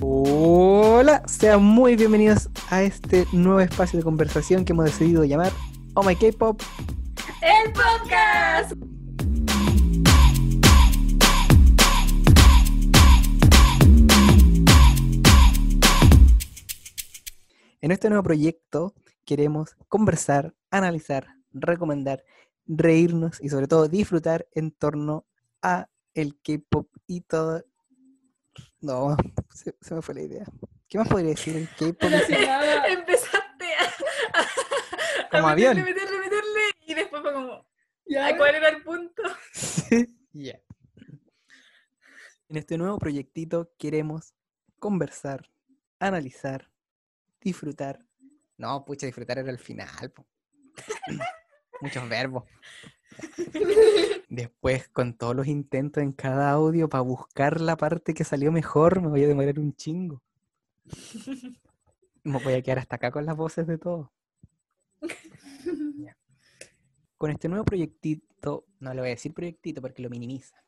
Hola, 0.00 1.22
sean 1.26 1.64
muy 1.64 1.96
bienvenidos 1.96 2.48
a 2.70 2.82
este 2.82 3.26
nuevo 3.32 3.58
espacio 3.58 3.98
de 3.98 4.04
conversación 4.04 4.64
que 4.64 4.72
hemos 4.72 4.84
decidido 4.84 5.24
llamar 5.24 5.50
Oh 5.94 6.04
My 6.04 6.14
K-Pop. 6.14 6.62
¡El 7.42 7.72
podcast! 7.72 8.97
En 17.80 17.92
este 17.92 18.08
nuevo 18.08 18.24
proyecto 18.24 18.94
queremos 19.24 19.76
conversar, 19.88 20.54
analizar, 20.70 21.28
recomendar, 21.52 22.24
reírnos 22.66 23.40
y 23.40 23.48
sobre 23.48 23.68
todo 23.68 23.88
disfrutar 23.88 24.48
en 24.54 24.72
torno 24.72 25.26
a 25.62 25.88
el 26.14 26.36
K-pop 26.40 26.88
y 27.06 27.20
todo. 27.22 27.64
No, 28.80 29.16
se, 29.54 29.76
se 29.80 29.94
me 29.94 30.02
fue 30.02 30.14
la 30.16 30.22
idea. 30.22 30.44
¿Qué 30.88 30.98
más 30.98 31.08
podría 31.08 31.30
decir 31.30 31.56
el 31.56 31.68
K-pop? 31.68 32.10
Empezaste 32.88 33.74
a, 33.74 34.40
a, 34.40 35.28
Como 35.30 35.48
a 35.48 35.52
avión. 35.52 35.76
meterle, 35.76 35.94
meterle, 35.94 36.18
meterle, 36.18 36.60
y 36.86 36.94
después 36.94 37.22
fue 37.22 37.32
como, 37.32 37.64
Ya, 38.06 38.26
¿a 38.28 38.36
cuál 38.36 38.54
era 38.56 38.68
el 38.70 38.82
punto? 38.82 39.22
Ya. 40.32 40.58
En 42.48 42.56
este 42.56 42.78
nuevo 42.78 42.98
proyectito 42.98 43.70
queremos 43.78 44.34
conversar, 44.78 45.50
analizar, 46.00 46.70
disfrutar. 47.40 48.04
No, 48.56 48.84
pucha, 48.84 49.06
disfrutar 49.06 49.38
era 49.38 49.50
el 49.50 49.58
final. 49.58 50.10
po. 50.10 50.26
Muchos 51.80 52.08
verbos. 52.08 52.44
Después, 54.28 54.88
con 54.88 55.14
todos 55.16 55.34
los 55.34 55.46
intentos 55.46 56.02
en 56.02 56.12
cada 56.12 56.50
audio 56.50 56.88
para 56.88 57.02
buscar 57.02 57.60
la 57.60 57.76
parte 57.76 58.14
que 58.14 58.24
salió 58.24 58.52
mejor, 58.52 59.00
me 59.00 59.08
voy 59.08 59.24
a 59.24 59.28
demorar 59.28 59.58
un 59.58 59.74
chingo. 59.74 60.22
Me 62.24 62.38
voy 62.42 62.52
a 62.54 62.62
quedar 62.62 62.78
hasta 62.80 62.96
acá 62.96 63.10
con 63.10 63.24
las 63.24 63.36
voces 63.36 63.66
de 63.66 63.78
todos. 63.78 64.08
Con 67.16 67.30
este 67.30 67.48
nuevo 67.48 67.64
proyectito, 67.64 68.66
no 68.80 68.92
le 68.92 69.00
voy 69.00 69.08
a 69.08 69.14
decir 69.14 69.32
proyectito 69.32 69.80
porque 69.80 70.02
lo 70.02 70.10
minimiza. 70.10 70.62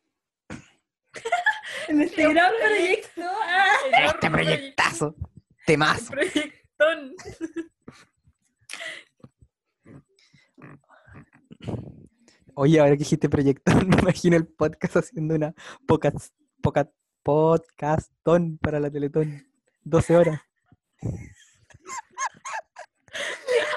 En 1.89 2.01
este 2.01 2.33
gran 2.33 2.53
proyecto. 2.59 3.23
ah, 3.25 3.69
Este 4.07 4.31
proyectazo, 4.31 5.15
proyec- 5.15 5.29
temazo. 5.67 6.13
Proyectón. 6.81 7.15
Oye, 12.55 12.81
ahora 12.81 12.93
que 12.93 12.99
dijiste 12.99 13.29
proyectón, 13.29 13.89
me 13.89 13.97
imagino 14.01 14.37
el 14.37 14.47
podcast 14.47 14.97
haciendo 14.97 15.35
una 15.35 15.55
podcast, 15.87 16.35
podcast, 16.63 16.91
podcastón 17.23 18.59
para 18.59 18.81
la 18.81 18.91
Teletón. 18.91 19.47
12 19.83 20.17
horas. 20.17 20.41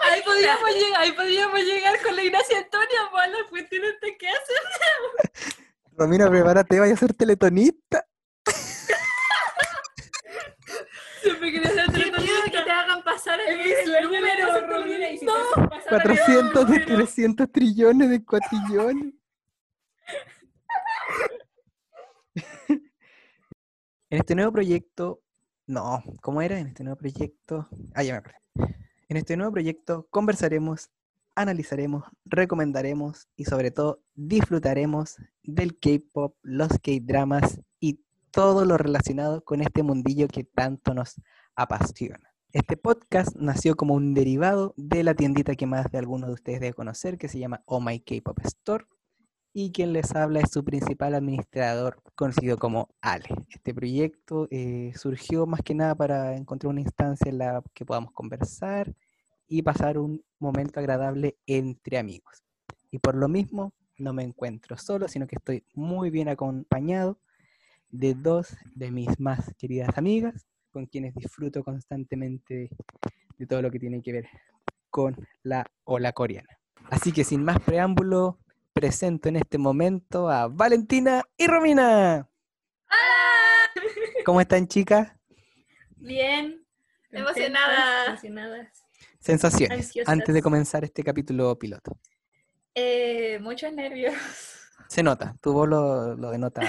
Ahí 0.04 0.22
podríamos, 0.24 0.70
llegar, 0.70 1.02
ahí 1.02 1.12
podríamos 1.14 1.59
llegar 1.59 2.02
con 2.04 2.16
la 2.16 2.24
Ignacia 2.24 2.58
Antonia, 2.59 3.00
pues, 3.12 3.24
a 3.24 3.28
las 3.28 3.44
cuestiones 3.50 4.00
de 4.02 4.18
qué 4.18 4.28
hacer. 4.30 5.52
Romina, 5.98 6.30
prepárate, 6.30 6.80
vaya 6.80 6.94
a 6.94 6.98
ser 6.98 7.14
teletonista. 7.14 8.06
Siempre 11.24 11.52
quería 11.52 11.72
que 12.46 12.52
te 12.52 12.72
hagan 12.72 13.04
pasar 13.04 13.40
el, 13.40 13.60
el 13.62 14.04
número, 14.04 14.68
Romina, 14.68 15.10
y 15.10 15.18
si 15.18 15.26
no. 15.26 15.34
te 15.56 15.62
pasa 15.70 15.92
la 15.92 16.03
400 16.03 16.70
de 16.70 16.80
pero- 16.80 16.96
300 16.97 17.52
trillones 17.52 18.09
de 18.09 18.24
cuatrillones. 18.24 19.14
En 24.09 24.20
este 24.20 24.36
nuevo 24.36 24.52
proyecto, 24.52 25.22
no, 25.66 26.03
¿cómo 26.22 26.42
era? 26.44 26.59
En 26.59 26.68
este 26.68 26.84
nuevo 26.84 26.97
proyecto, 27.00 27.68
ah, 27.96 28.03
ya 28.03 28.14
me 28.14 28.20
acordé. 28.20 28.38
En 29.09 29.18
este 29.18 29.36
nuevo 29.36 29.52
proyecto 29.52 30.06
conversaremos, 30.12 30.92
analizaremos, 31.34 32.03
recomendaremos 32.26 33.28
y 33.36 33.46
sobre 33.46 33.72
todo 33.72 34.03
disfrutaremos 34.14 35.16
del 35.42 35.80
K-pop, 35.80 36.36
los 36.44 36.70
K-dramas 36.74 37.59
y 37.80 38.03
todo 38.34 38.66
lo 38.66 38.80
relacionado 38.80 39.44
con 39.44 39.62
este 39.62 39.84
mundillo 39.84 40.28
que 40.28 40.44
tanto 40.44 40.96
nos 40.96 41.22
apasiona. 41.56 42.34
Este 42.52 42.78
podcast 42.78 43.36
nació 43.36 43.76
como 43.76 43.94
un 43.94 44.16
derivado 44.16 44.74
de 44.76 45.04
la 45.04 45.14
tiendita 45.14 45.54
que 45.54 45.68
más 45.68 45.92
de 45.92 46.00
algunos 46.00 46.30
de 46.30 46.34
ustedes 46.34 46.60
debe 46.60 46.74
conocer, 46.74 47.20
que 47.20 47.28
se 47.28 47.38
llama 47.38 47.62
Oh 47.66 47.80
My 47.80 48.00
K-Pop 48.00 48.40
Store, 48.44 48.86
y 49.54 49.72
quien 49.72 49.94
les 49.94 50.16
habla 50.16 50.40
es 50.40 50.50
su 50.50 50.66
principal 50.66 51.14
administrador, 51.14 52.02
conocido 52.16 52.58
como 52.58 52.90
Ale. 53.02 53.30
Este 53.50 53.72
proyecto 53.72 54.48
eh, 54.50 54.94
surgió 54.96 55.46
más 55.46 55.62
que 55.62 55.76
nada 55.76 55.94
para 55.94 56.36
encontrar 56.36 56.72
una 56.72 56.82
instancia 56.82 57.30
en 57.30 57.38
la 57.38 57.62
que 57.76 57.86
podamos 57.86 58.14
conversar 58.14 58.96
y 59.48 59.62
pasar 59.62 60.00
un 60.00 60.26
momento 60.40 60.80
agradable 60.80 61.38
entre 61.46 62.00
amigos. 62.00 62.44
Y 62.90 62.98
por 62.98 63.14
lo 63.14 63.28
mismo, 63.28 63.74
no 64.00 64.12
me 64.12 64.24
encuentro 64.24 64.76
solo, 64.76 65.08
sino 65.08 65.28
que 65.28 65.36
estoy 65.36 65.64
muy 65.76 66.10
bien 66.10 66.30
acompañado 66.30 67.20
de 67.94 68.16
dos 68.16 68.58
de 68.74 68.90
mis 68.90 69.20
más 69.20 69.54
queridas 69.58 69.96
amigas, 69.98 70.48
con 70.72 70.88
quienes 70.88 71.14
disfruto 71.14 71.64
constantemente 71.64 72.70
de 73.38 73.48
todo 73.48 73.62
lo 73.62 73.70
que 73.70 73.80
tiene 73.80 74.02
que 74.02 74.12
ver 74.12 74.26
con 74.90 75.16
la 75.44 75.66
ola 75.84 76.12
coreana. 76.12 76.50
Así 76.90 77.12
que 77.12 77.24
sin 77.24 77.44
más 77.44 77.62
preámbulo, 77.62 78.40
presento 78.74 79.30
en 79.30 79.36
este 79.36 79.59
momento 79.59 80.28
a 80.30 80.48
Valentina 80.48 81.24
y 81.38 81.46
Romina. 81.46 82.28
¿Cómo 84.26 84.42
están, 84.42 84.68
chicas? 84.68 85.14
Bien. 85.98 86.66
Emocionadas. 87.12 88.08
Emocionadas. 88.08 88.84
Sensaciones 89.20 89.88
Ansiosas. 89.88 90.12
antes 90.12 90.34
de 90.34 90.42
comenzar 90.42 90.84
este 90.84 91.03
capítulo 91.03 91.58
piloto. 91.59 92.00
Eh, 92.74 93.38
muchos 93.40 93.72
nervios. 93.72 94.16
Se 94.88 95.03
nota, 95.03 95.36
tu 95.42 95.53
voz 95.53 95.70
lo, 95.70 96.16
lo 96.16 96.32
denota 96.32 96.62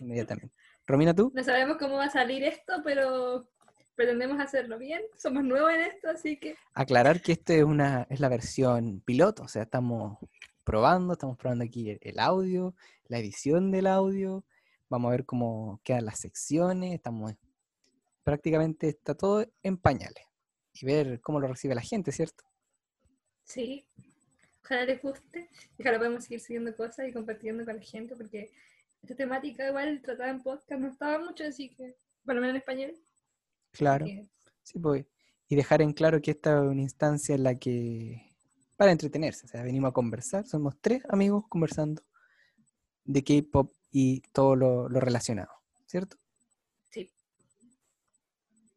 inmediatamente. 0.00 0.54
Romina, 0.86 1.14
¿tú? 1.14 1.32
No 1.34 1.42
sabemos 1.42 1.76
cómo 1.78 1.96
va 1.96 2.04
a 2.04 2.10
salir 2.10 2.44
esto, 2.44 2.74
pero 2.84 3.48
pretendemos 3.94 4.40
hacerlo 4.40 4.78
bien. 4.78 5.02
Somos 5.16 5.42
nuevos 5.42 5.72
en 5.72 5.80
esto, 5.80 6.08
así 6.08 6.36
que 6.36 6.56
Aclarar 6.74 7.20
que 7.20 7.32
esta 7.32 7.54
es, 7.54 7.64
una, 7.64 8.06
es 8.10 8.20
la 8.20 8.28
versión 8.28 9.00
piloto, 9.00 9.42
o 9.44 9.48
sea, 9.48 9.62
estamos 9.62 10.18
probando, 10.64 11.14
estamos 11.14 11.36
probando 11.36 11.64
aquí 11.64 11.90
el, 11.90 11.98
el 12.02 12.18
audio, 12.18 12.74
la 13.08 13.18
edición 13.18 13.70
del 13.70 13.86
audio, 13.86 14.44
vamos 14.88 15.08
a 15.08 15.12
ver 15.12 15.24
cómo 15.24 15.80
quedan 15.82 16.04
las 16.04 16.20
secciones, 16.20 16.94
estamos 16.94 17.34
prácticamente 18.22 18.88
está 18.88 19.14
todo 19.14 19.46
en 19.62 19.76
pañales 19.76 20.24
y 20.74 20.84
ver 20.84 21.20
cómo 21.20 21.40
lo 21.40 21.46
recibe 21.46 21.74
la 21.74 21.82
gente, 21.82 22.12
¿cierto? 22.12 22.44
sí. 23.44 23.86
Ojalá 24.66 24.84
les 24.84 25.00
guste. 25.00 25.48
Ojalá 25.78 25.98
podemos 25.98 26.24
seguir 26.24 26.40
subiendo 26.40 26.74
cosas 26.76 27.08
y 27.08 27.12
compartiendo 27.12 27.64
con 27.64 27.76
la 27.76 27.82
gente, 27.82 28.16
porque 28.16 28.50
esta 29.02 29.14
temática 29.14 29.68
igual 29.68 30.00
tratada 30.02 30.30
en 30.30 30.42
podcast 30.42 30.80
no 30.80 30.88
estaba 30.88 31.18
mucho, 31.24 31.44
así 31.44 31.70
que, 31.74 31.96
por 32.24 32.34
lo 32.34 32.40
menos 32.40 32.54
en 32.54 32.60
español. 32.60 32.94
Claro. 33.72 34.06
que- 34.06 34.28
Sí, 34.62 34.78
pues. 34.80 35.06
Y 35.48 35.54
dejar 35.54 35.80
en 35.80 35.92
claro 35.92 36.20
que 36.20 36.32
esta 36.32 36.58
es 36.64 36.70
una 36.70 36.82
instancia 36.82 37.34
en 37.36 37.44
la 37.44 37.54
que. 37.54 38.34
para 38.76 38.90
entretenerse. 38.92 39.46
O 39.46 39.48
sea, 39.48 39.62
venimos 39.62 39.90
a 39.90 39.92
conversar. 39.92 40.44
Somos 40.46 40.74
tres 40.80 41.02
amigos 41.08 41.44
conversando 41.48 42.02
de 43.04 43.22
K-pop 43.22 43.72
y 43.92 44.20
todo 44.32 44.56
lo, 44.56 44.88
lo 44.88 45.00
relacionado. 45.00 45.50
¿Cierto? 45.86 46.16
Sí. 46.90 47.08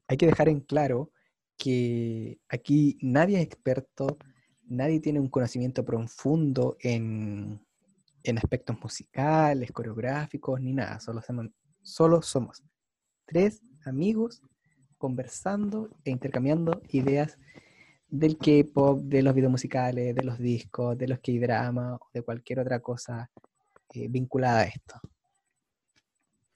Hay 0.08 0.16
que 0.18 0.28
dejar 0.28 0.48
en 0.48 0.60
claro 0.62 1.12
que 1.58 2.40
aquí 2.48 2.98
nadie 3.02 3.38
es 3.40 3.44
experto, 3.46 4.18
nadie 4.64 5.00
tiene 5.02 5.20
un 5.20 5.28
conocimiento 5.30 5.84
profundo 5.84 6.78
en, 6.80 7.60
en 8.24 8.38
aspectos 8.38 8.80
musicales, 8.82 9.72
coreográficos, 9.72 10.60
ni 10.62 10.74
nada. 10.74 11.00
Solo 11.00 11.22
somos, 11.22 11.48
solo 11.82 12.22
somos 12.22 12.64
tres 13.26 13.62
amigos 13.86 14.42
conversando 14.98 15.90
e 16.04 16.12
intercambiando 16.12 16.82
ideas 16.90 17.38
del 18.10 18.38
K-pop, 18.38 19.02
de 19.02 19.22
los 19.22 19.34
videos 19.36 19.52
musicales, 19.52 20.16
de 20.16 20.24
los 20.24 20.40
discos, 20.40 20.98
de 20.98 21.08
los 21.08 21.20
K-dramas 21.20 22.00
o 22.02 22.10
de 22.14 22.24
cualquier 22.24 22.60
otra 22.60 22.80
cosa 22.80 23.30
eh, 23.94 24.08
vinculada 24.10 24.62
a 24.62 24.64
esto. 24.66 25.00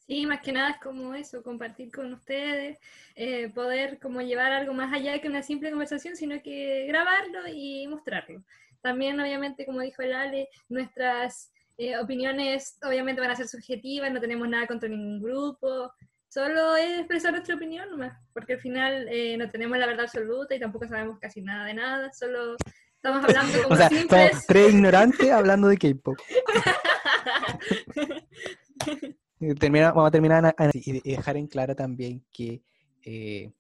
Sí, 0.06 0.26
más 0.26 0.42
que 0.42 0.52
nada 0.52 0.72
es 0.72 0.82
como 0.82 1.14
eso, 1.14 1.42
compartir 1.42 1.90
con 1.90 2.12
ustedes, 2.12 2.78
eh, 3.16 3.50
poder 3.50 4.00
como 4.00 4.22
llevar 4.22 4.52
algo 4.52 4.74
más 4.74 4.94
allá 4.94 5.22
que 5.22 5.30
una 5.30 5.44
simple 5.44 5.70
conversación, 5.70 6.18
sino 6.18 6.42
que 6.42 6.86
grabarlo 6.88 7.48
y 7.48 7.88
mostrarlo. 7.88 8.44
También, 8.82 9.18
obviamente, 9.20 9.66
como 9.66 9.80
dijo 9.80 10.02
el 10.02 10.14
Ale, 10.14 10.50
nuestras 10.68 11.53
eh, 11.78 11.98
opiniones 11.98 12.78
obviamente 12.84 13.22
van 13.22 13.32
a 13.32 13.36
ser 13.36 13.48
subjetivas, 13.48 14.12
no 14.12 14.20
tenemos 14.22 14.48
nada 14.48 14.68
contra 14.68 14.90
ningún 14.90 15.22
grupo, 15.22 15.92
solo 16.30 16.76
es 16.76 17.00
expresar 17.00 17.32
nuestra 17.32 17.56
opinión 17.56 17.90
nomás, 17.90 18.18
porque 18.34 18.54
al 18.54 18.60
final 18.60 19.08
eh, 19.10 19.38
no 19.38 19.50
tenemos 19.50 19.78
la 19.78 19.88
verdad 19.88 20.06
absoluta 20.06 20.56
y 20.56 20.60
tampoco 20.60 20.88
sabemos 20.88 21.20
casi 21.20 21.42
nada 21.42 21.66
de 21.66 21.74
nada, 21.76 22.12
solo 22.14 22.56
estamos 22.96 23.24
hablando 23.26 23.64
como 23.64 23.74
O 23.74 23.78
sea, 23.78 23.90
simples. 23.90 24.30
somos 24.32 24.46
tres 24.48 24.74
ignorantes 24.74 25.32
hablando 25.32 25.68
de 25.68 25.78
K-pop. 25.78 26.18
Termina- 29.60 29.92
vamos 29.92 30.08
a 30.08 30.12
terminar 30.12 30.56
y 30.74 31.02
dejar 31.12 31.38
en 31.38 31.48
claro 31.48 31.76
también 31.76 32.24
que 32.32 32.62
eh, 33.04 33.52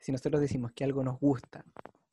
si 0.00 0.12
nosotros 0.12 0.40
decimos 0.40 0.72
que 0.72 0.84
algo 0.84 1.04
nos 1.04 1.18
gusta 1.20 1.64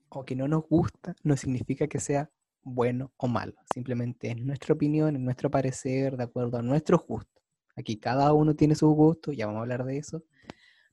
o 0.10 0.24
que 0.24 0.36
no 0.36 0.48
nos 0.48 0.63
gusta, 0.68 1.16
no 1.24 1.36
significa 1.38 1.88
que 1.88 2.00
sea 2.00 2.30
bueno 2.66 3.14
o 3.18 3.28
malo. 3.28 3.54
Simplemente 3.74 4.32
es 4.32 4.38
nuestra 4.38 4.74
opinión, 4.74 5.16
es 5.16 5.22
nuestro 5.22 5.50
parecer, 5.50 6.18
de 6.18 6.24
acuerdo 6.24 6.58
a 6.58 6.62
nuestros 6.62 7.06
gustos. 7.06 7.42
Aquí 7.78 7.98
cada 7.98 8.34
uno 8.34 8.56
tiene 8.56 8.76
sus 8.76 8.94
gustos, 8.94 9.38
ya 9.38 9.46
vamos 9.46 9.60
a 9.60 9.62
hablar 9.62 9.86
de 9.86 9.98
eso. 9.98 10.24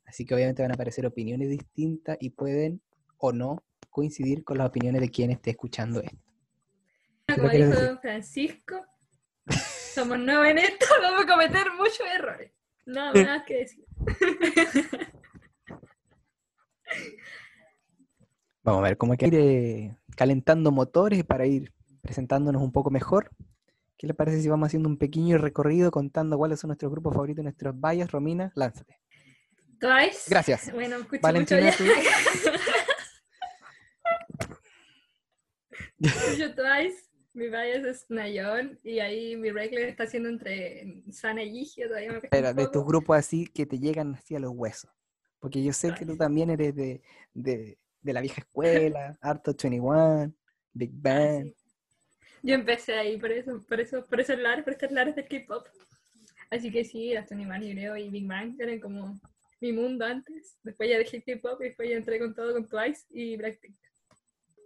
Así 0.05 0.25
que 0.25 0.35
obviamente 0.35 0.63
van 0.63 0.71
a 0.71 0.75
aparecer 0.75 1.07
opiniones 1.07 1.49
distintas 1.49 2.19
y 2.21 2.31
pueden 2.31 2.83
o 3.17 3.33
no 3.33 3.65
coincidir 3.89 4.45
con 4.45 4.59
las 4.59 4.69
opiniones 4.69 5.01
de 5.01 5.11
quien 5.11 5.31
esté 5.31 5.51
escuchando 5.51 6.01
esto. 6.01 6.19
¿Qué 7.27 7.35
Como 7.37 7.49
dijo 7.49 7.71
decir? 7.71 7.85
Don 7.87 7.99
Francisco, 8.01 8.87
somos 9.49 10.19
nuevos 10.19 10.47
en 10.47 10.59
esto, 10.59 10.87
vamos 11.03 11.25
a 11.25 11.27
cometer 11.27 11.67
muchos 11.77 12.07
errores. 12.15 12.53
Nada 12.85 13.13
más 13.15 13.45
que 13.45 13.55
decir. 13.55 13.85
Vamos 18.65 18.81
a 18.81 18.85
ver 18.85 18.97
cómo 18.97 19.13
hay 19.13 19.19
que 19.19 19.97
calentando 20.17 20.71
motores 20.71 21.25
para 21.25 21.47
ir 21.47 21.73
presentándonos 22.01 22.63
un 22.63 22.73
poco 22.73 22.91
mejor. 22.91 23.31
¿Qué 23.97 24.07
le 24.07 24.15
parece 24.15 24.43
si 24.43 24.49
vamos 24.49 24.67
haciendo 24.67 24.89
un 24.89 24.99
pequeño 24.99 25.39
recorrido 25.39 25.91
contando 25.91 26.37
cuáles 26.37 26.61
son 26.61 26.69
nuestros 26.69 26.91
grupos 26.91 27.15
favoritos, 27.15 27.45
nuestros 27.45 27.79
vallas? 27.79 28.11
Romina, 28.11 28.53
lánzate. 28.57 28.99
Twice. 29.79 30.29
Gracias. 30.29 30.73
Bueno, 30.73 30.97
escucho 30.97 31.23
Valentina, 31.23 31.63
mucho 31.63 31.85
ya. 31.85 31.93
escucho 36.01 36.55
Twice. 36.55 37.13
Mi 37.35 37.47
bias 37.47 37.85
es 37.85 38.05
Nayon 38.11 38.79
y 38.85 38.99
ahí 38.99 39.37
mi 39.37 39.51
regla 39.51 39.81
está 39.81 40.05
haciendo 40.05 40.29
entre 40.29 41.03
Sana 41.11 41.43
y 41.43 41.51
Gigio, 41.51 41.89
todavía 41.89 42.13
me 42.13 42.21
Pero 42.21 42.53
de 42.53 42.69
tus 42.69 42.85
grupos 42.85 43.17
así 43.17 43.47
que 43.47 43.65
te 43.65 43.79
llegan 43.79 44.15
así 44.17 44.37
a 44.37 44.39
los 44.39 44.53
huesos. 44.55 44.91
Porque 45.41 45.63
yo 45.63 45.73
sé 45.73 45.95
que 45.95 46.05
tú 46.05 46.17
también 46.17 46.51
eres 46.51 46.77
de, 46.77 47.03
de, 47.33 47.79
de 48.03 48.13
la 48.13 48.21
vieja 48.21 48.41
escuela, 48.41 49.17
Arto 49.21 49.53
21, 49.53 50.33
Big 50.73 50.91
Ah, 50.91 50.99
Bang. 51.03 51.53
Yo 52.43 52.55
empecé 52.55 52.95
ahí, 52.95 53.17
por 53.17 53.31
eso, 53.31 53.65
por 53.69 53.81
eso, 53.81 54.05
por 54.05 54.21
esos 54.21 54.39
lares, 54.39 54.65
por 54.65 54.73
estos 54.73 54.91
lares 54.91 55.15
del 55.15 55.29
K-pop. 55.29 55.67
Así 56.51 56.71
que 56.71 56.85
sí, 56.85 57.15
Man, 57.47 57.63
yo 57.63 57.73
creo, 57.73 57.97
y 57.97 58.11
Big 58.11 58.27
Bang 58.27 58.57
eran 58.61 58.81
como 58.81 59.19
mi 59.61 59.73
mundo 59.73 60.05
antes. 60.05 60.59
Después 60.63 60.91
ya 60.91 60.99
dejé 60.99 61.23
K-pop 61.23 61.61
y 61.61 61.65
después 61.67 61.89
ya 61.89 61.97
entré 61.97 62.19
con 62.19 62.35
todo 62.35 62.53
con 62.53 62.69
Twice 62.69 63.07
y 63.11 63.37
Blackpink. 63.37 63.77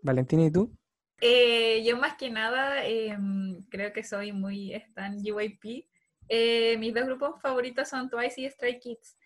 Valentina, 0.02 0.44
¿y 0.44 0.50
tú? 0.50 0.74
Eh, 1.20 1.82
yo 1.84 1.96
más 1.96 2.16
que 2.16 2.30
nada 2.30 2.84
em, 2.86 3.62
creo 3.68 3.92
que 3.92 4.02
soy 4.02 4.32
muy 4.32 4.74
stan 4.74 5.22
JYP. 5.22 5.86
Eh, 6.28 6.76
mis 6.78 6.92
dos 6.94 7.06
grupos 7.06 7.40
favoritos 7.40 7.88
son 7.88 8.08
Twice 8.08 8.40
y 8.40 8.50
Stray 8.50 8.78
Kids. 8.78 9.16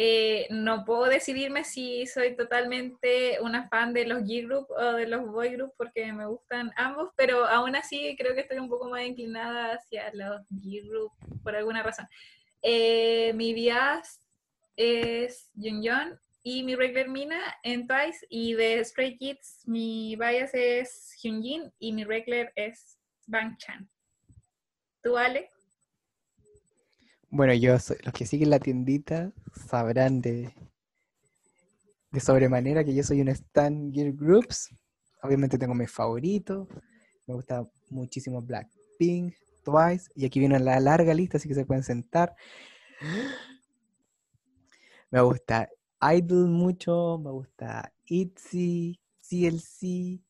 Eh, 0.00 0.46
no 0.50 0.84
puedo 0.84 1.06
decidirme 1.06 1.64
si 1.64 2.06
soy 2.06 2.36
totalmente 2.36 3.40
una 3.40 3.68
fan 3.68 3.92
de 3.92 4.06
los 4.06 4.22
G 4.22 4.46
Group 4.46 4.70
o 4.70 4.92
de 4.92 5.08
los 5.08 5.26
Boy 5.26 5.56
Group 5.56 5.72
porque 5.76 6.12
me 6.12 6.24
gustan 6.24 6.70
ambos, 6.76 7.10
pero 7.16 7.44
aún 7.44 7.74
así 7.74 8.14
creo 8.16 8.32
que 8.32 8.42
estoy 8.42 8.58
un 8.58 8.68
poco 8.68 8.88
más 8.88 9.02
inclinada 9.02 9.72
hacia 9.72 10.14
los 10.14 10.42
G 10.50 10.88
Group 10.88 11.10
por 11.42 11.56
alguna 11.56 11.82
razón. 11.82 12.06
Eh, 12.62 13.32
mi 13.34 13.52
bias 13.54 14.20
es 14.76 15.50
Yeon 15.54 16.16
y 16.44 16.62
mi 16.62 16.76
regular 16.76 17.08
Mina 17.08 17.56
en 17.64 17.88
Twice 17.88 18.24
y 18.30 18.54
de 18.54 18.84
Stray 18.84 19.16
Kids 19.16 19.64
mi 19.66 20.14
bias 20.14 20.54
es 20.54 21.12
Hyunjin 21.20 21.72
y 21.80 21.92
mi 21.92 22.04
regular 22.04 22.52
es 22.54 23.00
Bang 23.26 23.56
Chan. 23.58 23.90
¿Tú, 25.02 25.18
Ale? 25.18 25.50
Bueno, 27.30 27.52
yo 27.52 27.78
soy, 27.78 27.98
los 28.04 28.14
que 28.14 28.24
siguen 28.24 28.48
la 28.48 28.58
tiendita 28.58 29.32
sabrán 29.68 30.22
de, 30.22 30.54
de 32.10 32.20
sobremanera 32.20 32.84
que 32.84 32.94
yo 32.94 33.02
soy 33.02 33.20
un 33.20 33.28
Stan 33.28 33.92
Gear 33.92 34.12
Groups. 34.12 34.70
Obviamente 35.22 35.58
tengo 35.58 35.74
mis 35.74 35.90
favoritos. 35.90 36.66
Me 37.26 37.34
gusta 37.34 37.68
muchísimo 37.90 38.40
Blackpink, 38.40 39.34
Twice. 39.62 40.10
Y 40.14 40.24
aquí 40.24 40.40
viene 40.40 40.58
la 40.58 40.80
larga 40.80 41.12
lista, 41.12 41.36
así 41.36 41.48
que 41.48 41.54
se 41.54 41.66
pueden 41.66 41.82
sentar. 41.82 42.34
Me 45.10 45.20
gusta 45.20 45.68
Idol 46.00 46.48
mucho, 46.48 47.18
me 47.18 47.30
gusta 47.30 47.92
ITZY, 48.06 48.98
CLC, 49.20 50.22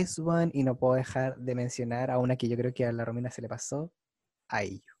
Ice 0.00 0.20
One. 0.20 0.50
Y 0.52 0.64
no 0.64 0.76
puedo 0.76 0.94
dejar 0.94 1.36
de 1.36 1.54
mencionar 1.54 2.10
a 2.10 2.18
una 2.18 2.34
que 2.36 2.48
yo 2.48 2.56
creo 2.56 2.74
que 2.74 2.86
a 2.86 2.92
la 2.92 3.04
Romina 3.04 3.30
se 3.30 3.42
le 3.42 3.48
pasó, 3.48 3.92
a 4.48 4.64
ello. 4.64 4.95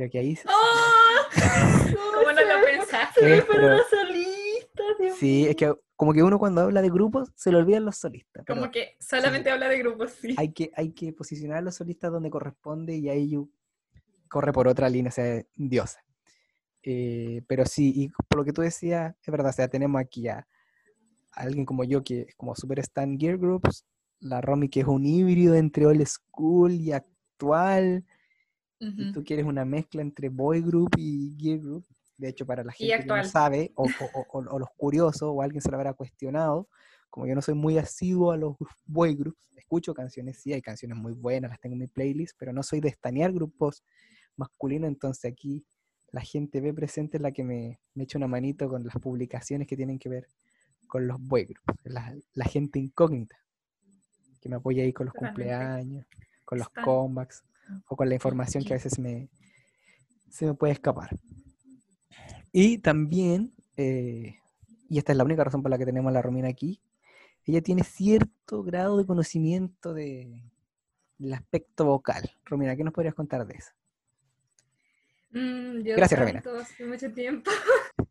Creo 0.00 0.10
que 0.10 0.18
ahí 0.18 0.34
¿Cómo 2.14 2.32
no 2.32 2.40
lo 2.40 2.64
pensaste? 2.64 3.20
Sí, 3.20 3.40
Sí, 3.40 3.46
pero- 3.50 3.68
los 3.68 3.86
solistas, 3.90 4.86
Dios 4.98 5.16
Sí, 5.18 5.46
es 5.46 5.56
que 5.56 5.74
como 5.94 6.14
que 6.14 6.22
uno 6.22 6.38
cuando 6.38 6.62
habla 6.62 6.80
de 6.80 6.88
grupos 6.88 7.30
se 7.34 7.52
le 7.52 7.58
olvidan 7.58 7.84
los 7.84 7.96
solistas. 7.98 8.46
Como 8.46 8.70
que 8.70 8.96
solamente 8.98 9.50
habla 9.50 9.68
de 9.68 9.76
grupos, 9.76 10.12
sí. 10.12 10.34
hay, 10.38 10.54
que, 10.54 10.70
hay 10.74 10.92
que 10.92 11.12
posicionar 11.12 11.58
a 11.58 11.60
los 11.60 11.74
solistas 11.74 12.10
donde 12.10 12.30
corresponde 12.30 12.96
y 12.96 13.10
ahí 13.10 13.28
you 13.28 13.52
corre 14.30 14.54
por 14.54 14.68
otra 14.68 14.88
línea, 14.88 15.10
o 15.10 15.12
sea, 15.12 15.42
diosa. 15.54 16.02
Eh, 16.82 17.42
pero 17.46 17.66
sí, 17.66 17.92
y 17.94 18.08
por 18.08 18.38
lo 18.38 18.44
que 18.46 18.54
tú 18.54 18.62
decías, 18.62 19.14
es 19.22 19.30
verdad, 19.30 19.50
o 19.50 19.52
sea, 19.52 19.68
tenemos 19.68 20.00
aquí 20.00 20.28
a, 20.28 20.38
a 21.32 21.40
alguien 21.42 21.66
como 21.66 21.84
yo 21.84 22.02
que 22.02 22.22
es 22.22 22.34
como 22.36 22.54
super 22.54 22.78
stan 22.78 23.18
gear 23.18 23.36
groups, 23.36 23.84
la 24.18 24.40
Romy 24.40 24.70
que 24.70 24.80
es 24.80 24.86
un 24.86 25.04
híbrido 25.04 25.56
entre 25.56 25.84
old 25.84 26.06
school 26.06 26.72
y 26.72 26.92
actual, 26.92 28.06
y 28.80 29.12
tú 29.12 29.22
quieres 29.24 29.44
una 29.46 29.64
mezcla 29.64 30.02
entre 30.02 30.28
boy 30.28 30.62
group 30.62 30.90
y 30.96 31.36
gear 31.38 31.58
group. 31.60 31.84
De 32.16 32.28
hecho, 32.28 32.44
para 32.46 32.62
la 32.64 32.72
gente 32.72 32.88
que 33.02 33.08
no 33.08 33.14
sabe, 33.30 33.72
o, 33.76 33.84
o- 34.14 34.26
o- 34.32 34.42
o 34.50 34.58
los 34.58 34.68
curiosos, 34.76 35.22
o 35.24 35.42
alguien 35.42 35.60
se 35.62 35.70
lo 35.70 35.76
habrá 35.76 35.92
cuestionado, 35.94 36.68
como 37.10 37.26
yo 37.26 37.34
no 37.34 37.42
soy 37.42 37.54
muy 37.54 37.78
asiduo 37.78 38.30
a 38.32 38.36
los 38.36 38.56
boy 38.86 39.14
groups, 39.14 39.50
escucho 39.56 39.94
canciones, 39.94 40.38
sí, 40.38 40.52
hay 40.52 40.62
canciones 40.62 40.96
muy 40.98 41.12
buenas, 41.12 41.50
las 41.50 41.60
tengo 41.60 41.74
en 41.74 41.80
mi 41.80 41.86
playlist, 41.86 42.36
pero 42.38 42.52
no 42.52 42.62
soy 42.62 42.80
de 42.80 42.88
estanear 42.88 43.32
grupos 43.32 43.82
masculinos, 44.36 44.88
entonces 44.88 45.30
aquí 45.30 45.64
la 46.12 46.20
gente 46.22 46.60
ve 46.60 46.72
presente 46.74 47.16
es 47.18 47.22
la 47.22 47.32
que 47.32 47.44
me, 47.44 47.80
me 47.94 48.04
echa 48.04 48.18
una 48.18 48.26
manito 48.28 48.68
con 48.68 48.84
las 48.84 48.94
publicaciones 48.96 49.66
que 49.68 49.76
tienen 49.76 49.98
que 49.98 50.08
ver 50.08 50.26
con 50.86 51.06
los 51.06 51.20
boy 51.20 51.44
groups, 51.44 51.84
la, 51.84 52.14
la 52.34 52.44
gente 52.44 52.78
incógnita, 52.78 53.36
que 54.40 54.48
me 54.48 54.56
apoya 54.56 54.82
ahí 54.82 54.92
con 54.92 55.06
los 55.06 55.14
cumpleaños, 55.14 56.06
con 56.44 56.58
los 56.58 56.68
Stan. 56.68 56.84
comebacks, 56.84 57.44
o 57.88 57.96
con 57.96 58.08
la 58.08 58.14
información 58.14 58.64
que 58.64 58.74
a 58.74 58.76
veces 58.76 58.98
me, 58.98 59.28
se 60.30 60.46
me 60.46 60.54
puede 60.54 60.72
escapar. 60.72 61.10
Y 62.52 62.78
también, 62.78 63.52
eh, 63.76 64.36
y 64.88 64.98
esta 64.98 65.12
es 65.12 65.18
la 65.18 65.24
única 65.24 65.44
razón 65.44 65.62
por 65.62 65.70
la 65.70 65.78
que 65.78 65.86
tenemos 65.86 66.10
a 66.10 66.14
la 66.14 66.22
Romina 66.22 66.48
aquí, 66.48 66.80
ella 67.46 67.62
tiene 67.62 67.84
cierto 67.84 68.62
grado 68.62 68.98
de 68.98 69.06
conocimiento 69.06 69.94
de, 69.94 70.42
del 71.18 71.32
aspecto 71.32 71.84
vocal. 71.84 72.30
Romina, 72.44 72.76
¿qué 72.76 72.84
nos 72.84 72.92
podrías 72.94 73.14
contar 73.14 73.46
de 73.46 73.54
eso? 73.54 73.70
Mm, 75.30 75.82
yo 75.82 75.96
Gracias, 75.96 76.20
Romina. 76.20 76.42
hace 76.60 76.84
mucho 76.84 77.12
tiempo. 77.12 77.50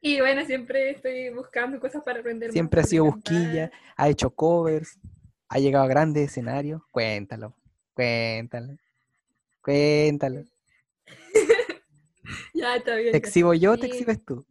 y 0.00 0.20
bueno, 0.20 0.44
siempre 0.44 0.90
estoy 0.90 1.30
buscando 1.30 1.78
cosas 1.78 2.02
para 2.02 2.20
aprender. 2.20 2.52
Siempre 2.52 2.80
ha 2.80 2.84
sido 2.84 3.04
busquilla, 3.04 3.70
ha 3.96 4.08
hecho 4.08 4.30
covers, 4.30 4.98
ha 5.48 5.58
llegado 5.58 5.84
a 5.84 5.88
grandes 5.88 6.30
escenarios. 6.30 6.82
Cuéntalo, 6.90 7.54
cuéntalo, 7.94 8.76
cuéntalo. 9.68 10.44
Ya, 12.52 12.76
está 12.76 12.96
bien. 12.96 13.12
¿Te 13.12 13.18
exhibo 13.18 13.54
yo 13.54 13.72
o 13.72 13.78
te 13.78 13.86
exhibes 13.86 14.24
tú? 14.24 14.46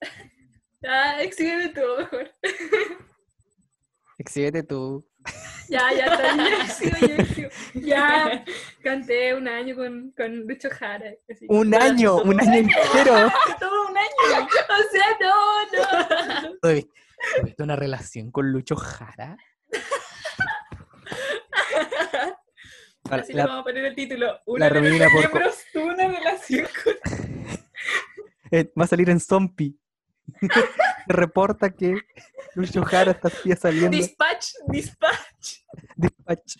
Ya, 0.82 1.22
exhíbeme 1.22 1.68
tú 1.68 1.80
mejor. 1.96 2.28
Exhíbete 4.18 4.64
tú. 4.64 5.06
Ya, 5.68 5.92
ya, 5.96 6.06
está 6.06 6.34
bien. 6.34 6.54
Exhibo, 6.60 6.96
yo 7.06 7.14
exhibo. 7.22 7.48
Ya, 7.74 8.44
canté 8.82 9.32
un 9.36 9.46
año 9.46 9.76
con, 9.76 10.12
con 10.16 10.40
Lucho 10.40 10.70
Jara. 10.70 11.12
así. 11.30 11.46
Un 11.48 11.72
año, 11.72 12.16
un 12.16 12.40
año 12.40 12.52
entero. 12.52 13.30
Todo 13.60 13.90
un 13.90 13.96
año. 13.96 14.48
O 14.48 14.90
sea, 14.90 15.06
no, 15.20 16.48
no. 16.50 16.58
¿tuviste 17.38 17.62
una 17.62 17.76
relación 17.76 18.32
con 18.32 18.50
Lucho 18.50 18.74
Jara? 18.74 19.36
Así 23.20 23.32
la- 23.32 23.42
le 23.44 23.48
vamos 23.48 23.60
a 23.62 23.64
poner 23.64 23.84
el 23.84 23.94
título. 23.94 24.40
Una 24.46 24.68
de 24.70 24.80
nuestros 24.80 25.12
por 25.12 25.22
co- 25.30 25.36
miembros 25.38 25.58
tuvo 25.72 25.84
una 25.86 26.08
relación 26.08 26.66
con... 26.84 26.94
eh, 28.50 28.72
va 28.78 28.84
a 28.84 28.86
salir 28.86 29.10
en 29.10 29.20
Zombie. 29.20 29.74
Reporta 31.06 31.70
que 31.70 31.96
Lucho 32.54 32.82
Jara 32.84 33.10
está 33.12 33.28
saliendo. 33.58 33.96
Dispatch, 33.96 34.52
dispatch. 34.68 35.58
Dispatch. 35.96 36.56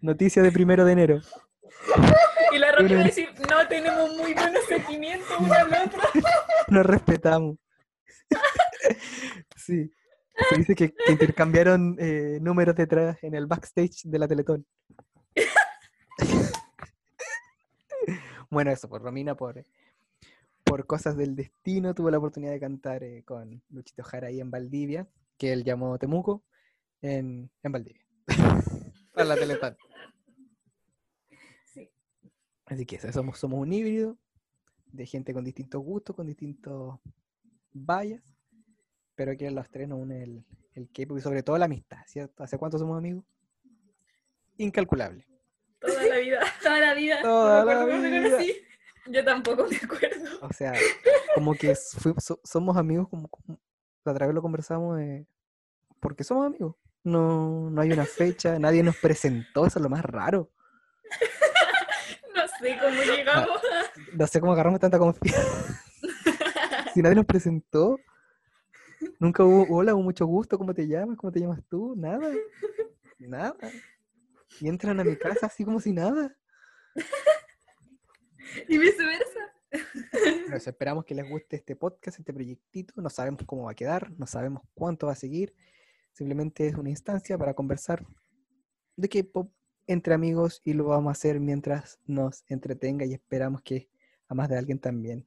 Noticia 0.00 0.42
de 0.42 0.52
primero 0.52 0.84
de 0.84 0.92
enero. 0.92 1.20
Y 2.52 2.58
la 2.58 2.72
Romy 2.72 2.94
va 2.94 3.00
a 3.00 3.04
decir, 3.04 3.28
no, 3.50 3.66
tenemos 3.68 4.10
muy 4.16 4.34
buenos 4.34 4.64
sentimientos 4.66 5.26
uno 5.38 5.52
al 5.54 5.66
otro. 5.86 6.00
Nos 6.68 6.86
respetamos. 6.86 7.56
Sí. 9.56 9.90
Se 10.48 10.56
dice 10.56 10.74
que, 10.74 10.92
que 10.92 11.12
intercambiaron 11.12 11.96
eh, 11.98 12.38
números 12.40 12.74
detrás 12.74 13.22
en 13.22 13.34
el 13.34 13.46
backstage 13.46 14.02
de 14.04 14.18
la 14.18 14.26
Teletón. 14.28 14.66
bueno, 18.50 18.70
eso, 18.70 18.88
por 18.88 19.02
Romina, 19.02 19.36
por, 19.36 19.64
por 20.64 20.86
cosas 20.86 21.16
del 21.16 21.36
destino, 21.36 21.94
tuve 21.94 22.10
la 22.10 22.18
oportunidad 22.18 22.52
de 22.52 22.60
cantar 22.60 23.02
eh, 23.02 23.22
con 23.24 23.62
Luchito 23.70 24.02
Jara 24.02 24.28
ahí 24.28 24.40
en 24.40 24.50
Valdivia, 24.50 25.08
que 25.38 25.52
él 25.52 25.64
llamó 25.64 25.98
Temuco, 25.98 26.44
en, 27.00 27.50
en 27.62 27.72
Valdivia. 27.72 28.04
Para 29.12 29.26
la 29.26 29.36
Teletón. 29.36 29.76
Sí. 31.66 31.90
Así 32.66 32.86
que 32.86 32.96
eso, 32.96 33.12
somos, 33.12 33.38
somos 33.38 33.60
un 33.60 33.72
híbrido 33.72 34.18
de 34.86 35.06
gente 35.06 35.34
con 35.34 35.44
distintos 35.44 35.82
gustos, 35.82 36.14
con 36.16 36.26
distintos 36.26 36.98
vallas, 37.72 38.22
pero 39.14 39.36
que 39.36 39.50
los 39.50 39.70
tres 39.70 39.88
nos 39.88 39.98
une 40.00 40.22
el, 40.22 40.44
el 40.74 40.88
K-pop 40.90 41.18
y 41.18 41.20
sobre 41.20 41.42
todo 41.42 41.58
la 41.58 41.66
amistad, 41.66 42.02
¿cierto? 42.06 42.42
¿Hace 42.42 42.58
cuánto 42.58 42.78
somos 42.78 42.96
amigos? 42.96 43.24
Incalculable. 44.58 45.26
Toda 45.82 46.02
la 46.06 46.16
vida. 46.18 46.40
Toda 46.62 46.78
la 46.80 46.94
vida. 46.94 47.22
Toda 47.22 47.64
No 47.74 47.86
me 47.86 48.20
la 48.20 48.36
vida. 48.38 48.54
Yo 49.06 49.24
tampoco 49.24 49.66
me 49.68 49.76
acuerdo. 49.76 50.38
O 50.42 50.52
sea, 50.52 50.72
como 51.34 51.54
que 51.54 51.74
fui- 51.74 52.14
so- 52.18 52.40
somos 52.44 52.76
amigos, 52.76 53.08
como, 53.08 53.28
como- 53.28 53.58
la 54.04 54.12
otra 54.12 54.26
vez 54.26 54.34
lo 54.34 54.42
conversamos, 54.42 55.00
eh, 55.00 55.26
porque 56.00 56.22
somos 56.24 56.46
amigos. 56.46 56.76
No, 57.04 57.68
no 57.70 57.80
hay 57.80 57.90
una 57.92 58.04
fecha, 58.04 58.58
nadie 58.60 58.82
nos 58.82 58.96
presentó, 58.96 59.66
eso 59.66 59.78
es 59.78 59.82
lo 59.82 59.88
más 59.88 60.04
raro. 60.04 60.50
No 62.34 62.48
sé 62.58 62.78
cómo 62.80 63.02
llegamos. 63.02 63.60
No 64.14 64.26
sé 64.26 64.40
cómo 64.40 64.52
agarramos 64.52 64.80
tanta 64.80 64.98
confianza. 64.98 65.82
si 66.94 67.02
nadie 67.02 67.14
nos 67.16 67.26
presentó, 67.26 67.98
nunca 69.18 69.44
hubo, 69.44 69.66
hola, 69.76 69.94
hubo 69.94 70.02
mucho 70.02 70.26
gusto, 70.26 70.56
¿cómo 70.58 70.72
te 70.74 70.86
llamas? 70.88 71.16
¿Cómo 71.18 71.30
te 71.32 71.40
llamas 71.40 71.60
tú? 71.68 71.94
Nada. 71.96 72.30
Nada. 73.18 73.54
Y 74.60 74.68
entran 74.68 75.00
a 75.00 75.04
mi 75.04 75.16
casa 75.16 75.46
así 75.46 75.64
como 75.64 75.80
si 75.80 75.92
nada. 75.92 76.36
Y 78.68 78.76
viceversa. 78.76 79.40
Eso, 80.52 80.70
esperamos 80.70 81.06
que 81.06 81.14
les 81.14 81.28
guste 81.28 81.56
este 81.56 81.74
podcast, 81.74 82.18
este 82.18 82.34
proyectito. 82.34 83.00
No 83.00 83.08
sabemos 83.08 83.42
cómo 83.46 83.64
va 83.64 83.72
a 83.72 83.74
quedar, 83.74 84.10
no 84.18 84.26
sabemos 84.26 84.62
cuánto 84.74 85.06
va 85.06 85.12
a 85.12 85.16
seguir. 85.16 85.54
Simplemente 86.12 86.66
es 86.66 86.74
una 86.74 86.90
instancia 86.90 87.38
para 87.38 87.54
conversar 87.54 88.04
de 88.96 89.08
K-pop 89.08 89.50
entre 89.86 90.14
amigos 90.14 90.60
y 90.64 90.74
lo 90.74 90.84
vamos 90.84 91.08
a 91.08 91.12
hacer 91.12 91.40
mientras 91.40 91.98
nos 92.06 92.44
entretenga 92.48 93.06
y 93.06 93.14
esperamos 93.14 93.62
que 93.62 93.88
a 94.28 94.34
más 94.34 94.48
de 94.48 94.58
alguien 94.58 94.78
también 94.78 95.26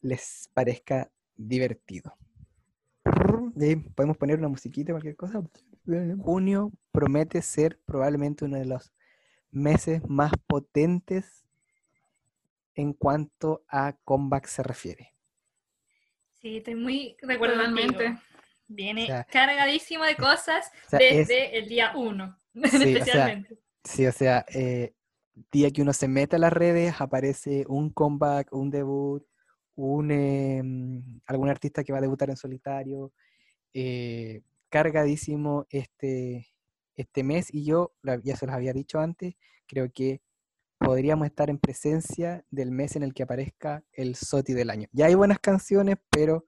les 0.00 0.50
parezca 0.54 1.10
divertido. 1.36 2.16
Y 3.56 3.76
podemos 3.76 4.16
poner 4.16 4.38
una 4.38 4.48
musiquita, 4.48 4.92
cualquier 4.92 5.16
cosa. 5.16 5.42
Junio 5.84 6.72
promete 6.92 7.42
ser 7.42 7.80
probablemente 7.84 8.44
uno 8.44 8.58
de 8.58 8.66
los 8.66 8.92
meses 9.50 10.02
más 10.08 10.32
potentes 10.46 11.44
en 12.74 12.92
cuanto 12.92 13.64
a 13.68 13.94
comeback 14.04 14.46
se 14.46 14.62
refiere. 14.62 15.14
Sí, 16.32 16.58
estoy 16.58 16.74
muy 16.74 17.16
de 17.22 17.34
acuerdo 17.34 17.56
Totalmente. 17.56 18.18
Viene 18.66 19.04
O 19.04 19.06
sea, 19.06 19.24
cargadísimo 19.24 20.04
de 20.04 20.16
cosas 20.16 20.70
O 20.86 20.90
sea, 20.90 20.98
desde 20.98 21.56
es- 21.56 21.62
el 21.62 21.68
día 21.68 21.92
uno, 21.94 22.36
Sí, 22.54 22.60
o 22.64 22.70
sea, 22.70 22.88
especialmente. 22.94 23.58
Sí, 23.84 24.06
o 24.06 24.12
sea, 24.12 24.44
eh, 24.54 24.94
día 25.50 25.70
que 25.70 25.82
uno 25.82 25.92
se 25.92 26.08
mete 26.08 26.36
a 26.36 26.38
las 26.38 26.52
redes, 26.52 26.94
aparece 27.00 27.64
un 27.68 27.90
comeback, 27.90 28.52
un 28.52 28.70
debut, 28.70 29.24
un, 29.74 30.10
em, 30.10 31.20
algún 31.26 31.48
artista 31.48 31.82
que 31.84 31.92
va 31.92 31.98
a 31.98 32.02
debutar 32.02 32.30
en 32.30 32.36
solitario, 32.36 33.12
eh, 33.74 34.42
cargadísimo 34.72 35.66
este, 35.68 36.48
este 36.96 37.22
mes 37.22 37.52
y 37.52 37.64
yo, 37.64 37.92
ya 38.24 38.36
se 38.36 38.46
los 38.46 38.54
había 38.54 38.72
dicho 38.72 39.00
antes, 39.00 39.34
creo 39.68 39.92
que 39.92 40.22
podríamos 40.78 41.26
estar 41.26 41.50
en 41.50 41.58
presencia 41.58 42.44
del 42.50 42.70
mes 42.72 42.96
en 42.96 43.02
el 43.02 43.12
que 43.12 43.22
aparezca 43.22 43.84
el 43.92 44.16
SOTI 44.16 44.54
del 44.54 44.70
año. 44.70 44.88
Ya 44.92 45.06
hay 45.06 45.14
buenas 45.14 45.38
canciones, 45.40 45.98
pero 46.10 46.46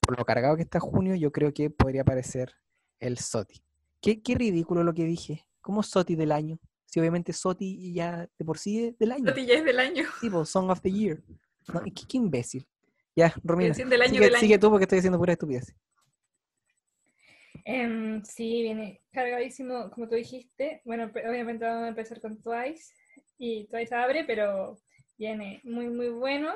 por 0.00 0.18
lo 0.18 0.24
cargado 0.24 0.56
que 0.56 0.62
está 0.62 0.80
junio, 0.80 1.14
yo 1.14 1.30
creo 1.30 1.54
que 1.54 1.70
podría 1.70 2.02
aparecer 2.02 2.52
el 2.98 3.18
SOTI. 3.18 3.62
Qué, 4.00 4.20
qué 4.22 4.34
ridículo 4.34 4.82
lo 4.82 4.92
que 4.92 5.04
dije. 5.04 5.46
¿Cómo 5.60 5.84
SOTI 5.84 6.16
del 6.16 6.32
año? 6.32 6.58
Si 6.86 6.98
obviamente 6.98 7.32
SOTI 7.32 7.94
ya 7.94 8.28
de 8.36 8.44
por 8.44 8.58
sí 8.58 8.86
es 8.86 8.98
del 8.98 9.12
año. 9.12 9.24
Lo 9.24 9.36
ya 9.36 9.54
es 9.54 9.64
del 9.64 9.78
año. 9.78 10.04
Tipo, 10.20 10.44
Song 10.44 10.68
of 10.70 10.80
the 10.80 10.90
Year. 10.90 11.22
No, 11.72 11.80
qué, 11.84 11.92
qué 11.92 12.16
imbécil. 12.16 12.66
Ya, 13.14 13.32
Romina, 13.44 13.68
Canción 13.68 13.88
del 13.88 14.02
año 14.02 14.14
sigue, 14.14 14.24
del 14.24 14.34
año. 14.34 14.40
sigue 14.40 14.58
tú 14.58 14.68
porque 14.68 14.84
estoy 14.84 14.98
haciendo 14.98 15.18
pura 15.18 15.34
estupidez. 15.34 15.72
Em, 17.64 18.24
sí, 18.24 18.62
viene 18.62 19.00
cargadísimo, 19.12 19.90
como 19.90 20.08
tú 20.08 20.16
dijiste. 20.16 20.82
Bueno, 20.84 21.10
obviamente 21.28 21.64
vamos 21.64 21.84
a 21.84 21.88
empezar 21.88 22.20
con 22.20 22.40
Twice. 22.40 22.92
Y 23.38 23.66
Twice 23.68 23.94
abre, 23.94 24.24
pero 24.24 24.78
viene 25.16 25.60
muy, 25.64 25.88
muy 25.88 26.08
bueno. 26.08 26.52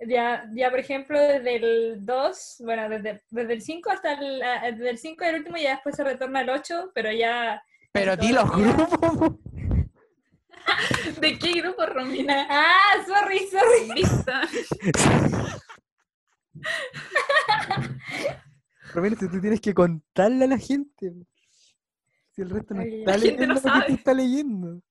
Ya, 0.00 0.48
ya 0.54 0.70
por 0.70 0.78
ejemplo, 0.78 1.20
desde 1.20 1.56
el 1.56 2.06
2, 2.06 2.56
bueno, 2.60 2.88
desde, 2.88 3.22
desde 3.30 3.52
el 3.52 3.62
5 3.62 3.90
hasta 3.90 4.12
el, 4.12 4.42
ah, 4.42 4.70
desde 4.70 4.90
el 4.90 4.98
5 4.98 5.24
el 5.24 5.34
último, 5.36 5.56
ya 5.56 5.72
después 5.72 5.96
se 5.96 6.04
retorna 6.04 6.40
al 6.40 6.50
8, 6.50 6.92
pero 6.94 7.12
ya... 7.12 7.62
Pero 7.92 8.16
di 8.16 8.32
los 8.32 8.50
grupos. 8.50 9.34
¿De 11.20 11.38
qué 11.38 11.52
grupo, 11.60 11.84
Romina? 11.86 12.46
Ah, 12.48 13.04
sorry, 13.06 13.48
sorry. 13.48 13.88
Listo. 13.94 14.32
Romina, 18.92 19.16
si 19.16 19.28
tú 19.28 19.40
tienes 19.40 19.60
que 19.60 19.74
contarle 19.74 20.44
a 20.44 20.48
la 20.48 20.58
gente. 20.58 21.12
Si 22.32 22.42
el 22.42 22.50
resto 22.50 22.74
no 22.74 22.82
Ay, 22.82 23.00
está 23.00 23.12
la 23.12 23.18
gente 23.18 23.46
leyendo 23.46 23.46
no 23.46 23.54
lo 23.54 23.60
que 23.60 23.68
sabe. 23.68 23.86
tú 23.86 23.92
estás 23.94 24.16
leyendo. 24.16 24.82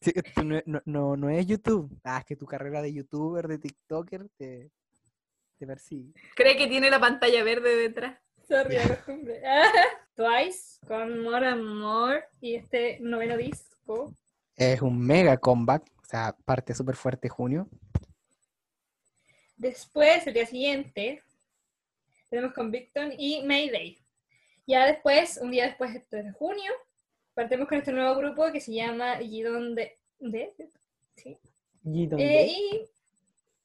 Sí, 0.00 0.12
no, 0.44 0.60
no- 0.66 0.82
no- 0.84 1.16
no 1.16 1.30
es 1.30 1.46
YouTube. 1.46 1.90
Ah, 2.04 2.18
es 2.18 2.24
que 2.24 2.36
tu 2.36 2.46
carrera 2.46 2.80
de 2.82 2.92
youtuber, 2.92 3.46
de 3.48 3.58
TikToker, 3.58 4.28
te, 4.36 4.70
te 5.58 5.66
persigue. 5.66 6.12
Cree 6.36 6.56
que 6.56 6.66
tiene 6.68 6.90
la 6.90 7.00
pantalla 7.00 7.42
verde 7.44 7.76
detrás. 7.76 8.18
Sorry. 8.46 8.76
Ah, 9.46 9.72
Twice 10.14 10.78
con 10.86 11.22
More 11.22 11.46
and 11.46 11.62
More 11.64 12.24
y 12.40 12.54
este 12.54 12.98
noveno 13.00 13.36
disco. 13.36 14.14
Es 14.56 14.82
un 14.82 14.98
mega 14.98 15.36
comeback. 15.38 15.82
O 16.02 16.04
sea, 16.04 16.36
parte 16.44 16.74
súper 16.74 16.96
fuerte 16.96 17.28
junio. 17.28 17.68
Después, 19.56 20.26
el 20.26 20.34
día 20.34 20.46
siguiente, 20.46 21.22
tenemos 22.30 22.54
Convicton 22.54 23.12
y 23.18 23.42
Mayday. 23.42 23.98
Ya 24.66 24.86
después, 24.86 25.38
un 25.42 25.50
día 25.50 25.66
después, 25.66 25.94
esto 25.94 26.16
es 26.16 26.24
de 26.24 26.32
junio, 26.32 26.72
partimos 27.34 27.68
con 27.68 27.78
este 27.78 27.92
nuevo 27.92 28.14
grupo 28.16 28.50
que 28.52 28.60
se 28.60 28.72
llama 28.72 29.16
Gidon 29.18 29.74
de... 29.74 29.98
de- 30.20 30.54
¿sí? 31.16 31.38
Eh, 32.18 32.46
y, 32.46 32.80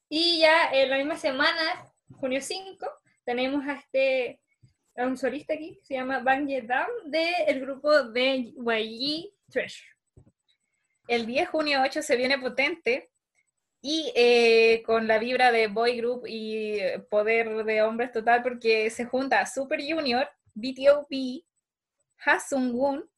y 0.08 0.40
ya 0.40 0.70
en 0.72 0.90
la 0.90 0.96
misma 0.98 1.16
semana, 1.16 1.92
junio 2.18 2.40
5, 2.40 2.86
tenemos 3.24 3.66
a 3.66 3.74
este 3.74 4.40
a 4.98 5.06
un 5.06 5.18
solista 5.18 5.52
aquí 5.52 5.76
que 5.76 5.84
se 5.84 5.94
llama 5.94 6.20
Bang 6.20 6.48
Ye 6.48 6.62
Dam 6.62 6.88
del 7.04 7.60
grupo 7.60 8.02
de 8.04 8.36
YG 8.56 9.30
Treasure. 9.50 9.90
El 11.06 11.26
10 11.26 11.40
de 11.42 11.46
junio 11.46 11.82
8 11.82 12.00
se 12.02 12.16
viene 12.16 12.38
potente 12.38 13.10
y 13.80 14.12
eh, 14.16 14.82
con 14.84 15.06
la 15.06 15.18
vibra 15.18 15.52
de 15.52 15.68
boy 15.68 15.96
group 15.96 16.26
y 16.26 16.78
eh, 16.78 16.98
poder 17.10 17.64
de 17.64 17.82
hombres 17.82 18.12
total 18.12 18.42
porque 18.42 18.90
se 18.90 19.04
junta 19.04 19.46
Super 19.46 19.80
Junior, 19.80 20.26
BTOB, 20.54 21.44
Hasungun 22.24 23.08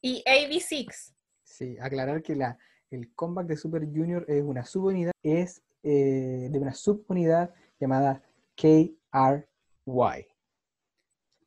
y 0.00 0.22
AB6. 0.24 1.14
Sí, 1.42 1.76
aclarar 1.80 2.22
que 2.22 2.34
la, 2.34 2.58
el 2.90 3.12
comeback 3.14 3.46
de 3.46 3.56
Super 3.56 3.84
Junior 3.84 4.24
es 4.28 4.42
una 4.42 4.64
subunidad, 4.64 5.12
es 5.22 5.62
eh, 5.82 6.48
de 6.50 6.58
una 6.58 6.72
subunidad 6.72 7.54
llamada 7.78 8.22
KRY. 8.56 8.96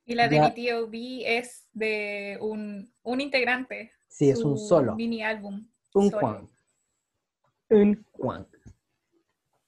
Y 0.05 0.15
la 0.15 0.27
de. 0.27 0.39
BTOB 0.39 0.93
es 1.25 1.67
de 1.73 2.37
un, 2.41 2.91
un 3.03 3.21
integrante. 3.21 3.91
Sí, 4.07 4.29
es 4.29 4.43
un 4.43 4.57
solo. 4.57 4.95
Mini 4.95 5.23
álbum. 5.23 5.67
Un. 5.93 6.11
Juan. 6.11 6.49
Un 7.69 8.03
Juan. 8.13 8.47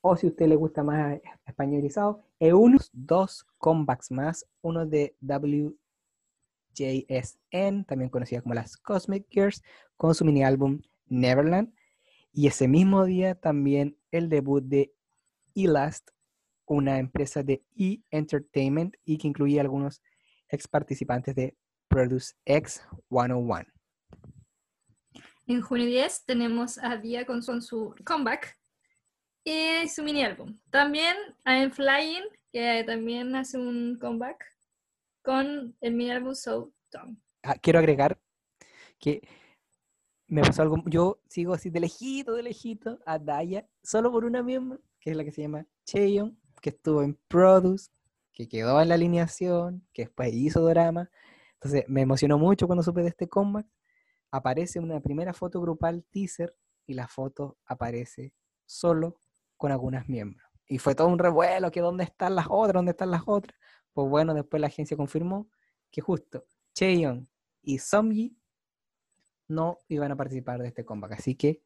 O 0.02 0.16
si 0.16 0.26
a 0.26 0.32
usted 0.32 0.48
le 0.48 0.56
gusta 0.56 0.84
más 0.84 1.22
españolizado, 1.46 2.24
es 2.40 2.52
unos 2.52 2.90
dos 2.94 3.46
comebacks 3.60 4.10
más. 4.10 4.48
Uno 4.62 4.88
de 4.88 5.16
WJSN, 5.22 5.76
también 7.86 8.10
conocida 8.10 8.42
como 8.42 8.56
las 8.56 8.76
Cosmic 8.78 9.28
Girls, 9.30 9.62
con 9.98 10.16
su 10.16 10.26
mini 10.26 10.44
álbum 10.44 10.82
Neverland. 11.06 11.72
Y 12.34 12.48
ese 12.48 12.68
mismo 12.68 13.06
día 13.06 13.36
también 13.36 13.96
el 14.10 14.30
debut 14.30 14.64
de 14.64 14.92
Elast, 15.54 16.10
una 16.66 16.98
empresa 16.98 17.44
de 17.44 17.64
E! 17.76 18.02
Entertainment 18.10 18.96
y 19.06 19.20
que 19.20 19.28
incluía 19.28 19.62
algunos 19.62 20.02
ex 20.50 20.68
participantes 20.68 21.36
de 21.36 21.56
Produce 21.88 22.34
X 22.46 22.82
101. 23.10 23.81
En 25.52 25.60
junio 25.60 25.86
10 25.86 26.24
tenemos 26.24 26.78
a 26.78 26.96
Dia 26.96 27.26
con 27.26 27.44
su, 27.44 27.94
comeback 28.06 28.58
y 29.44 29.86
su 29.90 30.02
mini 30.02 30.24
álbum. 30.24 30.58
También 30.70 31.14
I'm 31.46 31.72
Flying, 31.72 32.24
que 32.54 32.86
también 32.86 33.36
hace 33.36 33.58
un 33.58 33.98
comeback 34.00 34.46
con 35.22 35.76
el 35.82 35.94
mini 35.94 36.12
álbum 36.12 36.36
So 36.36 36.72
Dumb. 36.90 37.18
Ah, 37.44 37.56
quiero 37.62 37.80
agregar 37.80 38.18
que 38.98 39.28
me 40.28 40.42
pasó 40.42 40.62
algo. 40.62 40.82
Yo 40.86 41.20
sigo 41.28 41.54
así 41.54 41.70
de 41.70 41.82
lejito, 41.82 42.34
de 42.34 42.44
lejito 42.44 43.00
a 43.06 43.20
Daya, 43.20 43.68
solo 43.84 44.10
por 44.10 44.24
una 44.24 44.42
miembro, 44.42 44.80
que 45.02 45.12
es 45.12 45.18
la 45.18 45.26
que 45.26 45.34
se 45.34 45.42
llama 45.42 45.68
Cheon, 45.84 46.40
que 46.62 46.70
estuvo 46.70 47.04
en 47.04 47.20
Produce, 47.28 47.92
que 48.32 48.48
quedó 48.48 48.82
en 48.82 48.88
la 48.88 48.96
alineación, 48.96 49.86
que 49.92 50.04
después 50.04 50.34
hizo 50.34 50.66
drama. 50.66 51.12
Entonces 51.56 51.84
me 51.90 52.04
emocionó 52.04 52.38
mucho 52.38 52.68
cuando 52.68 52.84
supe 52.84 53.02
de 53.02 53.10
este 53.10 53.28
comeback. 53.28 53.68
Aparece 54.32 54.80
una 54.80 55.00
primera 55.02 55.34
foto 55.34 55.62
grupal 55.62 56.04
teaser 56.10 56.56
y 56.86 56.94
la 56.94 57.08
foto 57.08 57.58
aparece 57.66 58.34
solo 58.66 59.20
con 59.58 59.72
algunas 59.72 60.08
miembros. 60.08 60.48
Y 60.68 60.78
fue 60.78 60.96
todo 60.96 61.08
un 61.08 61.20
revuelo, 61.20 61.70
que 61.72 61.82
dónde 61.82 62.06
están 62.06 62.36
las 62.36 62.48
otras, 62.50 62.76
dónde 62.76 62.92
están 62.92 63.12
las 63.12 63.24
otras. 63.26 63.60
Pues 63.94 64.10
bueno, 64.10 64.34
después 64.34 64.62
la 64.62 64.68
agencia 64.68 64.96
confirmó 64.96 65.50
que 65.92 66.02
justo 66.02 66.46
Cheon 66.74 67.30
y 67.62 67.78
Somji 67.78 68.38
no 69.50 69.78
iban 69.90 70.12
a 70.12 70.16
participar 70.16 70.62
de 70.62 70.70
este 70.70 70.86
comeback. 70.86 71.14
Así 71.14 71.36
que 71.36 71.62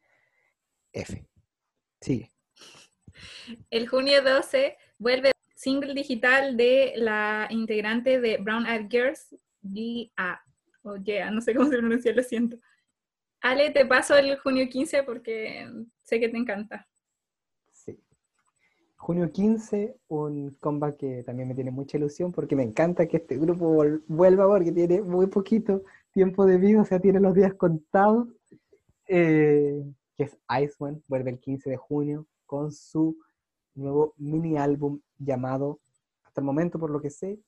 F. 0.92 1.28
Sigue. 2.02 2.32
El 3.70 3.88
junio 3.88 4.24
12 4.24 4.78
vuelve 4.98 5.32
single 5.56 5.94
digital 5.94 6.58
de 6.58 6.94
la 6.96 7.48
integrante 7.50 8.20
de 8.20 8.38
Brown 8.38 8.66
Eyed 8.66 8.90
Girls, 8.90 9.36
G.A. 9.64 10.42
O 10.86 10.98
yeah, 10.98 11.32
no 11.32 11.42
sé 11.42 11.56
cómo 11.56 11.70
se 11.70 11.78
pronuncia, 11.78 12.14
lo 12.14 12.24
siento. 12.24 12.58
Ale, 13.42 13.72
te 13.72 13.86
paso 13.86 14.16
el 14.16 14.38
junio 14.40 14.70
15 14.70 15.04
porque 15.04 15.68
sé 16.04 16.20
que 16.20 16.30
te 16.30 16.38
encanta. 16.38 16.88
Sí. 17.74 18.00
Junio 18.96 19.32
15, 19.32 19.98
un 20.08 20.52
comeback 20.60 20.98
que 20.98 21.24
también 21.24 21.48
me 21.48 21.56
tiene 21.56 21.72
mucha 21.72 21.98
ilusión 21.98 22.32
porque 22.32 22.56
me 22.56 22.64
encanta 22.64 23.08
que 23.08 23.18
este 23.18 23.38
grupo 23.38 23.84
vuelva 24.08 24.48
porque 24.48 24.72
tiene 24.72 25.02
muy 25.02 25.28
poquito 25.28 25.84
tiempo 26.12 26.46
de 26.46 26.58
vida, 26.58 26.82
o 26.82 26.86
sea, 26.86 27.00
tiene 27.00 27.20
los 27.20 27.34
días 27.34 27.54
contados. 27.56 28.28
Eh, 29.08 29.84
que 30.16 30.24
es 30.24 30.38
Iceman, 30.50 31.04
vuelve 31.08 31.32
el 31.32 31.40
15 31.40 31.70
de 31.70 31.78
junio 31.78 32.26
con 32.46 32.72
su 32.72 33.18
nuevo 33.74 34.14
mini 34.18 34.58
álbum 34.58 35.02
llamado, 35.18 35.80
hasta 36.24 36.42
el 36.42 36.46
momento 36.46 36.80
por 36.80 36.90
lo 36.90 37.02
que 37.02 37.10
sé, 37.10 37.40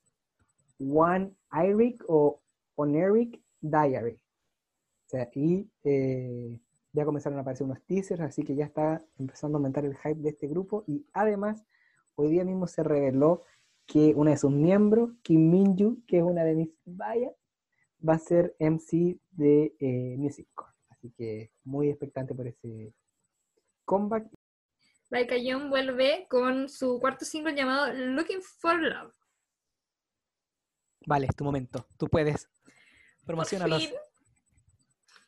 One 0.80 1.34
Eric 1.52 2.04
o 2.08 2.42
Oneric 2.78 3.42
Diary. 3.62 4.14
O 4.14 5.10
sea, 5.10 5.30
y 5.34 5.70
eh, 5.84 6.60
ya 6.94 7.06
comenzaron 7.06 7.38
a 7.38 7.42
aparecer 7.42 7.66
unos 7.66 7.84
teasers, 7.86 8.22
así 8.22 8.44
que 8.44 8.56
ya 8.56 8.66
está 8.66 9.06
empezando 9.18 9.58
a 9.58 9.60
aumentar 9.60 9.86
el 9.86 9.96
hype 9.98 10.22
de 10.22 10.30
este 10.30 10.48
grupo. 10.48 10.84
Y 10.88 11.06
además, 11.14 11.64
hoy 12.16 12.30
día 12.30 12.44
mismo 12.44 12.68
se 12.68 12.84
reveló 12.84 13.44
que 13.86 14.14
una 14.16 14.32
de 14.32 14.38
sus 14.38 14.52
miembros, 14.52 15.12
Kim 15.22 15.50
Minju, 15.50 16.04
que 16.06 16.18
es 16.18 16.24
una 16.24 16.44
de 16.44 16.56
mis 16.56 16.70
vallas, 16.86 17.34
va 18.08 18.14
a 18.14 18.20
ser 18.20 18.56
MC 18.60 19.20
de 19.32 19.76
eh, 19.80 20.16
Music 20.18 20.48
Core. 20.54 20.74
Así 20.90 21.12
que 21.12 21.52
muy 21.64 21.90
expectante 21.90 22.36
por 22.36 22.48
ese 22.48 22.94
comeback. 23.86 24.28
Baekhyun 25.10 25.70
vuelve 25.70 26.28
con 26.30 26.68
su 26.68 27.00
cuarto 27.00 27.24
single 27.24 27.56
llamado 27.56 27.94
Looking 27.94 28.42
for 28.42 28.78
Love. 28.80 29.16
Vale, 31.06 31.28
es 31.28 31.36
tu 31.36 31.46
momento. 31.46 31.88
Tú 31.98 32.08
puedes. 32.08 32.50
Por 33.28 33.36
Promocionalos. 33.36 33.86
fin. 33.86 33.96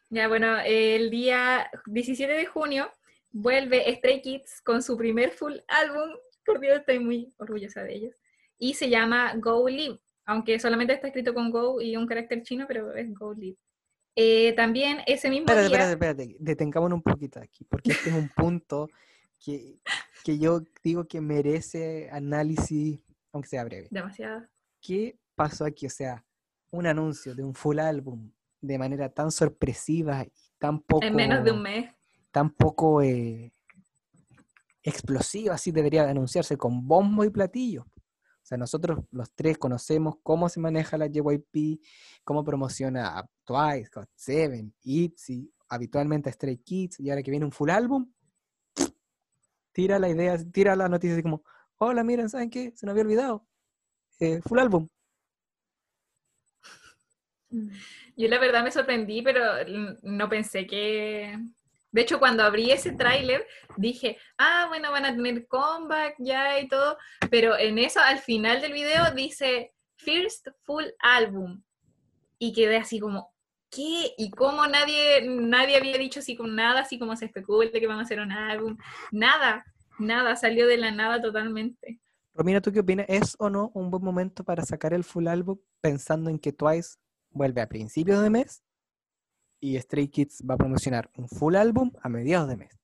Ya, 0.09 0.29
bueno, 0.29 0.57
el 0.65 1.09
día 1.09 1.69
17 1.85 2.31
de 2.31 2.45
junio 2.45 2.89
vuelve 3.31 3.93
Stray 3.97 4.21
Kids 4.21 4.61
con 4.61 4.81
su 4.81 4.95
primer 4.97 5.31
full 5.31 5.57
álbum. 5.67 6.09
Por 6.45 6.61
Dios, 6.61 6.79
estoy 6.79 6.99
muy 6.99 7.33
orgullosa 7.37 7.83
de 7.83 7.93
ellos. 7.93 8.15
Y 8.57 8.73
se 8.75 8.89
llama 8.89 9.33
Go 9.35 9.67
Live, 9.67 9.99
aunque 10.25 10.59
solamente 10.59 10.93
está 10.93 11.07
escrito 11.07 11.33
con 11.33 11.51
Go 11.51 11.81
y 11.81 11.97
un 11.97 12.07
carácter 12.07 12.41
chino, 12.41 12.65
pero 12.67 12.95
es 12.95 13.13
Go 13.13 13.33
Live. 13.33 13.57
Eh, 14.15 14.53
también 14.53 14.99
ese 15.05 15.29
mismo 15.29 15.47
Espérate, 15.47 15.67
día... 15.67 15.91
espérate, 15.91 16.23
espérate. 16.23 16.37
Detengámonos 16.39 16.95
un 16.95 17.03
poquito 17.03 17.41
aquí, 17.41 17.65
porque 17.65 17.91
este 17.91 18.11
es 18.11 18.15
un 18.15 18.29
punto 18.29 18.87
que, 19.43 19.81
que 20.23 20.39
yo 20.39 20.61
digo 20.81 21.05
que 21.05 21.19
merece 21.19 22.09
análisis, 22.11 23.01
aunque 23.33 23.49
sea 23.49 23.65
breve. 23.65 23.89
Demasiado. 23.91 24.47
¿Qué 24.81 25.19
pasó 25.35 25.65
aquí? 25.65 25.85
O 25.85 25.89
sea, 25.89 26.25
un 26.71 26.87
anuncio 26.87 27.35
de 27.35 27.43
un 27.43 27.53
full 27.53 27.79
álbum 27.79 28.31
de 28.61 28.77
manera 28.77 29.09
tan 29.09 29.31
sorpresiva 29.31 30.23
y 30.23 30.31
tan 30.57 30.81
poco, 30.81 31.05
En 31.05 31.15
menos 31.15 31.43
de 31.43 31.51
un 31.51 31.61
mes. 31.61 31.91
tan 32.31 32.49
poco 32.51 33.01
eh, 33.01 33.53
explosiva, 34.83 35.55
así 35.55 35.71
debería 35.71 36.03
de 36.03 36.11
anunciarse 36.11 36.57
con 36.57 36.87
bombo 36.87 37.23
y 37.23 37.29
platillo. 37.29 37.83
O 37.83 38.45
sea, 38.49 38.57
nosotros 38.57 38.99
los 39.11 39.31
tres 39.33 39.57
conocemos 39.57 40.15
cómo 40.23 40.49
se 40.49 40.59
maneja 40.59 40.97
la 40.97 41.07
JYP, 41.07 41.81
cómo 42.23 42.43
promociona 42.43 43.19
a 43.19 43.29
Twice, 43.45 43.89
God 43.93 44.07
Seven, 44.15 44.73
ITZY, 44.81 45.51
habitualmente 45.69 46.29
a 46.29 46.33
Stray 46.33 46.57
Kids, 46.57 46.99
y 46.99 47.09
ahora 47.09 47.21
que 47.21 47.31
viene 47.31 47.45
un 47.45 47.51
full 47.51 47.69
álbum, 47.69 48.11
tira 49.71 49.99
la 49.99 50.09
idea, 50.09 50.37
tira 50.51 50.75
la 50.75 50.89
noticia 50.89 51.13
así 51.13 51.23
como, 51.23 51.43
hola, 51.77 52.03
miren, 52.03 52.29
¿saben 52.29 52.49
qué? 52.49 52.73
Se 52.75 52.85
nos 52.85 52.93
había 52.93 53.03
olvidado. 53.03 53.45
Eh, 54.19 54.41
full 54.41 54.59
álbum. 54.59 54.87
Yo 57.51 58.27
la 58.27 58.39
verdad 58.39 58.63
me 58.63 58.71
sorprendí, 58.71 59.21
pero 59.21 59.43
no 60.03 60.29
pensé 60.29 60.65
que... 60.67 61.37
De 61.91 62.01
hecho, 62.01 62.19
cuando 62.19 62.43
abrí 62.43 62.69
ese 62.69 62.91
tráiler, 62.91 63.47
dije, 63.75 64.17
ah, 64.37 64.65
bueno, 64.67 64.91
van 64.91 65.05
a 65.05 65.15
tener 65.15 65.47
comeback 65.47 66.15
ya 66.19 66.59
y 66.59 66.67
todo, 66.67 66.97
pero 67.31 67.57
en 67.57 67.79
eso, 67.79 67.99
al 67.99 68.19
final 68.19 68.61
del 68.61 68.73
video, 68.73 69.11
dice 69.15 69.73
First 69.95 70.49
Full 70.65 70.85
Album. 70.99 71.63
Y 72.37 72.53
quedé 72.53 72.77
así 72.77 72.99
como, 72.99 73.33
¿qué? 73.71 74.13
¿Y 74.17 74.29
cómo 74.29 74.67
nadie, 74.67 75.27
nadie 75.27 75.77
había 75.77 75.97
dicho 75.97 76.19
así 76.19 76.35
con 76.35 76.55
nada, 76.55 76.81
así 76.81 76.99
como 76.99 77.15
se 77.15 77.25
especula 77.25 77.71
que 77.71 77.87
van 77.87 77.99
a 77.99 78.03
hacer 78.03 78.19
un 78.19 78.31
álbum? 78.31 78.77
Nada, 79.11 79.65
nada, 79.97 80.35
salió 80.35 80.67
de 80.67 80.77
la 80.77 80.91
nada 80.91 81.19
totalmente. 81.19 81.99
Romina, 82.35 82.61
¿tú 82.61 82.71
qué 82.71 82.81
opinas? 82.81 83.07
¿Es 83.09 83.35
o 83.39 83.49
no 83.49 83.71
un 83.73 83.89
buen 83.89 84.03
momento 84.03 84.43
para 84.43 84.63
sacar 84.63 84.93
el 84.93 85.03
full 85.03 85.27
álbum 85.27 85.57
pensando 85.81 86.29
en 86.29 86.37
que 86.37 86.53
Twice 86.53 86.97
vuelve 87.31 87.61
a 87.61 87.67
principios 87.69 88.21
de 88.21 88.29
mes 88.29 88.63
y 89.59 89.77
Stray 89.79 90.07
Kids 90.07 90.43
va 90.49 90.55
a 90.55 90.57
promocionar 90.57 91.09
un 91.15 91.27
full 91.27 91.55
álbum 91.55 91.91
a 92.01 92.09
mediados 92.09 92.47
de 92.49 92.57
mes? 92.57 92.79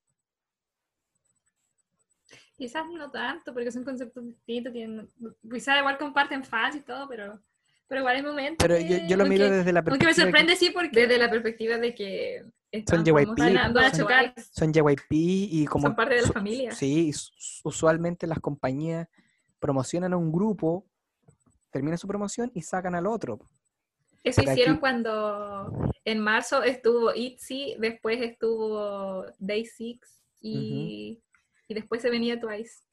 Quizás 2.58 2.86
no 2.90 3.12
tanto, 3.12 3.54
porque 3.54 3.72
son 3.72 3.84
conceptos 3.84 4.24
distintos. 4.26 4.72
Tienen, 4.72 5.10
quizás 5.52 5.78
igual 5.80 5.98
comparten 5.98 6.44
fans 6.44 6.78
y 6.78 6.80
todo, 6.82 7.08
pero, 7.10 7.42
pero 7.88 8.00
igual 8.02 8.16
hay 8.16 8.24
momentos. 8.24 8.58
Pero 8.66 8.80
yo, 8.80 8.88
que- 8.88 9.08
yo 9.10 9.18
lo 9.18 9.26
miro 9.26 9.44
aunque- 9.46 9.58
desde 9.58 9.74
la 9.74 9.80
Aunque 9.80 9.92
me 9.92 9.98
perspectiva 9.98 10.10
de 10.10 10.16
que 10.16 10.22
sorprende, 10.22 10.56
sí, 10.56 10.70
porque 10.74 11.02
Desde 11.02 11.18
la 11.18 11.30
perspectiva 11.30 11.78
de 11.78 11.94
que 11.94 12.46
están 12.72 13.04
JYP, 13.04 13.38
van 13.38 13.58
a 13.78 13.88
a 13.88 13.92
chocar. 13.92 14.34
Twice. 14.34 14.50
son 14.54 14.74
JYP 14.74 15.06
y 15.12 15.66
como... 15.66 15.88
Son 15.88 15.96
parte 15.96 16.16
de 16.16 16.22
la 16.22 16.28
su- 16.28 16.34
familia. 16.34 16.72
Sí, 16.72 17.12
usualmente 17.64 18.26
las 18.26 18.40
compañías 18.40 19.08
promocionan 19.60 20.14
a 20.14 20.18
un 20.18 20.32
grupo, 20.32 20.86
terminan 21.72 21.98
su 21.98 22.08
promoción 22.08 22.52
y 22.54 22.62
sacan 22.62 22.96
al 22.96 23.06
otro. 23.06 23.40
Eso 24.26 24.42
hicieron 24.42 24.74
aquí- 24.76 24.80
cuando 24.82 25.92
en 26.04 26.20
marzo 26.20 26.64
estuvo 26.64 27.14
ITZY, 27.16 27.76
después 27.80 28.22
estuvo 28.22 29.26
Day 29.40 29.66
Six 29.66 30.22
y, 30.42 31.20
y 31.68 31.74
después 31.74 32.02
se 32.02 32.10
venía 32.10 32.40
Twice. 32.40 32.84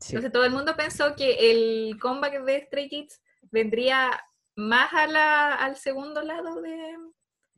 Sí. 0.00 0.14
Entonces 0.16 0.32
todo 0.32 0.44
el 0.44 0.52
mundo 0.52 0.74
pensó 0.76 1.14
que 1.14 1.50
el 1.50 1.98
comeback 2.00 2.42
de 2.44 2.62
Stray 2.66 2.88
Kids 2.88 3.20
vendría 3.52 4.10
más 4.56 4.92
a 4.92 5.06
la- 5.06 5.54
al 5.54 5.76
segundo 5.76 6.22
lado 6.22 6.60
de- 6.60 6.96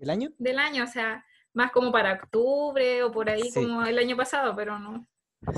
¿El 0.00 0.10
año? 0.10 0.30
del 0.38 0.58
año, 0.58 0.84
o 0.84 0.86
sea, 0.86 1.24
más 1.54 1.70
como 1.72 1.90
para 1.90 2.14
octubre 2.14 3.02
o 3.02 3.10
por 3.10 3.30
ahí 3.30 3.42
Sí. 3.50 3.54
como 3.54 3.84
el 3.84 3.98
año 3.98 4.16
pasado, 4.16 4.54
pero 4.54 4.78
no. 4.78 5.06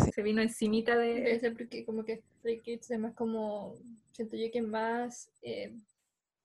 Sí. 0.05 0.13
Se 0.13 0.23
vino 0.23 0.43
encimita 0.43 0.97
Debe 0.97 1.21
de... 1.23 1.41
ser 1.41 1.57
porque 1.57 1.85
como 1.85 2.05
que 2.05 2.23
Stray 2.39 2.61
Kids 2.61 2.91
es 2.91 2.99
más 3.01 3.15
como, 3.15 3.75
siento 4.13 4.37
yo 4.37 4.51
que 4.53 4.63
más 4.63 5.31
eh, 5.43 5.75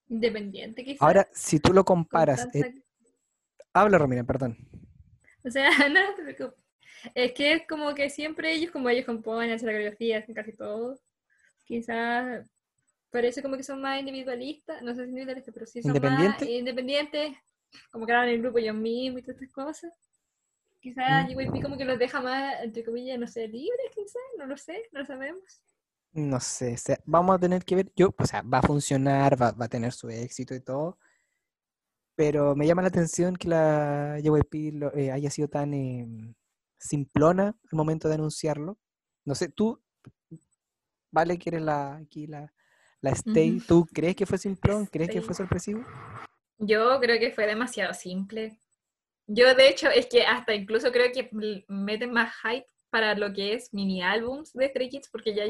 independiente 0.09 0.83
quizás. 0.83 1.01
Ahora, 1.01 1.27
si 1.33 1.59
tú 1.59 1.73
lo 1.73 1.83
comparas, 1.83 2.49
tanta- 2.51 2.67
eh, 2.67 2.83
habla 3.73 3.97
Romina, 3.97 4.23
perdón. 4.23 4.57
O 5.43 5.49
sea, 5.49 5.69
no 5.89 6.15
te 6.15 6.23
preocupes. 6.23 6.63
Es 7.13 7.33
que 7.33 7.53
es 7.53 7.67
como 7.67 7.93
que 7.93 8.09
siempre 8.09 8.53
ellos, 8.53 8.71
como 8.71 8.89
ellos 8.89 9.05
componen, 9.05 9.51
hacen 9.51 9.67
la 9.67 9.73
coreografía, 9.73 10.19
hacen 10.19 10.33
casi 10.33 10.53
todo. 10.53 10.97
Quizás 11.65 12.47
parece 13.11 13.41
como 13.41 13.57
que 13.57 13.63
son 13.63 13.81
más 13.81 13.99
individualistas, 13.99 14.81
no 14.81 14.93
sé 14.95 15.03
si 15.03 15.09
individualistas, 15.09 15.53
pero 15.53 15.65
sí 15.65 15.81
son 15.81 16.01
más 16.01 16.41
¿Independientes? 16.47 17.37
como 17.91 18.05
que 18.05 18.11
graban 18.11 18.29
el 18.29 18.41
grupo 18.41 18.57
ellos 18.59 18.75
mismos 18.75 19.19
y 19.19 19.23
todas 19.23 19.41
estas 19.41 19.51
cosas. 19.53 19.93
Quizás 20.81 21.27
Mm. 21.27 21.61
Como 21.61 21.77
que 21.77 21.85
los 21.85 21.97
deja 21.97 22.21
más, 22.21 22.63
entre 22.63 22.83
comillas, 22.83 23.17
no 23.19 23.27
sé, 23.27 23.47
libres 23.47 23.91
quizás, 23.93 24.21
no 24.37 24.45
lo 24.45 24.55
sé, 24.57 24.83
no 24.91 24.99
lo 24.99 25.05
sabemos. 25.05 25.61
No 26.15 26.39
sé, 26.39 26.73
o 26.73 26.77
sea, 26.77 26.99
vamos 27.05 27.35
a 27.35 27.39
tener 27.39 27.63
que 27.63 27.75
ver, 27.75 27.91
yo, 27.95 28.15
o 28.17 28.25
sea, 28.25 28.41
va 28.41 28.57
a 28.59 28.61
funcionar, 28.63 29.39
va, 29.41 29.51
va 29.51 29.65
a 29.65 29.69
tener 29.69 29.91
su 29.93 30.09
éxito 30.09 30.55
y 30.55 30.61
todo, 30.61 30.97
pero 32.15 32.55
me 32.55 32.65
llama 32.65 32.81
la 32.81 32.87
atención 32.87 33.35
que 33.35 33.47
la 33.49 34.17
JYP 34.21 34.71
lo- 34.73 34.93
eh, 34.95 35.11
haya 35.11 35.29
sido 35.29 35.47
tan 35.49 35.73
eh, 35.73 36.07
simplona 36.77 37.47
al 37.71 37.77
momento 37.77 38.07
de 38.07 38.15
anunciarlo. 38.15 38.77
No 39.25 39.35
sé, 39.35 39.49
tú, 39.49 39.81
vale, 41.11 41.37
que 41.37 41.49
eres 41.49 41.61
la, 41.61 41.95
aquí 41.97 42.27
la, 42.27 42.53
la 43.01 43.11
Stay. 43.11 43.59
¿tú 43.67 43.85
crees 43.93 44.15
que 44.15 44.25
fue 44.25 44.37
simplón? 44.37 44.85
¿Crees 44.85 45.09
que 45.09 45.21
fue 45.21 45.35
sorpresivo? 45.35 45.81
Yo 46.57 46.99
creo 46.99 47.19
que 47.19 47.31
fue 47.31 47.47
demasiado 47.47 47.93
simple. 47.93 48.57
Yo, 49.27 49.53
de 49.55 49.69
hecho, 49.69 49.89
es 49.89 50.07
que 50.07 50.23
hasta 50.23 50.53
incluso 50.53 50.91
creo 50.91 51.11
que 51.11 51.29
meten 51.67 52.11
más 52.11 52.33
hype 52.43 52.67
para 52.89 53.15
lo 53.15 53.33
que 53.33 53.53
es 53.53 53.73
mini 53.73 54.01
álbums 54.01 54.53
de 54.53 54.69
Stray 54.69 54.89
Kids, 54.89 55.09
porque 55.11 55.33
ya 55.35 55.45
Mm. 55.45 55.49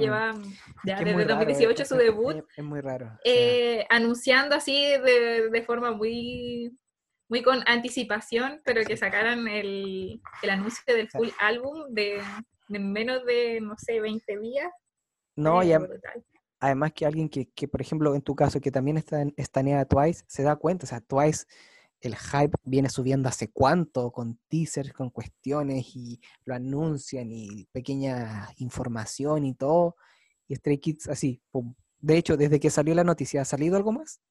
ya 0.83 0.93
es 0.93 0.99
desde 0.99 1.13
muy 1.13 1.23
raro, 1.23 1.41
eh, 1.41 1.45
2018 1.45 1.83
es- 1.83 1.89
su 1.89 1.95
debut, 1.95 2.35
Es, 2.37 2.43
es 2.57 2.63
muy 2.63 2.81
raro. 2.81 3.11
eh, 3.23 3.85
anunciando 3.89 4.55
así 4.55 4.73
de, 4.83 5.49
de 5.49 5.61
forma 5.63 5.91
muy, 5.91 6.75
muy 7.29 7.41
con 7.43 7.59
anticipación, 7.67 8.61
pero 8.63 8.83
que 8.83 8.97
sacaran 8.97 9.47
el, 9.47 10.21
el 10.41 10.49
anuncio 10.49 10.81
del 10.95 11.09
full 11.09 11.29
álbum 11.39 11.85
de, 11.89 12.21
de 12.67 12.79
menos 12.79 13.23
de, 13.25 13.59
no 13.61 13.75
sé, 13.77 13.99
20 14.01 14.37
días. 14.39 14.71
no, 15.35 15.55
fue 15.57 15.65
y 15.67 15.73
a- 15.73 15.79
brutal. 15.79 16.23
además 16.59 16.93
que 16.93 17.05
alguien 17.05 17.29
que, 17.29 17.49
que, 17.51 17.67
por 17.67 17.81
ejemplo, 17.81 18.15
en 18.15 18.21
tu 18.21 18.35
caso, 18.35 18.59
que 18.61 18.71
también 18.71 18.97
está 18.97 19.21
en- 19.21 19.33
estanea 19.37 19.85
Twice, 19.85 20.23
se 20.27 20.41
da 20.43 20.55
cuenta, 20.55 20.85
o 20.85 20.87
sea, 20.87 21.01
Twice, 21.01 21.45
el 22.07 22.15
hype 22.15 22.55
viene 22.63 22.89
subiendo 22.89 23.29
hace 23.29 23.51
cuánto, 23.51 24.11
con 24.11 24.39
teasers, 24.47 24.93
con 24.93 25.09
cuestiones, 25.09 25.95
y 25.95 26.19
lo 26.45 26.55
anuncian, 26.55 27.31
y 27.31 27.65
pequeña 27.71 28.49
información 28.57 29.45
y 29.45 29.55
todo, 29.55 29.95
y 30.47 30.55
Stray 30.55 30.77
Kids 30.77 31.07
así, 31.09 31.41
pum. 31.51 31.73
De 31.99 32.17
hecho, 32.17 32.37
desde 32.37 32.59
que 32.59 32.69
salió 32.69 32.93
la 32.93 33.03
noticia, 33.03 33.41
¿ha 33.41 33.45
salido 33.45 33.77
algo 33.77 33.91
más? 33.91 34.21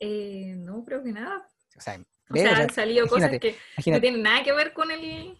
Eh, 0.00 0.54
no, 0.56 0.84
creo 0.84 1.02
que 1.02 1.12
nada. 1.12 1.48
O 1.76 1.80
sea, 1.80 2.00
O 2.30 2.36
sea, 2.36 2.56
han 2.56 2.70
salido 2.70 3.06
cosas 3.08 3.30
imagínate, 3.30 3.56
que 3.84 3.90
no 3.90 4.00
tienen 4.00 4.22
nada 4.22 4.44
que 4.44 4.52
ver 4.52 4.72
con 4.72 4.90
el, 4.90 5.36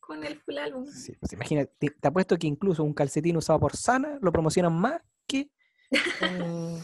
con 0.00 0.24
el 0.24 0.38
full 0.40 0.58
álbum. 0.58 0.86
sí, 0.86 1.16
pues 1.18 1.32
imagínate, 1.32 1.72
te, 1.78 1.90
te 1.90 2.08
apuesto 2.08 2.36
que 2.36 2.46
incluso 2.46 2.84
un 2.84 2.92
calcetín 2.92 3.36
usado 3.36 3.58
por 3.60 3.76
Sana 3.76 4.18
lo 4.20 4.32
promocionan 4.32 4.74
más 4.74 5.00
que... 5.26 5.50
eh, 5.92 6.82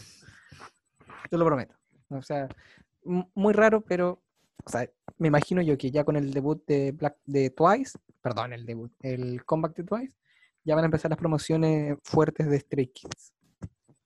te 1.29 1.37
lo 1.37 1.45
prometo. 1.45 1.75
O 2.09 2.21
sea, 2.23 2.47
muy 3.03 3.53
raro, 3.53 3.81
pero, 3.81 4.21
o 4.63 4.69
sea, 4.69 4.89
me 5.17 5.27
imagino 5.27 5.61
yo 5.61 5.77
que 5.77 5.91
ya 5.91 6.03
con 6.03 6.15
el 6.15 6.33
debut 6.33 6.63
de 6.65 6.91
Black 6.91 7.17
de 7.25 7.49
Twice, 7.49 7.97
perdón, 8.21 8.53
el 8.53 8.65
debut, 8.65 8.91
el 9.01 9.43
comeback 9.45 9.75
de 9.75 9.83
Twice, 9.83 10.13
ya 10.63 10.75
van 10.75 10.83
a 10.83 10.85
empezar 10.85 11.09
las 11.09 11.19
promociones 11.19 11.97
fuertes 12.03 12.49
de 12.49 12.59
Stray 12.59 12.87
Kids. 12.87 13.33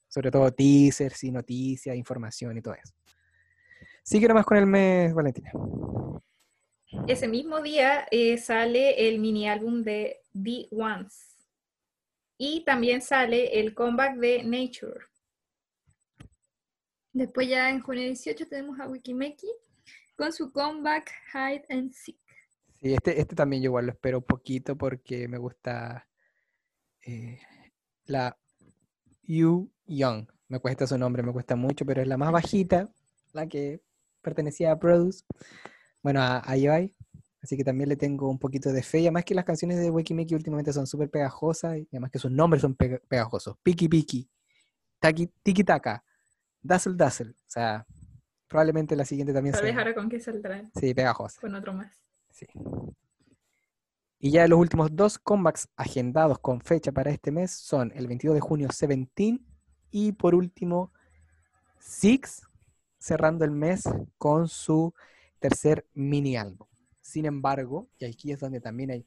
Sobre 0.07 0.29
todo 0.29 0.51
teasers 0.51 1.23
y 1.23 1.31
noticias, 1.31 1.95
información 1.95 2.55
y 2.57 2.61
todo 2.61 2.75
eso. 2.75 2.93
Sí, 4.03 4.19
quiero 4.19 4.35
más 4.35 4.45
con 4.45 4.57
el 4.57 4.67
mes, 4.67 5.13
Valentina. 5.13 5.51
Ese 7.07 7.27
mismo 7.27 7.61
día 7.61 8.05
eh, 8.11 8.37
sale 8.37 9.09
el 9.09 9.19
mini 9.19 9.49
álbum 9.49 9.81
de 9.81 10.21
The 10.31 10.67
Ones. 10.71 11.35
Y 12.37 12.63
también 12.65 13.01
sale 13.01 13.59
el 13.59 13.73
comeback 13.73 14.17
de 14.17 14.43
Nature. 14.43 15.05
Después 17.13 17.47
ya 17.47 17.69
en 17.69 17.79
junio 17.81 18.03
18 18.03 18.47
tenemos 18.47 18.79
a 18.79 18.87
Wikimeki 18.87 19.47
con 20.15 20.33
su 20.33 20.51
comeback 20.51 21.11
Hide 21.33 21.65
and 21.69 21.91
Seek. 21.93 22.17
Sí, 22.81 22.93
este, 22.93 23.19
este 23.19 23.35
también 23.35 23.61
yo 23.61 23.67
igual 23.67 23.85
lo 23.85 23.91
espero 23.91 24.17
un 24.19 24.23
poquito 24.25 24.75
porque 24.77 25.27
me 25.27 25.37
gusta 25.37 26.07
eh, 27.05 27.39
la 28.05 28.37
Yu 29.23 29.71
Young. 29.85 30.27
Me 30.49 30.59
cuesta 30.59 30.85
su 30.87 30.97
nombre, 30.97 31.23
me 31.23 31.31
cuesta 31.31 31.55
mucho, 31.55 31.85
pero 31.85 32.01
es 32.01 32.07
la 32.07 32.17
más 32.17 32.31
bajita, 32.31 32.91
la 33.31 33.47
que 33.47 33.81
pertenecía 34.21 34.71
a 34.71 34.79
Produce, 34.79 35.23
bueno, 36.01 36.21
a, 36.21 36.37
a. 36.39 36.55
Así 37.41 37.57
que 37.57 37.63
también 37.63 37.89
le 37.89 37.95
tengo 37.97 38.29
un 38.29 38.39
poquito 38.39 38.71
de 38.71 38.83
fe. 38.83 38.99
Y 38.99 39.03
además 39.03 39.25
que 39.25 39.35
las 39.35 39.45
canciones 39.45 39.77
de 39.79 39.89
Wikimeki 39.89 40.33
últimamente 40.35 40.71
son 40.73 40.87
súper 40.87 41.09
pegajosas 41.09 41.77
y 41.77 41.87
además 41.91 42.11
que 42.11 42.19
sus 42.19 42.31
nombres 42.31 42.61
son 42.61 42.75
pega- 42.75 43.01
pegajosos. 43.07 43.57
Piki 43.63 43.87
Piki, 43.89 44.29
Taki, 44.99 45.27
Tiki 45.43 45.63
Taka, 45.63 46.03
Dazzle 46.63 46.95
Dazzle. 46.95 47.31
O 47.31 47.49
sea, 47.49 47.85
probablemente 48.47 48.95
la 48.95 49.05
siguiente 49.05 49.33
también 49.33 49.53
vez 49.53 49.61
sea. 49.61 49.77
ahora 49.77 49.93
con 49.93 50.09
qué 50.09 50.19
saldrán. 50.19 50.71
Sí, 50.79 50.93
pegajosa. 50.93 51.39
Con 51.41 51.53
otro 51.55 51.73
más. 51.73 51.93
Sí. 52.31 52.45
Y 54.19 54.31
ya 54.31 54.47
los 54.47 54.57
últimos 54.57 54.95
dos 54.95 55.19
comebacks 55.19 55.67
agendados 55.75 56.39
con 56.39 56.61
fecha 56.61 56.91
para 56.91 57.11
este 57.11 57.31
mes 57.31 57.51
son 57.51 57.91
el 57.95 58.07
22 58.07 58.35
de 58.35 58.41
junio 58.41 58.69
Seventeen 58.71 59.45
y 59.91 60.13
por 60.13 60.33
último 60.33 60.91
Six, 61.79 62.41
cerrando 62.97 63.43
el 63.43 63.51
mes 63.51 63.83
con 64.17 64.47
su 64.47 64.93
tercer 65.39 65.85
mini 65.93 66.37
álbum. 66.37 66.67
Sin 67.01 67.25
embargo, 67.25 67.89
y 67.99 68.05
aquí 68.05 68.31
es 68.31 68.39
donde 68.39 68.61
también 68.61 68.91
hay 68.91 69.05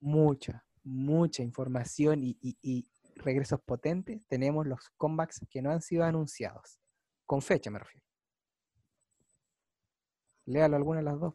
mucha, 0.00 0.64
mucha 0.82 1.42
información 1.42 2.22
y, 2.24 2.38
y- 2.40 2.56
y 2.62 2.86
regresos 3.16 3.60
potentes, 3.60 4.26
tenemos 4.26 4.66
los 4.66 4.88
comebacks 4.96 5.40
que 5.50 5.60
no 5.60 5.70
han 5.70 5.82
sido 5.82 6.04
anunciados. 6.04 6.80
Con 7.26 7.42
fecha 7.42 7.70
me 7.70 7.78
refiero. 7.78 8.04
Léalo 10.46 10.76
alguna 10.76 10.98
de 10.98 11.04
las 11.04 11.18
dos. 11.18 11.34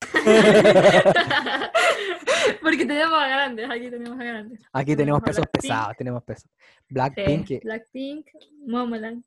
Porque 2.62 2.84
tenemos 2.86 3.18
a 3.18 3.28
grandes, 3.28 3.70
aquí 3.70 3.90
tenemos 3.90 4.20
a 4.20 4.24
grandes. 4.24 4.60
Aquí 4.72 4.96
Tenemos 4.96 5.22
pesos 5.22 5.46
pesados, 5.50 5.96
tenemos 5.96 6.22
pesos. 6.24 6.50
Blackpink, 6.88 7.46
que 7.46 7.60
Blackpink, 7.62 8.26
Momoland. 8.66 9.24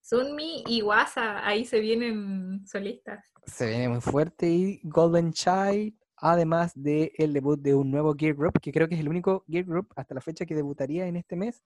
Sunmi 0.00 0.62
y 0.68 0.82
Wasa, 0.82 1.46
ahí 1.46 1.64
se 1.64 1.80
vienen 1.80 2.64
solistas. 2.66 3.32
se 3.44 3.66
viene 3.66 3.88
muy 3.88 4.00
fuerte, 4.00 4.48
y 4.48 4.80
Golden 4.84 5.32
Child, 5.32 5.94
además 6.16 6.72
del 6.74 7.10
el 7.18 7.32
debut 7.32 7.60
de 7.60 7.74
un 7.74 7.90
nuevo 7.90 8.14
Gear 8.16 8.34
Group, 8.34 8.60
que 8.60 8.70
creo 8.70 8.88
que 8.88 8.94
es 8.94 9.00
el 9.00 9.08
único 9.08 9.44
Gear 9.48 9.64
Group 9.64 9.92
hasta 9.96 10.14
la 10.14 10.20
fecha 10.20 10.46
que 10.46 10.54
debutaría 10.54 11.08
en 11.08 11.16
este 11.16 11.34
mes, 11.34 11.60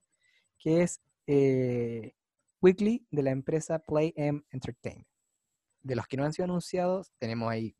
que 0.58 0.80
es 0.82 1.02
eh, 1.26 2.14
Weekly 2.60 3.06
de 3.10 3.22
la 3.22 3.30
empresa 3.30 3.78
Play 3.78 4.12
M 4.16 4.42
Entertainment. 4.50 5.06
De 5.82 5.96
los 5.96 6.06
que 6.06 6.16
no 6.16 6.24
han 6.24 6.32
sido 6.32 6.44
anunciados, 6.44 7.12
tenemos 7.18 7.50
ahí 7.50 7.74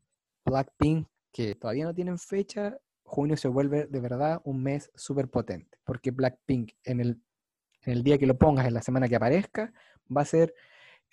Blackpink, 0.45 1.07
que 1.31 1.55
todavía 1.55 1.85
no 1.85 1.93
tienen 1.93 2.17
fecha. 2.17 2.77
Junio 3.03 3.37
se 3.37 3.47
vuelve 3.47 3.85
de 3.85 3.99
verdad 3.99 4.41
un 4.43 4.63
mes 4.63 4.91
súper 4.95 5.29
potente, 5.29 5.77
porque 5.83 6.11
Blackpink 6.11 6.71
en 6.83 6.99
el, 6.99 7.21
en 7.83 7.93
el 7.93 8.03
día 8.03 8.17
que 8.17 8.25
lo 8.25 8.37
pongas, 8.37 8.65
en 8.65 8.73
la 8.73 8.81
semana 8.81 9.07
que 9.07 9.15
aparezca, 9.15 9.73
va 10.15 10.21
a 10.21 10.25
ser 10.25 10.53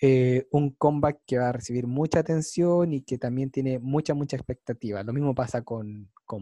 eh, 0.01 0.47
un 0.51 0.71
comeback 0.71 1.21
que 1.25 1.37
va 1.37 1.49
a 1.49 1.51
recibir 1.51 1.85
mucha 1.85 2.19
atención 2.19 2.93
y 2.93 3.01
que 3.01 3.17
también 3.17 3.51
tiene 3.51 3.79
mucha, 3.79 4.13
mucha 4.13 4.37
expectativa. 4.37 5.03
Lo 5.03 5.11
mismo 5.11 5.35
pasa 5.35 5.61
con, 5.61 6.09
con 6.25 6.41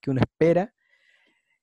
que 0.00 0.10
uno 0.10 0.20
espera, 0.20 0.72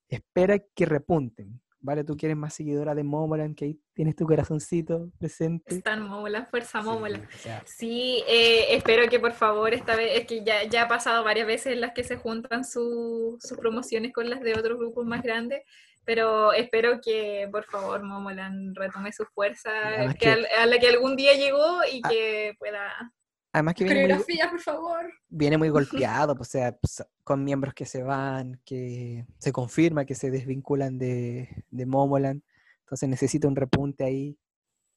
espera 0.09 0.59
que 0.59 0.85
repunten. 0.85 1.61
¿Vale? 1.85 2.05
Tú 2.05 2.15
quieres 2.15 2.37
más 2.37 2.53
seguidora 2.53 2.95
de 2.95 3.03
Momoland, 3.03 3.57
que 3.57 3.65
ahí 3.65 3.79
tienes 3.93 4.15
tu 4.15 4.25
corazoncito 4.25 5.09
presente. 5.19 5.75
Están 5.75 6.01
Momola, 6.07 6.45
fuerza 6.45 6.79
Sí, 6.81 6.85
Momola. 6.87 7.17
o 7.19 7.37
sea, 7.37 7.61
Sí, 7.65 8.23
eh, 8.25 8.67
espero 8.75 9.07
que 9.09 9.19
por 9.19 9.33
favor 9.33 9.73
esta 9.73 9.97
vez, 9.97 10.17
es 10.21 10.25
que 10.25 10.45
ya, 10.45 10.63
ya 10.63 10.83
ha 10.83 10.87
pasado 10.87 11.25
varias 11.25 11.45
veces 11.45 11.73
en 11.73 11.81
las 11.81 11.91
que 11.91 12.05
se 12.05 12.15
juntan 12.15 12.63
su- 12.63 13.37
sus 13.41 13.57
promociones 13.57 14.13
con 14.13 14.29
las 14.29 14.39
de 14.39 14.53
otros 14.53 14.77
grupos 14.79 15.05
más 15.05 15.21
grandes, 15.23 15.61
pero 16.05 16.53
espero 16.53 17.01
que 17.03 17.49
por 17.51 17.65
favor 17.65 18.01
Momoland 18.01 18.77
retome 18.77 19.11
su 19.11 19.25
fuerza, 19.25 19.69
que 20.13 20.17
que- 20.19 20.29
al- 20.29 20.47
a 20.57 20.65
la 20.65 20.79
que 20.79 20.87
algún 20.87 21.17
día 21.17 21.33
llegó 21.33 21.81
y 21.91 21.99
Ah. 22.05 22.09
que 22.09 22.53
pueda... 22.59 23.11
además 23.53 23.75
que 23.75 23.83
viene 23.83 24.01
muy, 24.01 24.09
Coreografía, 24.09 24.49
por 24.49 24.59
favor. 24.59 25.13
viene 25.29 25.57
muy 25.57 25.69
golpeado, 25.69 26.35
pues, 26.35 26.49
o 26.49 26.51
sea, 26.51 26.75
pues, 26.75 27.03
con 27.23 27.43
miembros 27.43 27.73
que 27.73 27.85
se 27.85 28.03
van, 28.03 28.59
que 28.65 29.25
se 29.37 29.51
confirma 29.51 30.05
que 30.05 30.15
se 30.15 30.31
desvinculan 30.31 30.97
de, 30.97 31.63
de 31.69 31.85
Momoland. 31.85 32.41
Entonces 32.81 33.07
necesita 33.07 33.47
un 33.47 33.55
repunte 33.55 34.03
ahí. 34.03 34.37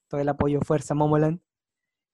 Todo 0.09 0.21
el 0.21 0.29
apoyo, 0.29 0.59
fuerza 0.61 0.95
Momoland. 0.95 1.39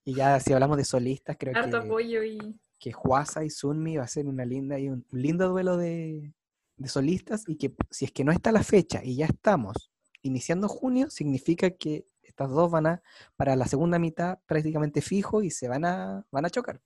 Y 0.06 0.16
ya 0.16 0.40
si 0.40 0.52
hablamos 0.52 0.78
de 0.78 0.86
solistas, 0.86 1.38
creo 1.40 1.56
Harto 1.56 1.80
que, 1.80 1.88
apoyo 1.88 2.24
y... 2.24 2.60
que 2.78 2.92
Huasa 2.94 3.46
y 3.46 3.50
Sunmi 3.50 3.98
va 3.98 4.04
a 4.04 4.08
ser 4.08 4.28
una 4.28 4.44
linda 4.44 4.78
y 4.78 4.90
un, 4.90 5.06
un 5.10 5.22
lindo 5.22 5.48
duelo 5.48 5.78
de, 5.78 6.34
de 6.76 6.90
solistas. 6.90 7.44
Y 7.48 7.56
que 7.56 7.74
si 7.90 8.06
es 8.06 8.12
que 8.12 8.26
no 8.26 8.32
está 8.32 8.52
la 8.52 8.64
fecha 8.64 9.02
y 9.04 9.16
ya 9.16 9.28
estamos 9.28 9.92
iniciando 10.22 10.68
junio, 10.68 11.10
significa 11.10 11.72
que 11.72 12.06
estas 12.34 12.50
dos 12.50 12.72
van 12.72 12.88
a, 12.88 13.02
para 13.36 13.56
la 13.56 13.66
segunda 13.68 14.00
mitad, 14.00 14.40
prácticamente 14.48 15.02
fijo 15.02 15.44
y 15.44 15.52
se 15.52 15.68
van 15.68 15.86
a, 15.86 16.26
van 16.32 16.46
a 16.46 16.50
chocar. 16.50 16.82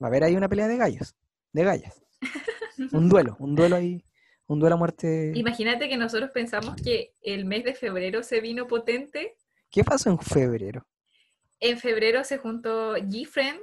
Va 0.00 0.06
a 0.06 0.08
haber 0.08 0.22
ahí 0.24 0.36
una 0.36 0.48
pelea 0.48 0.68
de 0.68 0.76
gallos, 0.76 1.16
de 1.52 1.64
gallas. 1.64 2.00
Un 2.92 3.08
duelo, 3.08 3.36
un 3.40 3.56
duelo 3.56 3.74
ahí, 3.76 4.04
un 4.46 4.60
duelo 4.60 4.76
a 4.76 4.78
muerte. 4.78 5.32
Imagínate 5.34 5.88
que 5.88 5.96
nosotros 5.96 6.30
pensamos 6.30 6.76
que 6.76 7.14
el 7.20 7.44
mes 7.46 7.64
de 7.64 7.74
febrero 7.74 8.22
se 8.22 8.40
vino 8.40 8.66
potente, 8.68 9.36
¿Qué 9.70 9.82
pasó 9.84 10.10
en 10.10 10.18
febrero? 10.18 10.86
en 11.58 11.78
febrero 11.78 12.24
se 12.24 12.38
juntó 12.38 12.94
G-Friend, 12.96 13.58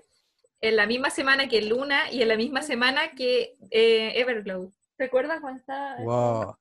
en 0.62 0.76
la 0.76 0.88
misma 0.88 1.10
semana 1.10 1.48
que 1.48 1.62
Luna 1.62 2.12
y 2.12 2.22
en 2.22 2.28
la 2.30 2.36
misma 2.38 2.62
semana 2.64 3.12
que 3.16 3.56
eh, 3.72 4.14
Everglow. 4.16 4.74
¿Recuerdas 4.98 5.40
cuando 5.42 5.60
estaba... 5.60 5.96
Wow. 6.04 6.56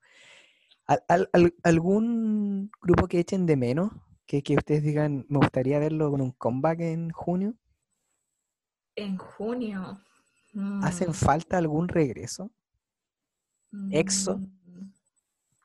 ¿Al- 0.87 1.03
al- 1.09 1.31
al- 1.33 1.55
¿Algún 1.65 2.71
grupo 2.81 3.09
que 3.09 3.19
echen 3.21 3.45
de 3.47 3.57
menos 3.57 3.91
Que, 4.29 4.43
que 4.45 4.55
ustedes 4.55 4.85
digan, 4.85 5.27
me 5.29 5.39
gustaría 5.39 5.81
verlo 5.81 6.11
con 6.13 6.21
un 6.21 6.31
comeback 6.31 6.81
en 6.83 7.11
junio. 7.11 7.55
En 8.97 9.17
junio. 9.17 9.99
¿Hacen 10.81 11.09
Mm, 11.09 11.15
falta 11.15 11.57
algún 11.59 11.89
regreso? 11.89 12.51
EXO. 13.91 14.39
mm, 14.39 14.93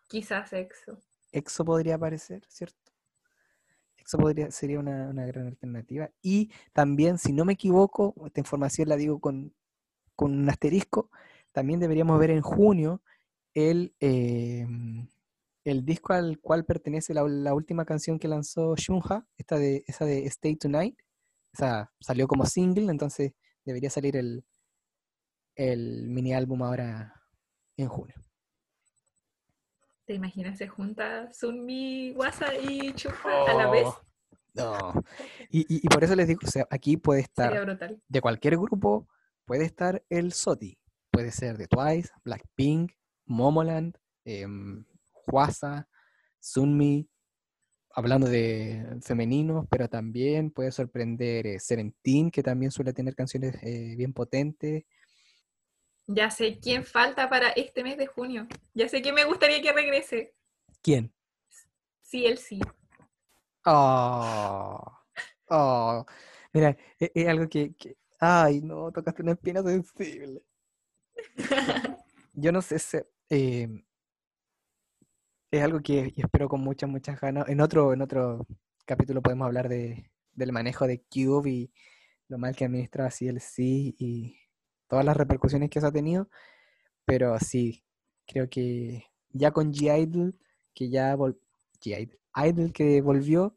Quizás 0.08 0.54
EXO. 0.54 0.98
EXO 1.34 1.66
podría 1.66 1.96
aparecer, 1.96 2.44
¿cierto? 2.48 2.94
EXO 3.98 4.18
podría, 4.18 4.52
sería 4.52 4.80
una, 4.80 5.10
una 5.10 5.26
gran 5.26 5.48
alternativa. 5.48 6.10
Y 6.22 6.52
también, 6.74 7.18
si 7.18 7.34
no 7.34 7.46
me 7.46 7.54
equivoco, 7.54 8.14
esta 8.26 8.40
información 8.40 8.90
la 8.90 8.96
digo 8.96 9.20
con, 9.20 9.54
con 10.16 10.32
un 10.38 10.50
asterisco, 10.50 11.10
también 11.52 11.80
deberíamos 11.80 12.20
ver 12.20 12.32
en 12.32 12.42
junio 12.42 13.02
el, 13.54 13.94
eh, 14.00 14.68
el 15.66 15.86
disco 15.86 16.14
al 16.14 16.40
cual 16.40 16.66
pertenece 16.66 17.14
la, 17.14 17.24
la 17.24 17.54
última 17.54 17.86
canción 17.86 18.20
que 18.20 18.28
lanzó 18.28 18.76
Shunha, 18.76 19.26
esta 19.38 19.58
de, 19.58 19.84
esa 19.88 20.06
de 20.06 20.26
Stay 20.26 20.56
Tonight. 20.56 20.98
Esa 21.54 21.92
salió 22.00 22.28
como 22.28 22.46
single, 22.46 22.90
entonces 22.92 23.34
debería 23.64 23.90
salir 23.90 24.16
el, 24.18 24.44
el 25.56 26.08
mini 26.10 26.34
álbum 26.34 26.64
ahora 26.64 27.14
en 27.78 27.88
junio. 27.88 28.16
¿Te 30.06 30.14
imaginas? 30.16 30.58
Se 30.58 30.68
junta 30.68 31.32
Sunmi, 31.32 32.12
Wasa 32.12 32.54
y 32.58 32.92
Chupa 32.94 33.46
a 33.50 33.54
la 33.54 33.70
vez. 33.72 33.86
Oh, 33.86 34.02
No. 34.56 34.94
Y, 35.50 35.62
y- 35.62 35.80
y 35.84 35.88
por 35.88 36.04
eso 36.04 36.16
les 36.16 36.28
digo, 36.28 36.42
o 36.46 36.50
sea, 36.50 36.68
aquí 36.70 36.98
puede 36.98 37.22
estar 37.22 37.54
de 38.08 38.22
cualquier 38.22 38.58
grupo, 38.58 39.08
puede 39.46 39.64
estar 39.66 40.04
el 40.10 40.34
SOTI. 40.34 40.78
Puede 41.10 41.32
ser 41.32 41.58
de 41.58 41.68
Twice, 41.68 42.10
Blackpink, 42.26 42.92
Momoland, 43.26 43.96
em, 44.26 44.84
Hwasa, 45.28 45.88
Sunmi, 46.40 47.08
hablando 47.96 48.28
de 48.28 49.00
femeninos, 49.02 49.66
pero 49.70 49.88
también 49.88 50.52
puede 50.52 50.72
sorprender 50.72 51.48
eh, 51.48 51.60
Seventeen, 51.60 52.32
que 52.32 52.44
también 52.44 52.72
suele 52.72 52.94
tener 52.94 53.16
canciones 53.16 53.56
eh, 53.64 53.96
bien 53.98 54.14
potentes. 54.14 54.84
Ya 56.08 56.30
sé 56.30 56.60
quién 56.60 56.84
falta 56.84 57.30
para 57.30 57.50
este 57.50 57.84
mes 57.84 57.98
de 57.98 58.08
junio. 58.08 58.48
Ya 58.74 58.90
sé 58.90 59.02
que 59.02 59.14
me 59.14 59.24
gustaría 59.26 59.62
que 59.62 59.72
regrese. 59.72 60.36
¿Quién? 60.82 61.14
Sí, 62.02 62.26
él 62.26 62.38
sí. 62.38 62.60
Oh, 63.66 64.82
oh. 65.50 66.06
Mira, 66.52 66.78
es, 67.00 67.12
es 67.14 67.28
algo 67.28 67.48
que, 67.48 67.74
que- 67.76 67.98
Ay, 68.20 68.62
no, 68.62 68.92
tocaste 68.92 69.22
una 69.22 69.34
espina 69.34 69.62
sensible. 69.64 70.42
Yo 72.34 72.52
no 72.52 72.62
sé 72.62 72.80
si... 72.80 72.98
eh, 73.30 73.84
es 75.58 75.64
algo 75.64 75.82
que 75.82 76.14
espero 76.18 76.50
con 76.50 76.62
muchas, 76.62 76.90
muchas 76.90 77.22
ganas. 77.22 77.48
En 77.48 77.62
otro, 77.62 77.94
en 77.94 78.02
otro 78.02 78.48
capítulo 78.86 79.22
podemos 79.22 79.46
hablar 79.46 79.70
de, 79.70 80.10
del 80.34 80.52
manejo 80.52 80.88
de 80.88 81.04
Cube 81.04 81.50
y 81.50 81.72
lo 82.28 82.40
mal 82.40 82.56
que 82.56 82.66
administra 82.66 83.10
CLC 83.10 83.60
y 83.60 84.36
todas 84.88 85.06
las 85.06 85.16
repercusiones 85.16 85.70
que 85.70 85.78
eso 85.78 85.90
ha 85.90 85.92
tenido. 85.92 86.28
Pero 87.06 87.38
sí, 87.40 87.84
creo 88.26 88.50
que 88.50 89.06
ya 89.30 89.52
con 89.52 89.72
G-Idol, 89.72 90.36
que 90.74 90.90
ya 90.90 91.16
G-Idol, 91.16 92.20
Idol 92.36 92.74
que 92.74 93.02
volvió, 93.02 93.56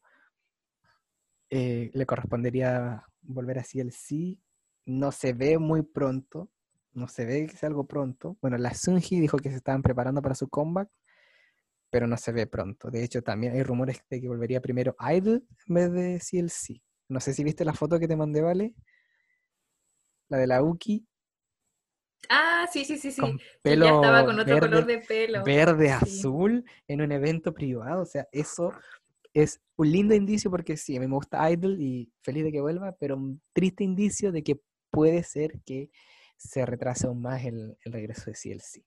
eh, 1.49 1.91
le 1.95 2.05
correspondería 2.05 3.07
volver 3.23 3.59
a 3.59 3.65
CLC. 3.65 4.39
No 4.85 5.13
se 5.13 5.33
ve 5.33 5.59
muy 5.59 5.81
pronto, 5.81 6.51
no 6.93 7.09
se 7.09 7.25
ve 7.25 7.47
que 7.47 7.57
sea 7.57 7.71
algo 7.71 7.87
pronto. 7.87 8.37
Bueno, 8.43 8.59
la 8.59 8.75
Sunji 8.75 9.19
dijo 9.19 9.39
que 9.39 9.49
se 9.49 9.57
estaban 9.57 9.81
preparando 9.81 10.21
para 10.21 10.35
su 10.35 10.49
comeback, 10.49 10.91
pero 11.91 12.07
no 12.07 12.17
se 12.17 12.33
ve 12.33 12.47
pronto. 12.47 12.91
De 12.91 13.03
hecho, 13.05 13.23
también 13.23 13.55
hay 13.55 13.63
rumores 13.63 14.01
de 14.11 14.21
que 14.21 14.29
volvería 14.29 14.61
primero 14.61 14.95
Idol 15.15 15.47
en 15.69 15.75
vez 15.75 15.93
de 15.93 16.21
CLC. 16.21 16.83
No 17.09 17.21
sé 17.21 17.33
si 17.35 17.45
viste 17.45 17.65
la 17.65 17.73
foto 17.75 17.99
que 17.99 18.09
te 18.09 18.17
mandé, 18.17 18.43
¿vale? 18.43 18.75
La 20.29 20.39
de 20.39 20.47
la 20.47 20.63
Uki, 20.63 21.07
Ah, 22.29 22.67
sí, 22.73 22.85
sí, 22.85 22.99
sí, 22.99 23.13
sí. 23.13 23.21
con 23.21 23.39
pelo 23.63 23.87
ya 23.87 23.95
estaba 23.95 24.25
con 24.25 24.39
otro 24.41 24.55
verde, 24.55 24.69
color 24.69 24.87
de 24.87 24.99
pelo. 24.99 25.45
verde, 25.45 25.87
Sí. 25.87 25.93
azul, 25.93 26.65
en 26.89 27.01
un 27.03 27.13
evento 27.13 27.53
privado. 27.55 28.03
O 28.03 28.07
sea, 28.07 28.27
eso 28.33 28.73
es 29.33 29.61
un 29.77 29.93
lindo 29.93 30.15
indicio 30.15 30.51
porque 30.51 30.77
sí, 30.77 30.97
a 30.97 31.01
mí 31.01 31.07
me 31.07 31.15
gusta 31.15 31.49
Idol 31.51 31.81
y 31.81 32.11
feliz 32.23 32.43
de 32.43 32.51
que 32.53 32.61
vuelva, 32.61 32.97
pero 32.99 33.17
un 33.17 33.41
triste 33.53 33.85
indicio 33.85 34.33
de 34.33 34.43
que 34.43 34.61
puede 34.91 35.23
ser 35.23 35.61
que 35.65 35.91
se 36.37 36.67
retrase 36.67 37.07
aún 37.07 37.23
más 37.23 37.45
el, 37.45 37.77
el 37.85 37.93
regreso 37.93 38.25
de 38.31 38.35
CLC. 38.35 38.85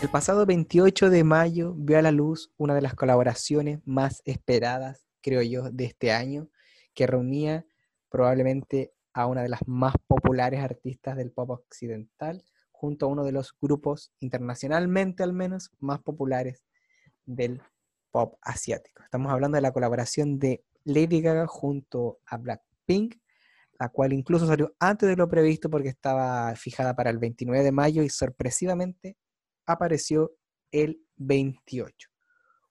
El 0.00 0.08
pasado 0.10 0.46
28 0.46 1.10
de 1.10 1.24
mayo 1.24 1.74
vio 1.74 1.98
a 1.98 2.02
la 2.02 2.12
luz 2.12 2.52
una 2.56 2.74
de 2.74 2.82
las 2.82 2.94
colaboraciones 2.94 3.80
más 3.84 4.22
esperadas, 4.24 5.06
creo 5.22 5.42
yo, 5.42 5.70
de 5.70 5.86
este 5.86 6.12
año, 6.12 6.48
que 6.94 7.06
reunía 7.06 7.66
probablemente 8.10 8.92
a 9.12 9.26
una 9.26 9.42
de 9.42 9.48
las 9.48 9.66
más 9.66 9.94
populares 10.06 10.60
artistas 10.60 11.16
del 11.16 11.32
pop 11.32 11.50
occidental, 11.50 12.44
junto 12.70 13.06
a 13.06 13.08
uno 13.08 13.24
de 13.24 13.32
los 13.32 13.56
grupos 13.60 14.12
internacionalmente 14.20 15.22
al 15.22 15.32
menos 15.32 15.70
más 15.80 16.00
populares 16.00 16.62
del 17.26 17.62
pop 18.10 18.36
asiático. 18.42 19.02
Estamos 19.02 19.32
hablando 19.32 19.56
de 19.56 19.62
la 19.62 19.72
colaboración 19.72 20.38
de 20.38 20.64
Lady 20.84 21.20
Gaga 21.20 21.46
junto 21.46 22.18
a 22.26 22.36
Blackpink, 22.36 23.16
la 23.78 23.88
cual 23.88 24.12
incluso 24.12 24.46
salió 24.46 24.74
antes 24.78 25.08
de 25.08 25.16
lo 25.16 25.28
previsto 25.28 25.70
porque 25.70 25.88
estaba 25.88 26.54
fijada 26.54 26.94
para 26.94 27.10
el 27.10 27.18
29 27.18 27.64
de 27.64 27.72
mayo 27.72 28.02
y 28.02 28.08
sorpresivamente 28.08 29.16
apareció 29.66 30.32
el 30.70 31.00
28. 31.16 32.08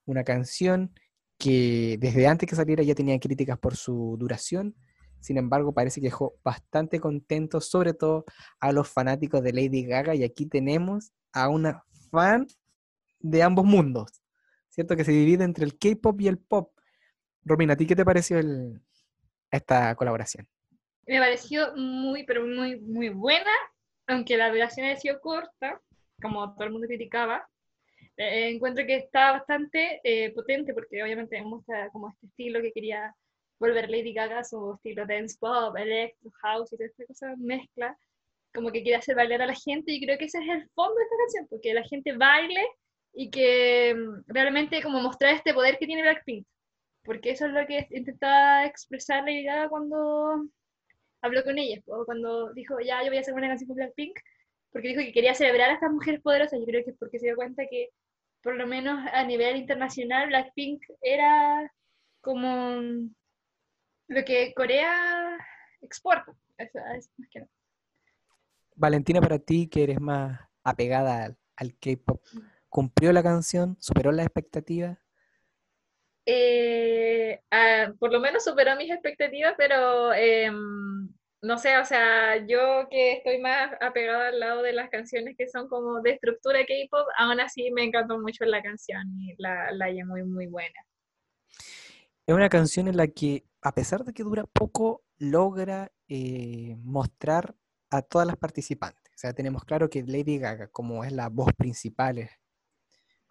Una 0.05 0.23
canción 0.23 0.93
que 1.37 1.97
desde 1.99 2.27
antes 2.27 2.47
que 2.47 2.55
saliera 2.55 2.83
ya 2.83 2.95
tenía 2.95 3.19
críticas 3.19 3.57
por 3.57 3.75
su 3.75 4.15
duración, 4.19 4.75
sin 5.19 5.37
embargo 5.37 5.73
parece 5.73 6.01
que 6.01 6.07
dejó 6.07 6.35
bastante 6.43 6.99
contento, 6.99 7.61
sobre 7.61 7.93
todo 7.93 8.25
a 8.59 8.71
los 8.71 8.87
fanáticos 8.87 9.41
de 9.41 9.53
Lady 9.53 9.83
Gaga, 9.85 10.15
y 10.15 10.23
aquí 10.23 10.45
tenemos 10.45 11.13
a 11.33 11.49
una 11.49 11.83
fan 12.11 12.47
de 13.19 13.43
ambos 13.43 13.65
mundos, 13.65 14.20
¿cierto? 14.71 14.95
Que 14.95 15.03
se 15.03 15.11
divide 15.11 15.43
entre 15.43 15.65
el 15.65 15.77
K-pop 15.77 16.19
y 16.21 16.27
el 16.27 16.39
pop. 16.39 16.71
Romina, 17.43 17.73
¿a 17.73 17.77
ti 17.77 17.85
qué 17.85 17.95
te 17.95 18.05
pareció 18.05 18.39
el- 18.39 18.81
esta 19.51 19.93
colaboración? 19.95 20.47
Me 21.05 21.19
pareció 21.19 21.75
muy, 21.75 22.23
pero 22.23 22.45
muy, 22.45 22.79
muy 22.79 23.09
buena, 23.09 23.51
aunque 24.07 24.37
la 24.37 24.49
duración 24.49 24.87
ha 24.87 24.95
sido 24.95 25.19
corta, 25.19 25.81
como 26.21 26.53
todo 26.53 26.63
el 26.63 26.71
mundo 26.71 26.87
criticaba. 26.87 27.47
Eh, 28.17 28.49
encuentro 28.49 28.85
que 28.85 28.95
está 28.95 29.31
bastante 29.31 29.99
eh, 30.03 30.31
potente 30.31 30.73
porque 30.73 31.03
obviamente 31.03 31.41
muestra 31.41 31.89
como 31.89 32.09
este 32.09 32.27
estilo 32.27 32.61
que 32.61 32.71
quería 32.71 33.15
volver 33.59 33.89
Lady 33.89 34.13
Gaga, 34.13 34.43
su 34.43 34.73
estilo 34.75 35.05
dance 35.05 35.37
pop, 35.39 35.75
electro, 35.77 36.31
house 36.41 36.71
y 36.73 36.77
toda 36.77 36.87
esta 36.87 37.05
cosa 37.05 37.35
mezcla, 37.37 37.97
como 38.53 38.71
que 38.71 38.81
quiere 38.83 38.97
hacer 38.97 39.15
bailar 39.15 39.41
a 39.41 39.47
la 39.47 39.55
gente 39.55 39.91
y 39.91 40.03
creo 40.03 40.17
que 40.17 40.25
ese 40.25 40.39
es 40.39 40.49
el 40.49 40.69
fondo 40.75 40.95
de 40.95 41.03
esta 41.03 41.15
canción, 41.17 41.47
porque 41.49 41.73
la 41.73 41.83
gente 41.83 42.15
baile 42.15 42.63
y 43.13 43.29
que 43.29 43.93
mm, 43.95 44.23
realmente 44.27 44.81
como 44.81 45.01
mostrar 45.01 45.33
este 45.33 45.53
poder 45.53 45.77
que 45.77 45.85
tiene 45.85 46.01
Blackpink, 46.01 46.45
porque 47.03 47.31
eso 47.31 47.45
es 47.45 47.53
lo 47.53 47.65
que 47.65 47.87
intentaba 47.91 48.65
expresar 48.65 49.23
Lady 49.23 49.43
Gaga 49.43 49.69
cuando 49.69 50.47
habló 51.21 51.43
con 51.43 51.57
ella, 51.57 51.81
o 51.87 52.05
cuando 52.05 52.53
dijo, 52.53 52.79
ya, 52.79 53.03
yo 53.03 53.09
voy 53.09 53.17
a 53.17 53.21
hacer 53.21 53.33
una 53.33 53.47
canción 53.47 53.67
con 53.67 53.75
Blackpink, 53.75 54.17
porque 54.71 54.89
dijo 54.89 55.01
que 55.01 55.13
quería 55.13 55.35
celebrar 55.35 55.69
a 55.69 55.73
estas 55.73 55.91
mujeres 55.91 56.21
poderosas, 56.21 56.59
yo 56.59 56.65
creo 56.65 56.83
que 56.83 56.91
es 56.91 56.97
porque 56.97 57.19
se 57.19 57.27
dio 57.27 57.35
cuenta 57.35 57.63
que, 57.69 57.89
por 58.41 58.55
lo 58.55 58.65
menos 58.65 59.07
a 59.13 59.23
nivel 59.23 59.57
internacional, 59.57 60.27
Blackpink 60.27 60.83
era 61.01 61.71
como 62.21 62.81
lo 64.07 64.25
que 64.25 64.53
Corea 64.55 65.37
exporta, 65.81 66.33
eso 66.57 66.79
más 67.17 67.29
que. 67.29 67.45
Valentina, 68.75 69.21
para 69.21 69.37
ti 69.37 69.67
que 69.67 69.83
eres 69.83 69.99
más 69.99 70.39
apegada 70.63 71.25
al, 71.25 71.37
al 71.55 71.75
K-pop, 71.77 72.21
¿cumplió 72.71 73.13
la 73.13 73.23
canción? 73.23 73.77
¿Superó 73.81 74.11
las 74.13 74.25
expectativas? 74.27 74.99
Eh, 76.25 77.41
ah, 77.51 77.93
por 77.99 78.11
lo 78.13 78.19
menos 78.19 78.43
superó 78.43 78.75
mis 78.75 78.91
expectativas, 78.91 79.55
pero 79.57 80.13
em, 80.13 81.09
no 81.41 81.57
sé, 81.57 81.77
o 81.79 81.85
sea, 81.85 82.45
yo 82.47 82.87
que 82.91 83.13
estoy 83.13 83.39
más 83.39 83.71
apegada 83.81 84.27
al 84.29 84.39
lado 84.39 84.61
de 84.61 84.73
las 84.73 84.89
canciones 84.91 85.35
que 85.37 85.47
son 85.49 85.67
como 85.67 86.01
de 86.01 86.11
estructura 86.11 86.59
K-pop, 86.65 87.07
aún 87.17 87.39
así 87.39 87.71
me 87.71 87.83
encantó 87.85 88.19
mucho 88.19 88.45
la 88.45 88.61
canción 88.63 89.03
y 89.21 89.35
la, 89.39 89.71
la 89.73 89.85
hallé 89.87 90.05
muy, 90.05 90.23
muy 90.23 90.47
buena. 90.47 90.79
Es 92.25 92.35
una 92.35 92.49
canción 92.49 92.87
en 92.87 92.97
la 92.97 93.07
que, 93.07 93.45
a 93.61 93.73
pesar 93.73 94.03
de 94.05 94.13
que 94.13 94.23
dura 94.23 94.45
poco, 94.45 95.03
logra 95.17 95.91
eh, 96.07 96.75
mostrar 96.83 97.55
a 97.89 98.01
todas 98.01 98.27
las 98.27 98.37
participantes. 98.37 99.01
O 99.15 99.17
sea, 99.19 99.33
tenemos 99.33 99.63
claro 99.65 99.89
que 99.89 100.03
Lady 100.03 100.37
Gaga, 100.39 100.67
como 100.69 101.03
es 101.03 101.11
la 101.11 101.29
voz 101.29 101.53
principal, 101.53 102.19
es- 102.19 102.31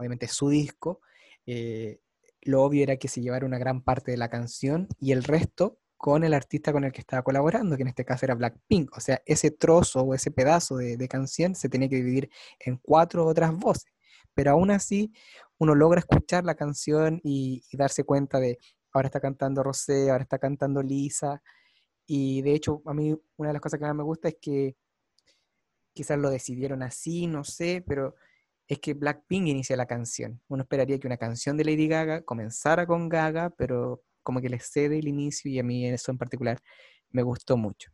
obviamente 0.01 0.27
su 0.29 0.49
disco, 0.49 1.01
eh, 1.47 2.01
lo 2.43 2.63
obvio 2.63 2.83
era 2.83 2.97
que 2.97 3.09
se 3.09 3.21
llevara 3.21 3.47
una 3.47 3.59
gran 3.59 3.83
parte 3.83 4.11
de 4.11 4.17
la 4.17 4.31
canción 4.31 4.89
y 4.99 5.13
el 5.13 5.23
resto 5.25 5.79
con 5.99 6.25
el 6.25 6.33
artista 6.33 6.73
con 6.73 6.85
el 6.85 6.93
que 6.93 7.03
estaba 7.03 7.23
colaborando, 7.23 7.77
que 7.77 7.83
en 7.83 7.89
este 7.89 8.07
caso 8.07 8.25
era 8.25 8.35
Blackpink. 8.35 8.97
O 8.97 9.01
sea, 9.01 9.21
ese 9.27 9.51
trozo 9.51 10.01
o 10.01 10.15
ese 10.15 10.31
pedazo 10.31 10.79
de, 10.79 10.97
de 10.97 11.09
canción 11.09 11.55
se 11.55 11.69
tenía 11.69 11.91
que 11.91 11.97
dividir 11.97 12.31
en 12.59 12.79
cuatro 12.79 13.27
otras 13.27 13.55
voces. 13.55 13.93
Pero 14.33 14.53
aún 14.53 14.71
así, 14.71 15.13
uno 15.59 15.75
logra 15.75 16.01
escuchar 16.01 16.45
la 16.45 16.55
canción 16.55 17.21
y, 17.23 17.63
y 17.71 17.77
darse 17.77 18.05
cuenta 18.05 18.41
de, 18.41 18.59
ahora 18.93 19.09
está 19.09 19.21
cantando 19.21 19.63
Rosé, 19.63 20.11
ahora 20.11 20.23
está 20.23 20.39
cantando 20.39 20.83
Lisa. 20.83 21.43
Y 22.07 22.41
de 22.43 22.55
hecho, 22.55 22.81
a 22.87 22.95
mí 22.95 23.15
una 23.37 23.51
de 23.51 23.53
las 23.53 23.63
cosas 23.63 23.79
que 23.79 23.85
más 23.85 23.95
me 23.95 24.03
gusta 24.03 24.29
es 24.29 24.37
que 24.41 24.77
quizás 25.93 26.19
lo 26.19 26.31
decidieron 26.31 26.83
así, 26.83 27.27
no 27.27 27.45
sé, 27.45 27.85
pero 27.87 28.15
es 28.71 28.79
que 28.79 28.95
Blackpink 28.95 29.49
inicia 29.49 29.77
la 29.77 29.87
canción. 29.87 30.41
Uno 30.47 30.63
esperaría 30.63 30.97
que 30.99 31.09
una 31.09 31.17
canción 31.17 31.57
de 31.57 31.65
Lady 31.65 31.89
Gaga 31.89 32.23
comenzara 32.23 32.87
con 32.87 33.09
Gaga, 33.09 33.51
pero 33.51 34.05
como 34.23 34.41
que 34.41 34.49
le 34.49 34.61
cede 34.61 35.01
el 35.01 35.09
inicio 35.09 35.51
y 35.51 35.59
a 35.59 35.65
mí 35.65 35.87
eso 35.87 36.13
en 36.13 36.19
particular 36.19 36.61
me 37.11 37.23
gustó 37.23 37.57
mucho. 37.57 37.91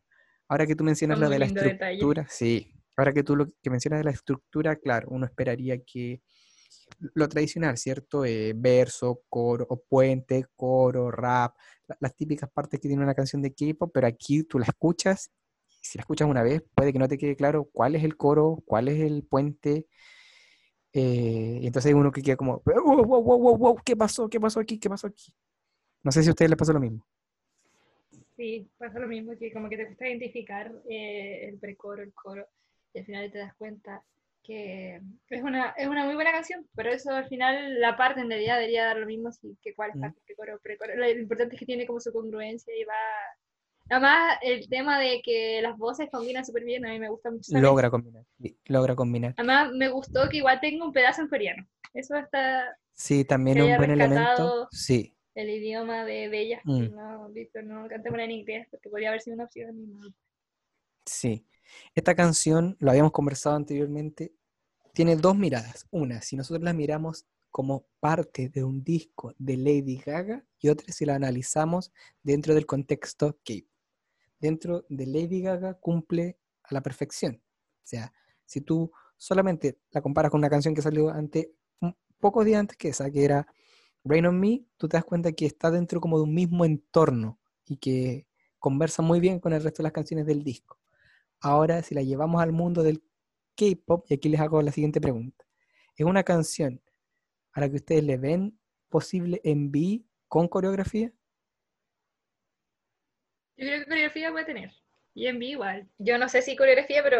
Ahora 0.47 0.67
que 0.67 0.75
tú 0.75 0.83
mencionas 0.83 1.17
lo 1.17 1.29
de 1.29 1.39
la 1.39 1.47
detalle. 1.47 1.71
estructura, 1.95 2.27
sí. 2.29 2.71
Ahora 2.95 3.11
que 3.11 3.23
tú 3.23 3.35
lo 3.35 3.47
que 3.47 3.69
mencionas 3.71 4.01
de 4.01 4.03
la 4.03 4.11
estructura, 4.11 4.75
claro, 4.75 5.07
uno 5.09 5.25
esperaría 5.25 5.83
que 5.83 6.21
lo 7.15 7.27
tradicional, 7.27 7.75
¿cierto? 7.77 8.23
Eh, 8.23 8.53
verso, 8.55 9.23
coro, 9.29 9.65
o 9.69 9.81
puente, 9.81 10.45
coro, 10.55 11.09
rap, 11.09 11.55
la- 11.87 11.97
las 11.99 12.15
típicas 12.15 12.51
partes 12.51 12.79
que 12.79 12.87
tiene 12.87 13.03
una 13.03 13.15
canción 13.15 13.41
de 13.41 13.51
K-pop, 13.51 13.89
pero 13.91 14.05
aquí 14.05 14.43
tú 14.43 14.59
la 14.59 14.65
escuchas, 14.65 15.31
y 15.81 15.85
si 15.87 15.97
la 15.97 16.01
escuchas 16.01 16.27
una 16.29 16.43
vez, 16.43 16.61
puede 16.75 16.93
que 16.93 16.99
no 16.99 17.07
te 17.07 17.17
quede 17.17 17.35
claro 17.35 17.67
cuál 17.73 17.95
es 17.95 18.03
el 18.03 18.15
coro, 18.15 18.61
cuál 18.65 18.89
es 18.89 18.99
el 18.99 19.23
puente, 19.23 19.87
eh, 20.97 21.59
y 21.61 21.67
entonces 21.67 21.89
hay 21.89 21.93
uno 21.93 22.11
que 22.11 22.21
queda 22.21 22.35
como, 22.35 22.61
wow, 22.65 23.05
wow, 23.05 23.21
wow, 23.21 23.37
wow, 23.39 23.57
wow, 23.57 23.81
¿qué 23.85 23.95
pasó? 23.95 24.29
¿Qué 24.29 24.39
pasó 24.39 24.59
aquí? 24.59 24.79
¿Qué 24.79 24.89
pasó 24.89 25.07
aquí? 25.07 25.33
No 26.03 26.11
sé 26.11 26.23
si 26.23 26.29
a 26.29 26.31
ustedes 26.31 26.49
les 26.49 26.57
pasó 26.57 26.73
lo 26.73 26.79
mismo. 26.79 27.05
Sí, 28.35 28.69
pasa 28.77 28.99
lo 28.99 29.07
mismo, 29.07 29.37
que 29.37 29.51
como 29.51 29.69
que 29.69 29.77
te 29.77 29.85
cuesta 29.87 30.07
identificar 30.07 30.71
eh, 30.89 31.49
el 31.49 31.57
precoro, 31.59 32.03
el 32.03 32.13
coro, 32.13 32.45
y 32.93 32.99
al 32.99 33.05
final 33.05 33.31
te 33.31 33.39
das 33.39 33.53
cuenta 33.55 34.03
que 34.43 35.01
es 35.29 35.43
una, 35.43 35.71
es 35.71 35.87
una 35.87 36.05
muy 36.05 36.15
buena 36.15 36.31
canción, 36.31 36.65
pero 36.75 36.89
eso 36.89 37.11
al 37.11 37.27
final 37.27 37.81
la 37.81 37.97
parte 37.97 38.21
en 38.21 38.29
realidad 38.29 38.55
debería 38.55 38.85
dar 38.85 38.97
lo 38.97 39.05
mismo 39.05 39.31
si, 39.31 39.57
que 39.61 39.75
cuál 39.75 39.89
es 39.89 39.97
Mm. 39.97 40.01
parte, 40.01 40.21
precoro, 40.25 40.59
precoro. 40.63 40.95
Lo 40.95 41.09
importante 41.09 41.55
es 41.55 41.59
que 41.59 41.65
tiene 41.65 41.85
como 41.85 41.99
su 41.99 42.13
congruencia 42.13 42.73
y 42.75 42.83
va... 42.85 42.93
Además, 43.89 44.37
el 44.41 44.67
tema 44.69 44.99
de 44.99 45.21
que 45.23 45.61
las 45.61 45.77
voces 45.77 46.09
combinan 46.11 46.45
súper 46.45 46.63
bien, 46.63 46.85
a 46.85 46.89
mí 46.89 46.99
me 46.99 47.09
gusta 47.09 47.31
mucho. 47.31 47.57
Logra 47.57 47.89
combinar, 47.89 48.23
logra 48.65 48.95
combinar. 48.95 49.33
Además, 49.37 49.71
me 49.73 49.89
gustó 49.89 50.27
que 50.29 50.37
igual 50.37 50.59
tenga 50.59 50.85
un 50.85 50.93
pedazo 50.93 51.21
en 51.21 51.29
coreano. 51.29 51.67
Eso 51.93 52.15
está 52.15 52.77
Sí, 52.97 53.23
también 53.25 53.61
un 53.61 53.77
buen 53.77 53.91
elemento. 53.91 54.67
Sí, 54.71 55.15
el 55.35 55.51
idioma 55.51 56.03
de, 56.03 56.25
ella. 56.33 56.61
Mm. 56.63 56.95
No, 56.95 57.29
Víctor, 57.29 57.63
no 57.63 57.87
cantemos 57.87 58.19
en 58.19 58.31
inglés, 58.31 58.67
porque 58.71 58.89
podría 58.89 59.09
haber 59.09 59.21
sido 59.21 59.35
una 59.35 59.43
opción. 59.43 59.93
no. 59.93 60.13
Sí. 61.05 61.45
Esta 61.93 62.15
canción, 62.15 62.75
lo 62.79 62.89
habíamos 62.89 63.11
conversado 63.11 63.55
anteriormente, 63.55 64.33
tiene 64.93 65.15
dos 65.15 65.37
miradas. 65.37 65.85
Una, 65.91 66.21
si 66.21 66.35
nosotros 66.35 66.63
la 66.63 66.73
miramos 66.73 67.27
como 67.51 67.85
parte 67.99 68.49
de 68.49 68.63
un 68.63 68.83
disco 68.83 69.33
de 69.37 69.57
Lady 69.57 70.01
Gaga 70.03 70.43
y 70.59 70.69
otra 70.69 70.91
si 70.91 71.05
la 71.05 71.15
analizamos 71.15 71.91
dentro 72.23 72.55
del 72.55 72.65
contexto 72.65 73.37
K-pop. 73.45 73.67
Dentro 74.39 74.85
de 74.89 75.05
Lady 75.07 75.41
Gaga 75.41 75.75
cumple 75.75 76.37
a 76.63 76.73
la 76.73 76.81
perfección. 76.81 77.41
O 77.83 77.87
sea, 77.87 78.13
si 78.45 78.61
tú 78.61 78.91
solamente 79.17 79.79
la 79.91 80.01
comparas 80.01 80.31
con 80.31 80.39
una 80.39 80.49
canción 80.49 80.75
que 80.75 80.81
salió 80.81 81.09
ante 81.09 81.53
pocos 82.19 82.45
días 82.45 82.59
antes 82.59 82.77
que 82.77 82.89
esa, 82.89 83.09
que 83.09 83.23
era 83.23 83.47
Rain 84.03 84.25
on 84.25 84.39
Me, 84.39 84.65
tú 84.77 84.87
te 84.87 84.97
das 84.97 85.05
cuenta 85.05 85.31
que 85.31 85.45
está 85.45 85.71
dentro 85.71 85.99
como 85.99 86.17
de 86.17 86.23
un 86.23 86.33
mismo 86.33 86.65
entorno 86.65 87.39
y 87.65 87.77
que 87.77 88.27
conversa 88.59 89.01
muy 89.01 89.19
bien 89.19 89.39
con 89.39 89.53
el 89.53 89.63
resto 89.63 89.81
de 89.81 89.83
las 89.83 89.93
canciones 89.93 90.25
del 90.25 90.43
disco. 90.43 90.79
Ahora, 91.39 91.83
si 91.83 91.93
la 91.93 92.01
llevamos 92.01 92.41
al 92.41 92.51
mundo 92.51 92.83
del 92.83 93.03
K-pop, 93.55 94.05
y 94.09 94.13
aquí 94.13 94.29
les 94.29 94.39
hago 94.39 94.61
la 94.61 94.71
siguiente 94.71 95.01
pregunta. 95.01 95.45
¿Es 95.95 96.05
una 96.05 96.23
canción 96.23 96.81
a 97.53 97.61
la 97.61 97.69
que 97.69 97.77
ustedes 97.77 98.03
le 98.03 98.17
ven 98.17 98.59
posible 98.89 99.41
MV 99.43 100.05
con 100.27 100.47
coreografía? 100.47 101.11
Yo 103.57 103.65
creo 103.65 103.79
que 103.79 103.85
coreografía 103.85 104.31
puede 104.31 104.45
tener. 104.45 104.71
Y 105.13 105.27
en 105.27 105.39
vivo 105.39 105.51
igual. 105.63 105.87
Yo 105.97 106.17
no 106.17 106.29
sé 106.29 106.41
si 106.41 106.55
coreografía, 106.55 107.01
pero 107.03 107.19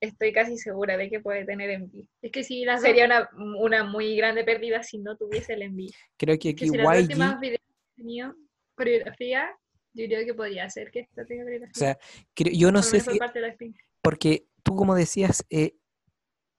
estoy 0.00 0.32
casi 0.32 0.56
segura 0.58 0.96
de 0.96 1.08
que 1.08 1.20
puede 1.20 1.44
tener 1.44 1.70
enví. 1.70 2.08
Es 2.22 2.32
que 2.32 2.42
si 2.44 2.64
las 2.64 2.82
Sería 2.82 3.04
una, 3.06 3.28
una 3.58 3.84
muy 3.84 4.16
grande 4.16 4.44
pérdida 4.44 4.82
si 4.82 4.98
no 4.98 5.16
tuviese 5.16 5.54
el 5.54 5.62
enví. 5.62 5.88
Creo 6.16 6.34
que 6.34 6.54
que 6.54 6.64
aquí 6.64 6.68
si 6.68 6.76
las 6.76 6.84
dos 6.86 6.94
YG, 6.96 7.02
últimas 7.02 7.40
videos 7.40 7.60
han 7.62 7.94
tenido 7.96 8.34
coreografía, 8.74 9.50
yo 9.94 10.06
creo 10.06 10.24
que 10.26 10.34
podría 10.34 10.68
ser 10.70 10.90
que 10.90 11.00
esta 11.00 11.24
tenga 11.24 11.44
coreografía. 11.44 11.72
o 11.74 11.78
sea, 11.78 11.98
creo- 12.34 12.52
yo 12.54 12.70
no 12.72 12.80
Por 12.80 12.84
sé 12.84 13.00
si, 13.00 13.18
parte 13.18 13.38
de 13.40 13.46
Blackpink. 13.46 13.76
porque 14.02 14.46
tú 14.62 14.74
como 14.76 14.94
decías, 14.94 15.44
eh, 15.50 15.74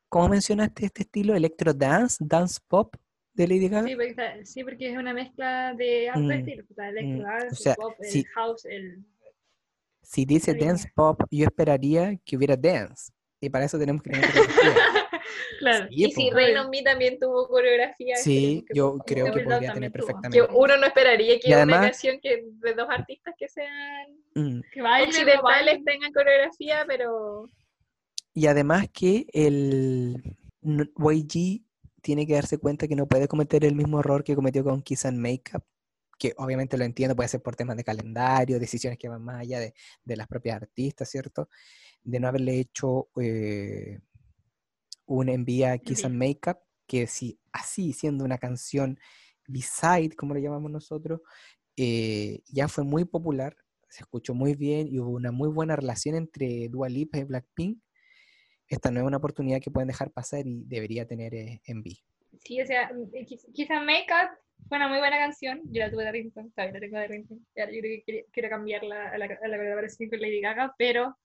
¿cómo 0.10 0.30
mencionaste 0.30 0.86
este 0.86 1.04
estilo? 1.04 1.36
Electro 1.36 1.74
dance, 1.74 2.18
dance 2.26 2.60
pop 2.68 2.96
de 3.34 3.48
Lady 3.48 3.70
Gaga. 3.70 3.88
Sí 3.88 3.96
porque, 3.96 4.46
sí, 4.46 4.64
porque 4.64 4.92
es 4.92 4.98
una 4.98 5.14
mezcla 5.14 5.74
de 5.76 6.10
hartos 6.10 6.24
Mm, 6.26 6.32
estilos. 6.32 6.66
O 6.70 6.74
sea, 6.74 6.90
electro 6.90 7.18
mm, 7.18 7.24
dance, 7.24 7.48
o 7.52 7.56
sea, 7.56 7.72
el 7.74 7.78
pop, 7.78 7.94
el 8.00 8.10
sí. 8.10 8.24
house, 8.36 8.66
el... 8.66 9.06
Si 10.02 10.26
dice 10.26 10.54
dance 10.56 10.90
pop, 10.96 11.22
yo 11.30 11.46
esperaría 11.46 12.18
que 12.26 12.36
hubiera 12.38 12.56
dance. 12.58 13.12
Y 13.42 13.50
para 13.50 13.66
eso 13.66 13.78
tenemos 13.80 14.02
que 14.02 14.10
tener 14.10 14.26
coreografía. 14.34 14.74
claro. 15.60 15.88
Sí, 15.90 16.04
Y 16.06 16.12
si 16.12 16.30
on 16.32 16.70
Me 16.70 16.82
también 16.82 17.18
tuvo 17.20 17.48
coreografía. 17.48 18.16
Sí, 18.18 18.66
que 18.68 18.74
yo 18.78 18.98
creo 19.06 19.26
que 19.34 19.42
podría 19.44 19.74
tener 19.74 19.92
tuvo. 19.92 20.08
perfectamente. 20.08 20.38
Que 20.38 20.54
uno 20.54 20.78
no 20.78 20.86
esperaría 20.86 21.40
que 21.40 21.48
Y 21.50 21.54
una 21.54 21.58
además- 21.58 21.82
canción 21.92 22.20
que 22.22 22.44
de 22.52 22.74
dos 22.74 22.88
artistas 22.90 23.36
que 23.38 23.48
sean 23.48 24.08
Mm. 24.36 24.62
Que 24.72 24.82
baile, 24.82 25.06
no 25.06 25.10
occidentales 25.10 25.42
baile. 25.66 25.84
tengan 25.86 26.12
coreografía, 26.14 26.86
pero 26.88 27.46
Y 28.34 28.46
además 28.48 28.88
que 28.94 29.26
el 29.34 30.36
YG 30.62 31.64
tiene 32.10 32.26
que 32.26 32.34
darse 32.34 32.58
cuenta 32.58 32.88
que 32.88 32.96
no 32.96 33.08
puede 33.08 33.28
cometer 33.28 33.64
el 33.64 33.76
mismo 33.76 34.00
error 34.00 34.24
que 34.24 34.34
cometió 34.34 34.64
con 34.64 34.82
Kiss 34.82 35.06
and 35.06 35.20
Makeup, 35.20 35.64
que 36.18 36.34
obviamente 36.38 36.76
lo 36.76 36.84
entiendo, 36.84 37.16
puede 37.16 37.30
ser 37.30 37.44
por 37.44 37.56
temas 37.56 37.78
de 37.78 37.84
calendario, 37.84 38.58
decisiones 38.58 38.98
que 38.98 39.08
van 39.08 39.24
más 39.24 39.42
allá 39.42 39.60
de, 39.60 39.76
de 40.06 40.18
las 40.18 40.26
propias 40.26 40.56
artistas, 40.56 41.08
¿cierto? 41.08 41.50
De 42.02 42.20
no 42.20 42.28
haberle 42.28 42.60
hecho 42.60 43.10
eh, 43.22 44.00
un 45.06 45.30
envía 45.30 45.74
a 45.74 45.78
Kiss 45.78 46.04
and 46.04 46.16
Makeup, 46.16 46.58
que 46.88 47.06
si 47.06 47.40
así, 47.52 47.94
siendo 47.94 48.26
una 48.26 48.40
canción 48.40 48.98
beside, 49.48 50.16
como 50.16 50.34
le 50.34 50.42
llamamos 50.42 50.72
nosotros, 50.72 51.22
eh, 51.78 52.42
ya 52.48 52.68
fue 52.70 52.86
muy 52.86 53.06
popular, 53.06 53.56
se 53.88 54.02
escuchó 54.02 54.34
muy 54.34 54.56
bien 54.56 54.88
y 54.88 54.98
hubo 54.98 55.12
una 55.12 55.32
muy 55.32 55.50
buena 55.50 55.76
relación 55.76 56.16
entre 56.16 56.70
Dua 56.70 56.90
Lipa 56.90 57.20
y 57.20 57.26
Blackpink. 57.26 57.84
Esta 58.70 58.92
no 58.92 59.00
es 59.00 59.06
una 59.06 59.18
oportunidad 59.18 59.60
que 59.62 59.72
pueden 59.72 59.88
dejar 59.88 60.12
pasar 60.12 60.46
y 60.46 60.64
debería 60.66 61.06
tener 61.08 61.34
eh, 61.34 61.62
envía. 61.66 61.98
Sí, 62.44 62.62
o 62.62 62.66
sea, 62.66 62.92
eh, 63.14 63.26
quiz- 63.26 63.52
quizá 63.54 63.80
Make 63.82 64.08
Up 64.14 64.38
fue 64.68 64.78
una 64.78 64.88
muy 64.88 65.00
buena 65.00 65.18
canción. 65.18 65.62
Yo 65.66 65.80
la 65.82 65.90
tuve 65.92 66.04
de 66.06 66.12
Ringtone, 66.12 66.50
todavía 66.52 66.74
la 66.76 66.80
tengo 66.80 66.98
de 66.98 67.04
ahora 67.04 67.72
yo 67.72 67.80
creo 67.82 68.02
que 68.06 68.26
quiero, 68.32 68.50
cambiarla 68.50 69.10
a 69.10 69.18
la, 69.18 69.26
a 69.26 69.48
la 69.48 69.58
colaboración 69.58 70.10
con 70.10 70.22
Lady 70.22 70.40
Gaga, 70.42 70.76
pero 70.78 71.18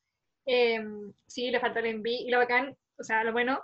em, 0.46 1.12
sí, 1.26 1.50
le 1.50 1.60
falta 1.60 1.80
el 1.80 1.86
en 1.86 2.02
vivo. 2.02 2.24
Y 2.26 2.30
lo 2.30 2.38
bacán, 2.38 2.74
o 2.98 3.04
sea, 3.04 3.22
lo 3.24 3.32
bueno 3.32 3.60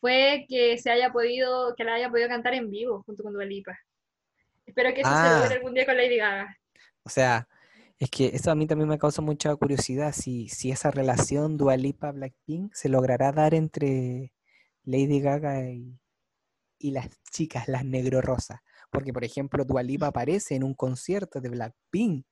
fue 0.00 0.46
que 0.48 0.76
se 0.78 0.90
haya 0.90 1.10
podido, 1.12 1.74
que 1.76 1.84
la 1.84 1.94
haya 1.94 2.10
podido 2.10 2.28
cantar 2.28 2.54
en 2.54 2.68
vivo 2.70 3.02
junto 3.04 3.22
con 3.22 3.32
Dua 3.32 3.44
Lipa. 3.44 3.78
Espero 4.66 4.92
que 4.94 5.02
eso 5.02 5.10
se 5.10 5.16
Ah. 5.16 5.38
logre 5.40 5.54
algún 5.56 5.74
día 5.74 5.86
con 5.86 5.96
Lady 5.96 6.16
Gaga. 6.16 6.56
O 7.04 7.08
sea, 7.08 7.46
es 8.00 8.10
que 8.10 8.30
eso 8.32 8.50
a 8.50 8.54
mí 8.54 8.66
también 8.66 8.88
me 8.88 8.98
causa 8.98 9.20
mucha 9.20 9.54
curiosidad, 9.56 10.12
si, 10.12 10.48
si 10.48 10.70
esa 10.70 10.90
relación 10.90 11.58
Dua 11.58 11.76
Lipa-Blackpink 11.76 12.72
se 12.72 12.88
logrará 12.88 13.30
dar 13.30 13.52
entre 13.52 14.32
Lady 14.84 15.20
Gaga 15.20 15.68
y, 15.68 16.00
y 16.78 16.92
las 16.92 17.10
chicas, 17.30 17.68
las 17.68 17.84
negro 17.84 18.22
rosa. 18.22 18.62
Porque, 18.90 19.12
por 19.12 19.22
ejemplo, 19.22 19.66
Dua 19.66 19.82
Lipa 19.82 20.06
aparece 20.08 20.54
en 20.54 20.64
un 20.64 20.72
concierto 20.72 21.42
de 21.42 21.50
Blackpink 21.50 22.24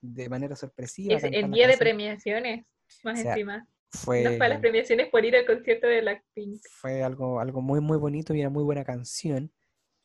de 0.00 0.28
manera 0.28 0.54
sorpresiva. 0.54 1.16
es 1.16 1.24
en 1.24 1.32
cantando 1.32 1.56
día 1.56 1.66
de 1.66 1.76
premiaciones, 1.76 2.66
más 3.02 3.18
O 3.18 3.22
sea, 3.22 3.32
encima. 3.32 3.68
Fue, 3.90 4.22
No 4.22 4.36
fue 4.36 4.46
a 4.46 4.48
las 4.50 4.60
premiaciones 4.60 5.08
por 5.08 5.24
ir 5.24 5.34
al 5.34 5.44
concierto 5.44 5.88
de 5.88 6.02
Blackpink. 6.02 6.62
fue 6.70 7.02
algo, 7.02 7.40
algo 7.40 7.60
muy, 7.60 7.80
muy 7.80 7.98
bonito 7.98 8.32
y 8.32 8.40
una 8.40 8.50
muy 8.50 8.62
buena 8.62 8.84
canción. 8.84 9.52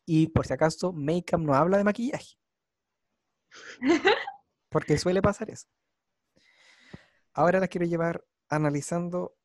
Y 0.04 0.26
por 0.26 0.48
si 0.48 0.52
acaso, 0.52 0.92
Makeup 0.92 1.40
no 1.40 1.54
habla 1.54 1.78
de 1.78 1.84
maquillaje. 1.84 2.34
Porque 4.68 4.98
suele 4.98 5.22
pasar 5.22 5.50
eso. 5.50 5.68
Ahora 7.32 7.60
las 7.60 7.68
quiero 7.68 7.86
llevar 7.86 8.24
analizando 8.48 9.36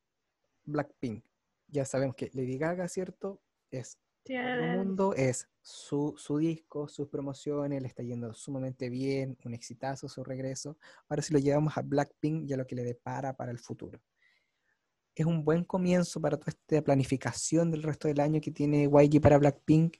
Blackpink. 0.64 1.24
Ya 1.68 1.84
sabemos 1.84 2.16
que 2.16 2.30
Lady 2.32 2.58
Gaga, 2.58 2.88
¿cierto? 2.88 3.42
Es 3.70 3.98
eh, 4.26 4.76
mundo, 4.76 5.14
es 5.14 5.48
su, 5.60 6.14
su 6.16 6.38
disco, 6.38 6.86
sus 6.86 7.08
promociones, 7.08 7.82
le 7.82 7.88
está 7.88 8.02
yendo 8.02 8.32
sumamente 8.34 8.88
bien, 8.88 9.36
un 9.44 9.54
exitazo 9.54 10.08
su 10.08 10.22
regreso. 10.22 10.78
Ahora 11.08 11.22
si 11.22 11.32
lo 11.32 11.38
llevamos 11.38 11.76
a 11.76 11.82
Blackpink 11.82 12.48
y 12.48 12.52
a 12.52 12.56
lo 12.56 12.66
que 12.66 12.76
le 12.76 12.84
depara 12.84 13.36
para 13.36 13.50
el 13.50 13.58
futuro. 13.58 14.00
Es 15.14 15.26
un 15.26 15.44
buen 15.44 15.64
comienzo 15.64 16.20
para 16.20 16.38
toda 16.38 16.50
esta 16.52 16.82
planificación 16.82 17.70
del 17.70 17.82
resto 17.82 18.08
del 18.08 18.20
año 18.20 18.40
que 18.40 18.50
tiene 18.50 18.84
YG 18.84 19.20
para 19.20 19.38
Blackpink. 19.38 19.96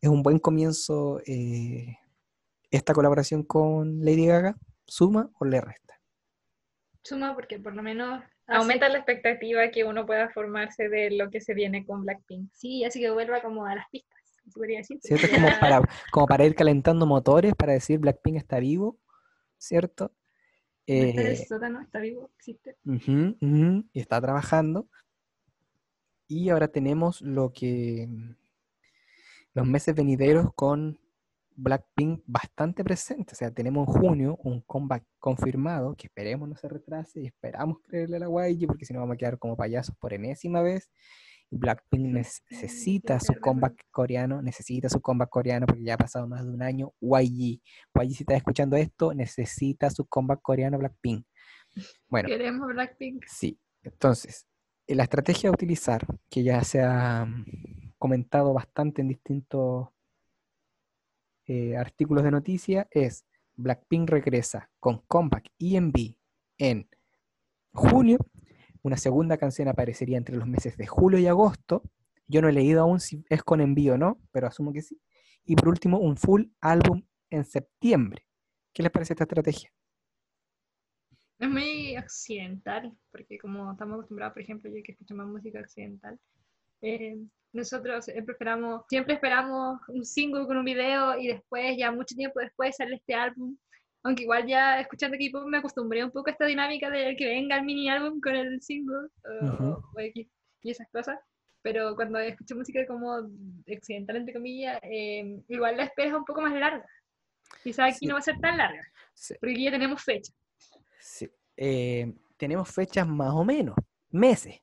es 0.00 0.08
un 0.08 0.22
buen 0.22 0.38
comienzo 0.38 1.20
eh, 1.26 1.96
esta 2.72 2.92
colaboración 2.92 3.44
con 3.44 4.04
Lady 4.04 4.26
Gaga. 4.26 4.56
¿Suma 4.84 5.30
o 5.38 5.44
le 5.44 5.60
resta? 5.60 6.00
Suma 7.02 7.34
porque 7.34 7.58
por 7.58 7.74
lo 7.74 7.82
menos 7.82 8.22
Aumenta 8.46 8.88
la 8.88 8.98
expectativa 8.98 9.70
que 9.70 9.84
uno 9.84 10.04
pueda 10.04 10.28
formarse 10.30 10.88
de 10.88 11.10
lo 11.12 11.30
que 11.30 11.40
se 11.40 11.54
viene 11.54 11.86
con 11.86 12.02
Blackpink. 12.02 12.50
Sí, 12.52 12.84
así 12.84 13.00
que 13.00 13.10
vuelva 13.10 13.40
como 13.40 13.64
a 13.64 13.76
las 13.76 13.88
pistas, 13.90 14.18
podría 14.52 14.78
decir. 14.78 14.98
Como 15.30 15.48
para, 15.60 15.80
como 16.12 16.26
para 16.26 16.44
ir 16.44 16.54
calentando 16.54 17.06
motores, 17.06 17.54
para 17.54 17.72
decir 17.72 17.98
Blackpink 18.00 18.36
está 18.36 18.58
vivo, 18.58 18.98
¿cierto? 19.58 20.12
Está 20.86 21.20
en 21.20 21.26
el 21.26 21.32
Eh, 21.34 21.46
sótano, 21.46 21.80
está 21.80 22.00
vivo, 22.00 22.30
existe. 22.36 22.76
Y 22.84 24.00
está 24.00 24.20
trabajando. 24.20 24.88
Y 26.26 26.48
ahora 26.48 26.68
tenemos 26.68 27.22
lo 27.22 27.52
que 27.52 28.08
los 29.54 29.66
meses 29.66 29.94
venideros 29.94 30.52
con 30.54 30.98
Blackpink 31.56 32.22
bastante 32.26 32.84
presente. 32.84 33.32
O 33.32 33.36
sea, 33.36 33.50
tenemos 33.50 33.88
en 33.88 33.94
junio 33.94 34.38
un 34.42 34.60
comeback 34.62 35.04
confirmado, 35.18 35.94
que 35.94 36.06
esperemos 36.06 36.48
no 36.48 36.56
se 36.56 36.68
retrase 36.68 37.20
y 37.20 37.26
esperamos 37.26 37.78
creerle 37.82 38.16
a 38.16 38.20
la 38.20 38.48
YG, 38.48 38.66
porque 38.66 38.84
si 38.84 38.92
no 38.92 39.00
vamos 39.00 39.14
a 39.14 39.16
quedar 39.16 39.38
como 39.38 39.56
payasos 39.56 39.94
por 39.96 40.12
enésima 40.12 40.62
vez. 40.62 40.90
Y 41.50 41.58
Blackpink 41.58 42.06
necesita 42.06 43.20
su 43.20 43.34
comeback 43.34 43.84
coreano, 43.90 44.40
necesita 44.40 44.88
su 44.88 45.02
comeback 45.02 45.28
coreano 45.28 45.66
porque 45.66 45.84
ya 45.84 45.94
ha 45.94 45.98
pasado 45.98 46.26
más 46.26 46.44
de 46.44 46.50
un 46.50 46.62
año. 46.62 46.94
YG, 47.00 47.60
YG 47.94 48.14
si 48.14 48.22
estás 48.22 48.38
escuchando 48.38 48.76
esto, 48.76 49.12
necesita 49.12 49.90
su 49.90 50.06
comeback 50.06 50.40
coreano 50.40 50.78
Blackpink. 50.78 51.26
Bueno, 52.08 52.28
Queremos 52.28 52.68
Blackpink. 52.68 53.24
Sí, 53.26 53.58
entonces, 53.82 54.46
eh, 54.86 54.94
la 54.94 55.04
estrategia 55.04 55.50
a 55.50 55.52
utilizar, 55.52 56.06
que 56.30 56.42
ya 56.42 56.62
se 56.64 56.80
ha 56.80 57.24
mm, 57.24 57.92
comentado 57.98 58.52
bastante 58.52 59.02
en 59.02 59.08
distintos 59.08 59.88
eh, 61.54 61.76
artículos 61.76 62.24
de 62.24 62.30
noticia, 62.30 62.88
es 62.90 63.26
Blackpink 63.56 64.08
regresa 64.08 64.70
con 64.80 65.02
Comeback 65.06 65.50
EMB 65.58 66.14
en 66.56 66.88
junio. 67.74 68.16
Una 68.80 68.96
segunda 68.96 69.36
canción 69.36 69.68
aparecería 69.68 70.16
entre 70.16 70.34
los 70.34 70.48
meses 70.48 70.78
de 70.78 70.86
julio 70.86 71.18
y 71.18 71.26
agosto. 71.26 71.82
Yo 72.26 72.40
no 72.40 72.48
he 72.48 72.52
leído 72.52 72.80
aún 72.80 73.00
si 73.00 73.22
es 73.28 73.42
con 73.42 73.60
envío 73.60 73.94
o 73.94 73.98
no, 73.98 74.18
pero 74.30 74.46
asumo 74.46 74.72
que 74.72 74.80
sí. 74.80 74.98
Y 75.44 75.54
por 75.54 75.68
último, 75.68 75.98
un 75.98 76.16
full 76.16 76.44
álbum 76.62 77.02
en 77.28 77.44
septiembre. 77.44 78.26
¿Qué 78.72 78.82
les 78.82 78.90
parece 78.90 79.12
esta 79.12 79.24
estrategia? 79.24 79.70
Es 81.38 81.50
muy 81.50 81.98
occidental, 81.98 82.96
porque 83.10 83.36
como 83.36 83.72
estamos 83.72 83.96
acostumbrados, 83.96 84.32
por 84.32 84.42
ejemplo, 84.42 84.70
yo 84.70 84.82
que 84.82 84.92
escucho 84.92 85.14
más 85.14 85.26
música 85.26 85.60
occidental, 85.60 86.18
eh, 86.82 87.16
nosotros 87.52 88.04
siempre 88.06 88.32
esperamos, 88.32 88.82
siempre 88.88 89.14
esperamos 89.14 89.80
un 89.88 90.04
single 90.04 90.46
con 90.46 90.56
un 90.56 90.64
video 90.64 91.18
y 91.18 91.28
después, 91.28 91.76
ya 91.76 91.90
mucho 91.92 92.14
tiempo 92.14 92.40
después, 92.40 92.76
sale 92.76 92.96
este 92.96 93.14
álbum. 93.14 93.56
Aunque 94.04 94.24
igual 94.24 94.46
ya 94.46 94.80
escuchando 94.80 95.16
K-pop 95.16 95.46
me 95.46 95.58
acostumbré 95.58 96.02
un 96.04 96.10
poco 96.10 96.28
a 96.28 96.32
esta 96.32 96.46
dinámica 96.46 96.90
de 96.90 97.14
que 97.16 97.26
venga 97.26 97.56
el 97.56 97.64
mini 97.64 97.88
álbum 97.88 98.20
con 98.20 98.34
el 98.34 98.60
single 98.60 99.08
o- 99.42 99.46
Ujú. 99.46 99.82
o 99.96 100.00
X 100.00 100.26
y 100.62 100.70
esas 100.70 100.88
cosas. 100.90 101.18
Pero 101.62 101.94
cuando 101.94 102.18
escucho 102.18 102.56
música 102.56 102.84
como 102.88 103.14
occidental, 103.70 104.16
entre 104.16 104.34
comillas, 104.34 104.80
eh, 104.82 105.40
igual 105.48 105.76
la 105.76 105.84
espera 105.84 106.08
es 106.08 106.14
un 106.14 106.24
poco 106.24 106.40
más 106.40 106.52
larga. 106.54 106.84
Quizá 107.62 107.84
aquí 107.84 107.98
Sí. 108.00 108.06
no 108.06 108.14
va 108.14 108.18
a 108.18 108.22
ser 108.22 108.38
tan 108.40 108.56
larga, 108.56 108.82
Sí. 109.14 109.34
porque 109.38 109.62
ya 109.62 109.70
tenemos 109.70 110.02
fecha. 110.02 110.32
Sí, 110.98 111.30
eh, 111.56 112.12
tenemos 112.36 112.68
fechas 112.74 113.06
más 113.06 113.32
o 113.32 113.44
menos, 113.44 113.76
meses, 114.10 114.60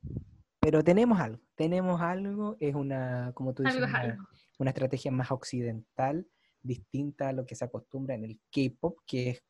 pero 0.59 0.83
tenemos 0.83 1.17
algo. 1.17 1.39
Tenemos 1.59 1.99
algo, 1.99 2.55
es 2.61 2.73
una, 2.73 3.33
como 3.35 3.53
tú 3.53 3.63
dices, 3.63 3.81
una, 4.59 4.69
estrategia 4.69 5.11
más 5.11 5.29
occidental, 5.29 6.25
distinta 6.61 7.27
a 7.27 7.33
lo 7.33 7.45
que 7.45 7.53
se 7.53 7.65
acostumbra 7.65 8.15
en 8.15 8.23
el 8.23 8.39
K-pop, 8.49 8.99
que 9.05 9.31
es 9.31 9.43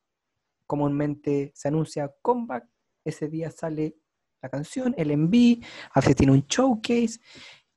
comúnmente 0.66 1.52
se 1.54 1.68
anuncia 1.68 2.12
comeback, 2.20 2.66
ese 3.04 3.28
día 3.28 3.52
sale 3.52 3.94
la 4.42 4.48
canción, 4.48 4.92
el 4.98 5.16
MV, 5.16 5.64
a 5.92 6.00
veces 6.00 6.16
tiene 6.16 6.32
un 6.32 6.44
showcase 6.48 7.20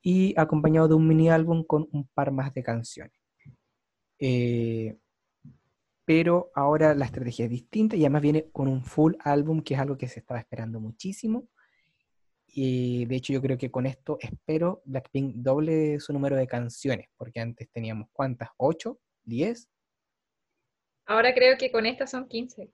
y 0.02 0.34
acompañado 0.36 0.88
de 0.88 0.94
un 0.94 1.06
mini 1.06 1.30
álbum 1.30 1.62
con 1.62 1.86
un 1.92 2.08
par 2.08 2.32
más 2.32 2.52
de 2.54 2.64
canciones. 2.64 3.16
Eh, 4.18 4.98
pero 6.04 6.50
ahora 6.56 6.92
la 6.96 7.04
estrategia 7.04 7.44
es 7.44 7.52
distinta 7.52 7.94
y 7.94 8.00
además 8.00 8.22
viene 8.22 8.50
con 8.50 8.66
un 8.66 8.82
full 8.82 9.14
álbum, 9.20 9.62
que 9.62 9.74
es 9.74 9.80
algo 9.80 9.96
que 9.96 10.08
se 10.08 10.18
estaba 10.18 10.40
esperando 10.40 10.80
muchísimo. 10.80 11.46
Y 12.56 13.04
de 13.06 13.16
hecho 13.16 13.32
yo 13.32 13.42
creo 13.42 13.58
que 13.58 13.70
con 13.70 13.84
esto 13.86 14.16
espero 14.20 14.80
Blackpink 14.84 15.34
doble 15.36 15.98
su 15.98 16.12
número 16.12 16.36
de 16.36 16.46
canciones, 16.46 17.08
porque 17.16 17.40
antes 17.40 17.68
teníamos 17.70 18.08
cuántas, 18.12 18.48
¿8? 18.58 18.96
¿10? 19.26 19.66
Ahora 21.06 21.34
creo 21.34 21.56
que 21.58 21.70
con 21.70 21.84
estas 21.86 22.10
son 22.10 22.28
15. 22.28 22.70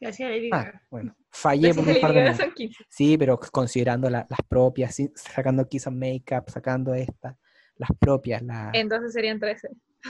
Gracias 0.00 0.30
Lady 0.30 0.50
Ah, 0.52 0.64
Gaga. 0.64 0.82
bueno, 0.90 1.16
fallé 1.30 1.74
por 1.74 1.86
un 1.88 2.00
par 2.00 2.12
de 2.12 2.20
Gaga 2.24 2.34
son 2.36 2.52
15. 2.52 2.84
Sí, 2.88 3.18
pero 3.18 3.38
considerando 3.38 4.08
la- 4.10 4.26
las 4.28 4.40
propias, 4.48 4.96
sacando 5.14 5.66
Kiss 5.68 5.86
and 5.86 5.98
Makeup, 5.98 6.48
sacando 6.50 6.94
estas, 6.94 7.36
las 7.76 7.90
propias, 7.98 8.42
Entonces 8.72 9.12
serían 9.12 9.38
13. 9.40 9.68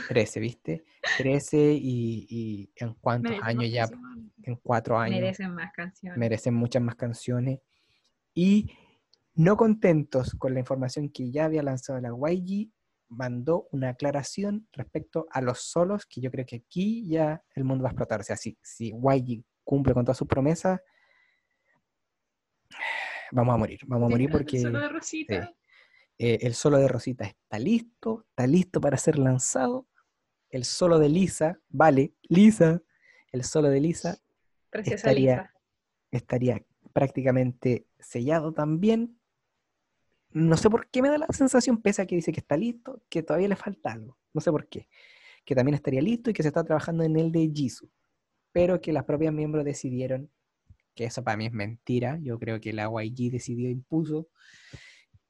13, 0.09 0.41
¿viste? 0.41 0.85
13 1.19 1.73
y, 1.81 2.27
y 2.29 2.73
en 2.77 2.95
cuántos 2.95 3.33
años 3.43 3.71
ya, 3.71 3.89
canciones. 3.89 4.33
en 4.43 4.57
cuatro 4.57 4.99
años. 4.99 5.21
Merecen 5.21 5.55
más 5.55 5.73
canciones. 5.73 6.19
merecen 6.19 6.55
muchas 6.55 6.83
más 6.83 6.97
canciones. 6.97 7.61
Y 8.35 8.73
no 9.35 9.57
contentos 9.57 10.35
con 10.39 10.55
la 10.55 10.61
información 10.61 11.09
que 11.09 11.31
ya 11.31 11.47
había 11.47 11.63
lanzado 11.63 12.01
la 12.01 12.11
YG, 12.11 12.71
mandó 13.09 13.69
una 13.73 13.91
aclaración 13.91 14.67
respecto 14.73 15.27
a 15.31 15.41
los 15.41 15.61
solos, 15.61 16.07
que 16.07 16.21
yo 16.21 16.31
creo 16.31 16.47
que 16.47 16.57
aquí 16.57 17.07
ya 17.07 17.43
el 17.55 17.65
mundo 17.65 17.85
va 17.85 17.91
a 17.91 17.93
explotar. 17.93 18.21
O 18.21 18.25
sea, 18.25 18.37
si, 18.37 18.57
si 18.63 18.91
YG 18.93 19.45
cumple 19.65 19.93
con 19.95 20.05
todas 20.05 20.19
sus 20.19 20.27
promesas, 20.29 20.81
vamos 23.31 23.55
a 23.55 23.59
morir. 23.59 23.81
Vamos 23.87 24.07
a 24.07 24.11
morir 24.11 24.31
porque 24.31 24.61
Solo 24.61 24.81
de 24.81 24.89
Rosita. 24.89 25.53
eh, 26.19 26.39
el 26.43 26.55
solo 26.55 26.79
de 26.79 26.89
Rosita 26.89 27.25
está 27.25 27.59
listo, 27.59 28.25
está 28.31 28.47
listo 28.47 28.81
para 28.81 28.97
ser 28.97 29.19
lanzado. 29.19 29.87
El 30.51 30.65
solo 30.65 30.99
de 30.99 31.09
Lisa, 31.09 31.59
vale, 31.69 32.15
Lisa, 32.23 32.81
el 33.33 33.43
solo 33.43 33.69
de 33.71 33.81
Lisa 33.81 34.19
Preciosa 34.71 34.97
estaría- 34.97 35.37
Lisa. 35.37 35.53
estaría 36.13 36.65
prácticamente 36.93 37.87
sellado 37.99 38.53
también. 38.53 39.19
No 40.35 40.57
sé 40.57 40.69
por 40.69 40.89
qué 40.91 41.01
me 41.01 41.11
da 41.11 41.19
la 41.19 41.29
sensación, 41.31 41.81
pese 41.81 42.03
a 42.03 42.07
que 42.07 42.17
dice 42.17 42.33
que 42.33 42.41
está 42.41 42.57
listo, 42.57 43.01
que 43.09 43.23
todavía 43.23 43.47
le 43.47 43.55
falta 43.55 43.93
algo. 43.93 44.19
No 44.33 44.41
sé 44.41 44.51
por 44.51 44.69
qué. 44.69 44.89
Que 45.45 45.55
también 45.55 45.77
estaría 45.77 46.03
listo 46.03 46.29
y 46.29 46.33
que 46.33 46.43
se 46.43 46.49
está 46.49 46.65
trabajando 46.65 47.05
en 47.05 47.17
el 47.17 47.31
de 47.31 47.49
Jisoo. 47.55 47.89
Pero 48.51 48.81
que 48.81 48.93
las 48.93 49.05
propias 49.05 49.33
miembros 49.33 49.65
decidieron, 49.65 50.29
que 50.93 51.05
eso 51.05 51.23
para 51.23 51.37
mí 51.37 51.47
es 51.47 51.53
mentira, 51.53 52.19
yo 52.21 52.41
creo 52.41 52.61
que 52.61 52.73
la 52.73 52.91
YG 52.91 53.31
decidió, 53.31 53.71
impuso, 53.71 54.29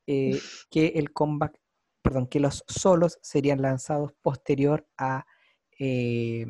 eh, 0.07 0.41
que 0.71 0.87
el 0.97 1.13
comeback, 1.13 1.61
perdón, 2.01 2.27
que 2.27 2.41
los 2.41 2.65
solos 2.67 3.19
serían 3.21 3.61
lanzados 3.61 4.15
posterior 4.23 4.87
a 4.97 5.27
eh, 5.79 6.47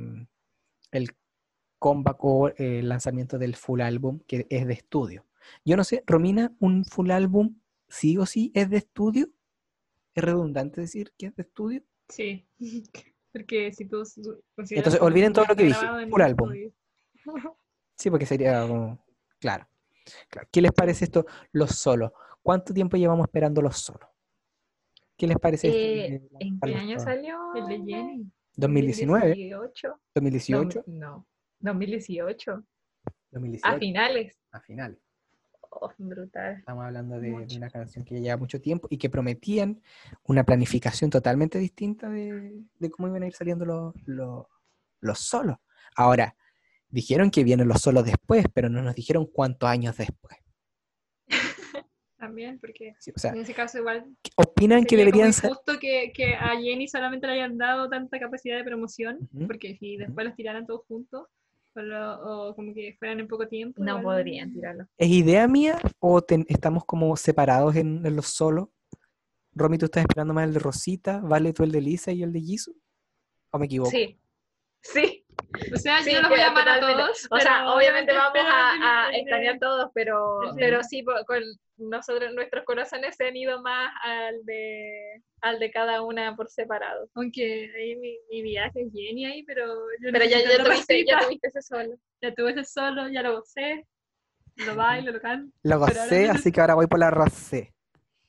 el 0.93 1.11
comeback 1.81 2.25
o 2.25 2.49
eh, 2.51 2.55
el 2.59 2.89
lanzamiento 2.89 3.37
del 3.37 3.57
full 3.57 3.81
álbum 3.81 4.21
que 4.29 4.47
es 4.49 4.65
de 4.65 4.75
estudio. 4.75 5.27
Yo 5.65 5.77
no 5.77 5.83
sé, 5.83 6.05
Romina, 6.07 6.55
un 6.61 6.85
full 6.85 7.11
álbum 7.11 7.57
sí 7.95 8.19
o 8.19 8.27
sí 8.27 8.51
es 8.55 8.69
de 8.71 8.79
estudio. 8.79 9.29
¿Es 10.15 10.23
redundante 10.25 10.81
decir 10.81 11.13
que 11.19 11.27
es 11.27 11.37
de 11.37 11.43
estudio? 11.43 11.83
Sí. 12.09 12.47
Porque 13.33 13.73
si 13.73 13.87
tú 13.87 14.03
Entonces, 14.71 15.01
olviden 15.01 15.33
todo 15.33 15.45
lo 15.49 15.57
que 15.57 15.65
dije, 15.65 15.85
un 16.11 16.23
álbum. 16.23 16.51
Sí, 17.97 18.11
porque 18.11 18.27
sería 18.27 18.67
como, 18.67 19.05
claro. 19.39 19.69
claro. 20.29 20.49
¿Qué 20.51 20.61
les 20.61 20.73
parece 20.73 21.05
esto, 21.05 21.25
los 21.53 21.71
solos? 21.71 22.11
¿Cuánto 22.43 22.75
tiempo 22.75 22.97
llevamos 22.97 23.25
esperando 23.29 23.63
los 23.63 23.77
solos? 23.79 24.11
¿Qué 25.17 25.29
les 25.29 25.39
parece 25.39 25.69
esto 25.69 25.79
Eh, 25.79 26.19
de 26.19 26.29
¿En 26.41 26.59
qué 26.61 26.75
año 26.75 26.97
todos? 26.97 27.05
salió? 27.05 27.55
El 27.55 27.67
de 27.69 27.77
Jenny. 27.93 28.31
2019, 28.57 29.29
2018. 29.29 30.01
2018, 30.15 30.85
No, 30.89 31.27
2018. 31.61 32.65
2018, 33.31 33.69
A 33.77 33.79
finales. 33.79 34.37
a 34.51 34.61
finales. 34.61 34.99
Oh, 35.81 35.93
brutal. 35.99 36.57
Estamos 36.59 36.85
hablando 36.85 37.19
de, 37.21 37.47
de 37.47 37.57
una 37.57 37.69
canción 37.71 38.05
que 38.05 38.15
ya 38.15 38.21
lleva 38.21 38.37
mucho 38.37 38.61
tiempo 38.61 38.87
y 38.91 38.97
que 38.99 39.11
prometían 39.11 39.81
una 40.25 40.45
planificación 40.45 41.11
totalmente 41.11 41.59
distinta 41.59 42.09
de, 42.09 42.63
de 42.79 42.91
cómo 42.91 43.09
iban 43.09 43.23
a 43.23 43.27
ir 43.27 43.35
saliendo 43.35 43.65
los, 43.65 43.95
los, 44.07 44.47
los 45.01 45.19
solos. 45.19 45.57
Ahora, 45.97 46.37
dijeron 46.89 47.31
que 47.31 47.45
vienen 47.45 47.69
los 47.69 47.81
solos 47.81 48.05
después, 48.05 48.47
pero 48.55 48.69
no 48.69 48.83
nos 48.83 48.95
dijeron 48.95 49.27
cuántos 49.27 49.69
años 49.69 49.97
después. 49.97 50.37
También, 52.19 52.59
porque 52.59 52.95
Sí, 53.01 53.13
o 53.15 53.19
sea, 53.19 53.33
en 53.33 53.41
ese 53.41 53.53
caso 53.53 53.79
igual 53.79 54.07
¿opinan 54.37 54.85
que 54.85 54.97
deberían 54.97 55.33
ser? 55.33 55.51
injusto 55.51 55.79
que, 55.79 56.13
que 56.15 56.35
a 56.35 56.57
Jenny 56.59 56.89
solamente 56.89 57.27
le 57.27 57.35
hayan 57.35 57.59
dado 57.59 57.89
tanta 57.89 58.19
capacidad 58.19 58.57
de 58.57 58.65
promoción, 58.65 59.29
Ujú. 59.35 59.47
porque 59.49 59.77
si 59.77 59.97
después 59.97 60.25
los 60.27 60.37
tiraran 60.37 60.67
todos 60.67 60.87
juntos, 60.87 61.27
o, 61.77 62.55
como 62.55 62.73
que 62.75 62.95
fueran 62.99 63.21
en 63.21 63.29
poco 63.29 63.47
tiempo. 63.49 63.83
No 63.83 63.99
igual- 63.99 64.17
podrían 64.19 64.53
tirarlo. 64.53 64.87
¿Es 64.97 65.09
idea 65.09 65.47
mía 65.49 65.79
o 65.99 66.23
ten- 66.23 66.47
estamos 66.49 66.85
como 66.85 67.17
separados 67.17 67.75
en, 67.77 68.05
en 68.07 68.17
los 68.17 68.27
solos? 68.27 68.69
Romy, 69.53 69.79
tú 69.79 69.85
estás 69.87 70.03
esperando 70.03 70.35
más 70.35 70.47
el 70.47 70.55
de 70.55 70.59
Rosita, 70.61 71.21
Vale 71.21 71.53
tú 71.53 71.63
el 71.63 71.71
de 71.73 71.81
Lisa 71.81 72.11
y 72.13 72.23
el 72.23 72.33
de 72.33 72.41
Jisoo. 72.41 72.75
¿O 73.51 73.59
me 73.59 73.67
equivoco? 73.67 73.91
Sí. 73.91 74.19
Sí. 74.85 75.25
O 75.73 75.77
sea, 75.77 76.03
Sí, 76.03 76.13
yo 76.13 76.21
los 76.21 76.31
voy 76.31 76.41
a 76.41 76.49
amar 76.49 76.69
a 76.69 76.81
todos. 76.81 77.27
O 77.31 77.39
sea, 77.39 77.73
obviamente 77.73 78.13
vamos 78.13 78.39
a, 78.45 79.09
a 79.09 79.59
todos, 79.59 79.91
pero, 79.95 80.41
Sí. 80.51 80.57
pero 80.59 80.83
sí, 80.83 81.05
con 81.27 81.43
nosotros, 81.77 82.33
nuestros 82.35 82.65
corazones 82.65 83.17
se 83.17 83.27
han 83.27 83.37
ido 83.37 83.61
más 83.63 83.93
al 84.03 84.45
de, 84.45 85.23
al 85.41 85.59
de 85.59 85.71
cada 85.71 86.03
una 86.03 86.37
por 86.37 86.51
separado. 86.51 87.09
Aunque 87.15 87.71
ahí 87.77 87.97
mi, 87.97 88.19
mi 88.31 88.43
viaje 88.43 88.83
es 88.83 88.93
Jenny 88.93 89.27
ahí, 89.27 89.43
pero 89.45 89.67
yo 90.03 90.11
Pero 90.13 90.25
ya, 90.25 90.39
ya, 90.43 90.63
tuviste, 90.63 91.05
ya 91.05 91.19
tuviste 91.21 91.49
ese 91.49 91.63
solo. 91.63 91.97
Ya 92.21 92.35
tuve 92.35 92.51
ese 92.53 92.65
solo, 92.65 93.09
ya 93.09 93.23
lo 93.23 93.37
gocé, 93.41 93.87
lo 94.57 94.77
bailo, 94.77 95.13
lo 95.13 95.21
canto. 95.21 95.57
Lo 95.63 95.79
gocé, 95.79 96.29
así 96.29 96.53
que 96.53 96.61
ahora 96.61 96.75
voy 96.75 96.87
por 96.87 96.99
la 96.99 97.11
racé. 97.11 97.73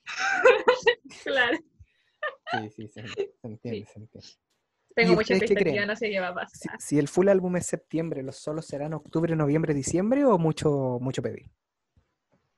Claro. 1.23 1.57
Sí, 2.51 2.69
sí, 2.69 2.87
se, 2.87 3.07
se 3.07 3.31
entiende, 3.43 3.85
se 3.87 3.99
entiende. 3.99 4.44
Tengo 4.95 5.11
¿Y 5.11 5.15
mucha 5.15 5.35
expectativa, 5.35 5.85
no 5.85 5.95
sé 5.95 6.09
qué 6.09 6.19
va 6.21 6.29
a 6.29 6.33
pasar. 6.35 6.79
si 6.79 6.97
el 6.97 7.07
full 7.09 7.27
álbum 7.27 7.57
es 7.57 7.65
septiembre, 7.65 8.23
¿los 8.23 8.37
solos 8.37 8.65
serán 8.65 8.93
octubre, 8.93 9.35
noviembre, 9.35 9.73
diciembre 9.73 10.23
o 10.25 10.37
mucho, 10.37 10.97
mucho 11.01 11.21
pedir? 11.21 11.51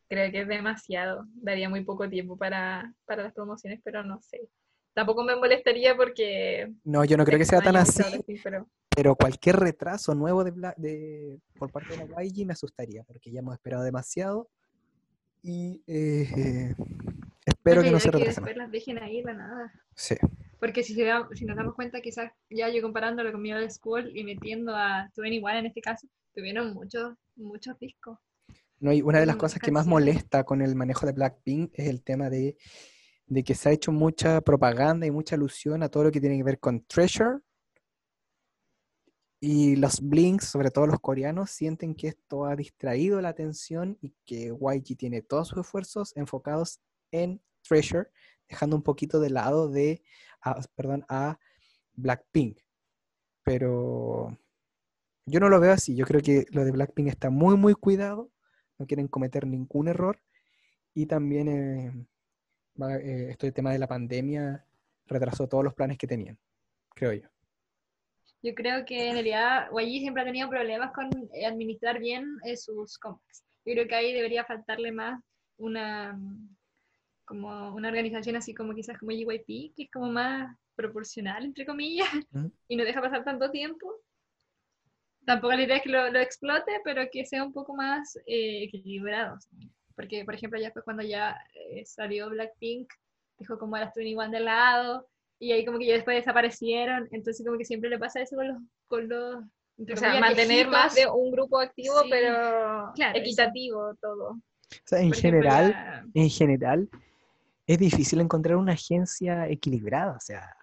Creo 0.07 0.31
que 0.31 0.41
es 0.41 0.47
demasiado. 0.47 1.25
Daría 1.33 1.67
muy 1.67 1.83
poco 1.83 2.07
tiempo 2.07 2.37
para, 2.37 2.93
para 3.05 3.23
las 3.23 3.33
promociones, 3.33 3.81
pero 3.83 4.03
no 4.03 4.21
sé. 4.21 4.47
Tampoco 4.93 5.23
me 5.23 5.35
molestaría 5.35 5.95
porque... 5.95 6.71
No, 6.83 7.03
yo 7.03 7.17
no 7.17 7.25
creo 7.25 7.39
que 7.39 7.45
sea 7.45 7.61
tan 7.61 7.75
así, 7.75 8.03
pero 8.43 8.67
pero 8.95 9.15
cualquier 9.15 9.57
retraso 9.57 10.15
nuevo 10.15 10.43
de, 10.43 10.51
de- 10.77 11.39
por 11.59 11.71
parte 11.71 11.95
de 11.95 12.07
la 12.07 12.23
YG 12.23 12.47
me 12.47 12.53
asustaría, 12.53 13.03
porque 13.03 13.29
ya 13.31 13.39
hemos 13.41 13.53
esperado 13.53 13.83
demasiado 13.83 14.49
y 15.43 15.83
eh, 15.85 16.73
espero 17.45 17.83
que 17.83 17.91
no 17.91 17.99
se 17.99 18.09
retrase 18.09 18.25
más. 18.25 18.35
después 18.37 18.57
las 18.57 18.71
dejen 18.71 18.97
ahí 18.97 19.21
la 19.21 19.33
nada. 19.33 19.71
Sí. 19.93 20.15
Porque 20.59 20.83
si, 20.83 20.93
se 20.95 21.03
da- 21.03 21.27
si 21.33 21.45
nos 21.45 21.55
damos 21.55 21.75
cuenta, 21.75 22.01
quizás 22.01 22.31
ya 22.49 22.69
yo 22.69 22.81
comparándolo 22.81 23.31
con 23.31 23.41
Middle 23.41 23.69
School 23.69 24.11
y 24.15 24.23
metiendo 24.23 24.75
a 24.75 25.09
21 25.15 25.59
en 25.59 25.65
este 25.67 25.81
caso, 25.81 26.07
tuvieron 26.33 26.73
muchos, 26.73 27.15
muchos 27.35 27.77
discos. 27.79 28.17
No, 28.79 28.91
y 28.93 29.01
una 29.01 29.19
de 29.19 29.25
las 29.25 29.35
Mm, 29.35 29.39
cosas 29.39 29.59
que 29.61 29.71
más 29.71 29.87
molesta 29.87 30.43
con 30.43 30.61
el 30.61 30.75
manejo 30.75 31.05
de 31.05 31.11
Blackpink 31.13 31.71
es 31.73 31.87
el 31.87 32.03
tema 32.03 32.29
de, 32.29 32.57
de 33.27 33.43
que 33.43 33.55
se 33.55 33.69
ha 33.69 33.71
hecho 33.71 33.91
mucha 33.91 34.41
propaganda 34.41 35.05
y 35.07 35.11
mucha 35.11 35.35
alusión 35.35 35.83
a 35.83 35.89
todo 35.89 36.05
lo 36.05 36.11
que 36.11 36.21
tiene 36.21 36.37
que 36.37 36.43
ver 36.43 36.59
con 36.59 36.83
Treasure. 36.85 37.39
Y 39.39 39.75
los 39.75 40.01
Blinks, 40.01 40.45
sobre 40.45 40.71
todo 40.71 40.87
los 40.87 40.99
coreanos, 40.99 41.51
sienten 41.51 41.93
que 41.93 42.07
esto 42.07 42.45
ha 42.45 42.55
distraído 42.55 43.21
la 43.21 43.29
atención 43.29 43.97
y 44.01 44.13
que 44.25 44.47
YG 44.51 44.97
tiene 44.97 45.21
todos 45.21 45.49
sus 45.49 45.59
esfuerzos 45.59 46.15
enfocados 46.15 46.79
en 47.11 47.39
Treasure, 47.61 48.09
dejando 48.49 48.75
un 48.75 48.81
poquito 48.81 49.19
de 49.19 49.29
lado 49.29 49.69
de, 49.69 50.01
a- 50.41 50.61
perdón, 50.75 51.05
a 51.09 51.37
Blackpink. 51.93 52.59
Pero 53.43 54.37
yo 55.25 55.39
no 55.39 55.49
lo 55.49 55.59
veo 55.59 55.71
así. 55.73 55.95
Yo 55.95 56.05
creo 56.05 56.21
que 56.21 56.45
lo 56.51 56.65
de 56.65 56.71
Blackpink 56.71 57.07
está 57.07 57.29
muy, 57.29 57.55
muy 57.55 57.73
cuidado. 57.73 58.29
No 58.77 58.85
quieren 58.85 59.07
cometer 59.07 59.47
ningún 59.47 59.87
error. 59.87 60.19
Y 60.93 61.05
también 61.05 61.47
eh, 61.47 62.07
eh, 63.01 63.27
este 63.31 63.51
tema 63.51 63.71
de 63.71 63.79
la 63.79 63.87
pandemia 63.87 64.65
retrasó 65.05 65.47
todos 65.47 65.63
los 65.63 65.73
planes 65.73 65.97
que 65.97 66.07
tenían, 66.07 66.37
creo 66.93 67.13
yo. 67.13 67.27
Yo 68.43 68.53
creo 68.53 68.85
que 68.85 69.07
en 69.07 69.13
realidad 69.13 69.67
YG 69.71 69.99
siempre 70.01 70.21
ha 70.21 70.25
tenido 70.25 70.49
problemas 70.49 70.91
con 70.93 71.09
eh, 71.33 71.45
administrar 71.45 71.99
bien 71.99 72.37
eh, 72.43 72.55
sus 72.55 72.97
compras. 72.97 73.43
Yo 73.65 73.73
creo 73.73 73.87
que 73.87 73.95
ahí 73.95 74.13
debería 74.13 74.45
faltarle 74.45 74.91
más 74.91 75.21
una 75.57 76.19
como 77.27 77.75
una 77.75 77.89
organización 77.89 78.37
así 78.37 78.55
como 78.55 78.73
quizás 78.73 78.97
como 78.97 79.11
JYP, 79.11 79.73
que 79.75 79.83
es 79.83 79.91
como 79.91 80.09
más 80.09 80.55
proporcional, 80.75 81.43
entre 81.45 81.65
comillas, 81.65 82.07
Ujú. 82.33 82.51
y 82.69 82.75
no 82.77 82.83
deja 82.85 83.01
pasar 83.01 83.23
tanto 83.23 83.51
tiempo. 83.51 83.93
Tampoco 85.25 85.53
la 85.53 85.63
idea 85.63 85.77
es 85.77 85.83
que 85.83 85.89
lo, 85.89 86.09
lo 86.09 86.19
explote, 86.19 86.71
pero 86.85 87.01
que 87.11 87.25
sea 87.25 87.43
un 87.43 87.51
poco 87.51 87.75
más 87.75 88.15
eh, 88.25 88.63
equilibrado. 88.63 89.37
Porque, 89.95 90.23
por 90.23 90.35
ejemplo, 90.35 90.59
ya 90.59 90.71
fue 90.71 90.83
cuando 90.83 91.03
ya 91.03 91.35
eh, 91.53 91.83
salió 91.85 92.29
Blackpink, 92.29 92.89
dejó 93.37 93.57
como 93.59 93.75
a 93.75 93.81
las 93.81 93.93
21 93.93 94.29
de 94.31 94.39
lado, 94.39 95.07
y 95.39 95.51
ahí 95.51 95.65
como 95.65 95.79
que 95.79 95.87
ya 95.87 95.95
después 95.95 96.15
desaparecieron, 96.17 97.07
entonces 97.11 97.45
como 97.45 97.57
que 97.57 97.65
siempre 97.65 97.89
le 97.89 97.99
pasa 97.99 98.21
eso 98.21 98.35
con 98.37 98.47
los... 98.47 98.57
Con 98.87 99.09
los 99.09 99.43
entre 99.77 99.93
O 99.93 99.97
sea, 99.97 100.13
comillas, 100.13 100.37
mantener 100.37 100.67
más 100.69 100.95
de 100.95 101.07
un 101.07 101.29
grupo 101.31 101.59
activo, 101.59 102.01
Sí, 102.03 102.07
pero 102.09 102.33
claro, 102.95 103.11
eso. 103.11 103.21
equitativo 103.21 103.93
todo. 104.01 104.29
O 104.31 104.39
sea, 104.85 104.99
en 105.01 105.09
Por 105.09 105.17
ejemplo, 105.19 105.41
general, 105.41 105.69
la- 105.71 106.05
en 106.15 106.29
general, 106.31 106.89
es 107.67 107.77
difícil 107.77 108.21
encontrar 108.21 108.55
una 108.55 108.73
agencia 108.73 109.47
equilibrada, 109.49 110.15
o 110.15 110.19
sea, 110.21 110.55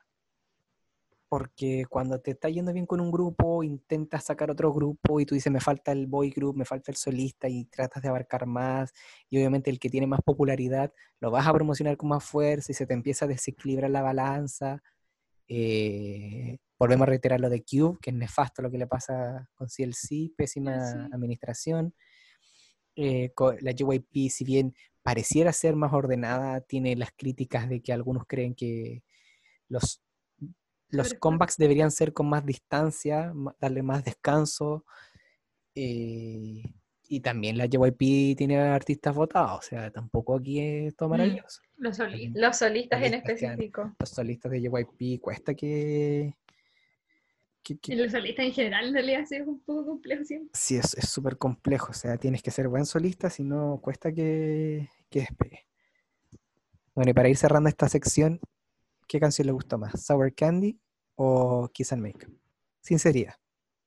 porque 1.29 1.85
cuando 1.91 2.21
te 2.21 2.31
está 2.31 2.49
yendo 2.49 2.73
bien 2.73 2.87
con 2.87 3.01
un 3.01 3.11
grupo, 3.11 3.63
intentas 3.63 4.25
sacar 4.25 4.51
otro 4.51 4.73
grupo 4.73 5.21
y 5.21 5.27
tú 5.27 5.35
dices, 5.35 5.53
me 5.53 5.61
falta 5.61 5.93
el 5.93 6.07
boy 6.07 6.31
group, 6.31 6.57
me 6.57 6.65
falta 6.65 6.91
el 6.91 6.97
solista 6.97 7.49
y 7.49 7.67
tratas 7.67 8.03
de 8.03 8.09
abarcar 8.09 8.47
más, 8.47 8.93
y 9.29 9.37
obviamente 9.37 9.69
el 9.69 9.79
que 9.79 9.91
tiene 9.91 10.07
más 10.07 10.21
popularidad 10.23 10.93
lo 11.21 11.31
vas 11.31 11.47
a 11.47 11.53
promocionar 11.53 11.97
con 11.97 12.09
más 12.09 12.25
fuerza 12.25 12.73
y 12.73 12.75
se 12.75 12.87
te 12.87 12.95
empieza 12.95 13.27
a 13.27 13.29
desequilibrar 13.29 13.91
la 13.91 14.03
balanza. 14.03 14.83
Eh, 15.47 16.57
volvemos 16.79 17.03
a 17.03 17.11
reiterar 17.11 17.41
lo 17.41 17.51
de 17.51 17.63
Cube, 17.63 17.99
que 18.01 18.11
es 18.11 18.17
nefasto 18.17 18.63
lo 18.63 18.71
que 18.71 18.79
le 18.79 18.87
pasa 18.87 19.47
con 19.55 19.69
CLC, 19.69 20.35
pésima 20.37 20.91
sí. 20.91 20.99
administración. 21.13 21.95
Eh, 22.97 23.33
la 23.61 23.73
JYP, 23.73 24.31
si 24.31 24.45
bien 24.45 24.73
pareciera 25.05 25.53
ser 25.53 25.77
más 25.77 25.93
ordenada, 25.93 26.61
tiene 26.63 26.97
las 26.97 27.11
críticas 27.17 27.69
de 27.69 27.81
que 27.81 27.93
algunos 27.93 28.25
creen 28.27 28.55
que 28.55 29.05
los, 29.69 30.01
los 30.89 31.15
comebacks 31.15 31.57
deberían 31.59 31.91
ser 31.93 32.13
con 32.13 32.27
más 32.29 32.45
distancia, 32.45 33.33
darle 33.61 33.83
más 33.83 34.03
descanso. 34.03 34.85
eh, 35.77 36.63
y 37.07 37.21
también 37.21 37.59
la 37.59 37.67
JYP 37.67 38.35
tiene 38.37 38.59
artistas 38.59 39.15
votados, 39.15 39.59
o 39.59 39.63
sea, 39.63 39.91
tampoco 39.91 40.37
aquí 40.37 40.59
es 40.61 40.97
todo 40.97 41.09
Mm. 41.09 41.13
maravilloso. 41.13 41.61
los 41.77 41.97
solistas. 41.99 42.41
Los 42.43 42.57
solistas 42.57 43.03
en 43.03 43.07
han- 43.07 43.15
específico. 43.15 43.95
Los 43.99 44.09
solistas 44.09 44.51
de 44.53 44.61
JYP 44.63 45.21
cuesta 45.21 45.53
que... 45.55 46.35
que- 47.65 47.79
Y 47.93 47.97
los 47.97 48.13
solistas 48.13 48.45
en 48.47 48.53
general 48.53 48.89
en 48.89 48.95
realidad 48.95 49.25
sí 49.27 49.37
es 49.37 49.47
un 49.47 49.61
poco 49.61 49.87
complejo 49.87 50.25
siempre. 50.25 50.51
Sí, 50.55 50.77
es 50.77 50.95
es 50.95 51.09
súper 51.09 51.39
complejo, 51.39 51.89
o 51.91 51.95
sea, 51.95 52.17
tienes 52.19 52.43
que 52.43 52.51
ser 52.51 52.69
buen 52.69 52.85
solista, 52.87 53.31
si 53.31 53.43
no 53.43 53.81
cuesta 53.83 54.13
que, 54.13 54.89
que 55.11 55.21
despegue. 55.21 55.67
Bueno, 56.95 57.11
y 57.11 57.15
para 57.15 57.29
ir 57.29 57.37
cerrando 57.37 57.69
esta 57.69 57.89
sección, 57.89 58.39
¿qué 59.09 59.19
canción 59.19 59.47
le 59.47 59.53
gustó 59.53 59.79
más? 59.79 60.05
¿Sour 60.05 60.35
Candy 60.35 60.79
o 61.17 61.69
Kiss 61.73 61.93
and 61.93 62.03
Make? 62.03 62.27
Sinceridad. 62.81 63.35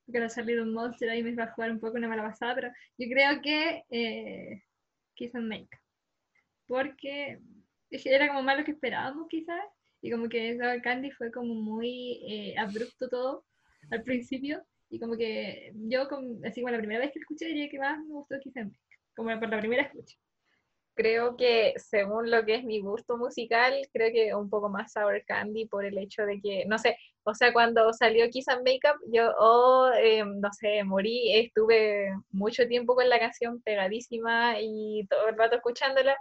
Porque 0.05 0.19
ha 0.19 0.29
salido 0.29 0.63
un 0.63 0.73
monster 0.73 1.09
ahí 1.09 1.21
me 1.23 1.35
va 1.35 1.43
a 1.45 1.51
jugar 1.53 1.71
un 1.71 1.79
poco 1.79 1.97
una 1.97 2.07
mala 2.07 2.23
pasada, 2.23 2.55
pero 2.55 2.69
yo 2.97 3.07
creo 3.09 3.41
que 3.41 3.83
eh, 3.89 4.63
Kiss 5.13 5.35
and 5.35 5.47
Make. 5.47 5.69
Porque 6.67 7.39
era 7.89 8.27
como 8.27 8.43
más 8.43 8.57
lo 8.57 8.65
que 8.65 8.71
esperábamos 8.71 9.27
quizás. 9.29 9.63
Y 10.01 10.11
como 10.11 10.29
que 10.29 10.57
Sour 10.57 10.81
Candy 10.81 11.11
fue 11.11 11.31
como 11.31 11.53
muy 11.55 12.21
eh, 12.29 12.55
abrupto 12.57 13.09
todo 13.09 13.45
al 13.91 14.03
principio. 14.03 14.63
Y 14.89 14.99
como 14.99 15.17
que 15.17 15.71
yo, 15.75 16.07
con- 16.07 16.45
así 16.45 16.61
como 16.61 16.71
la 16.71 16.77
primera 16.79 16.99
vez 17.01 17.11
que 17.11 17.19
escuché, 17.19 17.45
diría 17.47 17.69
que 17.69 17.79
más 17.79 17.99
me 17.99 18.13
gustó 18.13 18.35
Make. 18.35 18.71
Como 19.15 19.39
por 19.39 19.49
la 19.49 19.59
primera 19.59 19.83
escucha. 19.83 20.15
Creo 20.95 21.37
que 21.37 21.73
según 21.77 22.31
lo 22.31 22.43
que 22.43 22.55
es 22.55 22.63
mi 22.63 22.79
gusto 22.81 23.17
musical, 23.17 23.73
creo 23.93 24.11
que 24.11 24.33
un 24.33 24.49
poco 24.49 24.67
más 24.69 24.93
Sour 24.93 25.23
Candy 25.25 25.67
por 25.67 25.85
el 25.85 25.97
hecho 25.99 26.25
de 26.25 26.41
que, 26.41 26.65
no 26.65 26.79
sé, 26.79 26.97
o 27.23 27.35
sea, 27.35 27.53
cuando 27.53 27.93
salió 27.93 28.27
Kiss 28.31 28.47
and 28.47 28.65
Makeup, 28.65 28.99
yo, 29.13 29.31
oh, 29.39 29.91
eh, 29.95 30.23
no 30.25 30.49
sé, 30.53 30.83
morí, 30.83 31.33
estuve 31.37 32.09
mucho 32.31 32.67
tiempo 32.67 32.95
con 32.95 33.07
la 33.09 33.19
canción 33.19 33.61
pegadísima 33.61 34.55
y 34.59 35.05
todo 35.07 35.27
el 35.29 35.37
rato 35.37 35.57
escuchándola, 35.57 36.17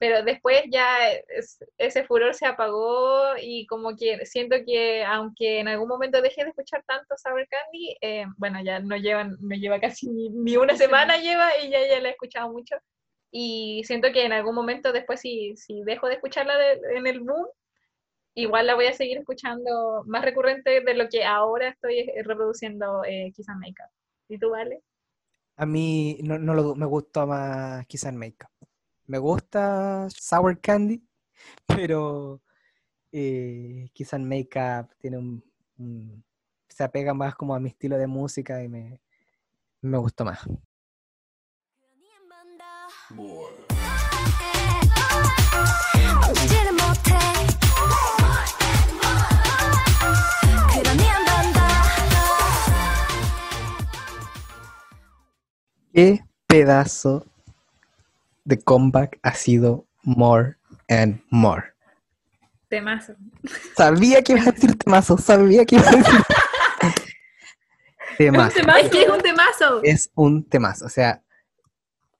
pero 0.00 0.24
después 0.24 0.62
ya 0.72 1.10
es- 1.28 1.64
ese 1.78 2.04
furor 2.04 2.34
se 2.34 2.46
apagó 2.46 3.36
y 3.40 3.66
como 3.68 3.96
que 3.96 4.26
siento 4.26 4.56
que 4.66 5.04
aunque 5.04 5.60
en 5.60 5.68
algún 5.68 5.88
momento 5.88 6.22
dejé 6.22 6.44
de 6.44 6.50
escuchar 6.50 6.84
tanto 6.88 7.16
Sour 7.18 7.46
Candy, 7.48 7.96
eh, 8.02 8.26
bueno, 8.38 8.60
ya 8.64 8.80
no 8.80 8.96
llevan, 8.96 9.36
no 9.40 9.56
lleva 9.56 9.80
casi 9.96 10.08
ni, 10.10 10.30
ni 10.30 10.56
una 10.58 10.76
semana 10.76 11.18
lleva 11.18 11.50
y 11.62 11.70
ya, 11.70 11.80
ya 11.88 12.00
la 12.00 12.08
he 12.10 12.12
escuchado 12.12 12.50
mucho. 12.52 12.76
Y 13.32 13.82
siento 13.86 14.08
que 14.12 14.24
en 14.24 14.32
algún 14.32 14.54
momento 14.56 14.92
después, 14.92 15.20
si, 15.20 15.56
si 15.56 15.82
dejo 15.84 16.08
de 16.08 16.14
escucharla 16.14 16.56
de- 16.58 16.80
en 16.96 17.06
el 17.06 17.20
boom, 17.20 17.46
igual 18.34 18.66
la 18.66 18.74
voy 18.76 18.86
a 18.86 18.92
seguir 18.94 19.18
escuchando 19.18 20.02
más 20.06 20.24
recurrente 20.24 20.80
de 20.82 20.94
lo 20.94 21.08
que 21.08 21.24
ahora 21.24 21.68
estoy 21.68 22.00
eh, 22.00 22.22
reproduciendo 22.24 23.04
eh, 23.04 23.32
Kiss 23.34 23.48
and 23.50 23.60
Makeup. 23.60 23.90
¿Y 24.28 24.38
tú, 24.38 24.50
Vale? 24.50 24.82
A 25.58 25.66
mí 25.66 26.18
no, 26.22 26.38
no 26.38 26.54
lo- 26.54 26.74
me 26.74 26.86
gustó 26.86 27.26
más 27.26 27.86
Kiss 27.86 28.06
and 28.06 28.18
Make 28.18 28.46
me 29.10 29.18
gusta 29.18 30.06
Sour 30.08 30.60
Candy, 30.60 31.02
pero 31.66 32.40
eh, 33.10 33.90
quizá 33.92 34.16
make-up 34.18 34.94
tiene 34.98 35.18
un, 35.18 36.24
se 36.68 36.84
apega 36.84 37.12
más 37.12 37.34
como 37.34 37.52
a 37.52 37.58
mi 37.58 37.70
estilo 37.70 37.98
de 37.98 38.06
música 38.06 38.62
y 38.62 38.68
me, 38.68 39.00
me 39.80 39.98
gustó 39.98 40.24
más. 40.24 40.38
Qué 55.92 56.20
pedazo 56.46 57.26
de 58.44 58.58
comeback 58.58 59.18
ha 59.22 59.34
sido 59.34 59.86
More 60.02 60.56
and 60.88 61.22
More? 61.30 61.64
Temazo. 62.68 63.14
Sabía 63.76 64.22
que 64.22 64.32
ibas 64.32 64.46
a 64.46 64.52
decir 64.52 64.76
temazo, 64.76 65.18
sabía 65.18 65.64
que 65.64 65.76
ibas 65.76 65.88
a 65.88 65.96
decir 65.96 66.20
temazo. 68.18 68.58
Es 68.58 68.90
que 68.90 69.02
es 69.02 69.08
un 69.08 69.20
temazo. 69.20 69.82
Es 69.82 70.10
un 70.14 70.44
temazo. 70.44 70.86
O 70.86 70.88
sea, 70.88 71.22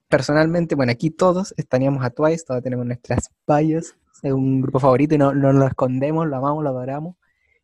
personalmente, 0.09 0.75
bueno, 0.75 0.91
aquí 0.91 1.09
todos 1.09 1.53
estaríamos 1.57 2.03
a 2.03 2.09
Twice, 2.09 2.43
todos 2.45 2.61
tenemos 2.61 2.85
nuestras 2.85 3.29
bias, 3.47 3.95
es 4.21 4.31
un 4.31 4.61
grupo 4.61 4.79
favorito 4.79 5.15
y 5.15 5.17
no, 5.17 5.33
no 5.33 5.53
lo 5.53 5.65
escondemos, 5.65 6.27
lo 6.27 6.35
amamos, 6.35 6.63
lo 6.63 6.69
adoramos. 6.69 7.15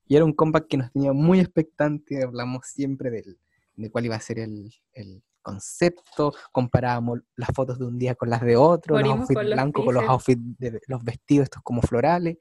Y 0.08 0.16
era 0.16 0.24
un 0.24 0.34
comeback 0.34 0.68
que 0.68 0.78
nos 0.78 0.92
tenía 0.92 1.12
muy 1.12 1.42
expectante, 1.42 2.24
hablamos 2.24 2.66
siempre 2.68 3.12
del, 3.12 3.38
de 3.76 3.92
cuál 3.92 4.06
iba 4.06 4.16
a 4.16 4.22
ser 4.22 4.40
el, 4.40 4.74
el 4.94 5.22
concepto, 5.48 6.34
comparábamos 6.52 7.22
las 7.38 7.50
fotos 7.56 7.80
de 7.80 7.86
un 7.86 7.98
día 7.98 8.16
con 8.16 8.30
las 8.30 8.42
de 8.42 8.58
otro, 8.58 8.96
los 8.96 9.04
Morimos 9.04 9.20
outfits 9.22 9.36
con 9.36 9.50
los 9.50 9.56
blancos 9.56 9.86
con 9.86 9.94
los 9.94 10.04
outfits 10.04 10.58
de 10.60 10.82
los 10.88 11.04
vestidos 11.06 11.44
estos 11.46 11.64
como 11.64 11.82
florales, 11.82 12.38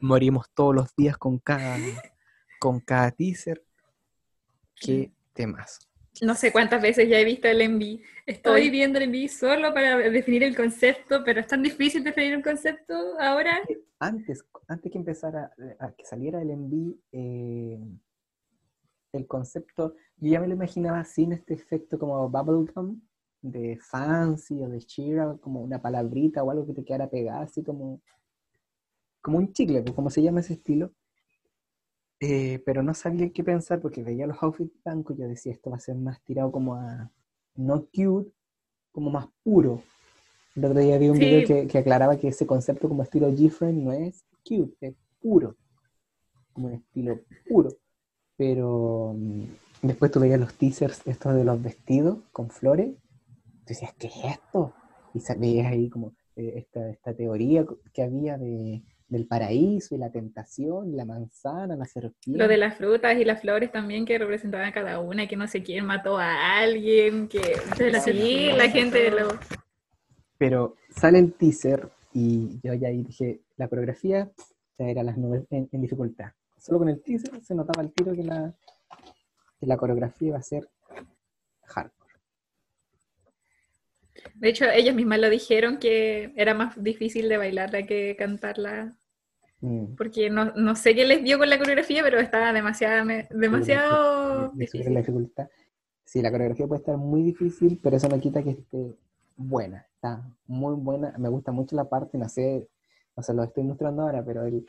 morimos 0.00 0.46
todos 0.54 0.74
los 0.74 0.96
días 0.96 1.18
con 1.18 1.38
cada, 1.38 1.76
con 2.58 2.80
cada 2.80 3.10
teaser. 3.10 3.62
Qué 4.74 5.12
temas. 5.34 5.78
No 6.22 6.34
sé 6.34 6.52
cuántas 6.52 6.80
veces 6.80 7.08
ya 7.08 7.18
he 7.18 7.24
visto 7.24 7.48
el 7.48 7.60
enví. 7.60 8.02
Estoy 8.26 8.62
Hoy. 8.62 8.70
viendo 8.70 8.98
el 8.98 9.04
envío 9.04 9.28
solo 9.28 9.72
para 9.74 9.96
definir 9.96 10.42
el 10.42 10.56
concepto, 10.56 11.22
pero 11.24 11.40
es 11.40 11.46
tan 11.46 11.62
difícil 11.62 12.02
definir 12.02 12.34
un 12.34 12.42
concepto 12.42 12.94
ahora. 13.20 13.60
Antes, 13.98 14.44
antes 14.68 14.90
que 14.90 14.98
empezara, 14.98 15.52
eh, 15.58 15.76
a 15.78 15.92
que 15.92 16.04
saliera 16.04 16.40
el 16.40 16.50
enví, 16.50 16.98
eh, 17.12 17.78
el 19.12 19.26
concepto, 19.26 19.94
yo 20.22 20.30
ya 20.30 20.40
me 20.40 20.46
lo 20.46 20.54
imaginaba 20.54 21.04
sin 21.04 21.32
este 21.32 21.54
efecto 21.54 21.98
como 21.98 22.28
bubblegum, 22.28 23.00
de 23.40 23.76
fancy 23.76 24.62
o 24.62 24.68
de 24.68 24.78
cheer, 24.78 25.40
como 25.40 25.60
una 25.62 25.82
palabrita 25.82 26.44
o 26.44 26.50
algo 26.52 26.64
que 26.64 26.74
te 26.74 26.84
quedara 26.84 27.10
pegada, 27.10 27.40
así 27.40 27.64
como, 27.64 28.00
como 29.20 29.38
un 29.38 29.52
chicle, 29.52 29.82
pues, 29.82 29.96
como 29.96 30.10
se 30.10 30.22
llama 30.22 30.38
ese 30.38 30.52
estilo. 30.52 30.92
Eh, 32.20 32.62
pero 32.64 32.84
no 32.84 32.94
sabía 32.94 33.32
qué 33.32 33.42
pensar 33.42 33.80
porque 33.80 34.04
veía 34.04 34.28
los 34.28 34.40
outfits 34.44 34.72
blancos 34.84 35.16
y 35.16 35.22
yo 35.22 35.26
decía, 35.26 35.52
esto 35.52 35.70
va 35.70 35.78
a 35.78 35.80
ser 35.80 35.96
más 35.96 36.22
tirado 36.22 36.52
como 36.52 36.76
a, 36.76 37.10
no 37.56 37.84
cute, 37.86 38.30
como 38.92 39.10
más 39.10 39.26
puro. 39.42 39.82
El 40.54 40.66
otro 40.66 40.78
día 40.78 40.98
vi 40.98 41.08
un 41.08 41.18
Sí. 41.18 41.24
video 41.24 41.42
que, 41.44 41.66
que 41.66 41.78
aclaraba 41.78 42.16
que 42.16 42.28
ese 42.28 42.46
concepto 42.46 42.88
como 42.88 43.02
estilo 43.02 43.28
G-Friend 43.28 43.82
no 43.82 43.90
es 43.90 44.24
cute, 44.48 44.76
es 44.86 44.94
puro. 45.20 45.56
Como 46.52 46.68
un 46.68 46.74
estilo 46.74 47.18
puro. 47.48 47.70
Pero 48.36 49.14
mm, 49.16 49.44
después 49.82 50.10
tú 50.10 50.20
veías 50.20 50.40
los 50.40 50.54
teasers 50.54 51.02
estos 51.06 51.34
de 51.34 51.44
los 51.44 51.60
vestidos 51.60 52.18
con 52.32 52.50
flores. 52.50 52.94
Tú 53.42 53.68
decías, 53.68 53.92
¿qué 53.98 54.06
es 54.06 54.14
esto? 54.24 54.74
Y 55.14 55.20
veías 55.38 55.66
ahí 55.66 55.90
como 55.90 56.14
eh, 56.36 56.54
esta, 56.56 56.88
esta 56.88 57.14
teoría 57.14 57.64
que 57.92 58.02
había 58.02 58.38
de, 58.38 58.82
del 59.08 59.26
paraíso 59.26 59.94
y 59.94 59.98
la 59.98 60.10
tentación, 60.10 60.88
y 60.88 60.96
la 60.96 61.04
manzana, 61.04 61.76
la 61.76 61.84
serpiente. 61.84 62.42
Lo 62.42 62.48
de 62.48 62.56
las 62.56 62.78
frutas 62.78 63.18
y 63.18 63.24
las 63.24 63.40
flores 63.42 63.70
también 63.70 64.06
que 64.06 64.18
representaban 64.18 64.68
a 64.68 64.72
cada 64.72 65.00
una, 65.00 65.26
que 65.26 65.36
no 65.36 65.46
sé 65.46 65.62
quién 65.62 65.84
mató 65.84 66.16
a 66.16 66.58
alguien, 66.60 67.28
que 67.28 67.56
la 67.78 68.00
sí, 68.00 68.50
la 68.56 68.70
gente 68.70 69.10
lo... 69.10 69.38
Pero 70.38 70.76
sale 70.88 71.18
el 71.18 71.34
teaser 71.34 71.90
y 72.14 72.58
yo 72.62 72.72
ya 72.74 72.88
ahí 72.88 73.02
dije, 73.02 73.42
la 73.56 73.68
coreografía 73.68 74.30
ya 74.78 74.86
era 74.86 75.02
las 75.02 75.18
nubes 75.18 75.44
en, 75.50 75.68
en 75.70 75.82
dificultad. 75.82 76.30
Solo 76.56 76.78
con 76.78 76.88
el 76.88 77.02
teaser 77.02 77.42
se 77.42 77.54
notaba 77.54 77.82
el 77.82 77.92
tiro 77.92 78.14
que 78.14 78.24
la, 78.24 78.54
que 79.62 79.66
la 79.68 79.76
coreografía 79.76 80.28
iba 80.28 80.38
a 80.38 80.42
ser 80.42 80.68
hardcore. 81.66 82.14
De 84.34 84.48
hecho, 84.48 84.64
ellos 84.66 84.94
mismas 84.96 85.20
lo 85.20 85.30
dijeron 85.30 85.78
que 85.78 86.32
era 86.36 86.52
más 86.52 86.82
difícil 86.82 87.28
de 87.28 87.36
bailarla 87.36 87.84
que 87.86 88.16
cantarla, 88.18 88.96
Mm. 89.64 89.94
porque 89.96 90.28
no, 90.28 90.46
no 90.56 90.74
sé 90.74 90.92
qué 90.92 91.06
les 91.06 91.22
dio 91.22 91.38
con 91.38 91.48
la 91.48 91.56
coreografía, 91.56 92.02
pero 92.02 92.18
estaba 92.18 92.52
demasiado, 92.52 93.06
demasiado 93.30 94.50
subieron 94.50 94.58
difícil. 94.58 94.92
la 94.94 94.98
dificultad. 95.00 95.48
Sí, 96.04 96.20
la 96.20 96.32
coreografía 96.32 96.66
puede 96.66 96.80
estar 96.80 96.96
muy 96.96 97.22
difícil, 97.22 97.78
pero 97.80 97.96
eso 97.96 98.08
no 98.08 98.18
quita 98.18 98.42
que 98.42 98.50
esté 98.50 98.96
buena. 99.36 99.86
Está 99.94 100.28
muy 100.48 100.74
buena. 100.74 101.14
Me 101.16 101.28
gusta 101.28 101.52
mucho 101.52 101.76
la 101.76 101.88
parte, 101.88 102.18
no 102.18 102.28
sé, 102.28 102.68
no 103.16 103.22
se 103.22 103.32
lo 103.34 103.44
estoy 103.44 103.62
mostrando 103.62 104.02
ahora, 104.02 104.24
pero 104.24 104.44
el, 104.44 104.66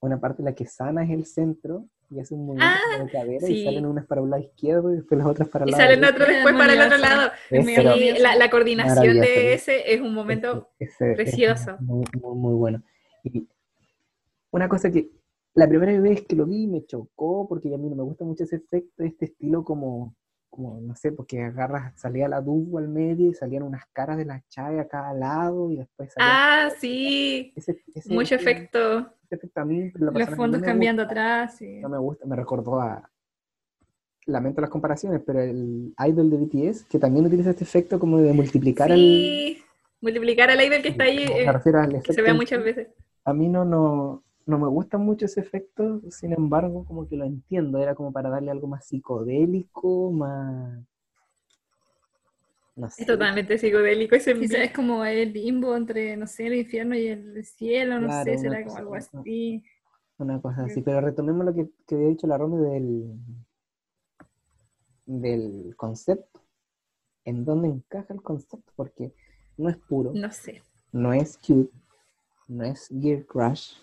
una 0.00 0.18
parte 0.18 0.40
en 0.40 0.46
la 0.46 0.54
que 0.54 0.64
Sana 0.64 1.04
es 1.04 1.10
el 1.10 1.26
centro 1.26 1.86
y 2.14 2.20
hace 2.20 2.34
un 2.34 2.46
movimiento 2.46 2.78
Ah, 2.78 2.96
con 2.96 3.06
la 3.06 3.12
cadera 3.12 3.46
sí. 3.46 3.54
y 3.60 3.64
salen 3.64 3.86
unas 3.86 4.06
para 4.06 4.20
el 4.22 4.30
lado 4.30 4.42
izquierdo 4.42 4.92
y 4.92 4.96
después 4.96 5.18
las 5.18 5.26
otras 5.26 5.48
para 5.48 5.64
el 5.64 5.68
Y 5.68 5.72
lado 5.72 5.82
salen 5.82 6.00
derecho. 6.00 6.14
otros 6.16 6.28
después 6.34 6.54
para 6.54 6.72
el 6.72 6.80
otro 6.80 6.98
lado. 6.98 7.30
Es, 7.50 7.66
Sí, 7.66 8.18
la, 8.20 8.36
la 8.36 8.50
coordinación 8.50 9.20
de 9.20 9.54
ese 9.54 9.92
es 9.94 10.00
un 10.00 10.14
momento 10.14 10.70
Ese- 10.78 11.12
ese 11.12 11.14
precioso. 11.14 11.72
es 11.72 11.80
Muy, 11.80 12.04
muy, 12.22 12.34
muy 12.36 12.54
bueno. 12.54 12.82
Y 13.24 13.48
una 14.50 14.68
cosa 14.68 14.90
que 14.90 15.10
la 15.54 15.68
primera 15.68 15.98
vez 16.00 16.22
que 16.22 16.36
lo 16.36 16.46
vi 16.46 16.66
me 16.66 16.84
chocó 16.84 17.46
porque 17.48 17.72
a 17.74 17.78
mí 17.78 17.88
no 17.88 17.96
me 17.96 18.02
gusta 18.02 18.24
mucho 18.24 18.44
ese 18.44 18.56
efecto, 18.56 19.02
este 19.04 19.26
estilo 19.26 19.64
como, 19.64 20.14
como 20.50 20.80
no 20.80 20.94
sé, 20.94 21.12
porque 21.12 21.42
agarras, 21.42 21.98
salía 21.98 22.28
la 22.28 22.40
dugo 22.40 22.78
al 22.78 22.88
medio 22.88 23.30
y 23.30 23.34
salían 23.34 23.62
unas 23.62 23.84
caras 23.92 24.16
de 24.18 24.24
la 24.24 24.42
chaya 24.48 24.82
a 24.82 24.88
cada 24.88 25.12
lado 25.14 25.70
y 25.70 25.76
después 25.78 26.12
salía 26.12 26.28
Ah, 26.66 26.70
sí, 26.78 27.52
ese, 27.56 27.82
ese- 27.94 28.12
mucho 28.12 28.34
efecto. 28.34 29.12
La 29.94 30.10
Los 30.10 30.30
fondos 30.30 30.60
no 30.60 30.66
cambiando 30.66 31.02
gusta, 31.02 31.12
atrás. 31.44 31.58
No 31.60 31.88
me 31.88 31.98
gusta, 31.98 32.26
me 32.26 32.36
recordó 32.36 32.80
a... 32.80 33.10
Lamento 34.26 34.62
las 34.62 34.70
comparaciones, 34.70 35.20
pero 35.24 35.40
el 35.40 35.94
idol 36.06 36.30
de 36.30 36.36
BTS, 36.38 36.84
que 36.84 36.98
también 36.98 37.26
utiliza 37.26 37.50
este 37.50 37.64
efecto 37.64 37.98
como 37.98 38.18
de 38.18 38.32
multiplicar 38.32 38.90
al... 38.90 38.98
Sí, 38.98 39.62
multiplicar 40.00 40.50
al 40.50 40.62
idol 40.62 40.80
que 40.80 40.88
está 40.88 41.04
ahí, 41.04 41.24
eh, 41.24 41.46
al 41.46 42.02
que 42.02 42.12
se 42.12 42.20
en 42.26 42.36
muchas 42.36 42.64
veces. 42.64 42.88
A 43.24 43.34
mí 43.34 43.48
no, 43.48 43.66
no, 43.66 44.24
no 44.46 44.58
me 44.58 44.68
gusta 44.68 44.96
mucho 44.98 45.26
ese 45.26 45.40
efecto, 45.40 46.00
sin 46.10 46.32
embargo, 46.32 46.84
como 46.86 47.06
que 47.06 47.16
lo 47.16 47.24
entiendo, 47.24 47.78
era 47.78 47.94
como 47.94 48.12
para 48.12 48.30
darle 48.30 48.50
algo 48.50 48.66
más 48.66 48.86
psicodélico, 48.86 50.10
más... 50.10 50.84
No 52.76 52.90
sé. 52.90 53.02
Es 53.02 53.06
totalmente 53.06 53.56
psicodélico 53.56 54.16
ese 54.16 54.34
Quizás 54.34 54.58
es 54.60 54.72
como 54.72 55.04
el 55.04 55.32
limbo 55.32 55.76
entre, 55.76 56.16
no 56.16 56.26
sé, 56.26 56.46
el 56.48 56.54
infierno 56.54 56.96
y 56.96 57.06
el 57.06 57.44
cielo, 57.44 58.00
no 58.00 58.06
Claro, 58.08 58.32
sé, 58.32 58.38
será 58.38 58.64
como 58.64 58.76
algo 58.76 58.94
así. 58.96 59.64
Una 60.18 60.40
cosa 60.40 60.64
así, 60.64 60.80
pero 60.82 61.00
retomemos 61.00 61.44
lo 61.44 61.54
que, 61.54 61.68
que 61.86 61.94
había 61.94 62.08
dicho 62.08 62.26
la 62.26 62.38
Romy 62.38 62.56
del, 62.70 63.18
del 65.06 65.74
concepto. 65.76 66.40
¿En 67.24 67.44
dónde 67.44 67.68
encaja 67.68 68.12
el 68.12 68.22
concepto? 68.22 68.72
Porque 68.76 69.12
no 69.56 69.68
es 69.70 69.76
puro, 69.76 70.12
No 70.14 70.30
sé. 70.30 70.62
no 70.92 71.12
es 71.12 71.38
cute, 71.38 71.70
no 72.48 72.64
es 72.64 72.88
gear 72.88 73.24
crush, 73.24 73.74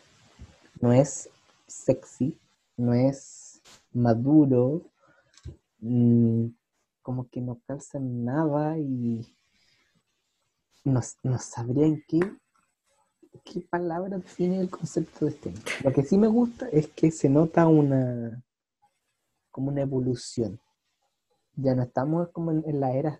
no 0.79 0.91
es 0.93 1.29
sexy, 1.67 2.37
no 2.77 2.93
es 2.93 3.61
maduro, 3.93 4.83
mm, 5.79 6.47
como 7.01 7.29
que 7.29 7.41
no 7.41 7.61
calza 7.65 7.97
en 7.97 8.25
nada 8.25 8.77
y 8.77 9.35
no, 10.83 11.01
no 11.23 11.37
sabría 11.39 11.87
qué, 12.07 12.19
qué 13.43 13.61
palabra 13.61 14.17
define 14.17 14.59
el 14.59 14.69
concepto 14.69 15.25
de 15.25 15.31
este. 15.31 15.53
Lo 15.83 15.91
que 15.91 16.03
sí 16.03 16.17
me 16.17 16.27
gusta 16.27 16.67
es 16.69 16.87
que 16.89 17.11
se 17.11 17.29
nota 17.29 17.67
una 17.67 18.43
como 19.51 19.69
una 19.69 19.81
evolución. 19.81 20.59
Ya 21.55 21.75
no 21.75 21.83
estamos 21.83 22.29
como 22.29 22.51
en, 22.51 22.63
en 22.65 22.79
la 22.79 22.93
era, 22.93 23.19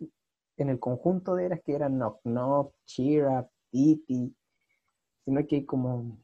en 0.58 0.70
el 0.70 0.80
conjunto 0.80 1.36
de 1.36 1.46
eras 1.46 1.62
que 1.64 1.74
eran 1.74 1.96
Knock 1.96 2.22
Knock, 2.24 2.74
Cheer 2.86 3.28
Up, 3.28 3.50
Titi, 3.70 4.36
sino 5.26 5.46
que 5.46 5.58
hay 5.58 5.66
como 5.66 6.18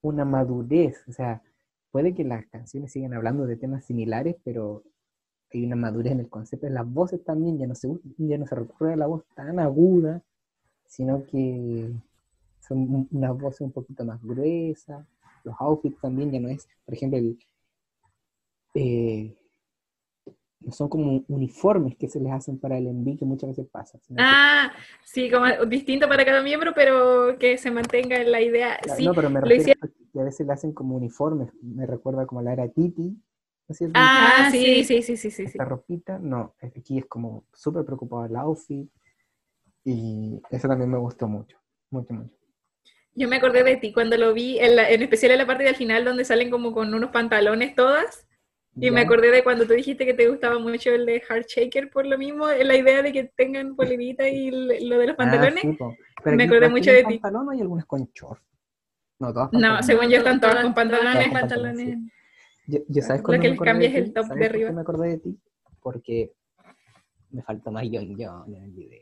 una 0.00 0.24
madurez, 0.24 1.02
o 1.08 1.12
sea, 1.12 1.42
puede 1.90 2.14
que 2.14 2.24
las 2.24 2.46
canciones 2.46 2.92
sigan 2.92 3.14
hablando 3.14 3.46
de 3.46 3.56
temas 3.56 3.84
similares, 3.84 4.36
pero 4.44 4.84
hay 5.52 5.64
una 5.64 5.76
madurez 5.76 6.12
en 6.12 6.20
el 6.20 6.28
concepto, 6.28 6.68
las 6.68 6.90
voces 6.92 7.22
también, 7.24 7.58
ya 7.58 7.66
no 7.66 7.74
se, 7.74 7.88
ya 8.18 8.38
no 8.38 8.46
se 8.46 8.54
recurre 8.54 8.92
a 8.94 8.96
la 8.96 9.06
voz 9.06 9.24
tan 9.34 9.58
aguda, 9.60 10.22
sino 10.86 11.24
que 11.24 11.90
son 12.60 12.78
un- 12.78 13.08
unas 13.12 13.38
voces 13.38 13.60
un 13.62 13.72
poquito 13.72 14.04
más 14.04 14.22
gruesas, 14.22 15.06
los 15.44 15.54
outfits 15.60 16.00
también 16.00 16.30
ya 16.32 16.40
no 16.40 16.48
es, 16.48 16.68
por 16.84 16.94
ejemplo, 16.94 17.18
el, 17.18 17.38
eh, 18.74 19.34
son 20.72 20.88
como 20.88 21.24
uniformes 21.28 21.96
que 21.96 22.08
se 22.08 22.18
les 22.18 22.32
hacen 22.32 22.58
para 22.58 22.76
el 22.76 22.88
envío 22.88 23.16
que 23.16 23.24
muchas 23.24 23.50
veces 23.50 23.66
pasa. 23.70 23.98
que- 23.98 24.14
Ah, 24.18 24.72
sí, 25.04 25.30
como 25.30 25.46
distinto 25.66 26.08
para 26.08 26.24
cada 26.24 26.42
miembro, 26.42 26.72
pero 26.74 27.38
que 27.38 27.56
se 27.56 27.70
mantenga 27.70 28.16
en 28.20 28.32
la 28.32 28.40
idea. 28.40 28.76
Claro, 28.82 28.98
Sí, 28.98 29.04
no, 29.06 29.14
pero 29.14 29.30
me 29.30 29.40
refiero 29.40 29.78
a 29.82 29.86
que 30.12 30.20
a 30.20 30.24
veces 30.24 30.46
le 30.46 30.52
hacen 30.52 30.72
como 30.72 30.96
uniformes. 30.96 31.50
Me 31.62 31.86
recuerda 31.86 32.26
como 32.26 32.42
la 32.42 32.52
era 32.54 32.68
Titi. 32.68 33.16
¿No 33.68 33.74
es? 33.74 33.80
Ah, 33.94 34.34
Ah, 34.46 34.50
sí, 34.50 34.84
sí. 34.84 35.02
sí, 35.02 35.16
sí, 35.16 35.30
sí. 35.30 35.42
Esta 35.44 35.64
ropita, 35.64 36.18
no, 36.18 36.54
aquí 36.62 36.98
es 36.98 37.06
como 37.06 37.44
súper 37.52 37.84
preocupado 37.84 38.24
el 38.26 38.36
outfit. 38.36 38.88
Y 39.84 40.40
eso 40.50 40.68
también 40.68 40.90
me 40.90 40.98
gustó 40.98 41.28
mucho, 41.28 41.58
mucho, 41.90 42.12
mucho. 42.14 42.34
Yo 43.14 43.28
me 43.28 43.36
acordé 43.36 43.62
de 43.64 43.76
ti 43.76 43.92
cuando 43.92 44.16
lo 44.16 44.34
vi, 44.34 44.58
en, 44.58 44.76
la- 44.76 44.90
en 44.90 45.02
especial 45.02 45.32
en 45.32 45.38
la 45.38 45.46
parte 45.46 45.64
del 45.64 45.74
final 45.76 46.04
donde 46.04 46.24
salen 46.24 46.50
como 46.50 46.72
con 46.72 46.92
unos 46.92 47.10
pantalones 47.10 47.74
todas. 47.74 48.26
Y 48.78 48.90
me 48.90 49.00
acordé 49.00 49.30
de 49.30 49.42
cuando 49.42 49.66
tú 49.66 49.72
dijiste 49.72 50.04
que 50.04 50.12
te 50.12 50.28
gustaba 50.28 50.58
mucho 50.58 50.90
el 50.90 51.06
de 51.06 51.20
Heart 51.20 51.46
Shaker 51.48 51.88
por 51.88 52.04
lo 52.04 52.18
mismo, 52.18 52.46
la 52.46 52.76
idea 52.76 53.00
de 53.00 53.10
que 53.10 53.24
tengan 53.24 53.74
polerita 53.74 54.28
y 54.28 54.50
lo 54.50 54.98
de 54.98 55.06
los 55.06 55.14
Ah, 55.14 55.16
pantalones. 55.16 55.62
sí, 55.62 55.72
po. 55.72 55.96
Pero 56.22 56.36
Me 56.36 56.44
aquí 56.44 56.52
acordé 56.52 56.68
mucho 56.68 56.92
de 56.92 57.04
ti. 57.04 57.18
pantalón 57.18 57.50
hay 57.54 57.62
algunas 57.62 57.86
con 57.86 58.04
short? 58.12 58.42
No, 59.18 59.32
todas 59.32 59.46
No, 59.46 59.52
pantalones. 59.60 59.86
según 59.86 60.08
yo 60.10 60.18
están 60.18 60.40
todas 60.40 60.56
Todas- 60.56 60.64
con 60.66 60.74
todas 60.74 60.90
pantalones. 61.00 61.28
con 61.28 61.40
pantalones. 61.40 61.98
Yo, 62.66 62.80
yo 62.88 63.02
sabes 63.02 63.20
Lo 63.22 63.26
cuándo 63.26 63.42
que 63.42 63.48
me 63.50 63.86
el 63.86 64.12
top 64.12 64.26
¿Sabes 64.26 64.40
de 64.40 64.46
arriba. 64.46 64.72
me 64.72 64.80
acordé 64.80 65.08
de 65.10 65.18
ti? 65.18 65.38
Porque 65.80 66.32
me 67.30 67.42
faltó 67.42 67.70
más 67.70 67.84
Yon 67.88 68.16
Yon 68.16 68.54
en 68.54 68.62
el 68.64 68.70
video. 68.72 69.00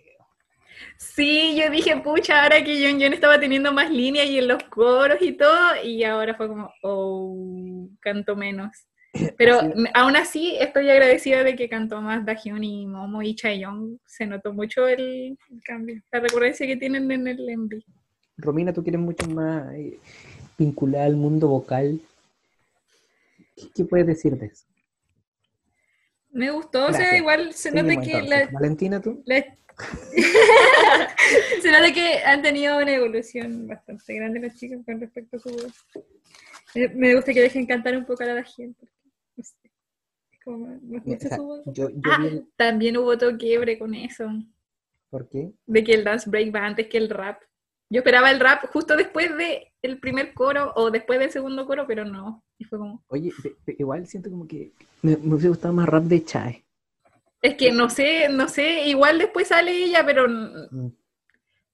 Sí, 0.99 1.57
yo 1.57 1.71
dije, 1.71 1.97
pucha, 1.99 2.43
ahora 2.43 2.63
que 2.65 2.75
John 2.85 3.01
John 3.01 3.13
estaba 3.13 3.39
teniendo 3.39 3.73
más 3.73 3.91
líneas 3.91 4.27
y 4.27 4.39
en 4.39 4.49
los 4.49 4.63
coros 4.65 5.19
y 5.21 5.33
todo, 5.33 5.57
y 5.85 6.03
ahora 6.03 6.35
fue 6.35 6.49
como, 6.49 6.71
oh, 6.83 7.89
canto 8.01 8.35
menos. 8.37 8.71
Pero 9.39 9.61
Así- 9.61 9.85
aún 9.95 10.17
así 10.17 10.57
estoy 10.59 10.91
agradecida 10.91 11.45
de 11.45 11.55
que 11.55 11.69
cantó 11.69 12.01
más 12.01 12.27
Dahyun 12.27 12.65
y 12.65 12.87
Momo 12.87 13.23
y 13.23 13.37
Chaeyoung. 13.37 13.99
Se 14.07 14.27
notó 14.27 14.53
mucho 14.53 14.89
el, 14.89 15.39
el 15.51 15.63
cambio, 15.65 16.03
la 16.11 16.19
recurrencia 16.21 16.67
que 16.67 16.77
tienen 16.77 17.09
en 17.13 17.29
el 17.29 17.39
MV. 17.57 17.81
Romina, 18.39 18.73
tú 18.73 18.83
quieres 18.83 19.01
mucho 19.01 19.29
más 19.31 19.73
eh, 19.75 19.97
vinculada 20.59 21.05
al 21.05 21.15
mundo 21.15 21.47
vocal. 21.47 22.01
¿Qué, 23.57 23.71
qué 23.75 23.85
puedes 23.85 24.07
decir 24.07 24.37
de 24.37 24.47
eso? 24.47 24.67
Me 26.31 26.51
gustó, 26.51 26.87
o 26.87 26.93
sea, 26.93 27.17
igual 27.17 27.53
se 27.53 27.71
nota 27.71 27.83
Seguimos, 27.95 28.05
que 28.07 28.23
la, 28.23 28.49
Valentina, 28.51 29.01
tú. 29.01 29.23
La- 29.25 29.57
Se 31.63 31.71
nota 31.71 31.93
que 31.93 32.19
han 32.25 32.43
tenido 32.43 32.77
una 32.79 32.93
evolución 32.93 33.67
bastante 33.67 34.15
grande 34.15 34.41
los 34.41 34.55
chicos 34.55 34.79
con 34.85 35.01
respecto 35.01 35.37
a 35.37 35.41
su 35.41 35.49
voz. 35.51 35.73
Me, 36.95 37.15
gusta 37.15 37.33
que 37.33 37.41
dejen 37.41 37.67
cantar 37.67 37.97
un 37.97 38.05
poco 38.05 38.23
a 38.23 38.27
la 38.27 38.43
gente. 38.45 38.87
No 39.37 39.45
sé, 39.45 39.55
como, 40.45 40.79
gusta 40.83 41.27
o 41.27 41.29
sea, 41.29 41.37
su 41.39 41.45
voz. 41.45 41.63
yo, 41.67 41.89
yo 41.91 42.01
Ah, 42.05 42.19
vi 42.21 42.43
también 42.57 42.97
hubo 42.97 43.17
todo 43.19 43.37
quiebre 43.37 43.79
con 43.79 43.95
eso, 43.95 44.29
¿Por 45.11 45.29
qué? 45.29 45.53
de 45.67 45.85
que 45.85 45.95
el 45.95 46.05
dance 46.05 46.29
break 46.29 46.55
va 46.55 46.67
antes 46.67 46.89
que 46.89 46.99
el 46.99 47.09
rap. 47.11 47.41
Yo 47.91 48.01
esperaba 48.01 48.31
el 48.31 48.41
rap 48.41 48.65
justo 48.73 48.97
después 48.97 49.31
del 49.37 49.99
primer 50.01 50.33
coro 50.35 50.73
o 50.75 50.91
después 50.91 51.19
del 51.19 51.31
segundo 51.31 51.67
coro, 51.67 51.87
pero 51.87 52.05
no. 52.05 52.43
Y 52.59 52.65
fue 52.65 52.79
como, 52.79 53.05
Oye, 53.09 53.31
igual 53.79 54.07
siento 54.07 54.31
como 54.31 54.47
que 54.47 54.73
me, 55.03 55.17
me 55.17 55.35
hubiese 55.35 55.49
gustado 55.49 55.75
más 55.75 55.89
rap 55.89 56.05
de 56.05 56.25
Chae. 56.25 56.65
es 57.43 57.55
que 57.57 57.71
no 57.73 57.91
sé, 57.91 58.29
no 58.31 58.49
sé, 58.49 58.89
igual 58.89 59.19
después 59.19 59.49
sale 59.49 59.85
ella, 59.85 60.03
pero 60.07 60.27
Mm. 60.29 60.89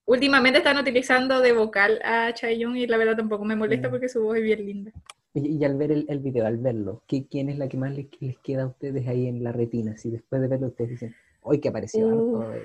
últimamente 0.06 0.58
están 0.58 0.78
utilizando 0.78 1.40
de 1.40 1.52
vocal 1.52 2.00
a 2.04 2.34
Chaeyoung 2.34 2.76
y 2.76 2.86
la 2.88 2.96
verdad 2.96 3.16
tampoco 3.16 3.44
me 3.44 3.54
molesta 3.56 3.88
Mm. 3.88 3.90
porque 3.92 4.08
su 4.08 4.20
voz 4.22 4.36
es 4.38 4.42
bien 4.42 4.66
linda. 4.66 4.90
Y, 5.32 5.58
y 5.58 5.64
al 5.64 5.76
ver 5.76 5.92
el, 5.92 6.06
el 6.08 6.18
video, 6.18 6.44
al 6.44 6.56
verlo, 6.58 7.04
¿qué, 7.06 7.28
¿quién 7.28 7.48
es 7.50 7.56
la 7.56 7.68
que 7.68 7.76
más 7.76 7.94
les, 7.94 8.06
les 8.20 8.36
queda 8.38 8.64
a 8.64 8.66
ustedes 8.66 9.06
ahí 9.06 9.28
en 9.28 9.44
la 9.44 9.52
retina? 9.52 9.96
Si 9.96 10.10
después 10.10 10.42
de 10.42 10.48
verlo 10.48 10.66
ustedes 10.66 10.90
dicen, 10.90 11.14
hoy 11.42 11.60
que 11.60 11.68
apareció 11.68 12.04
Uh. 12.08 12.40
harto. 12.42 12.52
eh, 12.54 12.62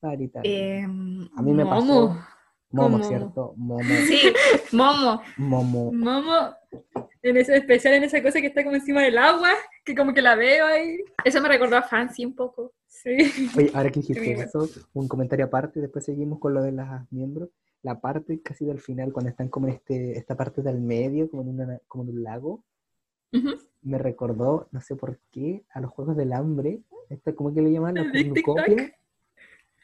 Parita". 0.00 0.40
Em, 0.44 1.28
a 1.34 1.40
mí 1.42 1.52
me 1.54 1.64
pasó. 1.64 2.14
Momo. 2.72 2.88
Momo, 2.98 3.04
¿cierto? 3.04 3.54
Momo, 3.56 3.82
Sí, 4.06 4.32
Momo. 4.72 5.22
Momo. 5.36 5.92
Momo, 5.92 6.54
en 7.22 7.36
ese 7.36 7.56
especial 7.56 7.94
en 7.94 8.04
esa 8.04 8.22
cosa 8.22 8.40
que 8.40 8.46
está 8.48 8.64
como 8.64 8.76
encima 8.76 9.02
del 9.02 9.18
agua, 9.18 9.50
que 9.84 9.94
como 9.94 10.12
que 10.14 10.22
la 10.22 10.34
veo 10.34 10.66
ahí. 10.66 10.98
Eso 11.24 11.40
me 11.40 11.48
recordó 11.48 11.76
a 11.76 11.82
Fancy 11.82 12.24
un 12.24 12.34
poco. 12.34 12.72
Sí. 12.86 13.16
Oye, 13.56 13.70
ahora 13.74 13.90
que 13.90 14.00
dijiste 14.00 14.32
eso, 14.32 14.68
un 14.94 15.08
comentario 15.08 15.44
aparte, 15.46 15.80
después 15.80 16.04
seguimos 16.04 16.38
con 16.38 16.54
lo 16.54 16.62
de 16.62 16.72
los 16.72 16.86
miembros. 17.10 17.48
La 17.82 18.00
parte 18.00 18.40
casi 18.42 18.64
del 18.64 18.80
final, 18.80 19.12
cuando 19.12 19.30
están 19.30 19.48
como 19.48 19.66
en 19.68 19.74
este, 19.74 20.16
esta 20.18 20.36
parte 20.36 20.62
del 20.62 20.80
medio, 20.80 21.28
como 21.30 21.42
en, 21.42 21.48
una, 21.60 21.78
como 21.88 22.04
en 22.04 22.10
un 22.10 22.22
lago, 22.22 22.64
Ujú. 23.32 23.50
me 23.82 23.98
recordó, 23.98 24.68
no 24.70 24.80
sé 24.80 24.94
por 24.94 25.18
qué, 25.30 25.64
a 25.72 25.80
los 25.80 25.90
Juegos 25.90 26.16
del 26.16 26.32
Hambre. 26.32 26.80
Esta, 27.08 27.34
¿Cómo 27.34 27.52
que 27.52 27.60
le 27.60 27.72
llaman? 27.72 27.94
La 27.96 28.04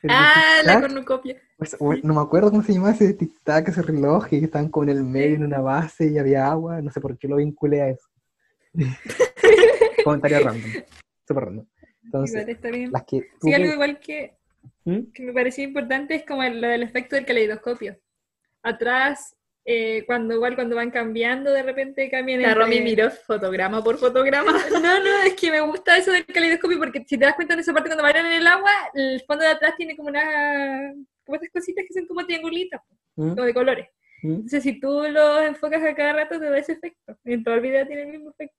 Ah, 0.08 0.60
la 0.64 0.80
cornucopia. 0.80 1.40
Pues, 1.56 1.76
no 2.04 2.14
me 2.14 2.20
acuerdo 2.20 2.50
cómo 2.50 2.62
se 2.62 2.72
llamaba 2.72 2.92
ese 2.92 3.16
tic-tac, 3.18 3.68
ese 3.68 3.82
reloj, 3.82 4.26
y 4.32 4.38
que 4.38 4.44
estaban 4.44 4.68
como 4.68 4.84
en 4.84 4.96
el 4.96 5.02
medio, 5.04 5.36
en 5.36 5.44
una 5.44 5.60
base, 5.60 6.06
y 6.06 6.18
había 6.18 6.46
agua. 6.46 6.80
No 6.80 6.90
sé 6.90 7.00
por 7.00 7.18
qué 7.18 7.26
lo 7.26 7.36
vinculé 7.36 7.82
a 7.82 7.88
eso. 7.88 8.08
Comentario 10.04 10.40
random. 10.40 10.70
Súper 11.26 11.44
random. 11.44 11.66
Entonces, 12.04 12.36
Igual 12.36 12.48
está 12.50 12.70
bien. 12.70 12.92
las 12.92 13.02
que... 13.04 13.28
Sí, 13.42 13.52
algo 13.52 13.72
igual 13.72 13.98
que, 13.98 14.36
¿Mm? 14.84 15.12
que 15.12 15.22
me 15.24 15.32
parecía 15.32 15.64
importante 15.64 16.14
es 16.14 16.24
como 16.24 16.42
el- 16.42 16.60
lo 16.60 16.68
del 16.68 16.82
efecto 16.82 17.16
del 17.16 17.26
caleidoscopio. 17.26 17.98
Atrás, 18.62 19.36
eh, 19.70 20.04
cuando 20.06 20.32
igual 20.32 20.54
cuando 20.54 20.76
van 20.76 20.90
cambiando, 20.90 21.52
de 21.52 21.62
repente 21.62 22.08
cambian 22.08 22.40
La 22.40 22.54
Romy 22.54 22.80
miró 22.80 23.10
fotograma 23.10 23.84
por 23.84 23.98
fotograma. 23.98 24.50
No, 24.82 24.98
no, 24.98 25.22
es 25.26 25.34
que 25.34 25.50
me 25.50 25.60
gusta 25.60 25.98
eso 25.98 26.10
del 26.10 26.24
caleidoscopio 26.24 26.78
porque 26.78 27.04
si 27.06 27.18
te 27.18 27.26
das 27.26 27.34
cuenta 27.34 27.52
en 27.52 27.60
esa 27.60 27.74
parte 27.74 27.90
cuando 27.90 28.02
bailan 28.02 28.24
en 28.24 28.40
el 28.40 28.46
agua, 28.46 28.70
el 28.94 29.20
fondo 29.26 29.44
de 29.44 29.50
atrás 29.50 29.74
tiene 29.76 29.94
como 29.94 30.08
una 30.08 30.94
como 31.22 31.34
estas 31.34 31.50
cositas 31.50 31.84
que 31.86 31.92
son 31.92 32.06
como 32.06 32.24
triangulitos, 32.24 32.80
¿Mm? 33.16 33.34
como 33.34 33.42
de 33.42 33.52
colores. 33.52 33.88
¿Mm? 34.22 34.32
Entonces 34.36 34.62
si 34.62 34.80
tú 34.80 35.02
los 35.06 35.42
enfocas 35.42 35.84
a 35.84 35.94
cada 35.94 36.14
rato 36.14 36.40
te 36.40 36.48
da 36.48 36.56
ese 36.56 36.72
efecto. 36.72 37.18
En 37.26 37.44
todo 37.44 37.56
el 37.56 37.60
video 37.60 37.86
tiene 37.86 38.04
el 38.04 38.08
mismo 38.08 38.30
efecto. 38.30 38.56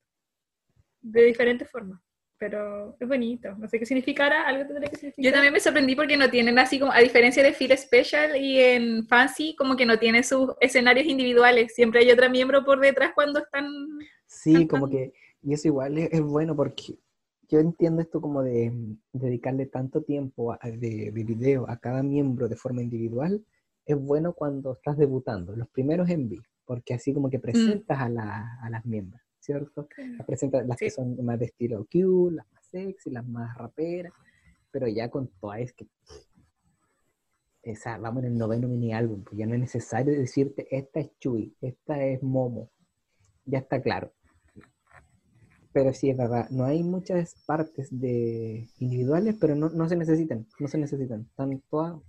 De 1.01 1.24
diferentes 1.24 1.68
formas. 1.72 1.99
Pero 2.39 2.95
es 2.99 3.07
bonito. 3.07 3.53
No 3.57 3.67
sé 3.67 3.77
qué 3.79 3.85
significará, 3.85 4.47
algo 4.47 4.65
tendrá 4.65 4.89
que 4.89 4.95
significar. 4.95 5.25
Yo 5.25 5.31
también 5.33 5.53
me 5.53 5.59
sorprendí 5.59 5.95
porque 5.95 6.15
no 6.15 6.29
tienen 6.29 6.57
así 6.57 6.79
como, 6.79 6.91
a 6.93 6.99
diferencia 6.99 7.43
de 7.43 7.51
Feel 7.53 7.77
Special 7.77 8.37
y 8.37 8.59
en 8.61 9.05
Fancy, 9.07 9.55
como 9.57 9.75
que 9.75 9.85
no 9.85 9.99
tienen 9.99 10.23
sus 10.23 10.51
escenarios 10.61 11.05
individuales. 11.05 11.73
Siempre 11.75 11.99
hay 11.99 12.11
otra 12.11 12.29
miembro 12.29 12.63
por 12.63 12.79
detrás 12.79 13.11
cuando 13.13 13.39
están. 13.39 13.67
Sí, 14.25 14.67
como 14.67 14.89
que, 14.89 15.11
y 15.43 15.53
eso 15.53 15.67
igual 15.67 15.97
es, 15.97 16.13
es 16.13 16.21
bueno 16.21 16.55
porque 16.55 16.97
yo 17.49 17.59
entiendo 17.59 18.01
esto 18.01 18.21
como 18.21 18.41
de 18.43 18.71
mm, 18.71 18.97
dedicarle 19.11 19.65
tanto 19.65 20.01
tiempo 20.03 20.53
a- 20.53 20.59
de, 20.63 21.11
de 21.11 21.23
video 21.25 21.69
a 21.69 21.77
cada 21.77 22.03
miembro 22.03 22.47
de 22.47 22.55
forma 22.55 22.81
individual, 22.81 23.43
es 23.85 23.97
bueno 23.97 24.33
cuando 24.33 24.73
estás 24.73 24.97
debutando, 24.97 25.55
los 25.55 25.67
primeros 25.67 26.07
en 26.09 26.27
V, 26.27 26.37
porque 26.63 26.93
así 26.93 27.11
como 27.13 27.29
que 27.29 27.39
presentas 27.39 27.99
a, 27.99 28.07
la- 28.07 28.59
a 28.61 28.69
las 28.69 28.85
miembros, 28.85 29.19
¿cierto? 29.39 29.87
Las 30.17 30.25
presentas 30.25 30.67
las 30.67 30.77
que 30.77 30.89
son 30.89 31.23
más 31.23 31.39
de 31.39 31.45
estilo 31.45 31.85
cute, 31.91 32.35
las 32.35 32.51
más 32.51 32.65
sexy, 32.65 33.09
las 33.11 33.25
más 33.25 33.57
raperas, 33.57 34.13
pero 34.71 34.87
ya 34.87 35.09
con 35.09 35.27
Twice 35.39 35.73
que... 35.75 35.87
Esa, 37.61 37.97
vamos 37.97 38.23
en 38.23 38.31
el 38.31 38.37
noveno 38.37 38.67
mini 38.69 38.93
álbum, 38.93 39.23
pues 39.23 39.37
ya 39.37 39.45
no 39.45 39.53
es 39.53 39.59
necesario 39.59 40.17
decirte, 40.17 40.65
esta 40.71 41.01
es 41.01 41.11
Chui, 41.19 41.53
esta 41.59 42.01
es 42.03 42.23
Momo, 42.23 42.71
ya 43.45 43.59
está 43.59 43.81
claro. 43.81 44.13
Pero 45.73 45.93
sí, 45.93 46.09
es 46.09 46.17
verdad, 46.17 46.49
no 46.51 46.63
hay 46.63 46.83
muchas 46.83 47.35
partes 47.45 47.89
de 47.91 48.65
individuales, 48.79 49.35
pero 49.39 49.55
no, 49.55 49.69
no 49.69 49.89
se 49.89 49.97
necesitan, 49.97 50.47
no 50.57 50.67
se 50.67 50.77
necesitan, 50.77 51.21
están 51.21 51.61
todas... 51.69 52.01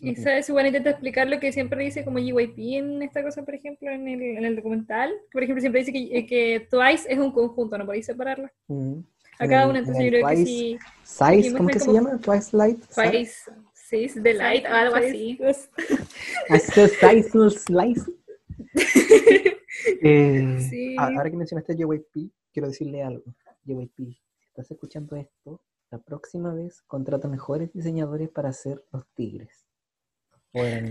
Y 0.00 0.16
sabes, 0.16 0.48
igual 0.50 0.66
intenta 0.66 0.90
explicar 0.90 1.26
lo 1.28 1.40
que 1.40 1.50
siempre 1.52 1.82
dice 1.84 2.04
como 2.04 2.18
GYP 2.18 2.58
en 2.76 3.02
esta 3.02 3.22
cosa, 3.22 3.42
por 3.42 3.54
ejemplo, 3.54 3.90
en 3.90 4.06
el, 4.06 4.20
en 4.22 4.44
el 4.44 4.56
documental. 4.56 5.12
Por 5.32 5.42
ejemplo, 5.42 5.60
siempre 5.60 5.80
dice 5.82 5.92
que, 5.92 6.18
eh, 6.18 6.26
que 6.26 6.66
Twice 6.70 7.06
es 7.10 7.18
un 7.18 7.32
conjunto, 7.32 7.78
no 7.78 7.86
podéis 7.86 8.06
separarla. 8.06 8.52
Mm. 8.68 8.98
A 9.38 9.44
En 9.44 9.50
cada 9.50 9.66
una, 9.68 9.78
en 9.78 9.84
entonces 9.84 10.04
el 10.04 10.12
yo 10.12 10.18
creo 10.18 10.28
que 10.28 10.34
Twice- 10.34 10.46
sí. 10.46 10.78
Size, 11.02 11.24
aquí 11.24 11.52
¿cómo 11.52 11.68
que 11.68 11.78
se 11.80 11.90
muestran 11.90 11.94
llama? 11.94 12.20
Twice 12.20 12.56
Light? 12.56 12.84
Twice, 12.94 13.50
Sis, 13.72 14.22
The 14.22 14.34
Light, 14.34 14.64
o 14.66 14.68
algo 14.68 14.96
así. 14.96 15.38
Size 16.48 17.50
Slice. 17.50 18.02
Eh, 20.02 20.58
Sí. 20.70 20.96
Ahora 20.98 21.30
que 21.30 21.36
mencionaste 21.36 21.74
JYP, 21.76 22.30
quiero 22.52 22.68
decirle 22.68 23.02
algo. 23.02 23.24
JYP, 23.66 23.96
si 23.96 24.18
estás 24.48 24.70
escuchando 24.70 25.16
esto, 25.16 25.60
la 25.90 25.98
próxima 25.98 26.54
vez 26.54 26.82
contrata 26.82 27.28
mejores 27.28 27.72
diseñadores 27.72 28.28
para 28.30 28.48
hacer 28.50 28.82
los 28.92 29.06
tigres. 29.14 29.63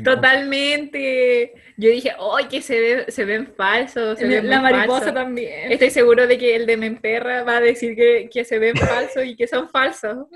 Totalmente. 0.04 1.54
Yo 1.78 1.90
dije, 1.90 2.12
¡ay, 2.20 2.46
que 2.50 2.62
se, 2.62 2.80
ve, 2.80 3.12
se 3.12 3.24
ven 3.24 3.48
falsos! 3.48 4.20
Se 4.20 4.28
ven 4.28 4.50
la 4.50 4.62
mariposa 4.62 5.00
falsos". 5.00 5.14
también. 5.14 5.72
Estoy 5.72 5.90
seguro 5.90 6.28
de 6.28 6.38
que 6.38 6.56
el 6.56 6.66
de 6.66 6.78
Memperra 6.78 7.44
va 7.44 7.58
a 7.58 7.62
decir 7.62 7.96
que, 7.96 8.30
que 8.32 8.44
se 8.44 8.60
ven 8.60 8.76
falsos 8.76 9.26
y 9.26 9.36
que 9.36 9.48
son 9.48 9.70
falsos. 9.70 10.28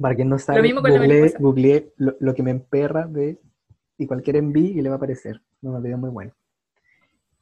Para 0.00 0.14
quien 0.14 0.28
no 0.28 0.38
sabe, 0.38 0.62
mismo 0.62 0.80
con 0.80 0.92
la 0.92 0.98
googleé, 0.98 1.20
mariposa. 1.20 1.38
googleé 1.42 1.92
lo, 1.96 2.16
lo 2.20 2.34
que 2.34 2.42
me 2.42 2.52
emperra 2.52 3.06
de 3.06 3.38
y 3.98 4.06
cualquier 4.06 4.36
enví 4.36 4.68
y 4.68 4.80
le 4.80 4.88
va 4.88 4.94
a 4.94 4.96
aparecer. 4.96 5.42
Un 5.62 5.82
video 5.82 5.98
muy 5.98 6.10
bueno. 6.10 6.32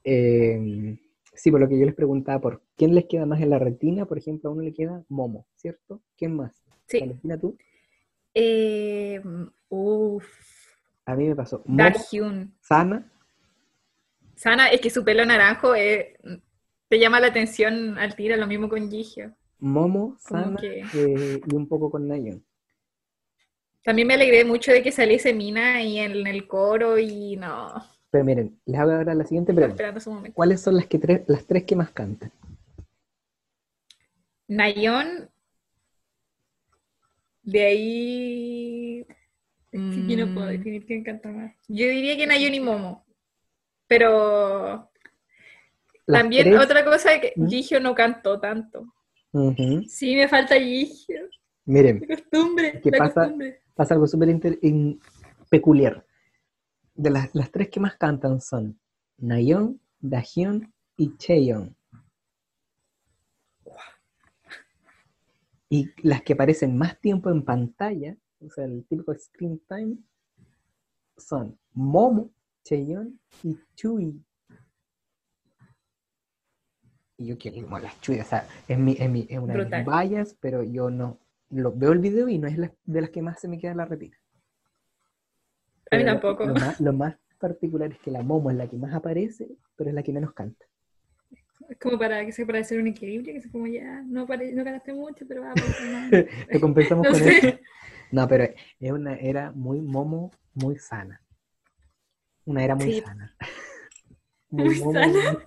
Eh, 0.02 0.98
sí, 1.34 1.50
por 1.50 1.60
lo 1.60 1.68
que 1.68 1.78
yo 1.78 1.84
les 1.84 1.94
preguntaba, 1.94 2.40
¿por 2.40 2.62
quién 2.76 2.94
les 2.94 3.04
queda 3.04 3.26
más 3.26 3.40
en 3.40 3.50
la 3.50 3.58
retina? 3.58 4.06
Por 4.06 4.18
ejemplo, 4.18 4.50
a 4.50 4.52
uno 4.54 4.62
le 4.62 4.72
queda 4.72 5.04
Momo, 5.08 5.46
¿cierto? 5.56 6.00
¿Quién 6.16 6.34
más? 6.34 6.52
Sí. 6.86 7.00
Valentina, 7.00 7.38
tú. 7.38 7.56
Eh, 8.34 9.20
uf. 9.68 10.26
A 11.06 11.14
mí 11.14 11.28
me 11.28 11.36
pasó. 11.36 11.62
Momo. 11.66 11.82
Sana, 12.60 13.10
Sana, 14.36 14.68
es 14.68 14.80
que 14.80 14.90
su 14.90 15.04
pelo 15.04 15.24
naranjo 15.24 15.74
eh, 15.74 16.18
te 16.88 16.98
llama 16.98 17.18
la 17.20 17.28
atención 17.28 17.98
al 17.98 18.14
tiro, 18.14 18.36
lo 18.36 18.46
mismo 18.46 18.68
con 18.68 18.90
Gigio. 18.90 19.34
Momo, 19.58 20.16
Sana 20.20 20.56
que- 20.60 20.80
eh, 20.94 21.40
y 21.44 21.54
un 21.54 21.66
poco 21.66 21.90
con 21.90 22.06
Nayeon. 22.06 22.44
También 23.82 24.06
me 24.06 24.14
alegré 24.14 24.44
mucho 24.44 24.70
de 24.70 24.82
que 24.82 24.92
saliese 24.92 25.32
Mina 25.32 25.82
y 25.82 25.98
en 25.98 26.26
el 26.26 26.46
coro 26.46 26.98
y 26.98 27.36
no. 27.36 27.72
Pero 28.10 28.24
miren, 28.24 28.60
les 28.66 28.78
hago 28.78 28.92
ahora 28.92 29.14
la 29.14 29.24
siguiente 29.24 29.52
pregunta. 29.54 29.82
¿Cuáles 30.34 30.60
son 30.60 30.76
las, 30.76 30.86
que 30.86 30.98
tres, 30.98 31.22
las 31.26 31.46
tres 31.46 31.64
que 31.64 31.74
más 31.76 31.90
cantan? 31.90 32.30
Nayon. 34.48 35.30
De 37.50 37.64
ahí. 37.64 39.06
Sí, 39.72 40.04
yo 40.06 40.26
no 40.26 40.34
puedo 40.34 40.48
mm, 40.48 40.50
definir 40.50 40.84
quién 40.86 41.02
canta 41.02 41.30
más. 41.30 41.54
Yo 41.68 41.86
diría 41.88 42.14
que 42.16 42.26
Nayon 42.26 42.54
y 42.54 42.60
Momo. 42.60 43.06
Pero 43.86 44.90
Las 46.06 46.20
también 46.20 46.44
tres- 46.44 46.60
otra 46.60 46.84
cosa 46.84 47.18
que 47.20 47.32
¿Mm? 47.36 47.48
Gigio 47.48 47.80
no 47.80 47.94
cantó 47.94 48.38
tanto. 48.38 48.92
Sí, 49.88 50.14
me 50.14 50.28
falta 50.28 50.56
Gigio. 50.56 51.20
Miren, 51.64 52.00
La 52.06 52.16
costumbre, 52.16 52.80
¿Qué 52.82 52.90
la 52.90 52.98
pasa? 52.98 53.20
costumbre. 53.22 53.62
pasa 53.74 53.94
algo 53.94 54.06
súper 54.06 54.28
peculiar. 55.50 56.04
De 56.94 57.08
las, 57.10 57.34
las 57.34 57.50
tres 57.50 57.70
que 57.70 57.80
más 57.80 57.96
cantan 57.96 58.42
son 58.42 58.78
Nayeon, 59.16 59.80
Dahyun 60.00 60.70
y 60.98 61.16
Cheon. 61.16 61.74
Y 65.70 65.90
las 66.02 66.22
que 66.22 66.32
aparecen 66.32 66.76
más 66.78 66.98
tiempo 67.00 67.30
en 67.30 67.44
pantalla, 67.44 68.16
o 68.40 68.50
sea, 68.50 68.64
el 68.64 68.84
típico 68.86 69.14
screen 69.14 69.60
time, 69.68 69.96
son 71.16 71.58
Momo, 71.72 72.30
Cheon 72.64 73.18
y 73.42 73.58
Chui. 73.74 74.22
Y 77.18 77.26
yo 77.26 77.36
quiero 77.36 77.62
como 77.62 77.78
las 77.80 78.00
Chui, 78.00 78.20
o 78.20 78.24
sea, 78.24 78.46
es, 78.68 78.78
mi, 78.78 78.96
es, 78.98 79.10
mi- 79.10 79.26
es 79.28 79.38
una 79.38 79.52
de 79.54 79.64
mis 79.64 79.86
vallas, 79.86 80.36
pero 80.40 80.62
yo 80.62 80.88
no 80.90 81.18
lo, 81.50 81.72
veo 81.72 81.92
el 81.92 81.98
video 81.98 82.28
y 82.28 82.38
no 82.38 82.46
es 82.46 82.56
la- 82.56 82.72
de 82.84 83.00
las 83.00 83.10
que 83.10 83.22
más 83.22 83.40
se 83.40 83.48
me 83.48 83.58
queda 83.58 83.72
en 83.72 83.78
la 83.78 83.84
retina. 83.86 84.16
A 85.90 85.96
mí 85.96 86.04
lo- 86.04 86.12
tampoco. 86.12 86.44
Lo, 86.46 86.54
más, 86.54 86.80
lo 86.80 86.92
más 86.92 87.16
particular 87.38 87.90
es 87.92 87.98
que 87.98 88.10
la 88.10 88.22
Momo 88.22 88.50
es 88.50 88.56
la 88.56 88.68
que 88.68 88.76
más 88.76 88.94
aparece, 88.94 89.48
pero 89.76 89.90
es 89.90 89.94
la 89.94 90.02
que 90.02 90.12
menos 90.12 90.32
canta. 90.32 90.64
Es 91.68 91.76
como 91.78 91.98
para 91.98 92.24
que 92.24 92.32
se 92.32 92.46
para 92.46 92.60
hacer 92.60 92.80
un 92.80 92.86
equilibrio, 92.86 93.34
que 93.34 93.40
se 93.40 93.50
como 93.50 93.66
ya, 93.66 94.02
no, 94.06 94.26
pare, 94.26 94.52
no 94.52 94.64
cantaste 94.64 94.92
mucho, 94.94 95.26
pero 95.28 95.42
va, 95.42 95.52
no. 95.54 96.26
Lo 96.50 96.60
compensamos 96.60 97.04
No 97.06 97.12
con 97.12 97.20
sé. 97.20 97.38
eso. 97.38 97.58
No, 98.10 98.26
pero 98.26 98.44
es 98.80 98.92
una 98.92 99.14
era 99.16 99.52
muy 99.52 99.80
Momo, 99.80 100.30
muy 100.54 100.76
sana. 100.78 101.22
Una 102.46 102.64
era 102.64 102.74
muy 102.74 102.92
Sí. 102.94 103.00
sana. 103.02 103.34
Muy 104.50 104.78
Momo, 104.78 104.94
sana. 104.94 105.38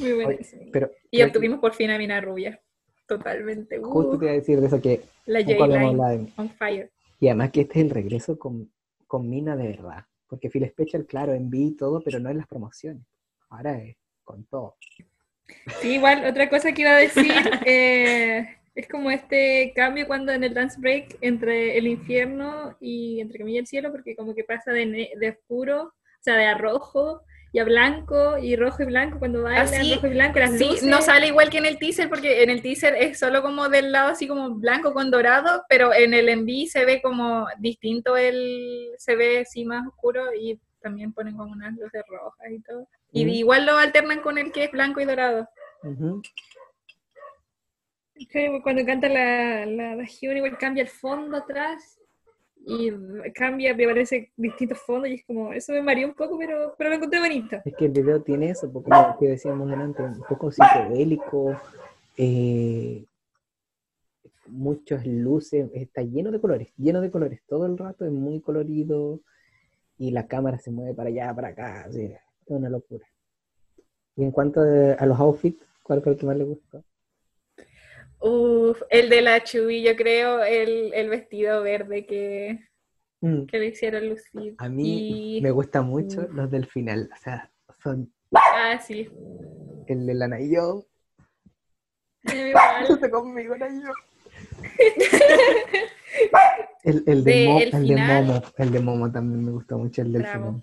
Muy 0.00 0.12
buena. 0.14 0.28
Oye. 0.30 0.68
Pero 0.72 0.90
Y 1.12 1.18
creo 1.18 1.26
que 1.26 1.30
obtuvimos 1.30 1.60
por 1.60 1.74
fin 1.74 1.90
a 1.90 1.98
Mina 1.98 2.20
Rubia. 2.20 2.60
Totalmente. 3.06 3.78
justo 3.78 4.14
Uh, 4.14 4.18
te 4.18 4.24
iba 4.24 4.32
a 4.32 4.34
decir 4.34 4.60
de 4.60 4.66
eso 4.66 4.80
que 4.80 5.02
la 5.26 5.44
J-Line 5.44 6.32
on 6.36 6.50
fire. 6.50 6.90
Y 7.20 7.28
además 7.28 7.52
que 7.52 7.60
este 7.60 7.78
es 7.78 7.84
el 7.84 7.90
regreso 7.90 8.36
con, 8.36 8.72
con 9.06 9.30
Mina 9.30 9.54
de 9.54 9.68
verdad. 9.68 10.04
Porque 10.26 10.50
Phil 10.50 10.66
Special, 10.68 11.06
claro, 11.06 11.34
envié 11.34 11.66
y 11.66 11.76
todo, 11.76 12.00
pero 12.00 12.18
no 12.18 12.30
en 12.30 12.38
las 12.38 12.48
promociones. 12.48 13.04
Ahora 13.48 13.78
es 13.78 13.96
con 14.26 14.44
todo. 14.46 14.76
Sí, 15.80 15.94
igual, 15.94 16.26
otra 16.26 16.50
cosa 16.50 16.72
que 16.72 16.82
iba 16.82 16.90
a 16.90 16.96
decir 16.96 17.32
eh, 17.66 18.46
es 18.74 18.88
como 18.88 19.10
este 19.10 19.72
cambio 19.74 20.06
cuando 20.06 20.32
en 20.32 20.44
el 20.44 20.52
dance 20.52 20.78
break 20.80 21.16
entre 21.22 21.78
el 21.78 21.86
infierno 21.86 22.76
y 22.80 23.20
entre 23.20 23.38
comillas 23.38 23.62
el 23.62 23.66
cielo, 23.68 23.92
porque 23.92 24.16
como 24.16 24.34
que 24.34 24.44
pasa 24.44 24.72
de, 24.72 24.86
ne- 24.86 25.10
de 25.18 25.30
oscuro, 25.30 25.84
o 25.84 26.22
sea, 26.22 26.36
de 26.36 26.46
a 26.46 26.58
rojo 26.58 27.22
y 27.52 27.58
a 27.60 27.64
blanco 27.64 28.36
y 28.38 28.56
rojo 28.56 28.82
y 28.82 28.86
blanco 28.86 29.18
cuando 29.18 29.42
bailan 29.42 29.68
sí. 29.68 29.94
rojo 29.94 30.08
y 30.08 30.10
blanco, 30.10 30.40
las 30.40 30.50
Sí, 30.58 30.68
luces. 30.68 30.82
no 30.82 31.00
sale 31.00 31.28
igual 31.28 31.48
que 31.48 31.58
en 31.58 31.66
el 31.66 31.78
teaser, 31.78 32.08
porque 32.08 32.42
en 32.42 32.50
el 32.50 32.60
teaser 32.60 32.94
es 32.96 33.18
solo 33.18 33.40
como 33.40 33.68
del 33.68 33.92
lado 33.92 34.10
así 34.10 34.26
como 34.28 34.50
blanco 34.56 34.92
con 34.92 35.10
dorado, 35.10 35.64
pero 35.68 35.94
en 35.94 36.12
el 36.12 36.28
enví 36.28 36.66
se 36.66 36.84
ve 36.84 37.00
como 37.00 37.46
distinto 37.58 38.16
el, 38.16 38.90
se 38.98 39.14
ve 39.16 39.40
así 39.40 39.64
más 39.64 39.86
oscuro 39.86 40.34
y 40.34 40.60
también 40.82 41.12
ponen 41.12 41.36
como 41.36 41.52
unas 41.52 41.72
luces 41.76 42.02
rojas 42.08 42.50
y 42.50 42.60
todo. 42.60 42.88
Y 43.16 43.38
igual 43.38 43.66
lo 43.66 43.76
alternan 43.76 44.20
con 44.20 44.38
el 44.38 44.52
que 44.52 44.64
es 44.64 44.70
blanco 44.70 45.00
y 45.00 45.04
dorado. 45.04 45.48
Sí, 48.14 48.28
Cuando 48.62 48.84
canta 48.84 49.08
la, 49.08 49.66
la 49.66 49.96
Dahyun, 49.96 50.36
igual 50.36 50.58
cambia 50.58 50.82
el 50.82 50.88
fondo 50.88 51.36
atrás 51.36 51.98
y 52.68 52.90
cambia, 53.32 53.74
me 53.74 53.86
parece 53.86 54.32
distintos 54.36 54.78
fondos 54.78 55.08
y 55.08 55.14
es 55.14 55.24
como, 55.24 55.52
eso 55.52 55.72
me 55.72 55.82
mareó 55.82 56.08
un 56.08 56.14
poco, 56.14 56.36
pero, 56.36 56.74
pero 56.76 56.90
lo 56.90 56.96
encontré 56.96 57.20
bonito. 57.20 57.58
Es 57.64 57.74
que 57.76 57.84
el 57.84 57.92
video 57.92 58.20
tiene 58.22 58.50
eso, 58.50 58.70
pues, 58.72 58.84
como 58.84 59.16
que 59.18 59.28
decíamos 59.28 59.70
delante, 59.70 60.02
un 60.02 60.20
poco 60.28 60.50
psicodélico, 60.50 61.56
eh, 62.16 63.04
muchas 64.48 65.06
luces, 65.06 65.70
está 65.74 66.02
lleno 66.02 66.32
de 66.32 66.40
colores, 66.40 66.72
lleno 66.76 67.00
de 67.00 67.10
colores, 67.10 67.40
todo 67.46 67.66
el 67.66 67.78
rato 67.78 68.04
es 68.04 68.10
muy 68.10 68.40
colorido 68.40 69.20
y 69.96 70.10
la 70.10 70.26
cámara 70.26 70.58
se 70.58 70.72
mueve 70.72 70.92
para 70.92 71.10
allá, 71.10 71.32
para 71.34 71.48
acá, 71.48 71.84
así, 71.86 72.12
es 72.46 72.56
una 72.56 72.68
locura. 72.70 73.06
Y 74.16 74.22
en 74.24 74.30
cuanto 74.30 74.62
de- 74.62 74.94
a 74.94 75.06
los 75.06 75.18
outfits, 75.20 75.62
¿cuál 75.82 76.02
fue 76.02 76.12
el 76.12 76.18
que 76.18 76.26
más 76.26 76.36
le 76.36 76.44
gustó? 76.44 76.84
Uf, 78.20 78.80
el 78.90 79.08
de 79.10 79.20
la 79.22 79.42
Chuy, 79.44 79.82
yo 79.82 79.94
creo, 79.94 80.42
el, 80.42 80.92
el 80.94 81.08
vestido 81.10 81.62
verde 81.62 82.06
que, 82.06 82.60
Mm, 83.20 83.46
que 83.46 83.58
le 83.58 83.66
hicieron 83.68 84.08
lucir. 84.08 84.54
A 84.58 84.68
mí 84.68 85.38
Y- 85.38 85.40
me 85.40 85.50
gustan 85.50 85.86
mucho 85.86 86.22
Mm. 86.22 86.36
los 86.36 86.50
del 86.50 86.66
final, 86.66 87.08
o 87.12 87.16
sea, 87.16 87.50
son 87.82 88.12
Ah, 88.34 88.78
sí. 88.78 89.08
el 89.86 90.06
de 90.06 90.14
Lana 90.14 90.40
y 90.40 90.54
yo, 90.54 90.86
conmigo, 93.12 93.56
Nayo. 93.56 93.92
El, 96.82 97.02
el, 97.06 97.24
de 97.24 97.32
De 97.32 97.46
Mo- 97.48 97.60
el 97.60 97.74
el 97.74 97.88
de. 97.88 97.96
Momo, 97.96 98.42
el 98.58 98.70
de 98.72 98.80
Momo 98.80 99.12
también 99.12 99.44
me 99.44 99.50
gustó 99.50 99.76
mucho, 99.78 100.02
el 100.02 100.12
del 100.12 100.22
Bravo. 100.22 100.46
final. 100.52 100.62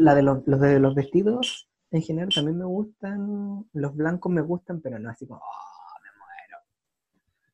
La 0.00 0.14
de 0.14 0.22
los, 0.22 0.46
los 0.46 0.60
de 0.60 0.78
los 0.80 0.94
vestidos, 0.94 1.68
en 1.90 2.02
general, 2.02 2.30
también 2.34 2.58
me 2.58 2.64
gustan, 2.64 3.66
los 3.72 3.94
blancos 3.94 4.32
me 4.32 4.40
gustan, 4.40 4.80
pero 4.80 4.98
no 4.98 5.10
así 5.10 5.26
como, 5.26 5.40
oh, 5.40 5.70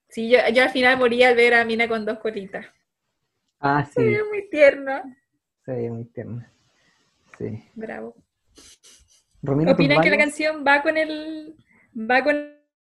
Sí, 0.09 0.31
yo, 0.31 0.39
yo 0.55 0.63
al 0.63 0.71
final 0.71 0.97
moría 0.99 1.29
al 1.29 1.35
ver 1.37 1.53
a 1.55 1.65
Mina 1.65 1.89
con 1.89 2.07
dos 2.07 2.19
colitas. 2.21 2.65
ah, 3.61 3.85
Se 3.85 4.01
sí, 4.01 4.07
veía 4.07 4.25
muy 4.25 4.49
tierno. 4.49 5.03
se 5.65 5.73
veía 5.73 5.93
muy 5.93 6.05
tierna. 6.07 6.51
Sí. 7.37 7.63
Bravo. 7.75 8.15
Romina, 9.43 9.73
¿tus 9.73 9.85
¿Opinan 9.85 10.03
que 10.03 10.11
la 10.11 10.17
canción 10.17 10.65
va 10.67 10.83
con 10.83 10.97
el 10.97 11.55
va 11.95 12.23
con 12.25 12.35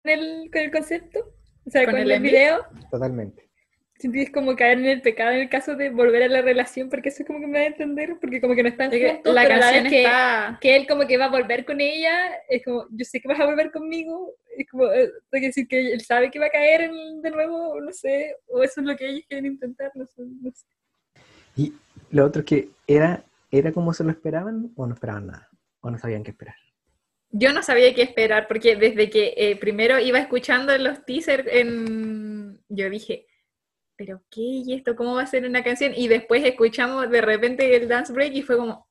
el, 0.04 0.50
con 0.50 0.62
el 0.62 0.70
concepto? 0.70 1.18
O 1.66 1.70
sea, 1.70 1.84
¿Con 1.84 1.92
con, 1.92 2.00
el 2.00 2.10
el, 2.10 2.22
video. 2.22 2.64
Totalmente. 2.90 3.49
Sentís 4.00 4.30
como 4.30 4.56
caer 4.56 4.78
en 4.78 4.86
el 4.86 5.02
pecado 5.02 5.32
en 5.32 5.40
el 5.40 5.48
caso 5.50 5.76
de 5.76 5.90
volver 5.90 6.22
a 6.22 6.28
la 6.28 6.40
relación, 6.40 6.88
porque 6.88 7.10
eso 7.10 7.22
es 7.22 7.26
como 7.26 7.38
que 7.40 7.46
me 7.46 7.58
da 7.58 7.64
a 7.64 7.68
entender, 7.68 8.16
porque 8.20 8.40
como 8.40 8.54
que 8.54 8.62
no 8.62 8.70
están 8.70 8.92
Es 8.92 9.12
juntos, 9.12 9.34
la 9.34 9.42
pero 9.42 9.56
la 9.58 9.70
vez 9.72 9.82
que, 9.90 10.04
está. 10.04 10.58
que 10.60 10.76
él 10.76 10.86
como 10.86 11.06
que 11.06 11.18
va 11.18 11.26
a 11.26 11.30
volver 11.30 11.64
con 11.66 11.80
ella, 11.82 12.32
es 12.48 12.64
como, 12.64 12.86
yo 12.90 13.04
sé 13.04 13.20
que 13.20 13.28
vas 13.28 13.38
a 13.40 13.44
volver 13.44 13.70
conmigo, 13.70 14.34
es 14.56 14.66
como, 14.70 14.90
eh, 14.90 15.10
hay 15.32 15.40
que 15.40 15.46
decir 15.48 15.68
que 15.68 15.92
él 15.92 16.00
sabe 16.00 16.30
que 16.30 16.38
va 16.38 16.46
a 16.46 16.50
caer 16.50 16.80
en- 16.82 17.20
de 17.20 17.30
nuevo, 17.30 17.78
no 17.80 17.92
sé, 17.92 18.36
o 18.48 18.62
eso 18.62 18.80
es 18.80 18.86
lo 18.86 18.96
que 18.96 19.06
ellos 19.06 19.24
quieren 19.28 19.46
intentar, 19.46 19.92
no 19.94 20.06
sé. 20.06 20.22
no 20.40 20.50
sé. 20.50 20.66
Y 21.56 21.74
lo 22.10 22.24
otro 22.24 22.40
es 22.40 22.46
que 22.46 22.68
era, 22.86 23.22
era 23.50 23.70
como 23.72 23.92
se 23.92 24.04
lo 24.04 24.10
esperaban 24.10 24.72
o 24.76 24.86
no 24.86 24.94
esperaban 24.94 25.26
nada, 25.26 25.48
o 25.80 25.90
no 25.90 25.98
sabían 25.98 26.22
qué 26.22 26.30
esperar. 26.30 26.54
Yo 27.32 27.52
no 27.52 27.62
sabía 27.62 27.94
qué 27.94 28.02
esperar, 28.02 28.48
porque 28.48 28.76
desde 28.76 29.08
que 29.10 29.34
eh, 29.36 29.56
primero 29.56 29.98
iba 30.00 30.18
escuchando 30.18 30.76
los 30.78 31.04
teasers, 31.04 31.44
en... 31.52 32.58
yo 32.68 32.90
dije, 32.90 33.26
¿pero 34.00 34.22
qué? 34.30 34.40
¿Y 34.40 34.72
esto 34.72 34.96
cómo 34.96 35.14
va 35.14 35.24
a 35.24 35.26
ser 35.26 35.44
una 35.44 35.62
canción? 35.62 35.92
Y 35.94 36.08
después 36.08 36.42
escuchamos 36.42 37.10
de 37.10 37.20
repente 37.20 37.76
el 37.76 37.86
dance 37.86 38.10
break 38.14 38.32
y 38.32 38.40
fue 38.40 38.56
como, 38.56 38.88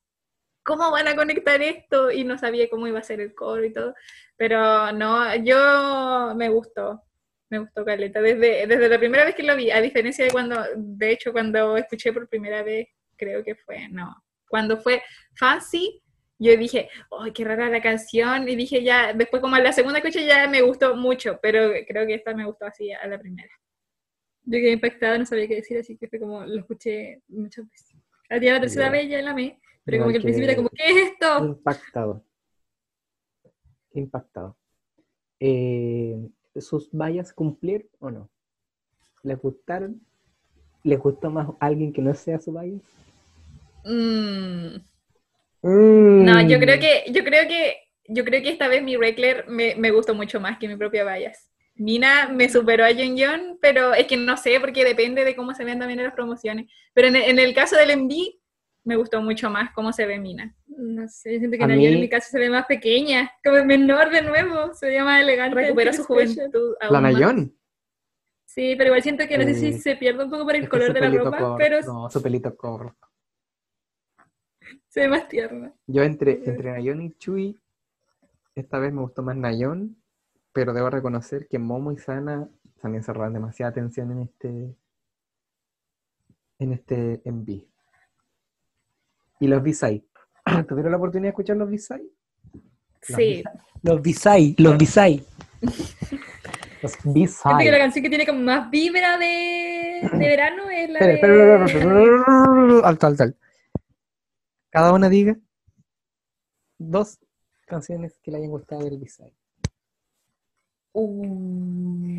¿cómo 0.63 0.91
van 0.91 1.07
a 1.07 1.15
conectar 1.15 1.59
esto? 1.63 2.11
Y 2.11 2.23
no 2.23 2.37
sabía 2.37 2.69
cómo 2.69 2.85
iba 2.85 2.99
a 2.99 3.03
ser 3.03 3.19
el 3.19 3.33
coro 3.33 3.65
y 3.65 3.73
todo. 3.73 3.95
Pero 4.37 4.91
no, 4.91 5.35
yo 5.37 6.35
me 6.35 6.49
gustó, 6.49 7.01
me 7.49 7.57
gustó 7.57 7.83
Caleta, 7.83 8.21
desde, 8.21 8.67
desde 8.67 8.87
la 8.87 8.99
primera 8.99 9.25
vez 9.25 9.33
que 9.33 9.41
lo 9.41 9.55
vi, 9.55 9.71
a 9.71 9.81
diferencia 9.81 10.23
de 10.25 10.29
cuando, 10.29 10.63
de 10.75 11.11
hecho, 11.11 11.31
cuando 11.31 11.75
escuché 11.75 12.13
por 12.13 12.29
primera 12.29 12.61
vez, 12.61 12.87
creo 13.17 13.43
que 13.43 13.55
fue, 13.55 13.89
no, 13.89 14.15
cuando 14.47 14.77
fue 14.77 15.01
Fancy, 15.35 16.03
yo 16.37 16.55
dije, 16.55 16.87
¡ay, 17.19 17.31
qué 17.33 17.45
rara 17.45 17.67
la 17.67 17.81
canción! 17.81 18.47
Y 18.47 18.55
dije 18.55 18.83
ya, 18.83 19.13
después 19.13 19.41
como 19.41 19.55
a 19.55 19.59
la 19.59 19.73
segunda 19.73 19.97
escucha 19.97 20.21
ya 20.21 20.47
me 20.47 20.61
gustó 20.61 20.95
mucho, 20.95 21.39
pero 21.41 21.71
creo 21.87 22.05
que 22.05 22.13
esta 22.13 22.35
me 22.35 22.45
gustó 22.45 22.67
así 22.67 22.91
a 22.91 23.07
la 23.07 23.17
primera. 23.17 23.49
Yo 24.51 24.57
quedé 24.57 24.71
impactada, 24.71 25.17
no 25.19 25.25
sabía 25.27 25.47
qué 25.47 25.55
decir, 25.57 25.77
así 25.77 25.95
que 25.95 26.07
fue 26.07 26.19
como, 26.19 26.43
lo 26.43 26.59
escuché 26.59 27.21
muchas 27.27 27.69
veces. 27.69 27.95
A 28.31 28.39
ti 28.39 28.47
a 28.47 28.53
la 28.53 28.61
tercera 28.61 28.87
Ya. 28.87 28.91
vez 28.91 29.09
ya 29.09 29.21
la 29.21 29.31
amé, 29.31 29.59
pero 29.85 29.99
como 29.99 30.09
que 30.09 30.17
al 30.17 30.23
principio 30.23 30.49
era 30.49 30.55
como, 30.55 30.69
¿qué 30.69 30.83
es 30.87 30.97
esto? 31.11 31.45
Impactado. 31.45 32.23
Impactado. 33.93 34.57
Eh, 35.39 36.17
¿Sus 36.55 36.89
vallas 36.91 37.31
cumplir 37.31 37.87
o 37.99 38.09
no? 38.09 38.27
¿Les 39.23 39.39
gustaron? 39.39 40.01
¿Les 40.83 40.97
gustó 40.97 41.29
más 41.29 41.47
alguien 41.59 41.93
que 41.93 42.01
no 42.01 42.13
sea 42.15 42.39
su 42.39 42.51
valla? 42.53 42.77
Mm, 43.85 44.77
Mm. 45.61 46.23
No, 46.25 46.41
yo 46.47 46.57
creo 46.59 46.79
que, 46.79 47.11
yo 47.11 47.23
creo 47.23 47.45
que, 47.47 47.75
yo 48.07 48.23
creo 48.23 48.41
que 48.41 48.49
esta 48.49 48.69
vez 48.69 48.81
mi 48.81 48.95
Reckler 48.95 49.45
me, 49.49 49.75
me 49.75 49.91
gustó 49.91 50.15
mucho 50.15 50.39
más 50.39 50.57
que 50.57 50.69
mi 50.69 50.77
propia 50.77 51.03
Bias. 51.03 51.48
Mina 51.79 52.27
me 52.29 52.49
superó 52.49 52.83
a 52.85 52.89
John 52.89 53.15
John, 53.17 53.57
pero 53.61 53.93
es 53.93 54.05
que 54.05 54.17
no 54.17 54.35
sé, 54.37 54.59
porque 54.59 54.83
depende 54.83 55.23
de 55.23 55.35
cómo 55.35 55.53
se 55.55 55.63
vean 55.63 55.79
también 55.79 55.99
en 55.99 56.05
las 56.05 56.13
promociones. 56.13 56.69
Pero 56.93 57.07
en, 57.07 57.15
el- 57.15 57.23
en 57.23 57.39
el 57.39 57.53
caso 57.55 57.75
del 57.77 57.89
Envy, 57.91 58.39
me 58.83 58.95
gustó 58.95 59.21
mucho 59.21 59.49
más 59.49 59.71
cómo 59.73 59.91
se 59.93 60.05
ve 60.05 60.19
Mina. 60.19 60.55
No 60.67 61.07
sé, 61.07 61.33
yo 61.33 61.39
siento 61.39 61.57
que 61.57 61.63
A 61.63 61.67
Nayeon 61.67 61.87
en 61.87 61.93
mí- 61.95 62.01
mi 62.01 62.09
caso 62.09 62.29
se 62.29 62.39
ve 62.39 62.49
más 62.49 62.65
pequeña, 62.65 63.31
como 63.43 63.63
menor 63.65 64.09
de 64.11 64.21
nuevo, 64.21 64.73
se 64.73 64.87
ve 64.87 65.01
más 65.03 65.21
elegante. 65.21 65.55
Recupera 65.55 65.93
su 65.93 66.03
juventud. 66.03 66.75
La 66.81 66.87
aún. 66.97 67.01
Nayon. 67.03 67.55
Sí, 68.45 68.75
pero 68.77 68.87
igual 68.87 69.03
siento 69.03 69.27
que 69.27 69.37
no 69.37 69.43
sé 69.43 69.53
si 69.55 69.67
Eh, 69.67 69.73
se 69.79 69.95
pierde 69.95 70.23
un 70.23 70.29
poco 70.31 70.43
por 70.43 70.55
el 70.55 70.67
color 70.67 70.91
de 70.93 70.99
la 71.01 71.09
ropa, 71.09 71.37
corto, 71.37 71.55
pero 71.57 71.81
No, 71.83 72.09
su 72.09 72.21
pelito 72.21 72.55
corto. 72.57 73.07
se 74.89 75.01
ve 75.01 75.07
más 75.07 75.27
tierna. 75.27 75.71
Yo 75.87 76.03
entre, 76.03 76.31
entre 76.45 76.71
Nayon 76.71 77.01
y 77.01 77.11
Chui, 77.13 77.57
esta 78.55 78.79
vez 78.79 78.91
me 78.91 79.01
gustó 79.01 79.21
más 79.21 79.35
Nayon, 79.37 79.95
pero 80.53 80.73
debo 80.73 80.89
reconocer 80.89 81.47
que 81.47 81.59
Momo 81.59 81.91
y 81.91 81.97
Sana 81.97 82.49
también 82.81 83.03
se 83.03 83.13
roban 83.13 83.33
demasiada 83.33 83.71
atención 83.71 84.11
en 84.11 84.19
este 84.19 84.75
en 86.59 86.73
este 86.73 87.21
MV. 87.25 87.65
Y 89.41 89.47
los 89.47 89.63
B-Side. 89.63 90.03
¿Tuvieron 90.67 90.91
la 90.91 90.97
oportunidad 90.97 91.27
de 91.27 91.29
escuchar 91.29 91.57
los 91.57 91.69
B-Side? 91.69 92.09
Sí. 93.01 93.43
Los 93.81 94.01
B-Side, 94.01 94.55
los 94.57 94.77
B-Side. 94.77 95.23
Los 96.81 96.93
Siento 96.93 97.57
que 97.59 97.71
la 97.71 97.77
canción 97.77 98.03
que 98.03 98.09
tiene 98.09 98.25
como 98.25 98.39
más 98.39 98.71
vibra 98.71 99.17
de, 99.17 100.09
de 100.13 100.17
verano 100.17 100.69
es 100.69 100.89
la 100.89 100.99
Espera, 100.99 101.07
de... 101.07 101.15
espera, 101.15 101.65
espera, 101.65 101.65
espera, 101.65 102.87
Alto, 102.87 103.07
alto, 103.07 103.23
alto. 103.23 103.39
Cada 104.69 104.93
una 104.93 105.09
diga 105.09 105.37
dos 106.77 107.19
canciones 107.67 108.17
que 108.23 108.31
le 108.31 108.37
hayan 108.37 108.51
gustado 108.51 108.85
del 108.85 108.97
B-Side. 108.97 109.35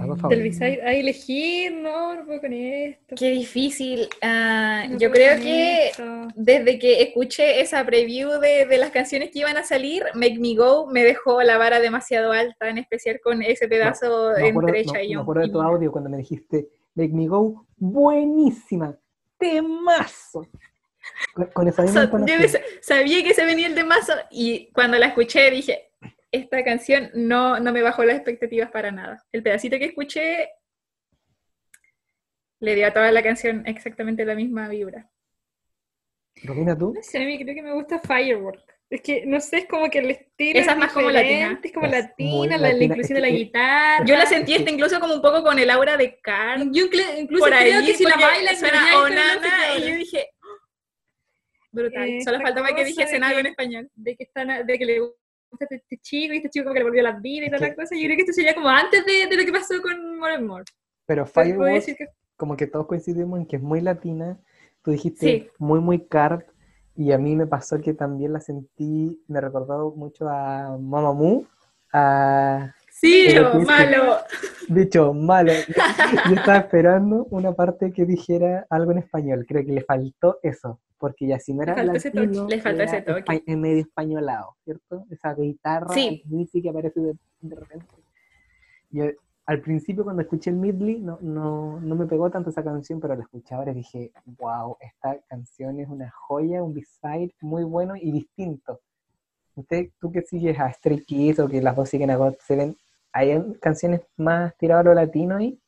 Algo 0.00 0.16
Del. 0.28 0.52
Ay, 0.84 1.00
elegir, 1.00 1.72
no, 1.72 2.14
no 2.14 2.24
puedo 2.24 2.40
con 2.40 2.52
esto. 2.52 3.14
Qué 3.16 3.30
difícil. 3.30 4.08
Ah, 4.22 4.86
No 4.88 4.98
yo 4.98 5.10
creo 5.10 5.40
que 5.40 5.88
esto. 5.88 6.28
desde 6.36 6.78
que 6.78 7.02
escuché 7.02 7.60
esa 7.60 7.84
preview 7.84 8.38
de, 8.40 8.66
de 8.66 8.78
las 8.78 8.90
canciones 8.90 9.30
que 9.30 9.40
iban 9.40 9.56
a 9.56 9.64
salir, 9.64 10.04
Make 10.14 10.38
Me 10.38 10.54
Go 10.54 10.86
me 10.86 11.02
dejó 11.04 11.42
la 11.42 11.58
vara 11.58 11.80
demasiado 11.80 12.32
alta, 12.32 12.68
en 12.68 12.78
especial 12.78 13.20
con 13.22 13.42
ese 13.42 13.68
pedazo 13.68 14.32
Me 14.38 14.48
acuerdo, 14.48 14.68
entre 14.74 14.84
no, 14.84 14.92
me 15.16 15.20
acuerdo 15.22 15.40
de 15.42 15.48
y 15.48 15.52
tu 15.52 15.60
audio 15.60 15.92
cuando 15.92 16.10
me 16.10 16.16
dijiste 16.18 16.68
Make 16.94 17.12
Me 17.12 17.26
Go, 17.28 17.66
buenísima, 17.76 18.96
temazo. 19.38 20.46
Con, 21.34 21.46
con 21.46 21.68
esa 21.68 21.82
O 21.82 21.84
misma 21.86 22.10
sea, 22.10 22.36
yo 22.36 22.58
sabía 22.82 23.22
que 23.24 23.34
se 23.34 23.44
venía 23.44 23.66
el 23.66 23.74
temazo 23.74 24.12
y 24.30 24.70
cuando 24.72 24.96
la 24.98 25.06
escuché 25.06 25.50
dije, 25.50 25.89
esta 26.32 26.62
canción 26.64 27.10
no, 27.14 27.58
no 27.60 27.72
me 27.72 27.82
bajó 27.82 28.04
las 28.04 28.16
expectativas 28.16 28.70
para 28.70 28.90
nada. 28.92 29.24
El 29.32 29.42
pedacito 29.42 29.78
que 29.78 29.86
escuché 29.86 30.48
le 32.60 32.74
dio 32.74 32.86
a 32.86 32.92
toda 32.92 33.10
la 33.10 33.22
canción 33.22 33.66
exactamente 33.66 34.24
la 34.24 34.34
misma 34.34 34.68
vibra. 34.68 35.10
Romina, 36.44 36.76
tú. 36.76 36.92
No 36.94 37.02
sé, 37.02 37.18
a 37.22 37.26
mí 37.26 37.42
creo 37.42 37.54
que 37.54 37.62
me 37.62 37.72
gusta 37.72 37.98
Firework. 37.98 38.62
Es 38.90 39.02
que, 39.02 39.24
no 39.24 39.38
sé, 39.40 39.58
es 39.58 39.66
como 39.66 39.88
que 39.88 40.00
el 40.00 40.10
estilo 40.10 40.58
Esa 40.58 40.72
es 40.72 40.78
más 40.78 40.92
como 40.92 41.10
latina. 41.10 41.60
Es 41.62 41.72
como 41.72 41.86
Es 41.86 41.92
latina, 41.92 42.56
la, 42.58 42.68
latina, 42.68 42.84
inclusión 42.86 43.16
es 43.18 43.22
de 43.22 43.28
la 43.28 43.28
que- 43.28 43.42
guitarra. 43.44 44.04
Yo 44.04 44.16
la 44.16 44.26
sentí 44.26 44.54
esta 44.54 44.70
incluso 44.70 44.98
como 45.00 45.14
un 45.14 45.22
poco 45.22 45.42
con 45.44 45.58
el 45.58 45.70
aura 45.70 45.96
de 45.96 46.18
Carl. 46.20 46.70
Yo 46.72 46.86
inclu- 46.86 47.18
incluso 47.20 47.44
por 47.44 47.54
ahí, 47.54 47.70
creo 47.70 47.84
que 47.86 47.94
si 47.94 48.04
la 48.04 48.16
bailan 48.16 48.56
suena 48.56 48.98
Onana 48.98 49.78
y 49.78 49.80
yo 49.88 49.94
dije, 49.96 50.28
brutal. 51.70 52.08
Eh, 52.08 52.20
Solo 52.24 52.36
esta 52.38 52.48
faltaba 52.48 52.74
que 52.74 52.84
dijesen 52.84 53.22
algo 53.22 53.38
en 53.38 53.46
español. 53.46 53.90
de 53.94 54.16
que 54.16 54.24
están 54.24 54.66
de 54.66 54.78
que 54.78 54.84
le 54.84 55.00
gusta 55.50 55.66
este, 55.70 55.98
chico 55.98 56.34
y 56.34 56.38
este 56.38 56.50
chico 56.50 56.64
como 56.64 56.74
que 56.74 56.80
le 56.80 56.84
volvió 56.84 57.02
las 57.02 57.20
vidas 57.20 57.48
y 57.48 57.50
toda 57.50 57.68
la 57.68 57.74
cosa. 57.74 57.94
Yo 57.96 58.04
creo 58.04 58.16
que 58.16 58.22
esto 58.22 58.32
sería 58.32 58.54
como 58.54 58.68
antes 58.68 59.04
de, 59.04 59.26
de 59.28 59.36
lo 59.36 59.44
que 59.44 59.52
pasó 59.52 59.80
con 59.82 60.18
More 60.18 60.34
and 60.34 60.46
More. 60.46 60.64
Pero 61.06 61.26
decir 61.74 61.96
que 61.96 62.06
como 62.36 62.56
que 62.56 62.66
todos 62.66 62.86
coincidimos 62.86 63.38
en 63.40 63.46
que 63.46 63.56
es 63.56 63.62
muy 63.62 63.80
latina. 63.80 64.38
Tú 64.82 64.92
dijiste 64.92 65.26
Sí. 65.26 65.48
muy, 65.58 65.80
muy 65.80 66.06
card. 66.06 66.42
Y 66.96 67.12
a 67.12 67.18
mí 67.18 67.36
me 67.36 67.46
pasó 67.46 67.80
que 67.80 67.94
también 67.94 68.32
la 68.32 68.40
sentí, 68.40 69.22
me 69.28 69.40
recordó 69.40 69.92
mucho 69.94 70.28
a 70.28 70.76
Mamamoo, 70.78 71.46
a 71.92 72.74
Sí, 73.00 73.28
Pero 73.28 73.52
que- 73.52 73.58
malo. 73.60 74.16
Dicho, 74.68 75.14
malo. 75.14 75.52
Yo 76.28 76.34
estaba 76.34 76.58
esperando 76.58 77.26
una 77.30 77.52
parte 77.52 77.92
que 77.92 78.04
dijera 78.04 78.66
algo 78.68 78.92
en 78.92 78.98
español. 78.98 79.46
Creo 79.48 79.64
que 79.64 79.72
le 79.72 79.80
faltó 79.82 80.38
eso. 80.42 80.80
Porque 80.98 81.26
ya 81.26 81.38
si 81.38 81.54
no 81.54 81.62
era 81.62 81.74
faltó 81.74 81.92
ese 81.94 82.10
toque. 82.10 82.26
Le 82.26 82.84
ese 82.84 83.00
toque. 83.02 83.42
en 83.46 83.60
medio 83.60 83.80
españolado, 83.80 84.54
¿cierto? 84.64 85.06
Esa 85.10 85.32
guitarra 85.34 85.88
Sí. 85.94 86.22
que 86.62 86.68
aparece 86.68 87.00
de, 87.00 87.14
de 87.40 87.56
repente. 87.56 87.86
Yo, 88.90 89.04
al 89.46 89.60
principio 89.62 90.04
cuando 90.04 90.20
escuché 90.22 90.50
el 90.50 90.56
Midley 90.56 91.00
no, 91.00 91.18
no, 91.22 91.80
no 91.80 91.94
me 91.96 92.04
pegó 92.06 92.30
tanto 92.30 92.50
esa 92.50 92.62
canción, 92.62 93.00
pero 93.00 93.16
la 93.16 93.22
escuché 93.22 93.54
ahora 93.54 93.70
y 93.72 93.76
dije, 93.76 94.12
wow, 94.38 94.76
esta 94.78 95.18
canción 95.26 95.80
es 95.80 95.88
una 95.88 96.10
joya, 96.10 96.62
un 96.62 96.74
B-side 96.74 97.34
muy 97.40 97.64
bueno 97.64 97.94
y 97.96 98.12
distinto. 98.12 98.80
Usted, 99.54 99.88
tú 99.98 100.12
que 100.12 100.20
sigues 100.22 100.60
a 100.60 100.70
Stray 100.70 101.02
Kids 101.04 101.38
o 101.40 101.48
que 101.48 101.62
las 101.62 101.74
dos 101.74 101.88
siguen 101.88 102.10
a 102.10 102.16
God 102.16 102.34
Seven, 102.46 102.76
¿hay 103.12 103.36
canciones 103.60 104.00
más 104.16 104.56
tiradas 104.56 104.84
a 104.86 104.88
lo 104.90 104.94
latino 104.94 105.36
ahí? 105.36 105.58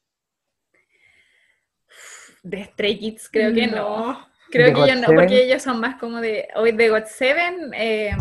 De 2.43 2.65
Stray 2.65 2.99
Kids 2.99 3.29
creo 3.31 3.53
que 3.55 3.67
no. 3.67 4.27
Creo 4.51 4.67
¿De 4.67 4.73
que 4.75 4.79
God 4.81 4.85
ellos 4.89 5.01
no, 5.01 5.07
Seven? 5.07 5.17
porque 5.17 5.43
ellos 5.45 5.63
son 5.63 5.81
más 5.81 5.99
como 5.99 6.21
de... 6.21 6.49
Hoy 6.57 6.73
de 6.73 6.89
God 6.91 7.05
Seven... 7.07 7.71
em, 7.73 8.19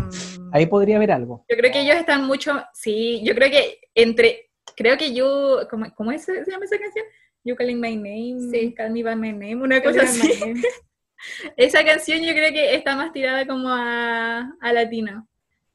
Ahí 0.52 0.64
podría 0.66 0.96
haber 0.96 1.12
algo. 1.12 1.44
Yo 1.48 1.56
creo 1.56 1.70
que 1.70 1.80
ellos 1.80 1.96
están 1.96 2.26
mucho... 2.26 2.62
Sí, 2.72 3.20
yo 3.22 3.34
creo 3.34 3.50
que 3.50 3.80
entre... 3.94 4.50
Creo 4.74 4.96
que 4.96 5.12
yo... 5.12 5.66
¿Cómo, 5.68 5.92
cómo 5.94 6.10
es- 6.12 6.24
se 6.24 6.42
llama 6.50 6.64
esa 6.64 6.78
canción? 6.78 7.04
You 7.44 7.54
Calling 7.56 7.80
My 7.80 7.96
Name, 7.96 8.50
Sí. 8.50 8.72
Call 8.72 8.92
Me 8.92 9.02
By 9.02 9.16
My 9.16 9.32
Name, 9.32 9.56
una 9.56 9.82
cosa 9.82 10.02
así. 10.04 10.30
Esa 11.56 11.84
canción 11.84 12.20
yo 12.22 12.32
creo 12.32 12.50
que 12.52 12.74
está 12.74 12.96
más 12.96 13.12
tirada 13.12 13.46
como 13.46 13.68
a, 13.68 14.54
a 14.60 14.72
latino. 14.72 15.28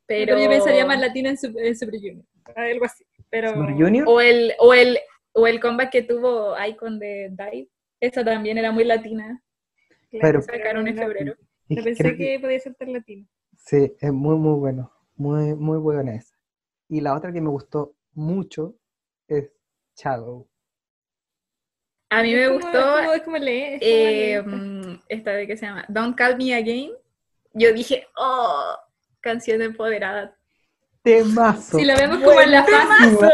Pero, 0.08 0.36
Pero 0.36 0.44
yo 0.44 0.50
pensaría 0.50 0.86
más 0.86 1.00
latina 1.00 1.30
en, 1.30 1.38
Super- 1.38 1.66
en 1.66 1.78
Super 1.78 2.00
Junior. 2.00 2.26
Algo 2.56 2.86
así. 2.86 3.06
Pero... 3.30 3.50
Super 3.54 3.74
Junior. 3.74 4.06
O 4.08 4.22
el, 4.22 4.54
o 4.60 4.74
el, 4.74 4.98
o 5.34 5.48
el 5.48 5.60
comeback 5.60 5.92
que 5.92 6.02
tuvo 6.04 6.56
Icon 6.66 7.00
de 7.00 7.30
Dive. 7.32 7.70
Esa 8.00 8.24
también 8.24 8.58
era 8.58 8.72
muy 8.72 8.84
latina. 8.84 9.42
Pero- 10.12 10.42
sacaron 10.42 10.88
en 10.88 10.98
febrero. 10.98 11.36
Y 11.68 11.76
No 11.76 11.82
creo 11.82 11.96
pensé 11.96 12.16
que- 12.16 12.18
que 12.18 12.40
podía 12.40 12.60
ser 12.60 12.76
tan 12.76 12.94
latino. 12.94 13.28
Sí, 13.58 13.94
es 14.00 14.14
muy, 14.14 14.36
muy 14.38 14.58
bueno. 14.60 14.92
Muy, 15.16 15.56
muy 15.56 15.78
buena 15.80 16.16
esa. 16.16 16.36
Y 16.88 17.02
la 17.02 17.16
otra 17.16 17.34
que 17.34 17.42
me 17.42 17.50
gustó 17.50 17.96
mucho 18.14 18.76
es 19.28 19.52
Shadow. 19.96 20.48
A 22.10 22.22
mí 22.24 22.34
me 22.34 22.48
gustó 22.48 22.70
Es 22.70 23.02
como, 23.02 23.14
es 23.14 23.22
como 23.24 23.38
leer, 23.38 23.80
es 23.82 24.42
como 24.42 24.54
eh, 24.56 24.58
mm, 24.88 25.00
esta 25.10 25.32
de 25.32 25.46
que 25.48 25.58
se 25.58 25.66
llama 25.66 25.84
Don't 25.90 26.16
Call 26.16 26.38
Me 26.38 26.54
Again. 26.56 26.92
Yo 27.54 27.74
dije, 27.74 28.08
oh, 28.16 28.78
canción 29.20 29.62
empoderada. 29.62 30.37
Temazo. 31.08 31.78
Si 31.80 31.86
la 31.86 31.96
vemos 31.96 32.20
como 32.20 32.42
en 32.42 32.52
la 32.52 32.64
fase, 32.64 33.16
Buenísima. 33.16 33.30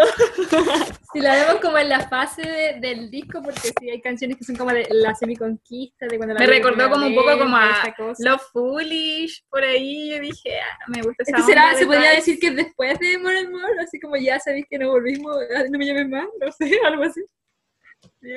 si 1.14 1.20
la 1.20 1.34
vemos 1.36 1.56
como 1.62 1.78
en 1.78 1.90
la 1.90 2.08
fase 2.08 2.42
de- 2.42 2.80
del 2.80 3.10
disco, 3.12 3.42
porque 3.44 3.60
sí 3.80 3.90
hay 3.90 4.02
canciones 4.02 4.38
que 4.38 4.44
son 4.44 4.56
como 4.56 4.72
de 4.72 4.88
la 4.92 5.14
semiconquista, 5.16 6.08
de 6.08 6.18
cuando 6.18 6.34
la 6.36 6.40
Me 6.40 6.48
recordó 6.48 6.90
como 6.90 7.06
un 7.08 7.16
poco 7.16 7.38
como 7.40 7.56
a. 7.58 7.84
Love 8.20 8.42
Foolish, 8.52 9.44
por 9.50 9.64
ahí. 9.64 10.12
Yo 10.12 10.20
dije, 10.22 10.60
ah, 10.60 10.86
me 10.88 11.02
gusta 11.02 11.24
esa 11.26 11.42
será, 11.46 11.74
se 11.76 11.86
podría 11.86 12.12
decir 12.12 12.40
que 12.40 12.52
después 12.52 12.98
de 13.00 13.18
More 13.18 13.38
and 13.40 13.50
More, 13.52 13.80
así 13.84 14.00
como 14.00 14.16
ya 14.18 14.40
sabéis 14.40 14.66
que 14.70 14.78
no 14.78 14.90
volvimos, 14.90 15.36
ah, 15.56 15.64
no 15.70 15.78
me 15.80 15.86
llames 15.86 16.10
más, 16.10 16.26
no 16.40 16.52
sé, 16.52 16.72
algo 16.86 17.04
así. 17.04 17.22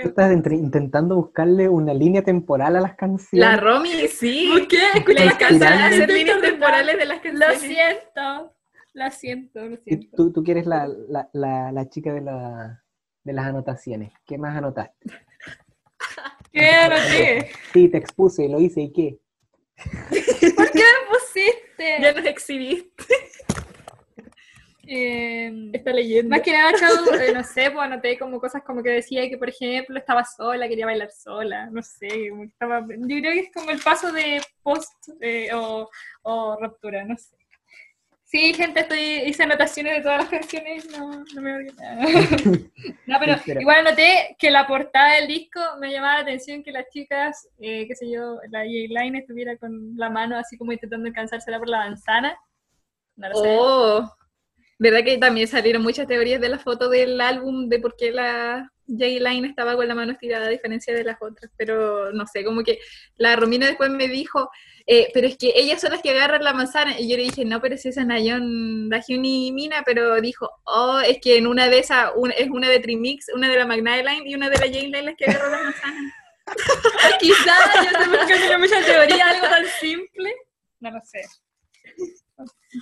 Tú 0.03 0.09
estás 0.09 0.32
entre- 0.32 0.57
intentando 0.57 1.14
buscarle 1.16 1.68
una 1.68 1.95
línea 1.95 2.22
temporal 2.22 2.74
a 2.76 2.80
las 2.80 2.95
canciones. 2.97 3.49
La 3.49 3.57
Romy, 3.57 4.09
sí. 4.09 4.49
¿Por 4.53 4.66
qué? 4.68 4.78
Escucha 4.95 5.24
las 5.24 5.34
canciones, 5.37 6.09
líneas 6.09 6.41
temporales 6.41 6.99
de 6.99 7.05
las 7.07 7.16
Lo 7.18 7.22
canciones. 7.22 7.61
siento, 7.61 8.56
lo 8.97 9.11
siento, 9.11 9.61
lo 9.68 9.76
siento. 9.76 10.16
tú, 10.16 10.32
tú 10.32 10.42
que 10.42 10.53
eres 10.53 10.66
la, 10.66 10.88
la, 10.88 11.28
la, 11.34 11.70
la 11.70 11.88
chica 11.88 12.12
de, 12.14 12.22
la, 12.22 12.82
de 13.24 13.32
las 13.34 13.47
anotaciones. 13.47 14.12
¿Qué 14.24 14.38
más 14.38 14.57
anotaste? 14.57 14.94
¿Qué 16.53 16.70
anoté? 16.70 17.51
Sí, 17.72 17.88
te 17.88 17.99
expuse, 17.99 18.49
lo 18.49 18.59
hice, 18.59 18.80
¿y 18.80 18.92
qué? 18.92 19.18
¿Por 20.57 20.70
qué 20.70 20.78
me 20.78 21.11
pusiste? 21.11 22.01
Ya 22.01 22.12
nos 22.12 22.24
exhibiste. 22.24 23.14
Eh, 24.88 25.70
Está 25.72 25.92
leyendo. 25.92 26.30
Más 26.30 26.42
que 26.42 26.53
nada, 26.53 26.72
Chau, 26.78 27.12
eh, 27.14 27.32
no 27.34 27.42
sé, 27.42 27.72
pues 27.72 27.82
anoté 27.82 28.16
como 28.16 28.38
cosas 28.38 28.62
como 28.62 28.84
que 28.84 28.90
decía 28.90 29.28
que, 29.28 29.36
por 29.36 29.49
ejemplo, 29.49 29.99
estaba 29.99 30.24
sola, 30.24 30.68
quería 30.68 30.86
bailar 30.86 31.11
sola, 31.11 31.68
no 31.72 31.82
sé, 31.82 32.28
como 32.30 32.42
que 32.42 32.49
estaba, 32.51 32.82
yo 32.82 33.18
creo 33.18 33.32
que 33.32 33.40
es 33.40 33.53
como 33.53 33.70
el 33.72 33.80
paso 33.80 34.12
de 34.12 34.40
post 34.62 34.92
eh, 35.20 35.49
o, 35.53 35.90
o 36.22 36.57
ruptura, 36.61 37.05
no 37.05 37.16
sé. 37.16 37.36
Sí, 38.27 38.53
gente, 38.55 38.81
estoy, 38.81 39.22
hice 39.24 39.45
anotaciones 39.45 39.95
de 39.95 40.03
todas 40.03 40.18
las 40.18 40.29
canciones, 40.29 40.91
no, 40.91 41.24
no 41.33 41.43
me 41.43 41.55
olvidé 41.55 41.72
nada. 41.74 42.05
No, 43.07 43.18
pero 43.20 43.61
igual 43.61 43.85
noté 43.85 44.37
que 44.37 44.51
la 44.51 44.66
portada 44.66 45.14
del 45.14 45.29
disco 45.29 45.61
me 45.79 45.93
llamaba 45.93 46.16
la 46.16 46.20
atención 46.22 46.64
que 46.64 46.72
las 46.72 46.89
chicas, 46.91 47.49
eh, 47.61 47.87
qué 47.87 47.95
sé 47.95 48.11
yo, 48.11 48.41
la 48.51 48.64
J-Line 48.64 49.18
estuviera 49.18 49.57
con 49.57 49.97
la 49.97 50.11
mano 50.11 50.37
así 50.37 50.59
como 50.59 50.72
intentando 50.72 51.07
alcanzársela 51.07 51.61
por 51.61 51.68
la 51.68 51.79
manzana. 51.79 52.37
No 53.14 53.29
lo 53.29 53.35
sé. 53.37 53.57
Oh, 53.61 54.12
¿verdad 54.81 55.05
que 55.05 55.18
también 55.18 55.47
salieron 55.47 55.83
muchas 55.83 56.09
teorías 56.09 56.41
de 56.41 56.49
la 56.49 56.59
foto 56.59 56.89
del 56.89 57.20
álbum 57.20 57.68
de 57.68 57.79
por 57.79 57.97
qué 57.97 58.11
la, 58.11 58.72
J-Line 58.89 59.49
estaba 59.49 59.74
con 59.76 59.87
la 59.89 59.95
mano 59.95 60.12
estirada 60.12 60.47
a 60.47 60.51
diferencia 60.51 60.95
de 60.95 61.05
las 61.05 61.16
otras, 61.20 61.51
pero 61.57 62.12
no 62.12 62.26
sé, 62.26 62.45
como 62.45 62.62
que 62.62 62.78
la 63.16 63.34
Romina 63.37 63.66
después 63.66 63.91
me 63.91 64.09
dijo, 64.09 64.51
eh, 64.87 65.09
pero 65.12 65.26
es 65.26 65.37
que 65.37 65.53
ellas 65.57 65.80
son 65.80 65.91
las 65.93 66.03
que 66.03 66.11
agarran 66.11 66.45
la 66.45 66.53
manzana, 66.53 66.99
y 66.99 67.09
yo 67.11 67.16
le 67.16 67.24
dije, 67.24 67.45
no, 67.45 67.61
pero 67.61 67.76
si 67.76 67.89
esa 67.89 68.03
es 68.03 68.07
Nayon, 68.07 68.89
Dahyun 68.89 69.24
y 69.24 69.53
Mina, 69.53 69.82
pero 69.84 70.20
dijo, 70.20 70.51
oh, 70.64 71.01
es 71.01 71.18
que 71.20 71.37
en 71.39 71.47
una 71.47 71.68
de 71.68 71.78
esas, 71.80 72.12
una- 72.16 72.34
es 72.34 72.49
una 72.51 72.68
de 72.68 72.78
Trimix, 72.80 73.26
una 73.34 73.49
de 73.49 73.57
la 73.57 73.66
Magnaline 73.66 74.26
y 74.26 74.34
una 74.34 74.49
de 74.49 74.57
la 74.59 74.66
J-Line 74.66 75.03
las 75.03 75.16
que 75.16 75.24
agarran 75.26 75.51
la 75.53 75.62
manzana. 75.62 76.14
Quizás, 77.20 77.74
yo 77.84 77.91
sé 77.91 78.09
por 78.09 78.26
qué 78.68 78.82
teoría, 78.87 79.28
algo 79.30 79.49
tan 79.49 79.64
simple. 79.80 80.32
No 80.78 80.91
lo 80.93 81.01
sé. 81.05 81.22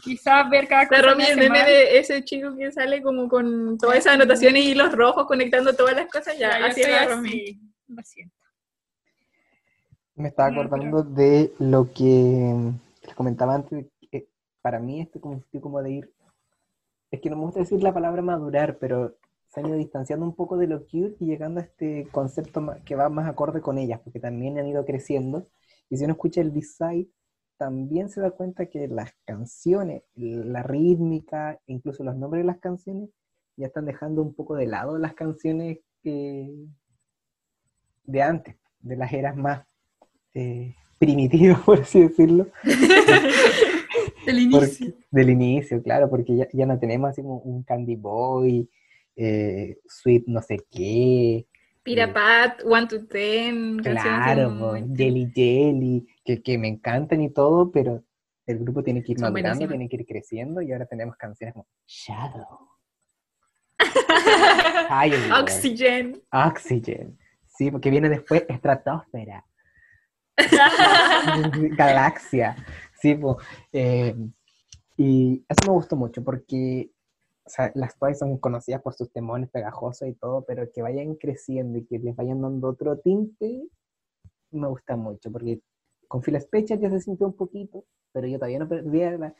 Quizás 0.03 0.49
ver 0.51 0.67
cada 0.67 0.89
cosa 0.89 1.15
me 1.15 1.31
el 1.31 1.39
meme 1.39 1.63
de 1.65 1.99
ese 1.99 2.25
chico 2.25 2.57
que 2.57 2.73
sale 2.73 3.03
como 3.03 3.29
con 3.29 3.79
todas 3.79 3.99
esas 3.99 4.15
anotaciones 4.15 4.65
y 4.65 4.71
hilos 4.73 4.93
rojos 4.93 5.27
conectando 5.27 5.75
todas 5.75 5.95
las 5.95 6.07
cosas, 6.09 6.37
ya, 6.39 6.59
Ya, 6.59 6.67
así 6.67 6.81
es 6.81 6.89
así. 6.89 7.61
Lo 7.87 8.03
siento. 8.03 8.35
Me 10.17 10.29
estaba 10.29 10.51
No, 10.51 10.61
acordando 10.63 11.03
de 11.03 11.53
lo 11.59 11.91
que 11.93 12.55
les 13.05 13.15
comentaba 13.15 13.55
antes. 13.55 13.87
que 14.11 14.29
para 14.63 14.79
mí, 14.79 15.01
este 15.01 15.21
como 15.21 15.35
sentido 15.35 15.63
como 15.63 15.83
de 15.83 15.91
ir. 15.91 16.13
Es 17.11 17.21
que 17.21 17.31
no 17.31 17.37
me 17.37 17.43
gusta 17.43 17.61
decir 17.61 17.83
la 17.83 17.95
palabra 17.95 18.23
madurar, 18.23 18.79
pero 18.79 19.17
se 19.49 19.61
han 19.61 19.67
ido 19.67 19.77
distanciando 19.77 20.27
un 20.27 20.35
poco 20.35 20.57
de 20.57 20.67
lo 20.67 20.81
cute 20.81 21.17
y 21.21 21.27
llegando 21.27 21.61
a 21.61 21.65
este 21.65 22.09
concepto 22.11 22.61
que 22.85 22.97
va 22.97 23.09
más 23.09 23.29
acorde 23.29 23.61
con 23.61 23.79
ellas, 23.79 24.01
porque 24.03 24.19
también 24.21 24.59
han 24.59 24.67
ido 24.67 24.85
creciendo. 24.85 25.47
Y 25.91 25.97
si 25.97 26.05
uno 26.05 26.15
escucha 26.15 26.41
el 26.41 26.51
B-side, 26.51 27.07
también 27.57 28.09
se 28.09 28.21
da 28.21 28.31
cuenta 28.33 28.67
que 28.67 28.89
las 28.89 29.13
canciones, 29.25 30.03
la 30.17 30.63
rítmica, 30.63 31.61
incluso 31.67 32.03
los 32.05 32.17
nombres 32.17 32.43
de 32.43 32.47
las 32.47 32.59
canciones, 32.59 33.11
ya 33.57 33.67
están 33.69 33.85
dejando 33.87 34.23
un 34.23 34.35
poco 34.35 34.57
de 34.57 34.67
lado 34.67 34.99
las 34.99 35.15
canciones 35.15 35.79
que 36.03 36.53
de 38.05 38.23
antes, 38.23 38.57
de 38.81 38.97
las 38.97 39.13
eras 39.13 39.37
más 39.37 39.67
eh, 40.35 40.75
primitivas, 40.99 41.61
por 41.65 41.81
así 41.81 42.01
decirlo, 42.01 42.49
Del 44.27 44.49
porque- 44.51 44.67
inicio. 44.67 44.95
del 45.11 45.31
inicio, 45.31 45.83
claro, 45.83 46.09
porque 46.11 46.35
ya, 46.37 46.49
ya 46.53 46.67
no 46.67 46.79
tenemos 46.79 47.11
así 47.11 47.23
como 47.23 47.39
un 47.39 47.63
Candy 47.63 47.97
Boy, 47.97 48.69
eh, 49.17 49.79
Sweet 49.87 50.25
no 50.27 50.41
sé 50.43 50.59
qué, 50.71 51.47
Pirapat, 51.85 52.63
One 52.65 52.87
to 52.89 53.07
Ten, 53.07 53.79
claro, 53.79 54.59
po, 54.59 54.73
Jelly 54.97 55.31
Jelly, 55.35 56.07
que, 56.25 56.43
que 56.43 56.57
me 56.57 56.69
encantan 56.69 57.21
y 57.21 57.31
todo, 57.31 57.71
pero 57.71 58.03
el 58.47 58.59
grupo 58.59 58.83
tiene 58.83 59.03
que 59.03 59.13
ir 59.13 59.19
Son 59.19 59.33
madurando, 59.33 59.67
buenísimas. 59.67 59.69
tiene 59.71 59.89
que 59.89 59.97
ir 59.97 60.07
creciendo 60.07 60.63
y 60.63 60.73
ahora 60.73 60.87
tenemos 60.87 61.15
canciones 61.17 61.53
como 61.53 61.67
Shadow, 61.87 62.69
Oxygen. 65.41 66.23
Oxygen, 66.33 67.19
sí, 67.47 67.71
porque 67.71 67.91
viene 67.91 68.09
después 68.09 68.45
Estratosfera. 68.49 69.45
Galaxia. 71.77 72.57
Sí. 73.01 73.19
Eh, 73.73 74.15
y 74.97 75.45
eso 75.49 75.61
me 75.67 75.73
gustó 75.73 75.97
mucho 75.97 76.25
porque 76.25 76.91
o 77.47 77.51
sea, 77.51 77.71
las 77.75 77.97
Twice 77.99 78.21
son 78.21 78.39
conocidas 78.39 78.81
por 78.83 78.95
sus 78.95 79.11
temones 79.13 79.51
pegajosos 79.51 80.09
y 80.09 80.15
todo, 80.15 80.45
pero 80.47 80.71
que 80.73 80.83
vayan 80.83 81.15
creciendo 81.17 81.79
y 81.79 81.85
que 81.85 81.99
les 81.99 82.17
vayan 82.17 82.41
dando 82.41 82.69
otro 82.69 82.99
tinte, 82.99 83.69
me 84.51 84.69
gusta 84.69 84.97
mucho 84.97 85.31
porque 85.31 85.61
con 86.09 86.23
Phil 86.23 86.37
Spector 86.37 86.79
ya 86.79 86.91
se 86.91 87.01
sintió 87.01 87.27
un 87.27 87.35
poquito, 87.37 87.85
pero 88.13 88.27
yo 88.27 88.39
todavía 88.39 88.59
no 88.61 88.69
perdía 88.69 89.19
la- 89.19 89.35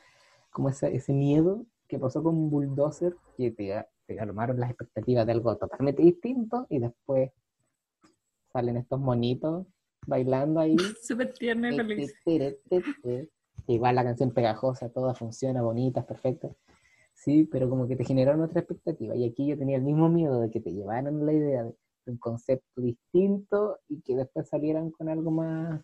como 0.51 0.69
ese, 0.69 0.95
ese 0.95 1.13
miedo 1.13 1.65
que 1.87 1.99
pasó 1.99 2.21
con 2.23 2.49
Bulldozer, 2.49 3.15
que 3.37 3.51
te, 3.51 3.85
te 4.07 4.19
armaron 4.19 4.59
las 4.59 4.69
expectativas 4.69 5.25
de 5.25 5.31
algo 5.31 5.55
totalmente 5.57 6.01
distinto 6.03 6.65
y 6.69 6.79
después 6.79 7.31
salen 8.53 8.77
estos 8.77 8.99
monitos 8.99 9.65
bailando 10.07 10.59
ahí. 10.59 10.77
Súper 11.01 11.33
tierno 11.33 11.69
y 12.69 12.81
feliz. 12.81 13.29
Igual 13.67 13.95
la 13.95 14.03
canción 14.03 14.31
pegajosa, 14.31 14.89
toda 14.89 15.15
funciona, 15.15 15.61
bonita, 15.61 16.05
perfecta. 16.05 16.49
Sí, 17.15 17.47
pero 17.51 17.69
como 17.69 17.87
que 17.87 17.95
te 17.95 18.03
generaron 18.03 18.41
otra 18.41 18.59
expectativa. 18.59 19.15
Y 19.15 19.27
aquí 19.27 19.47
yo 19.47 19.57
tenía 19.57 19.77
el 19.77 19.83
mismo 19.83 20.09
miedo 20.09 20.41
de 20.41 20.51
que 20.51 20.59
te 20.59 20.71
llevaran 20.71 21.25
la 21.25 21.33
idea 21.33 21.63
de 21.63 21.73
un 22.11 22.17
concepto 22.17 22.81
distinto 22.81 23.79
y 23.87 24.01
que 24.01 24.15
después 24.15 24.47
salieran 24.47 24.91
con 24.91 25.09
algo 25.09 25.31
más. 25.31 25.81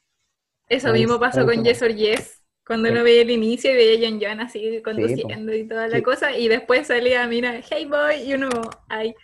Eso 0.70 0.92
mismo 0.94 1.20
pasó 1.20 1.46
con. 1.46 1.64
Yes 1.64 1.82
or 1.82 1.94
Yes, 1.96 2.42
cuando 2.68 2.88
Sí. 2.88 2.94
uno 2.94 3.04
veía 3.04 3.24
el 3.24 3.32
inicio 3.32 3.72
y 3.72 3.76
veía 3.76 4.08
a 4.08 4.12
John 4.12 4.20
John 4.22 4.40
así 4.42 4.82
conduciendo 4.84 5.54
y 5.56 5.68
toda 5.68 5.88
la 5.88 5.98
Sí. 5.98 6.04
cosa, 6.04 6.38
y 6.38 6.48
después 6.48 6.86
salía, 6.88 7.26
mira, 7.28 7.60
hey 7.70 7.86
boy, 7.90 8.22
y 8.30 8.34
uno, 8.36 8.50
ay, 8.88 9.16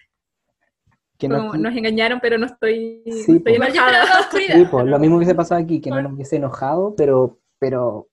Que 1.19 1.27
no, 1.27 1.53
nos 1.53 1.75
engañaron, 1.75 2.19
pero 2.21 2.37
no 2.37 2.45
estoy, 2.45 3.01
no 3.05 3.15
estoy 3.15 3.39
pues. 3.39 3.55
Enojada. 3.55 4.05
la 4.05 4.27
pues, 4.31 4.49
lo 4.71 4.71
pero- 4.85 4.99
mismo 4.99 5.17
hubiese 5.17 5.35
pasado 5.35 5.61
aquí, 5.61 5.81
que 5.81 5.89
no 5.89 6.01
nos 6.01 6.13
hubiese 6.13 6.35
enojado, 6.37 6.95
pero, 6.95 7.39
pero 7.59 8.07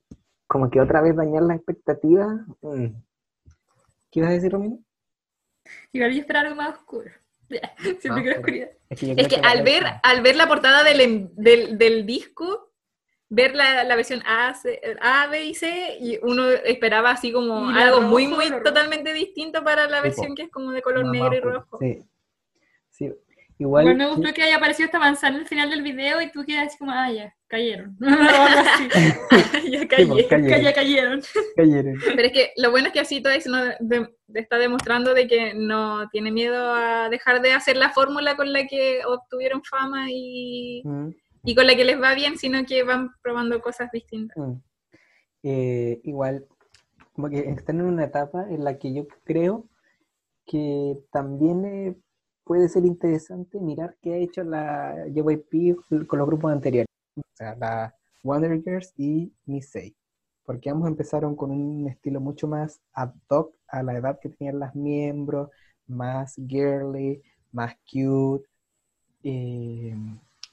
como 0.46 0.70
que 0.70 0.80
otra 0.80 1.00
vez 1.02 1.14
dañar 1.16 1.42
las 1.42 1.56
expectativas. 1.56 2.40
mm. 2.62 2.86
¿Qué 4.14 4.20
ibas 4.20 4.30
a 4.30 4.34
decir, 4.34 4.52
Romino? 4.52 4.78
Igual 5.90 6.12
yo 6.12 6.20
esperaba 6.20 6.46
algo 6.46 6.62
más 6.62 6.78
oscuro. 6.78 7.10
Siempre 8.00 8.12
oscuro. 8.12 8.36
oscuridad. 8.38 8.68
Es 8.88 9.00
que, 9.00 9.12
Es 9.36 9.42
al 9.42 9.62
ver, 9.64 9.82
al 10.04 10.22
ver 10.22 10.36
la 10.36 10.46
portada 10.46 10.84
del, 10.84 11.30
del, 11.34 11.76
del 11.76 12.06
disco, 12.06 12.72
ver 13.28 13.56
la, 13.56 13.82
la 13.82 13.96
versión 13.96 14.22
A, 14.24 14.54
C- 14.54 14.80
A, 15.00 15.26
B 15.26 15.46
y 15.46 15.54
C, 15.56 15.96
y 16.00 16.20
uno 16.22 16.48
esperaba 16.48 17.10
así 17.10 17.32
como 17.32 17.72
Y 17.72 17.74
algo 17.76 18.02
muy, 18.02 18.26
rojo, 18.26 18.36
muy 18.36 18.48
rojo. 18.50 18.62
totalmente 18.62 19.12
distinto 19.12 19.64
para 19.64 19.88
la 19.88 20.00
versión 20.00 20.36
que 20.36 20.42
es 20.42 20.50
como 20.52 20.70
de 20.70 20.80
color 20.80 21.06
negro 21.06 21.34
y 21.34 21.40
rojo. 21.40 21.78
Sí. 21.80 22.04
Sí. 22.90 23.12
Igual. 23.58 23.84
Igual 23.84 23.96
me 23.96 24.06
gustó 24.08 24.34
que 24.34 24.42
haya 24.42 24.56
aparecido 24.56 24.86
esta 24.86 24.98
manzana 24.98 25.38
al 25.38 25.46
final 25.46 25.70
del 25.70 25.82
video 25.82 26.20
y 26.20 26.30
tú 26.32 26.44
quedas 26.44 26.66
así 26.66 26.78
como, 26.78 26.90
ah, 26.90 27.10
ya, 27.12 27.32
cayeron. 27.46 27.96
ya 29.70 29.80
Sí, 29.80 29.86
pues, 30.06 30.26
Que 30.26 30.28
cayeron, 30.28 30.62
ya 30.62 30.72
cayeron. 30.74 31.22
cayeron. 31.56 31.94
Pero 32.16 32.22
es 32.22 32.32
que 32.32 32.50
lo 32.56 32.70
bueno 32.70 32.88
es 32.88 32.92
que 32.92 33.00
así 33.00 33.22
Twice 33.22 33.48
no 33.48 33.64
de- 33.80 34.14
está 34.34 34.58
demostrando 34.58 35.14
de 35.14 35.26
que 35.28 35.54
no 35.54 36.08
tiene 36.10 36.32
miedo 36.32 36.74
a 36.74 37.08
dejar 37.08 37.42
de 37.42 37.52
hacer 37.52 37.76
la 37.76 37.90
fórmula 37.90 38.36
con 38.36 38.52
la 38.52 38.66
que 38.66 39.00
obtuvieron 39.06 39.62
fama 39.62 40.06
y, 40.10 40.82
Mm, 40.84 41.10
y 41.44 41.54
con 41.54 41.66
la 41.66 41.76
que 41.76 41.84
les 41.84 42.00
va 42.02 42.14
bien, 42.14 42.36
sino 42.38 42.64
que 42.64 42.82
van 42.82 43.10
probando 43.22 43.60
cosas 43.60 43.90
distintas. 43.92 44.36
mm. 44.36 44.54
Eh, 45.46 46.00
igual, 46.04 46.46
como 47.12 47.28
que 47.28 47.38
están 47.40 47.78
en 47.80 47.86
una 47.86 48.04
etapa 48.04 48.46
en 48.50 48.64
la 48.64 48.78
que 48.78 48.94
yo 48.94 49.06
creo 49.24 49.68
que 50.46 50.96
también 51.12 51.64
eh, 51.66 51.94
puede 52.44 52.68
ser 52.68 52.84
interesante 52.86 53.58
mirar 53.60 53.96
qué 54.02 54.14
ha 54.14 54.16
hecho 54.18 54.44
la 54.44 55.06
JYP 55.08 55.76
con 56.06 56.18
los 56.18 56.26
grupos 56.28 56.52
anteriores. 56.52 56.88
O 57.16 57.22
sea, 57.34 57.54
la 57.56 57.94
Wonder 58.22 58.62
Girls 58.62 58.92
y 58.96 59.32
Missei. 59.46 59.94
Porque 60.44 60.70
ambos 60.70 60.88
empezaron 60.88 61.36
con 61.36 61.50
un 61.50 61.88
estilo 61.88 62.20
mucho 62.20 62.46
más 62.46 62.80
ad 62.92 63.14
hoc 63.28 63.54
a 63.68 63.82
la 63.82 63.94
edad 63.94 64.18
que 64.20 64.28
tenían 64.28 64.58
las 64.58 64.74
miembros, 64.74 65.50
más 65.86 66.34
girly, 66.46 67.22
más 67.52 67.76
cute. 67.90 68.46
eh, 69.22 69.96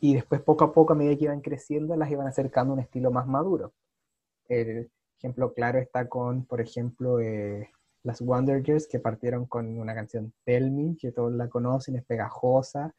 y 0.01 0.15
después 0.15 0.41
poco 0.41 0.63
a 0.65 0.73
poco, 0.73 0.93
a 0.93 0.95
medida 0.95 1.15
que 1.15 1.25
iban 1.25 1.41
creciendo, 1.41 1.95
las 1.95 2.09
iban 2.09 2.27
acercando 2.27 2.73
a 2.73 2.75
un 2.75 2.79
estilo 2.81 3.11
más 3.11 3.27
maduro. 3.27 3.71
El 4.49 4.89
ejemplo 5.19 5.53
claro 5.53 5.79
está 5.79 6.09
con, 6.09 6.45
por 6.45 6.61
ejemplo, 6.61 7.19
eh, 7.21 7.69
las 8.03 8.21
Wonder 8.21 8.63
Girls 8.63 8.87
que 8.87 8.99
partieron 8.99 9.45
con 9.45 9.77
una 9.77 9.93
canción 9.95 10.33
Tell 10.43 10.71
Me, 10.71 10.95
que 10.97 11.11
todos 11.11 11.33
la 11.33 11.49
conocen, 11.49 11.95
es 11.95 12.05
pegajosa, 12.05 12.93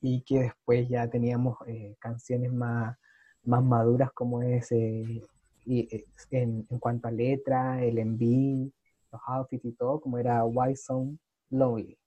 y 0.00 0.22
que 0.22 0.40
después 0.40 0.88
ya 0.88 1.08
teníamos 1.08 1.58
eh, 1.66 1.96
canciones 2.00 2.52
más, 2.52 2.96
más 3.44 3.62
maduras 3.62 4.10
como 4.12 4.42
es 4.42 4.72
eh, 4.72 5.22
eh, 5.66 6.04
en, 6.30 6.64
cuanto 6.80 7.08
a 7.08 7.12
letra, 7.12 7.82
el 7.84 7.98
enví, 7.98 8.72
los 9.12 9.20
outfits 9.26 9.64
y 9.64 9.72
todo, 9.72 10.00
como 10.00 10.18
era 10.18 10.44
Why 10.44 10.76
So 10.76 11.08
Lonely. 11.50 11.98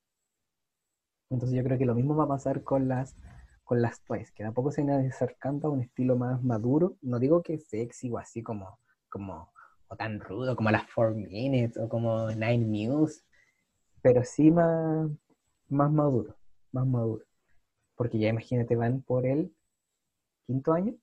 Entonces 1.29 1.55
yo 1.57 1.63
creo 1.63 1.77
que 1.77 1.85
lo 1.85 1.95
mismo 1.95 2.15
va 2.15 2.25
a 2.25 2.27
pasar 2.27 2.63
con 2.63 2.87
las 2.87 3.15
con 3.63 3.81
las 3.81 3.99
Twice, 4.03 4.31
que 4.35 4.43
tampoco 4.43 4.71
se 4.71 4.83
van 4.83 5.07
acercando 5.07 5.67
a 5.67 5.71
un 5.71 5.81
estilo 5.81 6.15
más 6.15 6.43
maduro. 6.43 6.97
No 7.01 7.17
digo 7.19 7.41
que 7.41 7.57
sexy 7.57 8.11
o 8.11 8.19
así 8.19 8.43
como, 8.43 8.77
como 9.09 9.51
o 9.87 9.95
tan 9.95 10.19
rudo 10.19 10.55
como 10.55 10.71
las 10.71 10.89
Four 10.89 11.15
Minutes 11.15 11.77
o 11.77 11.87
como 11.89 12.29
Nine 12.31 12.57
News, 12.65 13.23
pero 14.01 14.23
sí 14.23 14.51
más, 14.51 15.09
más 15.69 15.91
maduro, 15.91 16.35
más 16.71 16.85
maduro. 16.85 17.25
Porque 17.95 18.17
ya 18.19 18.29
imagínate, 18.29 18.75
van 18.75 19.01
por 19.01 19.25
el 19.25 19.53
quinto 20.45 20.73
año, 20.73 20.95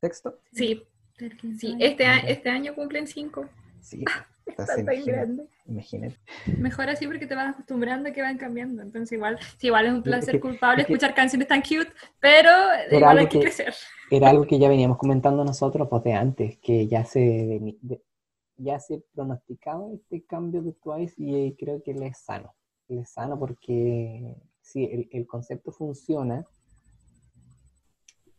sexto. 0.00 0.38
Sí, 0.52 0.86
sí, 1.58 1.76
este, 1.80 2.06
a- 2.06 2.18
este 2.18 2.48
año 2.50 2.74
cumplen 2.74 3.06
cinco. 3.06 3.48
Sí, 3.80 4.04
Está 4.48 4.66
tan 4.84 5.04
grande. 5.04 5.46
imagínate. 5.66 6.16
Mejor 6.58 6.88
así 6.88 7.06
porque 7.06 7.26
te 7.26 7.34
vas 7.34 7.50
acostumbrando 7.54 8.08
a 8.08 8.12
que 8.12 8.22
van 8.22 8.38
cambiando. 8.38 8.82
Entonces 8.82 9.12
igual, 9.12 9.38
sí, 9.58 9.66
igual 9.68 9.86
es 9.86 9.92
un 9.92 10.02
placer 10.02 10.34
que- 10.34 10.40
culpable 10.40 10.82
es 10.82 10.86
que- 10.86 10.92
escuchar 10.94 11.14
canciones 11.14 11.48
tan 11.48 11.60
cute, 11.62 11.92
pero 12.20 12.50
igual 12.90 13.04
algo 13.10 13.20
hay 13.20 13.26
que 13.28 13.38
que- 13.38 13.44
crecer. 13.44 13.74
Era 14.10 14.30
algo 14.30 14.46
que 14.46 14.58
ya 14.58 14.68
veníamos 14.68 14.96
comentando 14.98 15.44
nosotros 15.44 15.86
pues, 15.88 16.02
de 16.04 16.12
antes, 16.14 16.58
que 16.58 16.86
ya 16.86 17.04
se, 17.04 17.20
de- 17.82 18.02
ya 18.56 18.80
se 18.80 19.02
pronosticaba 19.14 19.84
este 19.92 20.24
cambio 20.24 20.62
de 20.62 20.72
Twice 20.72 21.14
y 21.18 21.34
eh, 21.36 21.56
creo 21.58 21.82
que 21.82 21.92
le 21.94 22.06
es 22.08 22.18
sano. 22.18 22.54
Le 22.88 23.02
es 23.02 23.10
sano 23.10 23.38
porque 23.38 24.34
sí, 24.62 24.84
el, 24.90 25.08
el 25.12 25.26
concepto 25.26 25.70
funciona, 25.72 26.44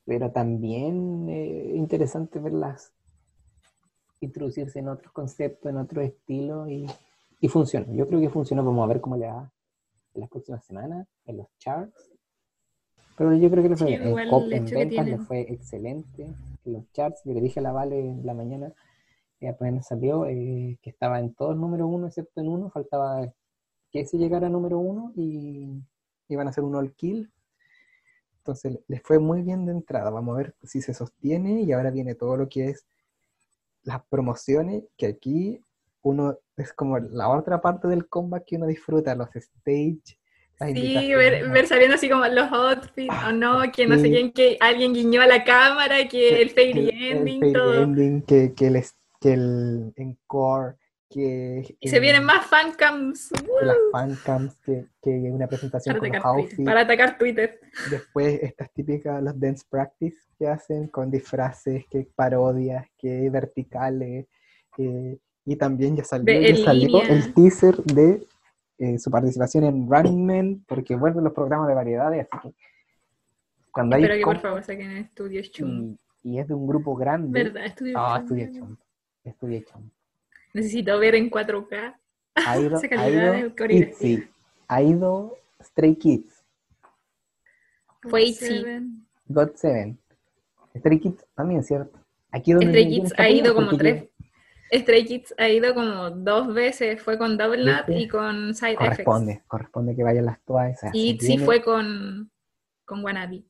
pero 0.06 0.32
también 0.32 1.28
eh, 1.30 1.72
interesante 1.76 2.40
verlas 2.40 2.92
introducirse 4.22 4.80
en 4.80 4.90
otros 4.90 5.12
conceptos, 5.14 5.70
en 5.70 5.78
otros 5.78 6.06
estilos 6.06 6.70
y, 6.70 6.86
y 7.42 7.48
funciona. 7.48 7.88
Yo 7.94 8.08
creo 8.08 8.20
que 8.20 8.30
funciona, 8.30 8.62
vamos 8.62 8.84
a 8.84 8.88
ver 8.88 9.02
cómo 9.02 9.18
le 9.18 9.28
va 9.28 9.52
en 10.14 10.22
las 10.22 10.30
próximas 10.30 10.66
semanas, 10.66 11.08
en 11.26 11.38
los 11.38 11.48
charts. 11.58 12.12
Pero 13.18 13.34
yo 13.36 13.50
creo 13.50 13.64
que 13.64 13.70
le 13.70 13.76
fue 13.76 13.88
Sí. 13.88 13.94
En, 13.94 14.02
cop- 14.30 14.54
en 14.54 14.66
ventas 14.66 15.06
le 15.06 15.18
fue 15.20 15.42
excelente. 15.42 16.24
En 16.66 16.74
los 16.74 16.92
charts, 16.94 17.22
yo 17.26 17.34
le 17.34 17.42
dije 17.42 17.60
a 17.60 17.64
la 17.64 17.72
Vale 17.72 18.00
en 18.00 18.26
la 18.26 18.34
mañana, 18.34 18.74
que 19.40 19.50
apenas 19.50 19.88
salió, 19.88 20.26
eh, 20.26 20.78
que 20.82 20.90
estaba 20.90 21.20
en 21.20 21.34
todos 21.34 21.56
número 21.58 21.88
uno, 21.88 22.08
excepto 22.08 22.42
en 22.42 22.48
uno, 22.50 22.70
faltaba 22.70 23.28
que 23.92 24.02
ese 24.02 24.18
llegara 24.18 24.48
a 24.48 24.50
número 24.50 24.80
uno 24.80 25.12
y 25.16 25.82
Iban 26.32 26.46
a 26.48 26.52
hacer 26.52 26.64
un 26.64 26.76
all 26.76 26.94
kill. 26.94 27.32
Entonces 28.40 28.80
les 28.88 29.02
fue 29.04 29.20
muy 29.20 29.42
bien 29.42 29.66
de 29.66 29.72
entrada. 29.74 30.10
Vamos 30.10 30.34
a 30.36 30.38
ver 30.38 30.56
si 30.64 30.82
se 30.82 30.94
sostiene 30.94 31.62
y 31.62 31.72
ahora 31.72 31.92
viene 31.92 32.16
todo 32.16 32.38
lo 32.38 32.48
que 32.50 32.70
es 32.70 32.86
las 33.84 34.02
promociones, 34.10 34.84
que 34.98 35.08
aquí 35.08 35.64
uno 36.02 36.38
es 36.58 36.74
como 36.74 36.98
la 37.00 37.30
otra 37.30 37.62
parte 37.62 37.88
del 37.88 38.08
combat 38.08 38.44
que 38.46 38.56
uno 38.58 38.68
disfruta, 38.68 39.16
los 39.16 39.30
stage. 39.36 40.18
las 40.60 40.74
Sí, 40.74 41.14
ver, 41.14 41.50
ver 41.50 41.68
saliendo 41.68 41.96
así 41.96 42.10
como 42.10 42.26
los 42.28 42.52
outfits, 42.52 43.14
o 43.28 43.32
no, 43.32 43.72
que 43.72 43.88
no 43.88 43.98
sé 43.98 44.10
quién, 44.10 44.32
que 44.32 44.58
alguien 44.60 44.94
guiñó 44.94 45.22
a 45.22 45.28
la 45.28 45.44
cámara, 45.44 46.08
que 46.08 46.42
el 46.42 46.50
fairy 46.50 46.90
el- 46.90 46.90
el 46.90 47.18
ending, 47.18 47.40
fairy 47.40 47.54
todo. 47.54 47.74
ending, 47.84 48.22
que, 48.24 48.54
que 48.54 48.68
el, 48.68 48.84
que 49.22 49.34
el 49.34 49.94
encore, 49.96 50.76
que, 51.10 51.76
Y 51.80 51.90
se 51.90 52.00
vienen 52.00 52.24
más 52.24 52.46
fancams 52.46 53.32
las 53.62 53.76
fancams, 53.92 54.56
que, 54.62 54.86
que 55.02 55.10
una 55.10 55.48
presentación 55.48 55.96
para 55.96 56.00
con 56.00 56.10
los 56.10 56.18
atacar, 56.18 56.34
Twitter, 56.34 56.50
outfits. 56.52 56.66
para 56.66 56.82
atacar 56.82 57.18
Twitter. 57.18 57.60
Después 57.90 58.40
estas 58.44 58.72
típicas, 58.74 59.22
los 59.24 59.40
dance 59.40 59.66
practice 59.70 60.18
que 60.38 60.48
hacen 60.48 60.88
con 60.88 61.10
disfraces, 61.10 61.86
que 61.90 62.08
parodias, 62.16 62.86
que 62.98 63.30
verticales. 63.30 64.28
eh, 64.78 65.18
y 65.46 65.56
también 65.56 65.96
ya 65.98 66.04
salió, 66.04 66.26
De- 66.26 66.54
ya 66.54 66.64
salió 66.66 67.02
el 67.02 67.34
teaser 67.34 67.76
de 67.78 68.24
eh, 68.78 69.00
su 69.00 69.10
participación 69.10 69.64
en 69.64 69.90
Running 69.90 70.26
Man, 70.26 70.64
porque 70.68 70.96
vuelven 70.96 71.24
los 71.24 71.34
programas 71.34 71.68
de 71.68 71.74
variedades, 71.74 72.28
así 72.30 72.50
que 72.52 72.56
cuando 73.72 73.96
hay 73.96 74.04
Espero 74.04 74.20
que 74.20 74.26
por 74.26 74.40
favor 74.40 74.64
saquen 74.64 74.92
estudios 74.92 75.52
chum. 75.52 75.98
y, 76.24 76.34
y 76.36 76.40
es 76.40 76.48
de 76.48 76.54
un 76.54 76.68
grupo 76.68 76.96
grande. 76.96 77.44
¿Verdad? 77.44 77.66
Estudio 77.66 77.98
Ah, 77.98 78.24
chum. 78.28 78.38
estudia 79.24 79.64
chomp. 79.64 79.92
Necesito 80.54 80.98
ver 81.00 81.16
en 81.16 81.30
4K. 81.30 81.96
Ha 82.36 82.60
ido, 82.60 82.78
Esa 82.82 82.86
ha 82.86 82.90
calidad 82.90 83.38
ido 83.38 83.50
de 83.50 83.56
coreografía. 83.56 83.80
ITZY, 84.18 84.30
ha 84.68 84.82
ido 84.82 85.38
Stray 85.62 85.96
Kids, 85.96 86.44
Fue 88.02 88.24
ITZY. 88.24 88.64
God 89.28 89.50
Seven. 89.56 90.00
Stray 90.78 91.00
Kids 91.00 91.26
también, 91.36 91.64
¿cierto? 91.64 92.00
Aquí 92.32 92.54
donde 92.54 92.68
Stray 92.70 92.90
Kids 92.90 93.14
ha 93.18 93.30
ido 93.30 93.54
como 93.56 93.76
tres. 93.78 94.06
Stray 94.72 95.06
Kids 95.06 95.34
ha 95.38 95.50
ido 95.50 95.74
como 95.74 96.12
dos 96.12 96.54
veces. 96.54 97.02
Fue 97.02 97.18
con 97.18 97.38
Double 97.38 97.66
¿Viste? 97.66 98.00
y 98.00 98.08
con 98.08 98.54
Side 98.54 98.74
Effects. 98.74 98.90
Corresponde, 99.04 99.44
corresponde 99.48 99.96
que 99.96 100.04
vayan 100.04 100.26
las 100.26 100.40
todas 100.46 100.72
esas. 100.72 100.92
Y 100.94 101.18
viene, 101.18 101.44
fue 101.44 101.62
con, 101.64 102.32
con 102.86 103.04
Wannabe. 103.04 103.44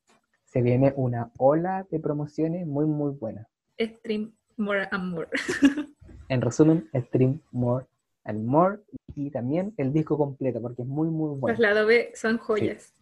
se 0.46 0.62
viene 0.62 0.94
una 0.96 1.30
ola 1.38 1.86
de 1.92 2.00
promociones 2.00 2.66
muy, 2.66 2.86
muy 2.86 3.12
buena. 3.12 3.48
Stream 3.80 4.34
More 4.58 4.88
and 4.92 5.14
More. 5.14 5.28
En 6.32 6.42
resumen, 6.42 6.88
Stream 6.94 7.42
More 7.52 7.88
and 8.24 8.46
More 8.46 8.82
y 9.16 9.32
también 9.32 9.74
el 9.78 9.92
disco 9.92 10.16
completo 10.16 10.62
porque 10.62 10.84
es 10.84 10.88
muy, 10.88 11.10
muy 11.10 11.36
bueno. 11.40 11.48
Los 11.48 11.60
lados 11.60 11.88
B 11.88 12.12
son 12.14 12.38
joyas. 12.38 12.94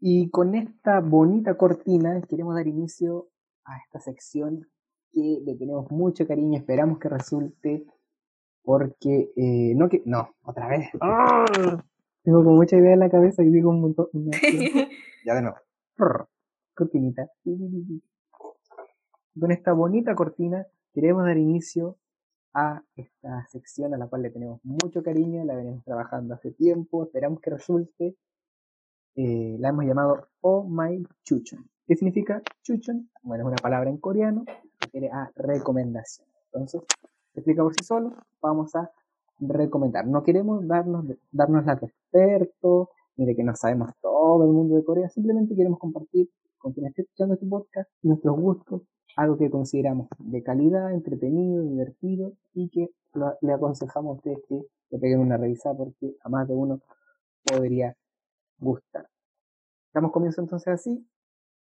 Y 0.00 0.30
con 0.30 0.54
esta 0.54 1.00
bonita 1.00 1.56
cortina 1.56 2.22
queremos 2.22 2.54
dar 2.54 2.68
inicio 2.68 3.30
a 3.64 3.78
esta 3.78 3.98
sección 3.98 4.68
que 5.10 5.40
le 5.44 5.56
tenemos 5.56 5.90
mucho 5.90 6.24
cariño, 6.24 6.56
esperamos 6.56 7.00
que 7.00 7.08
resulte, 7.08 7.84
porque 8.68 9.32
eh, 9.34 9.72
no 9.76 9.88
que 9.88 10.02
no, 10.04 10.34
otra 10.42 10.68
vez. 10.68 10.90
¡Ah! 11.00 11.46
Tengo 12.22 12.44
como 12.44 12.56
mucha 12.56 12.76
idea 12.76 12.92
en 12.92 13.00
la 13.00 13.08
cabeza 13.08 13.42
y 13.42 13.48
digo 13.48 13.70
un 13.70 13.80
montón. 13.80 14.08
una- 14.12 14.30
ya 15.24 15.34
de 15.34 15.40
nuevo. 15.40 15.56
Cortinita. 16.74 17.30
Con 19.40 19.52
esta 19.52 19.72
bonita 19.72 20.14
cortina 20.14 20.66
queremos 20.92 21.24
dar 21.24 21.38
inicio 21.38 21.96
a 22.52 22.82
esta 22.94 23.46
sección 23.46 23.94
a 23.94 23.96
la 23.96 24.06
cual 24.06 24.20
le 24.20 24.30
tenemos 24.30 24.62
mucho 24.64 25.02
cariño, 25.02 25.46
la 25.46 25.54
venimos 25.56 25.82
trabajando 25.84 26.34
hace 26.34 26.50
tiempo, 26.50 27.04
esperamos 27.04 27.40
que 27.40 27.48
resulte 27.48 28.16
eh, 29.16 29.56
la 29.58 29.70
hemos 29.70 29.86
llamado 29.86 30.28
Oh 30.42 30.64
My 30.68 31.02
Chuchon. 31.24 31.66
¿Qué 31.86 31.96
significa 31.96 32.42
Chuchon? 32.64 33.08
Bueno, 33.22 33.44
es 33.44 33.46
una 33.48 33.56
palabra 33.56 33.88
en 33.88 33.96
coreano, 33.96 34.44
refiere 34.78 35.08
a 35.10 35.30
recomendación. 35.36 36.28
Entonces, 36.52 36.82
explica 37.38 37.62
por 37.62 37.72
sí 37.72 37.84
solo, 37.84 38.14
vamos 38.40 38.74
a 38.74 38.90
recomendar. 39.40 40.06
No 40.06 40.22
queremos 40.22 40.66
darnos, 40.66 41.04
darnos 41.30 41.64
la 41.64 41.76
de 41.76 41.86
expertos, 41.86 42.88
ni 43.16 43.34
que 43.34 43.42
no 43.42 43.54
sabemos 43.56 43.90
todo 44.00 44.44
el 44.44 44.52
mundo 44.52 44.76
de 44.76 44.84
Corea, 44.84 45.08
simplemente 45.08 45.56
queremos 45.56 45.78
compartir 45.78 46.28
con 46.58 46.72
quien 46.72 46.86
esté 46.86 47.02
escuchando 47.02 47.34
este 47.34 47.46
podcast 47.46 47.90
nuestros 48.02 48.36
gustos, 48.36 48.82
algo 49.16 49.36
que 49.36 49.50
consideramos 49.50 50.08
de 50.18 50.42
calidad, 50.42 50.92
entretenido, 50.92 51.62
divertido 51.62 52.32
y 52.54 52.68
que 52.68 52.90
le 53.40 53.52
aconsejamos 53.52 54.10
a 54.10 54.16
ustedes 54.18 54.38
que 54.48 54.62
le 54.90 54.98
peguen 54.98 55.20
una 55.20 55.36
revisada 55.36 55.76
porque 55.76 56.16
a 56.22 56.28
más 56.28 56.46
de 56.46 56.54
uno 56.54 56.80
podría 57.44 57.96
gustar. 58.58 59.08
Damos 59.92 60.12
comienzo 60.12 60.40
entonces 60.40 60.68
así 60.68 61.08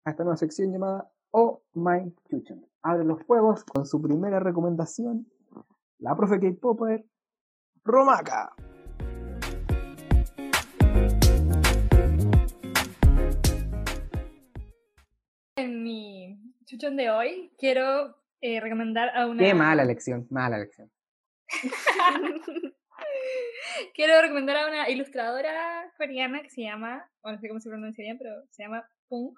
a 0.04 0.12
esta 0.12 0.24
nueva 0.24 0.38
sección 0.38 0.72
llamada 0.72 1.10
Oh 1.32 1.62
My 1.74 2.14
Chuchon. 2.30 2.66
Abre 2.82 3.04
los 3.04 3.24
juegos 3.24 3.64
con 3.66 3.86
su 3.86 4.02
primera 4.02 4.40
recomendación, 4.40 5.28
la 6.00 6.16
profe 6.16 6.40
K-Popper, 6.40 7.06
Romaka. 7.84 8.54
En 15.58 15.84
mi 15.84 16.38
chuchón 16.66 16.98
de 16.98 17.10
hoy 17.10 17.54
quiero 17.58 18.16
eh, 18.42 18.60
recomendar 18.60 19.16
a 19.16 19.28
una... 19.28 19.44
Qué 19.44 19.54
mala 19.54 19.86
lección, 19.86 20.28
mala 20.30 20.58
lección. 20.58 20.92
Quiero 23.94 24.22
recomendar 24.22 24.58
a 24.58 24.68
una 24.68 24.90
ilustradora 24.90 25.92
coreana 25.98 26.42
que 26.42 26.50
se 26.50 26.62
llama, 26.62 27.10
o 27.22 27.32
no 27.32 27.40
sé 27.40 27.48
cómo 27.48 27.60
se 27.60 27.70
pronuncia 27.70 28.04
bien, 28.04 28.18
pero 28.18 28.32
se 28.50 28.64
llama 28.64 28.88
Pung. 29.08 29.34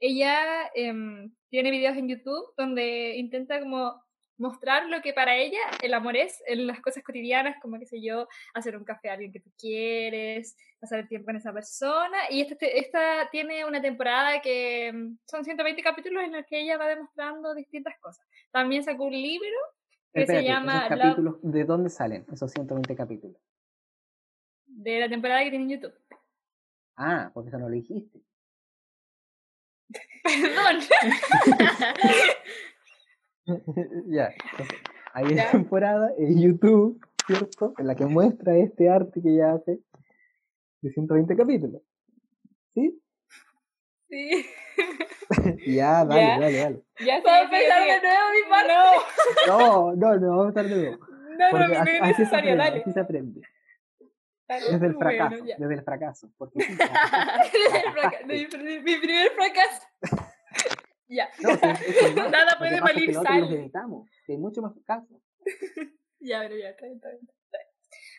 Ella 0.00 0.70
em, 0.74 1.34
tiene 1.50 1.70
videos 1.70 1.96
en 1.96 2.08
YouTube 2.08 2.52
donde 2.56 3.16
intenta 3.16 3.60
como 3.60 4.00
mostrar 4.38 4.86
lo 4.88 5.02
que 5.02 5.12
para 5.12 5.36
ella 5.36 5.58
el 5.82 5.92
amor 5.94 6.16
es 6.16 6.42
en 6.46 6.66
las 6.66 6.80
cosas 6.80 7.02
cotidianas, 7.02 7.56
como 7.60 7.78
qué 7.78 7.86
sé 7.86 8.00
yo, 8.00 8.26
hacer 8.54 8.76
un 8.76 8.84
café 8.84 9.10
a 9.10 9.14
alguien 9.14 9.32
que 9.32 9.40
tú 9.40 9.50
quieres, 9.58 10.56
pasar 10.80 11.00
el 11.00 11.08
tiempo 11.08 11.26
con 11.26 11.36
esa 11.36 11.52
persona. 11.52 12.18
Y 12.30 12.40
esta, 12.40 12.54
te- 12.56 12.78
esta 12.78 13.28
tiene 13.30 13.64
una 13.64 13.82
temporada 13.82 14.40
que 14.40 14.86
em, 14.86 15.18
son 15.26 15.44
120 15.44 15.82
capítulos 15.82 16.22
en 16.24 16.32
los 16.32 16.46
que 16.46 16.60
ella 16.60 16.78
va 16.78 16.88
demostrando 16.88 17.54
distintas 17.54 17.94
cosas. 18.00 18.24
También 18.50 18.82
sacó 18.84 19.04
un 19.04 19.12
libro 19.12 19.48
que 20.14 20.20
Espérate, 20.22 20.44
se 20.46 20.48
llama 20.52 20.78
esos 20.86 20.90
Love- 20.90 21.00
capítulos, 21.02 21.36
¿de 21.42 21.64
dónde 21.64 21.90
salen 21.90 22.24
esos 22.32 22.50
120 22.52 22.96
capítulos? 22.96 23.36
de 24.70 25.00
la 25.00 25.08
temporada 25.08 25.42
que 25.42 25.50
tiene 25.50 25.64
en 25.64 25.70
YouTube. 25.80 25.94
Ah, 26.96 27.30
porque 27.34 27.48
eso 27.48 27.58
no 27.58 27.68
lo 27.68 27.74
dijiste. 27.74 28.20
Perdón. 30.22 30.78
ya, 34.06 34.30
entonces, 34.50 34.78
hay 35.14 35.24
una 35.24 35.34
Ya. 35.44 35.50
temporada 35.50 36.12
en 36.18 36.40
YouTube, 36.40 37.00
¿cierto? 37.26 37.74
En 37.78 37.86
la 37.86 37.94
que 37.94 38.06
muestra 38.06 38.56
este 38.56 38.88
arte 38.90 39.20
que 39.22 39.30
ella 39.30 39.52
hace 39.54 39.80
de 40.82 40.90
120 40.92 41.36
capítulos. 41.36 41.82
¿Sí? 42.74 43.00
Sí. 44.08 44.46
Ya, 45.66 46.04
dale, 46.06 46.22
Ya. 46.22 46.40
dale, 46.40 46.58
dale. 46.58 46.82
Ya 47.04 47.22
¿Puedo 47.22 47.36
empezar 47.42 47.82
de 47.82 48.00
nuevo 48.00 48.26
mi 48.32 48.48
parte? 48.48 48.72
No, 49.46 49.94
No, 49.94 49.94
no, 49.96 50.16
no, 50.18 50.28
vamos 50.30 50.46
a 50.46 50.48
estar 50.48 50.64
de 50.66 50.74
nuevo. 50.76 50.96
no, 51.06 51.36
no, 51.36 51.50
Porque 51.50 51.68
no 51.74 51.80
así, 51.82 51.90
es 51.90 52.00
necesario, 52.02 52.52
aprende, 52.52 52.56
dale. 52.64 52.80
así 52.80 52.92
se 52.92 53.00
aprende. 53.00 53.40
dale. 54.48 54.64
Desde 54.72 54.86
el 54.86 54.96
fracaso, 54.96 55.44
desde 55.58 55.74
el 55.74 55.82
fracaso. 55.82 56.30
Porque 56.38 56.58
Desde 56.64 56.72
el 56.72 56.88
fraca- 57.92 57.92
fracasaste. 57.92 58.26
de 58.26 58.34
mi, 58.34 58.46
de 58.46 58.80
mi 58.80 58.96
primer 58.96 59.30
fracaso. 59.32 59.86
Ya. 61.08 61.28
No, 61.40 61.50
sí, 61.50 61.58
es 61.86 62.02
normal. 62.16 62.30
Nada 62.30 62.52
que 62.52 62.58
puede 62.58 62.74
es 62.76 62.82
que 63.06 63.12
los 63.12 63.22
sal. 63.22 63.70
que 64.26 64.32
hay 64.32 64.38
mucho 64.38 64.62
más 64.62 64.74
fracaso. 64.74 65.20
Ya, 66.20 66.40
pero 66.40 66.56
ya, 66.56 66.70
está 66.70 66.84
bien, 66.86 66.96
está 66.96 67.10
bien. 67.10 67.20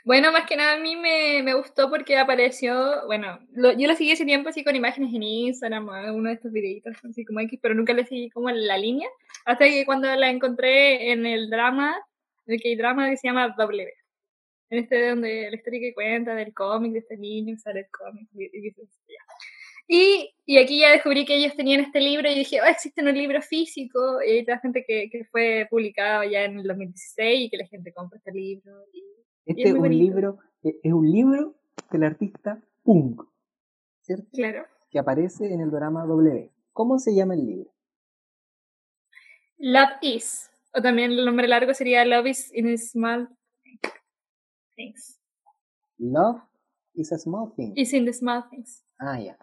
Bueno, 0.06 0.32
más 0.32 0.46
que 0.48 0.56
nada 0.56 0.76
a 0.76 0.80
mí 0.80 0.96
me, 0.96 1.44
me 1.44 1.54
gustó 1.54 1.90
porque 1.90 2.18
apareció, 2.18 3.06
bueno, 3.08 3.38
lo- 3.52 3.74
yo 3.78 3.90
lo 3.90 3.96
seguí 3.96 4.12
ese 4.12 4.24
tiempo 4.24 4.48
así 4.48 4.64
con 4.64 4.76
imágenes 4.78 5.14
en 5.14 5.22
Instagram, 5.22 5.90
o 5.90 6.14
uno 6.16 6.30
de 6.30 6.36
estos 6.36 6.52
videitos 6.54 6.96
así 7.04 7.26
como 7.26 7.42
X, 7.42 7.60
pero 7.62 7.76
nunca 7.76 7.92
le 7.94 8.06
seguí 8.06 8.30
como 8.30 8.50
en 8.50 8.66
la 8.66 8.78
línea, 8.78 9.10
hasta 9.46 9.66
que 9.66 9.86
cuando 9.86 10.08
la 10.16 10.30
encontré 10.30 11.12
en 11.12 11.26
el 11.26 11.50
drama, 11.50 11.94
el 12.48 12.62
K-drama 12.62 13.10
que 13.10 13.18
se 13.18 13.28
llama 13.28 13.54
W, 13.58 13.94
en 14.70 14.80
este 14.80 15.10
donde 15.10 15.50
la 15.52 15.56
historia 15.58 15.80
que 15.82 15.94
cuenta 15.94 16.34
del 16.36 16.54
cómic 16.54 16.94
de 16.94 17.00
este 17.00 17.18
niño, 17.18 17.58
sale 17.58 17.82
el 17.82 17.88
cómic 17.92 18.30
y, 18.34 18.46
y 18.46 18.72
ya. 18.72 19.29
Y, 19.92 20.36
y 20.46 20.60
aquí 20.60 20.80
ya 20.80 20.92
descubrí 20.92 21.26
que 21.26 21.36
ellos 21.36 21.56
tenían 21.56 21.80
este 21.80 22.00
libro 22.00 22.30
y 22.30 22.36
dije, 22.36 22.62
oh, 22.62 22.66
existe 22.66 23.02
un 23.02 23.12
libro 23.12 23.42
físico, 23.42 24.22
y 24.22 24.30
hay 24.34 24.42
otra 24.44 24.60
gente 24.60 24.86
que, 24.88 25.10
que 25.10 25.26
fue 25.26 25.68
publicado 25.68 26.24
ya 26.30 26.44
en 26.44 26.60
el 26.60 26.68
2016 26.68 27.46
y 27.46 27.50
que 27.50 27.58
la 27.58 27.66
gente 27.66 27.92
compra 27.92 28.20
este 28.20 28.32
libro. 28.32 28.72
Y, 28.94 29.04
Este 29.48 29.64
es 29.70 29.74
un 29.74 29.80
bonito. 29.80 30.04
libro, 30.04 30.38
es 30.62 30.94
un 30.94 31.12
libro 31.12 31.56
del 31.92 32.04
artista 32.04 32.62
Punk, 32.84 33.24
¿cierto? 34.02 34.28
claro. 34.32 34.66
Que 34.92 35.00
aparece 35.00 35.52
en 35.52 35.60
el 35.62 35.72
drama 35.72 36.06
W. 36.06 36.52
¿Cómo 36.72 37.00
se 37.00 37.16
llama 37.16 37.34
el 37.34 37.46
libro? 37.48 37.72
Love 39.58 39.98
is. 40.04 40.52
O 40.74 40.82
también 40.84 41.12
el 41.14 41.26
nombre 41.26 41.48
largo 41.48 41.74
sería 41.74 42.06
Love 42.06 42.28
is 42.28 42.52
in 42.54 42.78
small 42.78 43.28
things. 44.76 45.20
Love 45.98 46.42
is 46.94 47.12
a 47.12 47.18
small 47.18 47.52
thing. 47.56 47.74
Is 47.76 47.92
in 47.94 48.06
the 48.06 48.14
small 48.14 48.44
things. 48.52 48.84
Ah, 49.00 49.20
ya. 49.20 49.36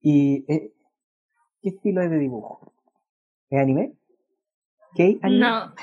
¿Y 0.00 0.44
eh, 0.52 0.72
qué 1.62 1.68
estilo 1.70 2.02
es 2.02 2.10
de 2.10 2.18
dibujo? 2.18 2.72
¿Es 3.50 3.60
anime? 3.60 3.92
¿Qué 4.94 5.18
anime? 5.22 5.40
No. 5.40 5.74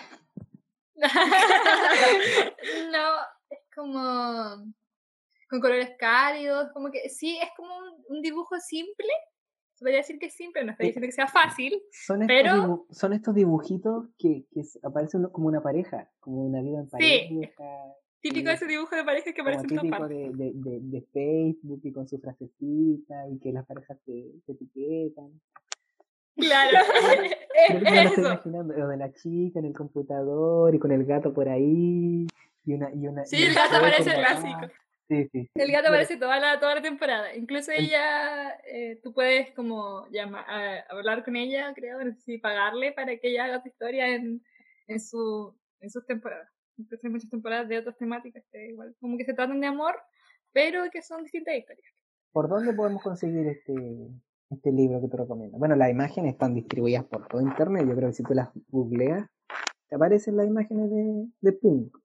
no, 2.92 3.08
es 3.50 3.60
como 3.76 4.74
con 5.50 5.60
colores 5.62 5.92
cálidos, 6.00 6.70
como 6.74 6.90
que 6.92 7.10
sí, 7.10 7.38
es 7.42 7.50
como 7.56 7.76
un, 7.78 8.06
un 8.18 8.22
dibujo 8.22 8.60
simple. 8.60 9.10
Se 9.76 9.84
podría 9.86 9.98
decir 10.00 10.18
que 10.20 10.28
es 10.28 10.34
simple, 10.36 10.64
no 10.64 10.72
estoy 10.72 10.86
Eh, 10.86 10.90
diciendo 10.90 11.08
que 11.08 11.12
sea 11.12 11.28
fácil. 11.28 11.82
Son 11.92 12.22
estos, 12.22 12.36
Pero- 12.36 12.54
dibu- 12.56 12.86
son 12.92 13.14
estos 13.14 13.36
dibujitos 13.36 14.06
que, 14.18 14.46
que 14.52 14.62
aparecen 14.84 15.24
como 15.30 15.48
una 15.48 15.62
pareja, 15.62 16.10
como 16.20 16.44
una 16.46 16.62
vida 16.62 16.80
en 16.80 16.90
pareja, 16.90 17.64
Típico 18.24 18.48
de 18.50 18.56
ese 18.56 18.68
dibujo 18.68 18.96
de 18.96 19.04
pareja 19.04 19.34
que 19.34 19.42
aparece 19.42 19.64
en 19.64 19.68
típico 19.68 20.08
de, 20.08 20.32
de, 20.34 20.52
de, 20.56 20.80
de 20.82 21.02
Facebook 21.14 21.82
y 21.84 21.92
con 21.92 22.08
su 22.08 22.18
frasecita 22.20 23.28
y 23.30 23.38
que 23.40 23.52
las 23.52 23.66
parejas 23.66 23.98
te 24.06 24.32
etiquetan. 24.48 25.40
Claro, 26.36 26.80
Creo 27.68 27.80
es, 27.82 27.84
es 27.84 28.12
eso. 28.14 28.22
imaginando, 28.22 28.74
lo 28.74 28.88
de 28.88 28.98
la 28.98 29.14
chica 29.14 29.60
en 29.60 29.66
el 29.66 29.74
computador 29.74 30.74
y 30.74 30.80
con 30.80 30.92
el 30.92 31.06
gato 31.06 31.32
por 31.34 31.48
ahí 31.48 32.26
y 32.66 32.74
una 32.74 32.90
y 32.94 33.08
una 33.08 33.26
Sí, 33.26 33.38
y 33.38 33.44
el 33.44 33.54
gato 33.54 33.76
aparece 33.76 34.10
acá. 34.10 34.20
clásico. 34.20 34.74
Sí, 35.10 35.28
sí. 35.32 35.50
El 35.54 35.72
gato 35.72 35.90
aparece 35.90 36.18
toda 36.18 36.40
la, 36.40 36.60
toda 36.60 36.76
la 36.76 36.82
temporada. 36.82 37.36
Incluso 37.36 37.72
El- 37.72 37.86
ella, 37.86 38.58
eh, 38.66 39.00
tú 39.04 39.14
puedes 39.14 39.52
como 39.52 40.08
llama, 40.12 40.44
a- 40.48 40.80
hablar 40.90 41.24
con 41.24 41.36
ella, 41.36 41.72
creo, 41.76 42.04
no 42.04 42.14
sé 42.16 42.22
si 42.22 42.38
pagarle 42.40 42.94
para 42.94 43.18
que 43.18 43.30
ella 43.30 43.46
haga 43.46 43.62
tu 43.62 43.68
historia 43.70 44.08
en, 44.16 44.42
en, 44.88 45.00
su, 45.00 45.54
en 45.82 45.92
sus 45.92 46.06
temporadas. 46.08 46.50
Entonces 46.78 47.04
hay 47.06 47.12
muchas 47.12 47.30
temporadas 47.30 47.68
de 47.70 47.78
otras 47.80 47.98
temáticas 47.98 48.44
que 48.52 48.70
igual 48.70 48.96
como 49.00 49.18
que 49.18 49.26
se 49.26 49.34
tratan 49.34 49.60
de 49.62 49.68
amor, 49.68 49.96
pero 50.52 50.84
que 50.92 51.02
son 51.02 51.24
distintas 51.24 51.56
historias. 51.56 51.94
¿Por 52.32 52.50
dónde 52.50 52.74
podemos 52.74 53.02
conseguir 53.04 53.48
este, 53.48 53.74
este 54.50 54.72
libro 54.72 55.00
que 55.02 55.08
te 55.08 55.18
recomiendo? 55.18 55.58
Bueno, 55.58 55.76
las 55.76 55.90
imágenes 55.92 56.34
están 56.34 56.56
distribuidas 56.56 57.04
por 57.06 57.28
todo 57.28 57.42
internet. 57.42 57.86
Yo 57.88 57.96
creo 57.96 58.10
que 58.10 58.16
si 58.16 58.24
tú 58.24 58.34
las 58.34 58.50
googleas, 58.70 59.28
te 59.88 59.96
aparecen 59.96 60.38
las 60.38 60.48
imágenes 60.48 60.90
de, 60.90 61.28
de 61.42 61.52
Punk, 61.54 61.96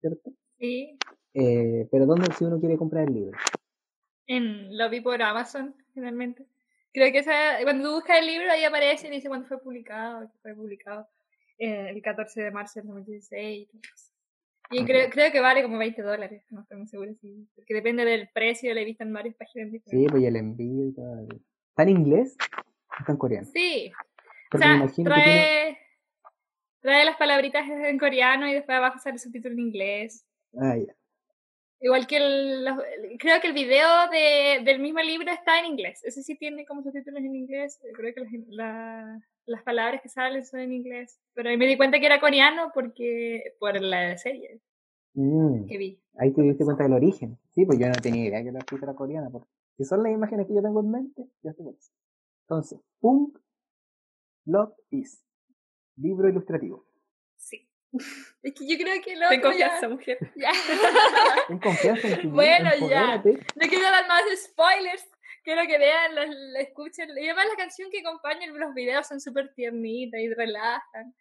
¿cierto? 0.00 0.32
Sí, 0.58 0.98
Eh, 1.34 1.86
pero 1.92 2.06
¿dónde 2.06 2.26
si 2.36 2.44
uno 2.44 2.58
quiere 2.58 2.76
comprar 2.76 3.06
el 3.08 3.14
libro? 3.14 3.38
en, 4.26 4.76
lo 4.76 4.88
vi 4.90 5.00
por 5.00 5.20
Amazon, 5.22 5.74
finalmente. 5.94 6.46
Creo 6.92 7.12
que 7.12 7.18
esa, 7.18 7.62
cuando 7.62 7.88
tú 7.88 7.94
buscas 7.94 8.18
el 8.18 8.26
libro, 8.26 8.50
ahí 8.50 8.64
aparece 8.64 9.06
y 9.06 9.10
dice 9.10 9.28
cuándo 9.28 9.46
fue 9.46 9.60
publicado, 9.60 10.28
que 10.30 10.38
fue 10.42 10.54
publicado 10.54 11.06
eh, 11.60 11.90
el 11.90 12.02
14 12.02 12.42
de 12.42 12.50
marzo 12.50 12.80
del 12.80 12.88
2016. 12.88 13.68
y 14.72 14.80
Ok. 14.80 14.86
creo, 14.86 15.10
creo 15.10 15.30
que 15.32 15.40
vale 15.40 15.62
como 15.62 15.78
20 15.78 16.00
dólares, 16.02 16.44
no 16.50 16.62
estoy 16.62 16.78
muy 16.78 16.86
segura, 16.88 17.12
sí, 17.20 17.48
porque 17.54 17.74
depende 17.74 18.04
del 18.04 18.28
precio, 18.32 18.72
lo 18.74 18.80
he 18.80 18.84
visto 18.84 19.04
en 19.04 19.12
varias 19.12 19.34
páginas 19.36 19.68
Sí, 19.70 19.78
diferentes. 19.78 20.10
pues 20.12 20.22
y 20.22 20.26
el 20.26 20.36
envío 20.36 20.86
y 20.86 20.92
todo. 20.94 21.26
¿Está 21.70 21.82
en 21.84 21.88
inglés? 21.90 22.36
¿o 22.40 23.00
¿Está 23.00 23.12
en 23.12 23.18
coreano? 23.18 23.48
Sí, 23.52 23.90
o 23.90 23.98
Porque 24.50 24.66
me 24.66 24.72
sea, 24.72 24.76
imagino 24.76 25.14
que 25.14 25.20
tiene... 25.22 25.38
trae, 25.40 25.78
trae 26.80 27.04
las 27.04 27.16
palabritas 27.16 27.68
en 27.68 27.98
coreano 27.98 28.48
y 28.48 28.54
después 28.54 28.76
abajo 28.78 28.98
sale 28.98 29.14
el 29.14 29.20
subtítulo 29.20 29.52
en 29.54 29.60
inglés. 29.60 30.26
Ah, 30.58 30.76
ya. 30.76 30.94
Igual 31.82 32.06
que 32.06 32.16
el, 32.18 32.64
los- 32.64 32.78
creo 33.18 33.40
que 33.40 33.46
el 33.48 33.54
video 33.54 33.88
de, 34.10 34.60
del 34.64 34.80
mismo 34.80 35.00
libro 35.00 35.32
está 35.32 35.58
en 35.60 35.66
inglés. 35.66 36.00
Ese 36.04 36.22
sí 36.22 36.36
tiene 36.36 36.66
como 36.66 36.82
subtítulos 36.82 37.20
en 37.20 37.34
inglés. 37.34 37.80
Creo 37.94 38.14
que 38.14 38.20
las, 38.20 38.32
la- 38.48 39.20
las 39.46 39.62
palabras 39.62 40.00
que 40.02 40.08
salen 40.08 40.44
son 40.44 40.60
en 40.60 40.72
inglés. 40.72 41.18
Pero 41.34 41.48
ahí 41.50 41.56
me 41.56 41.66
di 41.66 41.76
cuenta 41.76 41.98
que 42.00 42.06
era 42.06 42.20
coreano 42.20 42.70
porque 42.74 43.54
por 43.58 43.80
la 43.80 44.16
serie 44.18 44.60
Mm, 45.14 45.66
que 45.66 45.76
vi. 45.76 46.00
ahí 46.18 46.30
te 46.32 46.40
diste 46.42 46.64
cuenta 46.64 46.84
del 46.84 46.92
origen. 46.92 47.36
Sí, 47.50 47.64
pues 47.66 47.78
yo 47.80 47.86
no 47.88 47.94
tenía 48.00 48.26
idea 48.26 48.44
que 48.44 48.52
la 48.52 48.60
escrita 48.60 48.86
era 48.86 48.94
coreana. 48.94 49.28
Porque 49.30 49.48
si 49.76 49.84
son 49.84 50.02
las 50.04 50.12
imágenes 50.12 50.46
que 50.46 50.54
yo 50.54 50.62
tengo 50.62 50.80
en 50.80 50.90
mente, 50.90 51.26
ya 51.42 51.52
sé 51.52 51.62
cuál 51.64 51.74
es. 51.76 51.92
Entonces, 52.42 52.78
Punk 53.00 53.36
Love 54.46 54.72
Is. 54.90 55.24
Libro 55.96 56.28
ilustrativo. 56.28 56.86
Sí. 57.36 57.66
Es 58.42 58.54
que 58.54 58.66
yo 58.66 58.78
creo 58.78 59.02
que 59.02 59.16
lo 59.16 59.28
Ten 59.28 59.40
otro 59.40 59.52
ya- 59.52 59.68
confianza, 59.80 59.88
mujer. 59.88 60.18
ya. 60.36 60.52
Ten 61.48 61.58
confianza 61.58 62.08
en 62.08 62.20
ti 62.20 62.26
Bueno, 62.28 62.70
ya. 62.88 63.16
No 63.16 63.68
quiero 63.68 63.82
dar 63.84 64.06
más 64.08 64.22
spoilers. 64.44 65.06
Quiero 65.42 65.62
que 65.66 65.78
vean, 65.78 66.14
la, 66.14 66.26
la 66.26 66.60
escuchen. 66.60 67.08
Y 67.16 67.26
además 67.26 67.46
la 67.50 67.56
canción 67.56 67.90
que 67.90 68.00
acompaña 68.00 68.46
los 68.46 68.74
videos 68.74 69.06
son 69.06 69.20
súper 69.20 69.52
tiernitas 69.54 70.20
y 70.20 70.32
relajan. 70.34 71.14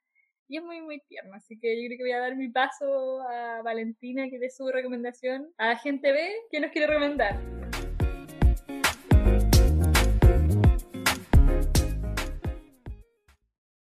Y 0.47 0.57
es 0.57 0.63
muy, 0.63 0.81
muy 0.81 0.99
tierno. 1.01 1.35
Así 1.35 1.59
que 1.59 1.81
yo 1.81 1.87
creo 1.87 1.97
que 1.97 2.03
voy 2.03 2.11
a 2.11 2.19
dar 2.19 2.35
mi 2.35 2.49
paso 2.49 3.21
a 3.21 3.61
Valentina, 3.61 4.29
que 4.29 4.39
dé 4.39 4.49
su 4.49 4.67
recomendación 4.69 5.53
a 5.57 5.75
Gente 5.77 6.11
B, 6.11 6.33
que 6.51 6.59
nos 6.59 6.71
quiere 6.71 6.87
recomendar. 6.87 7.39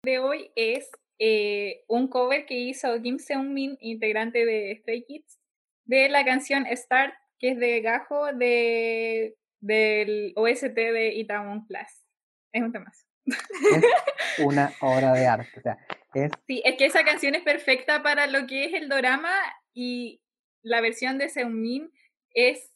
de 0.05 0.19
hoy 0.19 0.51
es 0.55 0.89
eh, 1.17 1.83
un 1.87 2.07
cover 2.07 2.45
que 2.45 2.53
hizo 2.53 3.01
Kim 3.01 3.17
Seung-min, 3.17 3.75
integrante 3.81 4.45
de 4.45 4.77
Stray 4.79 5.03
Kids, 5.03 5.39
de 5.85 6.09
la 6.09 6.23
canción 6.23 6.65
Start, 6.71 7.13
que 7.39 7.49
es 7.49 7.59
de 7.59 7.81
Gajo 7.81 8.31
de, 8.33 9.35
del 9.59 10.33
OST 10.35 10.75
de 10.75 11.13
Itaewon 11.15 11.65
Class. 11.65 12.03
Es 12.51 12.61
un 12.61 12.71
temazo. 12.71 13.05
Es 13.25 13.35
una 14.45 14.71
obra 14.81 15.13
de 15.13 15.27
arte. 15.27 15.59
O 15.59 15.61
sea, 15.61 15.77
es 16.13 16.31
Sí, 16.47 16.61
es 16.63 16.77
que 16.77 16.85
esa 16.85 17.03
canción 17.03 17.35
es 17.35 17.43
perfecta 17.43 18.03
para 18.03 18.27
lo 18.27 18.47
que 18.47 18.65
es 18.65 18.73
el 18.73 18.89
dorama 18.89 19.33
y 19.73 20.21
la 20.61 20.81
versión 20.81 21.17
de 21.17 21.29
Seungmin 21.29 21.91
es 22.33 22.73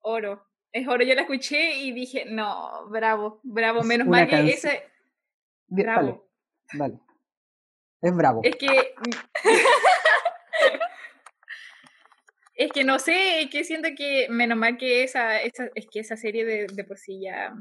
oro. 0.00 0.46
Es 0.72 0.86
oro. 0.88 1.04
Yo 1.04 1.14
la 1.14 1.22
escuché 1.22 1.76
y 1.76 1.92
dije, 1.92 2.24
no, 2.26 2.88
bravo, 2.88 3.40
bravo. 3.42 3.82
Menos 3.82 4.06
mal 4.06 4.28
que 4.28 4.50
ese. 4.50 4.84
Bravo. 5.68 6.28
dale. 6.72 6.98
Es 8.00 8.14
bravo. 8.14 8.40
Es 8.42 8.56
que. 8.56 8.66
es 12.64 12.72
que 12.72 12.84
no 12.84 12.98
sé, 12.98 13.42
es 13.42 13.50
que 13.50 13.64
siento 13.64 13.88
que 13.96 14.28
menos 14.30 14.56
mal 14.56 14.76
que 14.76 15.02
esa, 15.02 15.40
esa 15.40 15.68
es 15.74 15.86
que 15.90 16.00
esa 16.00 16.16
serie 16.16 16.44
de, 16.44 16.66
de 16.66 16.84
por 16.84 16.98
sí 16.98 17.20
ya 17.20 17.54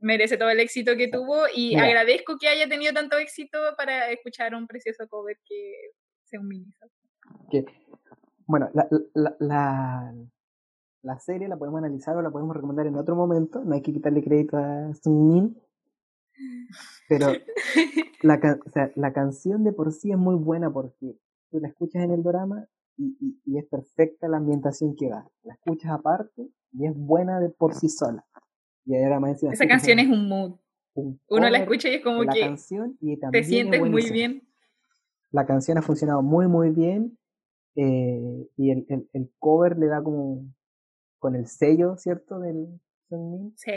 merece 0.00 0.36
todo 0.36 0.50
el 0.50 0.60
éxito 0.60 0.96
que 0.96 1.08
tuvo 1.08 1.44
y 1.54 1.70
Mira. 1.70 1.84
agradezco 1.84 2.36
que 2.38 2.48
haya 2.48 2.68
tenido 2.68 2.92
tanto 2.92 3.16
éxito 3.16 3.58
para 3.76 4.10
escuchar 4.10 4.54
un 4.54 4.66
precioso 4.66 5.08
cover 5.08 5.38
que 5.44 5.92
se 6.24 6.38
humiliza. 6.38 6.86
que, 7.50 7.64
bueno, 8.46 8.68
la, 8.74 8.88
la, 9.14 9.36
la, 9.38 10.14
la 11.02 11.18
serie 11.18 11.48
la 11.48 11.56
podemos 11.56 11.78
analizar 11.78 12.16
o 12.16 12.22
la 12.22 12.30
podemos 12.30 12.54
recomendar 12.54 12.86
en 12.86 12.96
otro 12.96 13.14
momento. 13.14 13.62
No 13.64 13.74
hay 13.74 13.82
que 13.82 13.92
quitarle 13.92 14.22
crédito 14.22 14.56
a 14.56 14.92
Sun 14.94 15.28
Min. 15.28 15.62
Pero 17.08 17.28
la, 18.22 18.60
o 18.66 18.70
sea, 18.70 18.90
la 18.96 19.12
canción 19.12 19.64
de 19.64 19.72
por 19.72 19.92
sí 19.92 20.10
es 20.10 20.18
muy 20.18 20.34
buena 20.34 20.70
porque 20.72 21.16
tú 21.50 21.60
la 21.60 21.68
escuchas 21.68 22.02
en 22.02 22.10
el 22.10 22.22
drama 22.22 22.66
y, 22.96 23.16
y, 23.20 23.40
y 23.46 23.58
es 23.58 23.64
perfecta 23.66 24.28
la 24.28 24.36
ambientación 24.38 24.94
que 24.96 25.08
da. 25.08 25.28
La 25.42 25.54
escuchas 25.54 25.90
aparte 25.92 26.48
y 26.72 26.86
es 26.86 26.94
buena 26.96 27.40
de 27.40 27.48
por 27.50 27.74
sí 27.74 27.88
sola. 27.88 28.24
Y 28.84 28.96
ahora 28.96 29.20
más 29.20 29.30
encima 29.32 29.52
Esa 29.52 29.66
canción 29.66 29.98
es 29.98 30.08
un 30.08 30.28
mood. 30.28 30.56
un 30.94 31.20
Uno 31.28 31.48
la 31.48 31.58
escucha 31.58 31.88
y 31.88 31.94
es 31.94 32.02
como 32.02 32.24
la 32.24 32.32
que 32.32 32.40
canción 32.40 32.96
y 33.00 33.18
te 33.18 33.44
sientes 33.44 33.80
muy 33.80 34.10
bien. 34.10 34.42
La 35.30 35.46
canción 35.46 35.78
ha 35.78 35.82
funcionado 35.82 36.22
muy, 36.22 36.46
muy 36.48 36.70
bien. 36.70 37.18
eh, 37.74 38.48
y 38.56 38.70
el, 38.70 38.84
el, 38.90 39.08
el 39.14 39.32
cover 39.38 39.78
le 39.78 39.86
da 39.86 40.02
como 40.02 40.44
con 41.18 41.34
el 41.36 41.46
sello, 41.46 41.96
¿cierto? 41.96 42.38
Del 42.40 42.80
Sunmin. 43.08 43.54
Sí, 43.56 43.72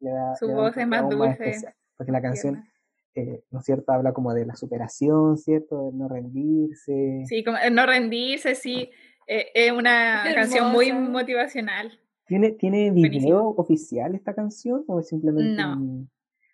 Le 0.00 0.10
da, 0.10 0.36
Su 0.36 0.46
le 0.46 0.52
da 0.52 0.58
un 0.58 0.64
voz 0.66 0.76
es 0.76 0.86
más 0.86 1.08
dulce, 1.08 1.30
especial, 1.32 1.74
porque 1.96 2.12
la 2.12 2.22
canción, 2.22 2.54
tierna. 2.54 2.72
Eh, 3.14 3.44
¿no 3.50 3.60
es 3.60 3.64
cierto? 3.64 3.92
Habla 3.92 4.12
como 4.12 4.32
de 4.34 4.44
la 4.46 4.56
superación, 4.56 5.36
¿cierto? 5.38 5.86
De 5.90 5.92
no 5.96 6.08
rendirse. 6.08 7.22
Sí, 7.26 7.44
como 7.44 7.58
eh, 7.58 7.70
no 7.70 7.86
rendirse, 7.86 8.54
sí. 8.54 8.90
Eh, 9.26 9.46
es 9.54 9.72
una 9.72 10.24
Qué 10.26 10.34
canción 10.34 10.72
muy 10.72 10.92
motivacional. 10.92 11.98
¿Tiene, 12.26 12.52
¿Tiene 12.52 12.90
Buenísimo. 12.90 13.20
video 13.26 13.48
oficial 13.50 14.14
esta 14.14 14.34
canción 14.34 14.84
o 14.88 14.98
es 15.00 15.08
simplemente 15.08 15.62
No. 15.62 15.72
un- 15.76 16.10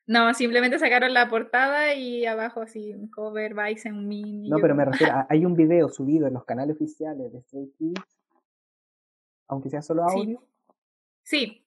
No, 0.06 0.34
simplemente 0.34 0.78
sacaron 0.80 1.14
la 1.14 1.28
portada 1.28 1.94
y 1.94 2.26
abajo 2.26 2.60
así, 2.60 2.92
un 2.94 3.08
cover, 3.08 3.54
en 3.84 4.08
Min. 4.08 4.42
No, 4.48 4.58
yo 4.58 4.62
pero 4.62 4.74
me 4.74 4.84
refiero 4.84 5.12
a, 5.14 5.26
hay 5.30 5.44
un 5.46 5.54
video 5.54 5.88
subido 5.88 6.26
en 6.26 6.34
los 6.34 6.44
canales 6.44 6.74
oficiales 6.76 7.32
de 7.32 7.40
Stray 7.42 7.70
Kids, 7.78 8.18
aunque 9.48 9.70
sea 9.70 9.82
solo 9.82 10.02
Sí. 10.08 10.18
audio, 10.20 10.42
Sí, 11.22 11.64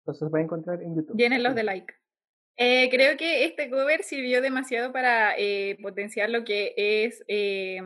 entonces 0.00 0.26
se 0.26 0.30
puede 0.30 0.44
encontrar 0.44 0.82
en 0.82 0.96
YouTube. 0.96 1.16
vienen 1.16 1.42
los 1.42 1.52
Sí. 1.52 1.56
de 1.56 1.62
like. 1.62 1.94
Eh, 2.58 2.88
creo 2.90 3.16
que 3.16 3.44
este 3.44 3.70
cover 3.70 4.02
sirvió 4.02 4.42
demasiado 4.42 4.92
para 4.92 5.34
eh, 5.38 5.78
potenciar 5.80 6.28
lo 6.28 6.44
que 6.44 6.74
es. 6.76 7.24
eh, 7.28 7.80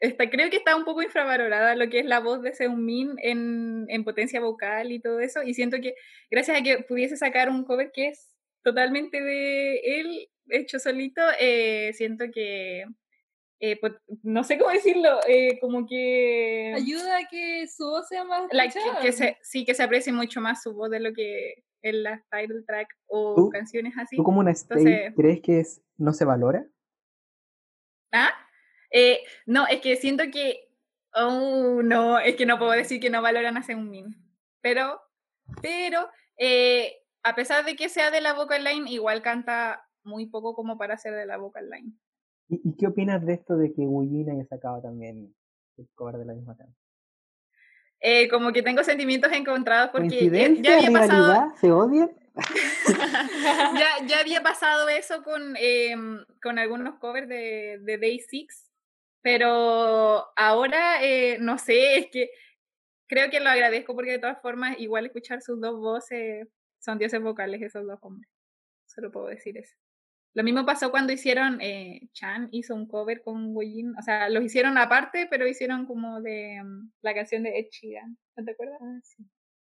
está, 0.00 0.28
creo 0.30 0.50
que 0.50 0.56
está 0.56 0.76
un 0.76 0.84
poco 0.84 1.02
infravalorada 1.02 1.74
lo 1.76 1.88
que 1.88 2.00
es 2.00 2.06
la 2.06 2.20
voz 2.20 2.42
de 2.42 2.54
Seungmin 2.54 3.14
en, 3.18 3.86
en 3.88 4.04
potencia 4.04 4.40
vocal 4.40 4.92
y 4.92 5.00
todo 5.00 5.20
eso. 5.20 5.42
Y 5.42 5.54
siento 5.54 5.80
que 5.80 5.94
gracias 6.30 6.58
a 6.60 6.62
que 6.62 6.78
pudiese 6.78 7.16
sacar 7.16 7.48
un 7.48 7.64
cover 7.64 7.92
que 7.92 8.08
es 8.08 8.32
totalmente 8.62 9.22
de 9.22 10.00
él, 10.00 10.28
hecho 10.48 10.78
solito, 10.78 11.22
eh, 11.38 11.92
siento 11.94 12.24
que. 12.32 12.86
eh, 13.60 13.80
no 14.22 14.44
sé 14.44 14.58
cómo 14.58 14.70
decirlo, 14.70 15.20
eh, 15.28 15.58
como 15.60 15.86
que. 15.86 16.72
Ayuda 16.74 17.18
a 17.18 17.28
que 17.28 17.66
su 17.68 17.84
voz 17.84 18.08
sea 18.08 18.24
más 18.24 18.48
like, 18.52 18.72
que, 18.72 18.78
escuchada. 18.80 19.02
que 19.04 19.12
se, 19.12 19.38
sí, 19.42 19.64
que 19.64 19.74
se 19.74 19.82
aprecie 19.82 20.12
mucho 20.12 20.40
más 20.40 20.62
su 20.62 20.72
voz 20.74 20.90
de 20.90 21.00
lo 21.00 21.12
que 21.12 21.64
en 21.88 22.02
las 22.02 22.22
title 22.30 22.62
track 22.66 22.88
o 23.06 23.34
¿Tú- 23.36 23.50
canciones 23.50 23.94
así. 23.98 24.16
¿Tú 24.16 24.22
como 24.24 24.40
una 24.40 24.50
Entonces- 24.52 25.12
crees 25.16 25.40
que 25.42 25.60
es, 25.60 25.82
no 25.96 26.12
se 26.12 26.24
valora? 26.24 26.66
¿Ah? 28.12 28.30
Eh, 28.90 29.20
no, 29.46 29.66
es 29.66 29.80
que 29.80 29.96
siento 29.96 30.24
que. 30.32 30.68
Oh, 31.14 31.80
no, 31.82 32.18
es 32.18 32.36
que 32.36 32.46
no 32.46 32.58
puedo 32.58 32.72
decir 32.72 33.00
que 33.00 33.10
no 33.10 33.22
valoran 33.22 33.56
a 33.56 33.62
Seungmin. 33.62 34.14
Pero, 34.60 35.00
pero, 35.62 36.08
eh, 36.38 36.92
a 37.22 37.34
pesar 37.34 37.64
de 37.64 37.74
que 37.76 37.88
sea 37.88 38.10
de 38.10 38.20
la 38.20 38.34
vocal 38.34 38.64
line, 38.64 38.90
igual 38.90 39.22
canta 39.22 39.86
muy 40.04 40.26
poco 40.26 40.54
como 40.54 40.76
para 40.78 40.98
ser 40.98 41.14
de 41.14 41.26
la 41.26 41.36
vocal 41.38 41.68
line. 41.70 41.92
¿Y, 42.48 42.60
y 42.68 42.76
qué 42.76 42.86
opinas 42.86 43.24
de 43.24 43.32
esto 43.34 43.56
de 43.56 43.72
que 43.72 43.82
Wujin 43.82 44.30
haya 44.30 44.44
sacado 44.46 44.80
también 44.82 45.34
el 45.78 45.88
cover 45.94 46.16
de 46.18 46.26
la 46.26 46.34
misma 46.34 46.56
canción? 46.56 46.85
Eh, 48.00 48.28
como 48.28 48.52
que 48.52 48.62
tengo 48.62 48.84
sentimientos 48.84 49.32
encontrados 49.32 49.90
porque 49.90 50.18
ya- 50.62 50.76
había 50.76 50.90
pasado. 50.92 51.54
¿Se 51.60 51.72
odian? 51.72 52.10
ya, 53.78 54.06
ya 54.06 54.20
había 54.20 54.42
pasado 54.42 54.88
eso 54.88 55.22
con, 55.22 55.54
em, 55.58 56.24
con 56.42 56.58
algunos 56.58 56.98
covers 56.98 57.28
de, 57.28 57.78
de 57.80 57.98
Day 57.98 58.18
Six, 58.20 58.70
pero 59.22 60.26
ahora 60.36 61.02
eh, 61.02 61.38
no 61.40 61.56
sé, 61.58 61.98
es 61.98 62.06
que 62.10 62.30
creo 63.08 63.30
que 63.30 63.40
lo 63.40 63.48
agradezco 63.48 63.94
porque 63.94 64.12
de 64.12 64.18
todas 64.18 64.40
formas, 64.42 64.78
igual 64.78 65.06
escuchar 65.06 65.40
sus 65.42 65.60
dos 65.60 65.78
voces 65.80 66.46
son 66.78 66.98
dioses 66.98 67.20
vocales 67.20 67.62
esos 67.62 67.86
dos 67.86 67.98
hombres. 68.02 68.30
Solo 68.86 69.10
puedo 69.10 69.26
decir 69.28 69.56
eso. 69.58 69.74
Lo 70.36 70.42
mismo 70.44 70.66
pasó 70.66 70.90
cuando 70.90 71.14
hicieron, 71.14 71.58
eh, 71.62 72.08
Chan 72.12 72.48
hizo 72.52 72.74
un 72.74 72.86
cover 72.86 73.22
con 73.22 73.56
Wojin, 73.56 73.94
o 73.98 74.02
sea, 74.02 74.28
los 74.28 74.44
hicieron 74.44 74.76
aparte, 74.76 75.26
pero 75.30 75.46
hicieron 75.48 75.86
como 75.86 76.20
de 76.20 76.56
em, 76.56 76.90
la 77.00 77.14
canción 77.14 77.42
de 77.42 77.58
Ed 77.58 77.66
Sheeran, 77.70 78.18
¿no 78.36 78.44
te 78.44 78.50
acuerdas? 78.50 78.78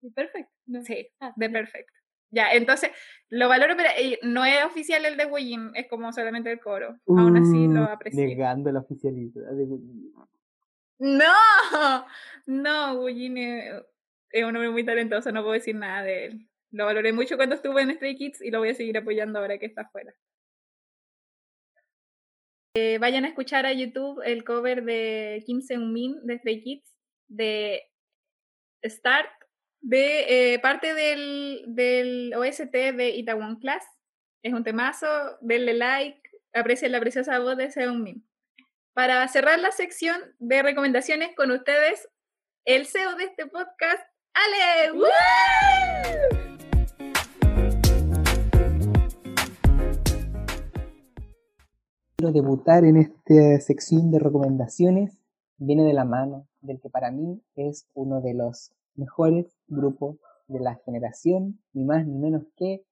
Sí, 0.00 0.10
perfecto. 0.10 0.50
No. 0.66 0.82
Sí, 0.82 1.08
Ah, 1.20 1.32
de 1.36 1.46
ya. 1.48 1.52
perfecto. 1.52 1.92
Ya, 2.30 2.50
entonces 2.52 2.90
lo 3.28 3.48
valoro, 3.48 3.76
pero 3.76 3.90
eh, 3.98 4.18
no 4.22 4.44
es 4.46 4.64
oficial 4.64 5.04
el 5.04 5.18
de 5.18 5.26
Wojin, 5.26 5.70
es 5.74 5.86
como 5.86 6.10
solamente 6.14 6.50
el 6.50 6.60
coro. 6.60 6.98
Aún 7.06 7.36
así 7.36 7.68
lo 7.68 7.82
Uh, 7.82 7.88
aprecié. 7.90 8.26
Negando 8.26 8.72
la 8.72 8.80
oficialidad 8.80 9.52
de. 9.52 9.66
No, 10.98 12.06
no, 12.46 12.94
Wojin 13.00 13.36
es, 13.38 13.82
es 14.30 14.44
un 14.44 14.56
hombre 14.56 14.70
muy 14.70 14.84
talentoso, 14.84 15.30
no 15.30 15.42
puedo 15.42 15.52
decir 15.54 15.74
nada 15.76 16.02
de 16.02 16.24
él. 16.26 16.48
Lo 16.70 16.86
valoré 16.86 17.12
mucho 17.12 17.36
cuando 17.36 17.54
estuve 17.54 17.82
en 17.82 17.94
Stray 17.94 18.16
Kids 18.16 18.40
y 18.42 18.50
lo 18.50 18.58
voy 18.60 18.70
a 18.70 18.74
seguir 18.74 18.96
apoyando 18.98 19.38
ahora 19.38 19.58
que 19.58 19.66
está 19.66 19.82
afuera. 19.82 20.14
Eh, 22.76 22.98
vayan 22.98 23.24
a 23.24 23.28
escuchar 23.28 23.66
a 23.66 23.72
YouTube 23.72 24.20
el 24.24 24.42
cover 24.42 24.82
de 24.84 25.44
Kim 25.46 25.62
Seung-min 25.62 26.26
de 26.26 26.38
Stray 26.38 26.60
Kids 26.60 26.96
de 27.28 27.82
Start 28.82 29.30
de 29.80 30.54
eh, 30.54 30.58
parte 30.58 30.92
del, 30.92 31.64
del 31.68 32.34
OST 32.34 32.72
de 32.72 33.10
Itaewon 33.10 33.60
Class. 33.60 33.84
Es 34.42 34.52
un 34.52 34.64
temazo, 34.64 35.06
denle 35.40 35.74
like, 35.74 36.20
aprecien 36.52 36.90
la 36.90 37.00
preciosa 37.00 37.38
voz 37.38 37.56
de 37.56 37.70
Seungmin. 37.70 38.26
Para 38.92 39.26
cerrar 39.28 39.60
la 39.60 39.70
sección 39.70 40.20
de 40.40 40.62
recomendaciones 40.62 41.34
con 41.36 41.52
ustedes, 41.52 42.08
el 42.64 42.86
CEO 42.86 43.14
de 43.14 43.24
este 43.24 43.46
podcast, 43.46 44.02
Ale. 44.34 44.92
¡Woo! 44.92 46.43
Quiero 52.16 52.32
debutar 52.32 52.84
en 52.84 52.96
esta 52.96 53.60
sección 53.60 54.12
de 54.12 54.20
recomendaciones. 54.20 55.18
Viene 55.58 55.82
de 55.82 55.94
la 55.94 56.04
mano 56.04 56.46
del 56.60 56.80
que 56.80 56.88
para 56.88 57.10
mí 57.10 57.42
es 57.56 57.88
uno 57.92 58.20
de 58.20 58.34
los 58.34 58.72
mejores 58.94 59.58
grupos 59.66 60.18
de 60.46 60.60
la 60.60 60.76
generación, 60.84 61.58
ni 61.72 61.84
más 61.84 62.06
ni 62.06 62.16
menos 62.16 62.44
que 62.56 62.84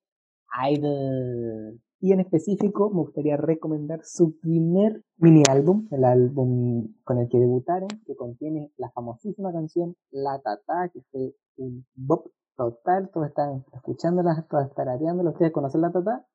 Idol. 0.68 1.80
Y 2.00 2.12
en 2.12 2.18
específico 2.18 2.90
me 2.90 3.02
gustaría 3.02 3.36
recomendar 3.36 4.00
su 4.02 4.40
primer 4.40 5.04
mini 5.18 5.44
álbum, 5.48 5.86
el 5.92 6.04
álbum 6.04 6.92
con 7.04 7.18
el 7.18 7.28
que 7.28 7.38
debutaron, 7.38 7.88
que 8.04 8.16
contiene 8.16 8.72
la 8.76 8.90
famosísima 8.90 9.52
canción 9.52 9.94
La 10.10 10.40
Tata, 10.40 10.90
que 10.92 11.00
fue 11.12 11.36
un 11.58 11.86
bop 11.94 12.26
total, 12.56 13.08
todos 13.14 13.28
están 13.28 13.64
escuchándola, 13.72 14.44
todos 14.50 14.66
están. 14.66 14.88
¿Ustedes 15.28 15.52
conocen 15.52 15.80
La 15.80 15.92
Tata? 15.92 16.26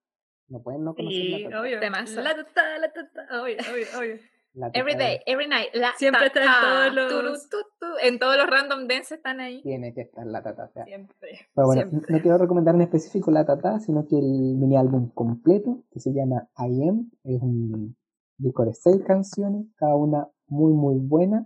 No 0.49 0.61
pueden 0.61 0.83
no 0.83 0.95
conocer 0.95 1.21
Sí, 1.21 1.29
La 1.39 1.49
Tata. 1.49 1.61
obvio. 1.61 1.79
Temazo. 1.79 2.21
La 2.21 2.35
tata, 2.35 2.77
la 2.79 2.91
tata, 2.93 3.41
obvio, 3.41 3.57
obvio, 3.71 3.85
obvio. 3.97 4.15
La 4.53 4.67
Tata 4.67 4.79
Every 4.79 4.95
day, 4.95 5.19
every 5.27 5.47
night. 5.47 5.67
La 5.73 5.91
Siempre 5.97 6.25
está 6.27 6.39
en 6.41 6.45
tata, 6.47 6.61
todos 6.61 6.93
los- 6.95 7.11
turu, 7.11 7.33
tu, 7.51 7.69
tu. 7.79 7.85
En 8.01 8.17
todos 8.17 8.37
los 8.37 8.47
random 8.49 8.87
dance 8.87 9.13
están 9.15 9.39
ahí. 9.39 9.61
Tiene 9.61 9.93
que 9.93 10.01
estar 10.01 10.25
La 10.25 10.41
Tata. 10.41 10.63
o 10.65 10.69
sea, 10.69 10.83
Siempre. 10.85 11.29
Pero 11.53 11.67
bueno, 11.67 11.81
siempre. 11.89 12.15
no 12.15 12.21
quiero 12.21 12.37
recomendar 12.39 12.73
en 12.75 12.81
específico 12.81 13.29
la 13.29 13.45
Tata, 13.45 13.79
sino 13.79 14.07
que 14.07 14.17
el 14.17 14.25
mini 14.57 14.75
álbum 14.77 15.11
completo, 15.11 15.83
que 15.91 15.99
se 15.99 16.11
llama 16.11 16.47
I 16.57 16.87
Am, 16.89 17.11
es 17.23 17.41
un 17.41 17.95
disco 18.39 18.65
de 18.65 18.73
seis 18.73 19.03
canciones, 19.05 19.67
cada 19.75 19.95
una 19.95 20.27
muy 20.47 20.71
muy 20.73 20.95
buena. 20.97 21.45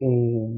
Eh, 0.00 0.48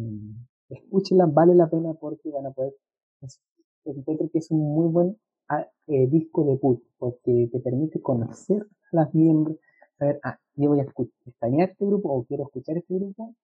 escúchenla, 0.71 1.27
vale 1.27 1.55
la 1.55 1.69
pena 1.69 1.93
porque 1.95 2.31
van 2.31 2.47
a 2.47 2.51
poder. 2.53 2.73
es- 3.21 3.41
encuentro 3.85 4.29
que 4.33 4.39
es 4.39 4.51
un 4.51 4.61
muy 4.75 4.89
buen 4.91 5.19
ah, 5.49 5.67
eh, 5.87 6.07
disco 6.09 6.45
debut, 6.45 6.83
porque 6.99 7.49
te 7.51 7.61
permite 7.61 8.01
conocer 8.01 8.67
a 8.93 8.97
las 8.97 9.15
miembros, 9.15 9.57
saber, 9.99 10.21
ah, 10.23 10.39
yo 10.55 10.71
voy 10.71 10.81
a 10.81 10.85
escuchar, 10.85 11.13
este 11.41 11.85
grupo 11.85 12.13
o 12.13 12.25
quiero 12.25 12.45
escuchar 12.45 12.77
este 12.77 12.95
grupo, 12.95 13.35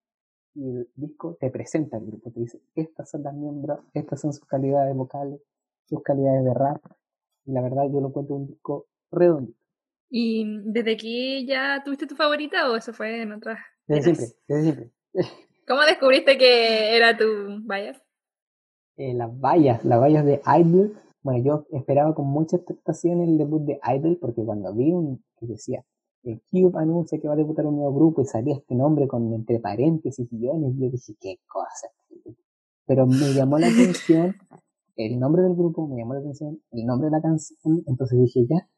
y 0.55 0.69
el 0.69 0.89
disco 0.95 1.37
te 1.41 1.51
presenta 1.51 1.97
el 1.97 2.07
grupo, 2.07 2.31
te 2.31 2.41
dice, 2.41 2.61
estas 2.75 3.11
son 3.11 3.23
las 3.23 3.35
miembros, 3.35 3.81
estas 3.93 4.21
son 4.21 4.33
sus 4.33 4.47
calidades 4.47 4.95
vocales, 4.95 5.41
sus 5.89 6.03
calidades 6.03 6.45
de 6.45 6.55
rap, 6.55 6.83
y 7.47 7.53
la 7.53 7.61
verdad 7.61 7.85
yo 7.91 8.01
lo 8.01 8.09
encuentro 8.09 8.37
un 8.37 8.47
disco 8.47 8.87
redondo, 9.11 9.53
¿Y 10.17 10.45
desde 10.65 10.93
aquí 10.93 11.45
ya 11.45 11.83
tuviste 11.85 12.07
tu 12.07 12.15
favorita 12.15 12.71
o 12.71 12.77
eso 12.77 12.93
fue 12.93 13.23
en 13.23 13.33
otras? 13.33 13.59
desde 13.89 14.11
eras? 14.11 14.19
siempre, 14.19 14.39
desde 14.47 14.63
siempre. 14.63 14.91
¿Cómo 15.67 15.81
descubriste 15.83 16.39
que 16.39 16.97
era 16.97 17.17
tu 17.17 17.25
bias? 17.63 18.01
Eh, 18.97 19.13
las 19.15 19.29
vallas, 19.41 19.85
las 19.85 20.01
vallas 20.01 20.25
de 20.25 20.41
Idol, 20.61 20.97
bueno, 21.25 21.43
yo 21.43 21.67
esperaba 21.73 22.15
con 22.15 22.27
mucha 22.27 22.59
expectación 22.59 23.23
el 23.23 23.39
debut 23.39 23.63
de 23.63 23.81
Idol, 23.97 24.19
porque 24.21 24.45
cuando 24.45 24.75
vi 24.75 24.93
un 24.93 25.25
que 25.39 25.47
decía, 25.47 25.83
el 26.23 26.43
Cube 26.51 26.79
anuncia 26.79 27.19
que 27.19 27.27
va 27.29 27.35
a 27.35 27.37
debutar 27.37 27.67
un 27.67 27.77
nuevo 27.77 27.95
grupo 27.95 28.21
y 28.21 28.27
salía 28.27 28.55
este 28.55 28.75
nombre 28.75 29.09
con 29.09 29.33
entre 29.33 29.59
paréntesis 29.59 30.31
y 30.31 30.39
guiones, 30.39 30.75
yo 30.79 30.91
dije, 30.91 31.15
qué 31.19 31.39
cosa. 31.47 31.89
Pero 32.87 33.07
me 33.07 33.33
llamó 33.33 33.59
la 33.59 33.69
atención 33.69 34.35
el 34.97 35.19
nombre 35.19 35.43
del 35.43 35.55
grupo, 35.55 35.89
me 35.89 35.97
llamó 35.97 36.13
la 36.13 36.21
atención 36.21 36.61
el 36.71 36.85
nombre 36.85 37.07
de 37.07 37.13
la 37.13 37.23
canción, 37.23 37.83
entonces 37.87 38.21
dije, 38.21 38.47
ya, 38.47 38.69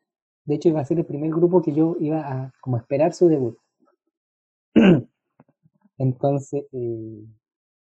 de 0.44 0.54
hecho 0.54 0.68
iba 0.68 0.80
a 0.80 0.84
ser 0.84 1.00
el 1.00 1.04
primer 1.04 1.30
grupo 1.30 1.62
que 1.62 1.72
yo 1.72 1.96
iba 1.98 2.20
a 2.20 2.52
como 2.60 2.76
esperar 2.76 3.12
su 3.12 3.26
debut. 3.26 3.56
Entonces, 5.98 6.66
eh, 6.72 7.24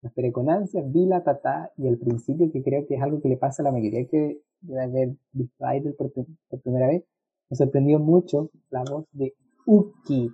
esperé 0.08 0.32
con 0.32 0.50
ansia, 0.50 0.82
vi 0.86 1.06
la 1.06 1.24
tata 1.24 1.72
y 1.78 1.88
al 1.88 1.98
principio, 1.98 2.52
que 2.52 2.64
creo 2.64 2.86
que 2.88 2.96
es 2.96 3.02
algo 3.02 3.22
que 3.22 3.30
le 3.30 3.38
pasa 3.38 3.64
a 3.64 3.66
la 3.66 3.72
mayoría 3.72 4.08
que 4.08 4.42
debe 4.62 4.84
haber 4.84 5.16
visto 5.32 5.74
Idol 5.74 5.96
por, 5.96 6.12
por 6.12 6.62
primera 6.62 6.88
vez, 6.88 7.04
me 7.50 7.58
sorprendió 7.58 8.00
mucho 8.00 8.50
la 8.70 8.84
voz 8.84 9.06
de 9.12 9.34
Uki, 9.66 10.32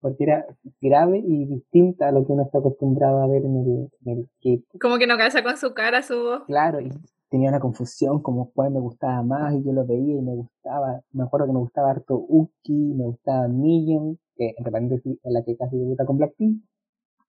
porque 0.00 0.24
era 0.24 0.46
grave 0.80 1.18
y 1.24 1.46
distinta 1.46 2.08
a 2.08 2.12
lo 2.12 2.26
que 2.26 2.32
uno 2.32 2.42
está 2.42 2.58
acostumbrado 2.58 3.22
a 3.22 3.26
ver 3.26 3.44
en 3.44 3.56
el, 3.56 3.90
en 4.04 4.18
el 4.18 4.28
K-pop. 4.42 4.80
Como 4.80 4.98
que 4.98 5.06
no 5.06 5.16
casa 5.16 5.42
con 5.42 5.56
su 5.56 5.72
cara, 5.74 6.02
su 6.02 6.14
voz. 6.14 6.42
Claro, 6.46 6.80
y 6.80 6.90
tenía 7.30 7.48
una 7.48 7.60
confusión 7.60 8.20
como 8.20 8.50
cuál 8.52 8.72
me 8.72 8.80
gustaba 8.80 9.22
más 9.22 9.54
y 9.54 9.64
yo 9.64 9.72
lo 9.72 9.86
veía 9.86 10.16
y 10.16 10.22
me 10.22 10.34
gustaba, 10.34 11.00
me 11.12 11.24
acuerdo 11.24 11.46
que 11.46 11.52
me 11.52 11.60
gustaba 11.60 11.90
harto 11.90 12.14
Uki, 12.28 12.94
me 12.94 13.04
gustaba 13.04 13.48
Million, 13.48 14.18
que 14.36 14.54
entre 14.56 14.70
paréntesis 14.70 15.18
es 15.22 15.32
la 15.32 15.42
que 15.42 15.56
casi 15.56 15.78
debuta 15.78 16.04
con 16.04 16.18
Blackpink, 16.18 16.62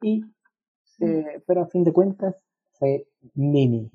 y 0.02 0.22
Eh, 1.00 1.42
pero 1.46 1.62
a 1.62 1.68
fin 1.68 1.84
de 1.84 1.94
cuentas 1.94 2.36
fue 2.74 3.08
Mimi. 3.36 3.90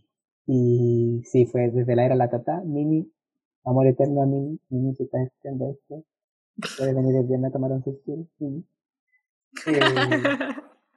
Y 0.47 1.23
sí, 1.25 1.47
fue 1.47 1.71
desde 1.71 1.95
la 1.95 2.07
era 2.07 2.15
La 2.15 2.31
Tata, 2.31 2.63
Mimi, 2.65 3.11
amor 3.65 3.87
eterno 3.87 4.23
a 4.23 4.27
Mimi. 4.27 4.59
Mimi, 4.71 4.95
si 4.95 5.05
estás 5.05 5.27
escuchando 5.27 5.71
esto, 5.71 6.05
puedes 6.77 6.95
venir 6.95 7.17
el 7.17 7.27
viernes 7.27 7.51
a 7.51 7.53
tomar 7.53 7.73
un 7.73 7.83
festival. 7.83 8.27
Mimi. 8.39 8.65
Eh, 9.67 9.83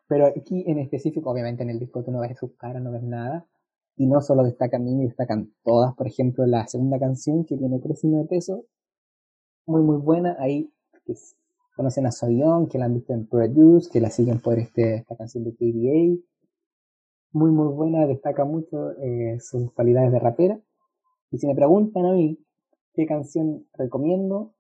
pero 0.08 0.28
aquí 0.28 0.66
en 0.68 0.78
específico, 0.78 1.32
obviamente 1.32 1.64
en 1.64 1.70
el 1.70 1.80
disco 1.80 2.04
tú 2.04 2.12
no 2.12 2.20
ves 2.20 2.38
sus 2.38 2.52
caras, 2.58 2.82
no 2.84 2.92
ves 2.92 3.02
nada. 3.02 3.46
Y 3.96 4.08
no 4.08 4.22
solo 4.22 4.44
destaca 4.44 4.78
Mimi, 4.78 5.06
destacan 5.06 5.54
todas. 5.64 5.96
Por 5.96 6.06
ejemplo, 6.08 6.46
la 6.46 6.68
segunda 6.68 7.00
canción 7.00 7.46
que 7.46 7.56
tiene 7.58 7.80
3 7.80 8.02
de 8.02 8.26
peso, 8.26 8.66
muy 9.66 9.82
muy 9.82 9.98
buena. 9.98 10.36
Ahí 10.40 10.70
que 11.06 11.16
conocen 11.76 12.06
a 12.06 12.12
Soyeon, 12.12 12.68
que 12.68 12.78
la 12.78 12.86
han 12.86 12.94
visto 12.94 13.14
en 13.14 13.28
Produce, 13.28 13.90
que 13.92 14.02
la 14.02 14.10
siguen 14.10 14.40
por 14.40 14.60
este, 14.60 14.96
esta 14.96 15.16
canción 15.16 15.44
de 15.44 15.56
KDA. 15.56 16.22
Muy 17.34 17.52
muy 17.52 17.74
buena, 17.74 18.06
destaca 18.08 18.44
mucho 18.44 18.92
eh, 19.00 19.40
sus 19.40 19.72
cualidades 19.74 20.12
de 20.12 20.20
rapera. 20.20 20.60
Y 21.32 21.38
si 21.38 21.48
me 21.48 21.56
preguntan 21.56 22.06
a 22.06 22.14
mí 22.14 22.38
qué 22.94 23.06
canción 23.06 23.66
recomiendo, 23.74 24.54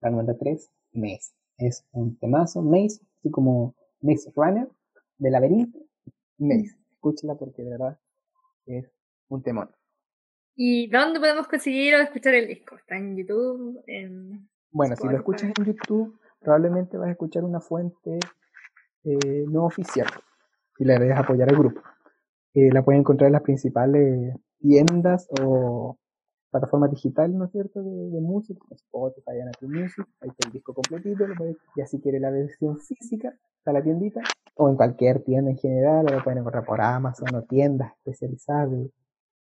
la 0.00 0.10
número 0.10 0.36
3, 0.36 0.70
Maze. 0.92 1.34
Es 1.58 1.86
un 1.92 2.18
temazo, 2.18 2.62
Maze, 2.62 3.00
así 3.18 3.30
como 3.30 3.74
Maze 4.00 4.32
Runner, 4.34 4.68
de 5.18 5.30
Laberinto, 5.30 5.78
Maze. 6.38 6.78
Escúchela 6.92 7.34
porque 7.34 7.62
de 7.62 7.70
verdad 7.70 7.98
es 8.66 8.90
un 9.28 9.42
temón. 9.42 9.70
¿Y 10.54 10.88
dónde 10.88 11.20
podemos 11.20 11.46
conseguir 11.46 11.94
o 11.94 11.98
escuchar 11.98 12.34
el 12.34 12.48
disco? 12.48 12.76
¿Está 12.76 12.96
en 12.96 13.16
YouTube? 13.16 13.80
En... 13.86 14.48
Bueno, 14.70 14.96
si 14.96 15.06
lo 15.06 15.16
escuchas 15.16 15.52
en 15.56 15.64
YouTube, 15.64 16.18
probablemente 16.40 16.96
vas 16.96 17.08
a 17.08 17.12
escuchar 17.12 17.44
una 17.44 17.60
fuente 17.60 18.18
eh, 19.04 19.44
no 19.48 19.64
oficial 19.64 20.06
y 20.78 20.84
le 20.84 20.98
debes 20.98 21.18
apoyar 21.18 21.48
al 21.50 21.58
grupo. 21.58 21.80
Eh, 22.54 22.70
la 22.72 22.84
puedes 22.84 23.00
encontrar 23.00 23.28
en 23.28 23.32
las 23.34 23.42
principales 23.42 24.34
tiendas 24.58 25.28
o 25.42 25.96
plataformas 26.50 26.90
digitales, 26.90 27.36
¿no 27.36 27.44
es 27.44 27.52
cierto?, 27.52 27.82
de, 27.82 28.10
de 28.10 28.20
música, 28.20 28.60
Spotify, 28.70 29.40
Apple 29.54 29.68
Music, 29.68 30.06
ahí 30.20 30.30
está 30.30 30.48
el 30.48 30.52
disco 30.52 30.72
completito, 30.72 31.26
lo 31.26 31.34
puedes- 31.34 31.58
ya 31.76 31.84
quieres 32.02 32.20
la 32.22 32.30
versión 32.30 32.78
física, 32.78 33.38
está 33.58 33.72
la 33.72 33.82
tiendita, 33.82 34.22
o 34.56 34.68
en 34.70 34.76
cualquier 34.76 35.22
tienda 35.22 35.50
en 35.50 35.58
general, 35.58 36.06
lo 36.10 36.24
pueden 36.24 36.38
encontrar 36.38 36.64
por 36.64 36.80
Amazon 36.80 37.34
o 37.34 37.42
tiendas 37.42 37.92
especializadas 37.98 38.70
de, 38.70 38.90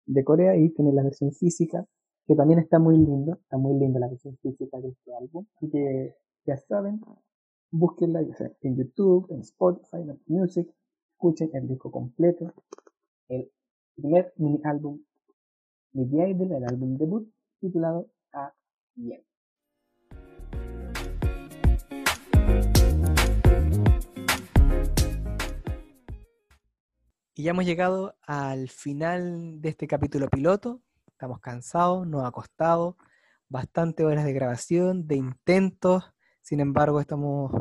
de 0.06 0.24
Corea, 0.24 0.56
y 0.56 0.70
tienen 0.70 0.96
la 0.96 1.02
versión 1.02 1.30
física, 1.32 1.84
que 2.26 2.34
también 2.34 2.58
está 2.58 2.78
muy 2.78 2.96
lindo, 2.96 3.34
está 3.34 3.58
muy 3.58 3.78
linda 3.78 4.00
la 4.00 4.08
versión 4.08 4.36
física 4.38 4.80
de 4.80 4.88
este 4.88 5.14
álbum, 5.14 5.44
así 5.56 5.68
que 5.70 6.14
ya 6.48 6.56
saben, 6.56 6.98
búsquenla 7.70 8.20
en 8.62 8.74
YouTube, 8.74 9.26
en 9.30 9.40
Spotify, 9.40 9.98
en 9.98 10.18
Music, 10.28 10.66
escuchen 11.12 11.50
el 11.52 11.68
disco 11.68 11.90
completo, 11.90 12.54
el 13.28 13.52
primer 13.94 14.32
mini 14.36 14.58
álbum 14.64 14.98
Midi 15.92 16.22
Idol, 16.22 16.52
el 16.52 16.64
álbum 16.64 16.96
debut 16.96 17.30
titulado 17.60 18.08
A 18.32 18.54
Bien. 18.94 19.22
Y 27.34 27.42
ya 27.42 27.50
hemos 27.50 27.66
llegado 27.66 28.16
al 28.22 28.70
final 28.70 29.60
de 29.60 29.68
este 29.68 29.86
capítulo 29.86 30.28
piloto. 30.28 30.80
Estamos 31.08 31.40
cansados, 31.40 32.06
nos 32.06 32.24
ha 32.24 32.30
costado 32.30 32.96
bastante 33.50 34.06
horas 34.06 34.24
de 34.24 34.32
grabación, 34.32 35.06
de 35.06 35.16
intentos. 35.16 36.14
Sin 36.48 36.60
embargo, 36.60 36.98
estamos 36.98 37.52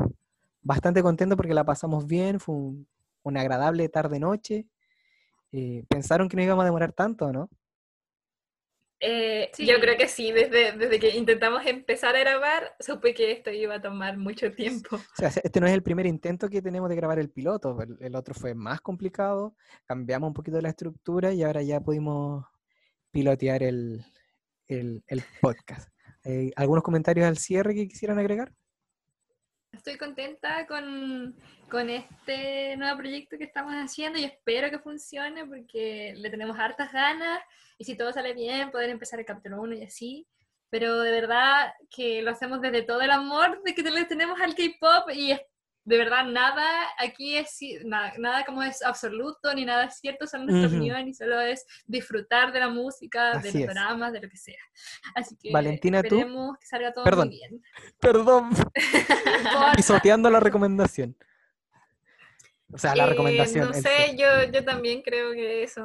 bastante 0.62 1.02
contentos 1.02 1.36
porque 1.36 1.52
la 1.52 1.62
pasamos 1.66 2.06
bien. 2.06 2.40
Fue 2.40 2.54
un- 2.54 2.88
una 3.22 3.42
agradable 3.42 3.86
tarde-noche. 3.90 4.66
Eh, 5.52 5.84
¿Pensaron 5.90 6.26
que 6.26 6.38
no 6.38 6.42
íbamos 6.42 6.62
a 6.62 6.66
demorar 6.66 6.94
tanto, 6.94 7.30
no? 7.30 7.50
Eh, 9.00 9.50
Sí. 9.52 9.66
Yo 9.66 9.78
creo 9.78 9.98
que 9.98 10.08
sí, 10.08 10.32
desde, 10.32 10.72
desde 10.72 10.98
que 10.98 11.14
intentamos 11.18 11.66
empezar 11.66 12.16
a 12.16 12.20
grabar, 12.20 12.74
supe 12.80 13.12
que 13.12 13.30
esto 13.30 13.50
iba 13.50 13.74
a 13.74 13.82
tomar 13.82 14.16
mucho 14.16 14.52
tiempo. 14.54 14.96
O 14.96 15.00
sea, 15.18 15.28
este 15.44 15.60
no 15.60 15.66
es 15.66 15.74
el 15.74 15.82
primer 15.82 16.06
intento 16.06 16.48
que 16.48 16.62
tenemos 16.62 16.88
de 16.88 16.96
grabar 16.96 17.18
el 17.18 17.28
piloto. 17.28 17.78
El, 17.82 17.98
el 18.00 18.16
otro 18.16 18.34
fue 18.34 18.54
más 18.54 18.80
complicado. 18.80 19.54
Cambiamos 19.84 20.28
un 20.28 20.34
poquito 20.34 20.58
la 20.62 20.70
estructura 20.70 21.30
y 21.34 21.42
ahora 21.42 21.60
ya 21.62 21.78
pudimos 21.80 22.46
pilotear 23.10 23.62
el, 23.62 24.02
el, 24.66 25.04
el 25.08 25.22
podcast. 25.42 25.90
Eh, 26.24 26.52
¿Algunos 26.56 26.82
comentarios 26.82 27.26
al 27.26 27.36
cierre 27.36 27.74
que 27.74 27.86
quisieran 27.86 28.18
agregar? 28.18 28.52
Estoy 29.72 29.96
contenta 29.96 30.66
con, 30.66 31.36
con 31.70 31.90
este 31.90 32.76
nuevo 32.76 32.98
proyecto 32.98 33.36
que 33.36 33.44
estamos 33.44 33.74
haciendo 33.74 34.18
y 34.18 34.24
espero 34.24 34.70
que 34.70 34.78
funcione 34.78 35.46
porque 35.46 36.14
le 36.16 36.30
tenemos 36.30 36.58
hartas 36.58 36.92
ganas 36.92 37.40
y 37.76 37.84
si 37.84 37.96
todo 37.96 38.12
sale 38.12 38.32
bien 38.34 38.70
poder 38.70 38.90
empezar 38.90 39.20
el 39.20 39.26
capítulo 39.26 39.60
1 39.62 39.74
y 39.76 39.84
así. 39.84 40.26
Pero 40.70 41.00
de 41.00 41.10
verdad 41.10 41.72
que 41.90 42.22
lo 42.22 42.30
hacemos 42.30 42.60
desde 42.60 42.82
todo 42.82 43.00
el 43.02 43.10
amor 43.10 43.62
de 43.62 43.74
que 43.74 43.82
tenemos 43.82 44.40
al 44.40 44.54
K-pop 44.54 45.10
y 45.12 45.38
de 45.88 45.96
verdad 45.96 46.26
nada 46.26 46.68
aquí 46.98 47.36
es 47.36 47.58
nada, 47.84 48.12
nada 48.18 48.44
como 48.44 48.62
es 48.62 48.82
absoluto 48.82 49.54
ni 49.54 49.64
nada 49.64 49.86
es 49.86 49.98
cierto, 49.98 50.26
son 50.26 50.44
nuestra 50.44 50.66
Ujú. 50.68 50.76
opinión 50.76 51.08
y 51.08 51.14
solo 51.14 51.40
es 51.40 51.64
disfrutar 51.86 52.52
de 52.52 52.60
la 52.60 52.68
música, 52.68 53.30
de 53.32 53.38
Así 53.38 53.58
los 53.60 53.68
es. 53.68 53.74
dramas, 53.74 54.12
de 54.12 54.20
lo 54.20 54.28
que 54.28 54.36
sea. 54.36 54.60
Así 55.14 55.34
que 55.36 55.50
Valentina, 55.50 56.02
¿tú? 56.02 56.16
esperemos 56.20 56.58
que 56.58 56.66
salga 56.66 56.92
todo 56.92 57.04
Perdón. 57.04 57.28
muy 57.28 57.36
bien. 57.38 57.62
Perdón, 58.00 58.50
pisoteando 59.76 60.30
la 60.30 60.40
recomendación. 60.40 61.16
O 62.70 62.76
sea, 62.76 62.94
la 62.94 63.04
Eh, 63.04 63.08
recomendación. 63.08 63.68
No 63.68 63.72
sé, 63.72 64.14
yo, 64.18 64.26
yo 64.52 64.62
también 64.62 65.00
creo 65.00 65.32
que 65.32 65.62
eso. 65.62 65.82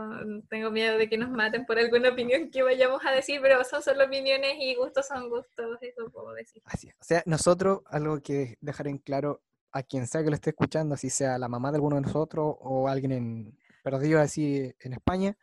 Tengo 0.50 0.70
miedo 0.70 0.98
de 0.98 1.08
que 1.08 1.18
nos 1.18 1.30
maten 1.30 1.66
por 1.66 1.80
alguna 1.80 2.10
opinión 2.10 2.52
que 2.52 2.62
vayamos 2.62 3.06
a 3.06 3.12
decir, 3.12 3.40
pero 3.42 3.64
son 3.64 3.82
solo 3.82 4.04
opiniones 4.04 4.56
y 4.60 4.76
gustos 4.76 5.08
son 5.08 5.30
gustos, 5.30 5.78
eso 5.82 6.10
puedo 6.12 6.34
decir. 6.34 6.62
Así 6.66 6.90
es. 6.90 6.96
O 7.00 7.04
sea, 7.06 7.24
nosotros, 7.26 7.84
algo 7.86 8.22
que 8.22 8.58
dejar 8.60 8.88
en 8.90 8.98
claro 8.98 9.42
a 9.74 9.84
quien 9.84 10.08
sea 10.08 10.24
que 10.24 10.30
lo 10.30 10.36
esté 10.36 10.52
escuchando, 10.52 10.96
así 10.96 11.10
sea 11.10 11.38
la 11.38 11.50
mamá 11.50 11.72
de 11.72 11.78
alguno 11.78 11.96
de 11.96 12.04
nosotros 12.04 12.56
o 12.60 12.88
alguien 12.88 13.12
en, 13.12 13.58
perdido 13.84 14.22
así 14.22 14.74
en 14.80 14.94
España, 14.94 15.36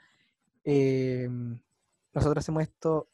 eh, 0.64 1.28
nosotros 2.12 2.42
hacemos 2.42 2.62
esto 2.62 3.08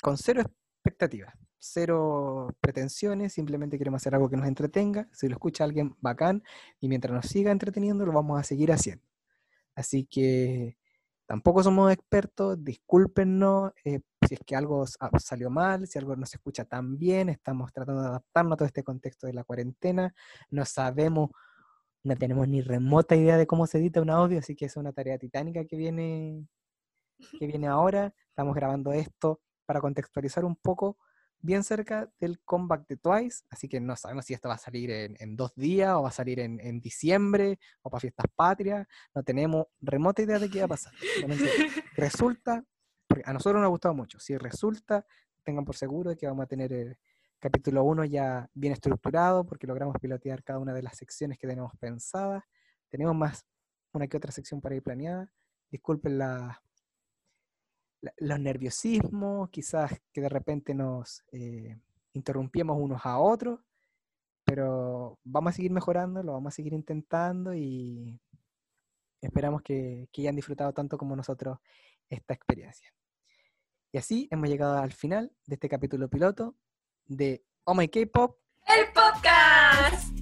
con 0.00 0.16
cero 0.16 0.42
expectativas, 0.42 1.34
cero 1.58 2.48
pretensiones, 2.60 3.32
simplemente 3.32 3.76
queremos 3.76 4.00
hacer 4.00 4.14
algo 4.14 4.30
que 4.30 4.36
nos 4.36 4.46
entretenga. 4.46 5.08
Si 5.12 5.28
lo 5.28 5.34
escucha 5.34 5.64
alguien, 5.64 5.96
bacán, 6.00 6.42
y 6.80 6.88
mientras 6.88 7.12
nos 7.12 7.26
siga 7.26 7.50
entreteniendo, 7.52 8.06
lo 8.06 8.12
vamos 8.12 8.40
a 8.40 8.44
seguir 8.44 8.72
haciendo. 8.72 9.04
Así 9.74 10.04
que 10.04 10.76
tampoco 11.30 11.62
somos 11.62 11.92
expertos, 11.92 12.58
discúlpenos 12.64 13.70
eh, 13.84 14.00
si 14.26 14.34
es 14.34 14.40
que 14.44 14.56
algo 14.56 14.84
salió 15.20 15.48
mal, 15.48 15.86
si 15.86 15.96
algo 15.96 16.16
no 16.16 16.26
se 16.26 16.38
escucha 16.38 16.64
tan 16.64 16.98
bien, 16.98 17.28
estamos 17.28 17.72
tratando 17.72 18.02
de 18.02 18.08
adaptarnos 18.08 18.54
a 18.54 18.56
todo 18.56 18.66
este 18.66 18.82
contexto 18.82 19.28
de 19.28 19.34
la 19.34 19.44
cuarentena, 19.44 20.12
no 20.50 20.64
sabemos, 20.64 21.30
no 22.02 22.16
tenemos 22.16 22.48
ni 22.48 22.62
remota 22.62 23.14
idea 23.14 23.36
de 23.36 23.46
cómo 23.46 23.68
se 23.68 23.78
edita 23.78 24.02
un 24.02 24.10
audio, 24.10 24.40
así 24.40 24.56
que 24.56 24.64
es 24.64 24.76
una 24.76 24.92
tarea 24.92 25.18
titánica 25.18 25.64
que 25.66 25.76
viene, 25.76 26.48
que 27.38 27.46
viene 27.46 27.68
ahora. 27.68 28.12
Estamos 28.30 28.56
grabando 28.56 28.92
esto 28.92 29.40
para 29.66 29.80
contextualizar 29.80 30.44
un 30.44 30.56
poco 30.56 30.98
bien 31.42 31.64
cerca 31.64 32.10
del 32.20 32.38
comeback 32.40 32.86
de 32.86 32.96
Twice, 32.96 33.44
así 33.50 33.68
que 33.68 33.80
no 33.80 33.96
sabemos 33.96 34.26
si 34.26 34.34
esto 34.34 34.48
va 34.48 34.54
a 34.56 34.58
salir 34.58 34.90
en, 34.90 35.16
en 35.20 35.36
dos 35.36 35.54
días 35.54 35.94
o 35.94 36.02
va 36.02 36.08
a 36.10 36.12
salir 36.12 36.38
en, 36.40 36.60
en 36.60 36.80
diciembre 36.80 37.58
o 37.82 37.90
para 37.90 38.00
fiestas 38.00 38.26
patrias, 38.34 38.86
no 39.14 39.22
tenemos 39.22 39.66
remota 39.80 40.22
idea 40.22 40.38
de 40.38 40.50
qué 40.50 40.58
va 40.60 40.64
a 40.66 40.68
pasar. 40.68 40.92
Resulta, 41.96 42.64
porque 43.06 43.24
a 43.26 43.32
nosotros 43.32 43.60
nos 43.60 43.66
ha 43.66 43.70
gustado 43.70 43.94
mucho, 43.94 44.18
si 44.20 44.36
resulta, 44.36 45.06
tengan 45.42 45.64
por 45.64 45.76
seguro 45.76 46.16
que 46.16 46.26
vamos 46.26 46.44
a 46.44 46.46
tener 46.46 46.72
el 46.72 46.98
capítulo 47.38 47.84
1 47.84 48.04
ya 48.04 48.48
bien 48.54 48.72
estructurado, 48.74 49.44
porque 49.46 49.66
logramos 49.66 49.96
pilotear 50.00 50.42
cada 50.44 50.58
una 50.58 50.74
de 50.74 50.82
las 50.82 50.96
secciones 50.98 51.38
que 51.38 51.46
tenemos 51.46 51.72
pensadas, 51.78 52.44
tenemos 52.90 53.14
más 53.16 53.46
una 53.92 54.06
que 54.06 54.16
otra 54.16 54.30
sección 54.30 54.60
para 54.60 54.74
ir 54.76 54.82
planeada, 54.82 55.32
disculpen 55.70 56.18
la, 56.18 56.28
la- 56.38 56.62
los 58.16 58.40
nerviosismos, 58.40 59.50
quizás 59.50 60.00
que 60.12 60.20
de 60.20 60.28
repente 60.28 60.74
nos 60.74 61.22
eh, 61.32 61.78
interrumpíamos 62.12 62.78
unos 62.80 63.04
a 63.04 63.18
otros, 63.18 63.60
pero 64.44 65.18
vamos 65.24 65.50
a 65.50 65.56
seguir 65.56 65.70
mejorando, 65.70 66.22
lo 66.22 66.32
vamos 66.32 66.52
a 66.52 66.56
seguir 66.56 66.72
intentando 66.72 67.54
y 67.54 68.20
esperamos 69.20 69.62
que, 69.62 70.08
que 70.12 70.22
hayan 70.22 70.36
disfrutado 70.36 70.72
tanto 70.72 70.96
como 70.98 71.14
nosotros 71.14 71.58
esta 72.08 72.34
experiencia. 72.34 72.92
Y 73.92 73.98
así 73.98 74.28
hemos 74.30 74.48
llegado 74.48 74.78
al 74.78 74.92
final 74.92 75.32
de 75.46 75.54
este 75.54 75.68
capítulo 75.68 76.08
piloto 76.08 76.56
de 77.06 77.44
Oh 77.64 77.74
My 77.74 77.88
K-Pop. 77.88 78.38
¡El 78.66 78.92
podcast! 78.92 80.19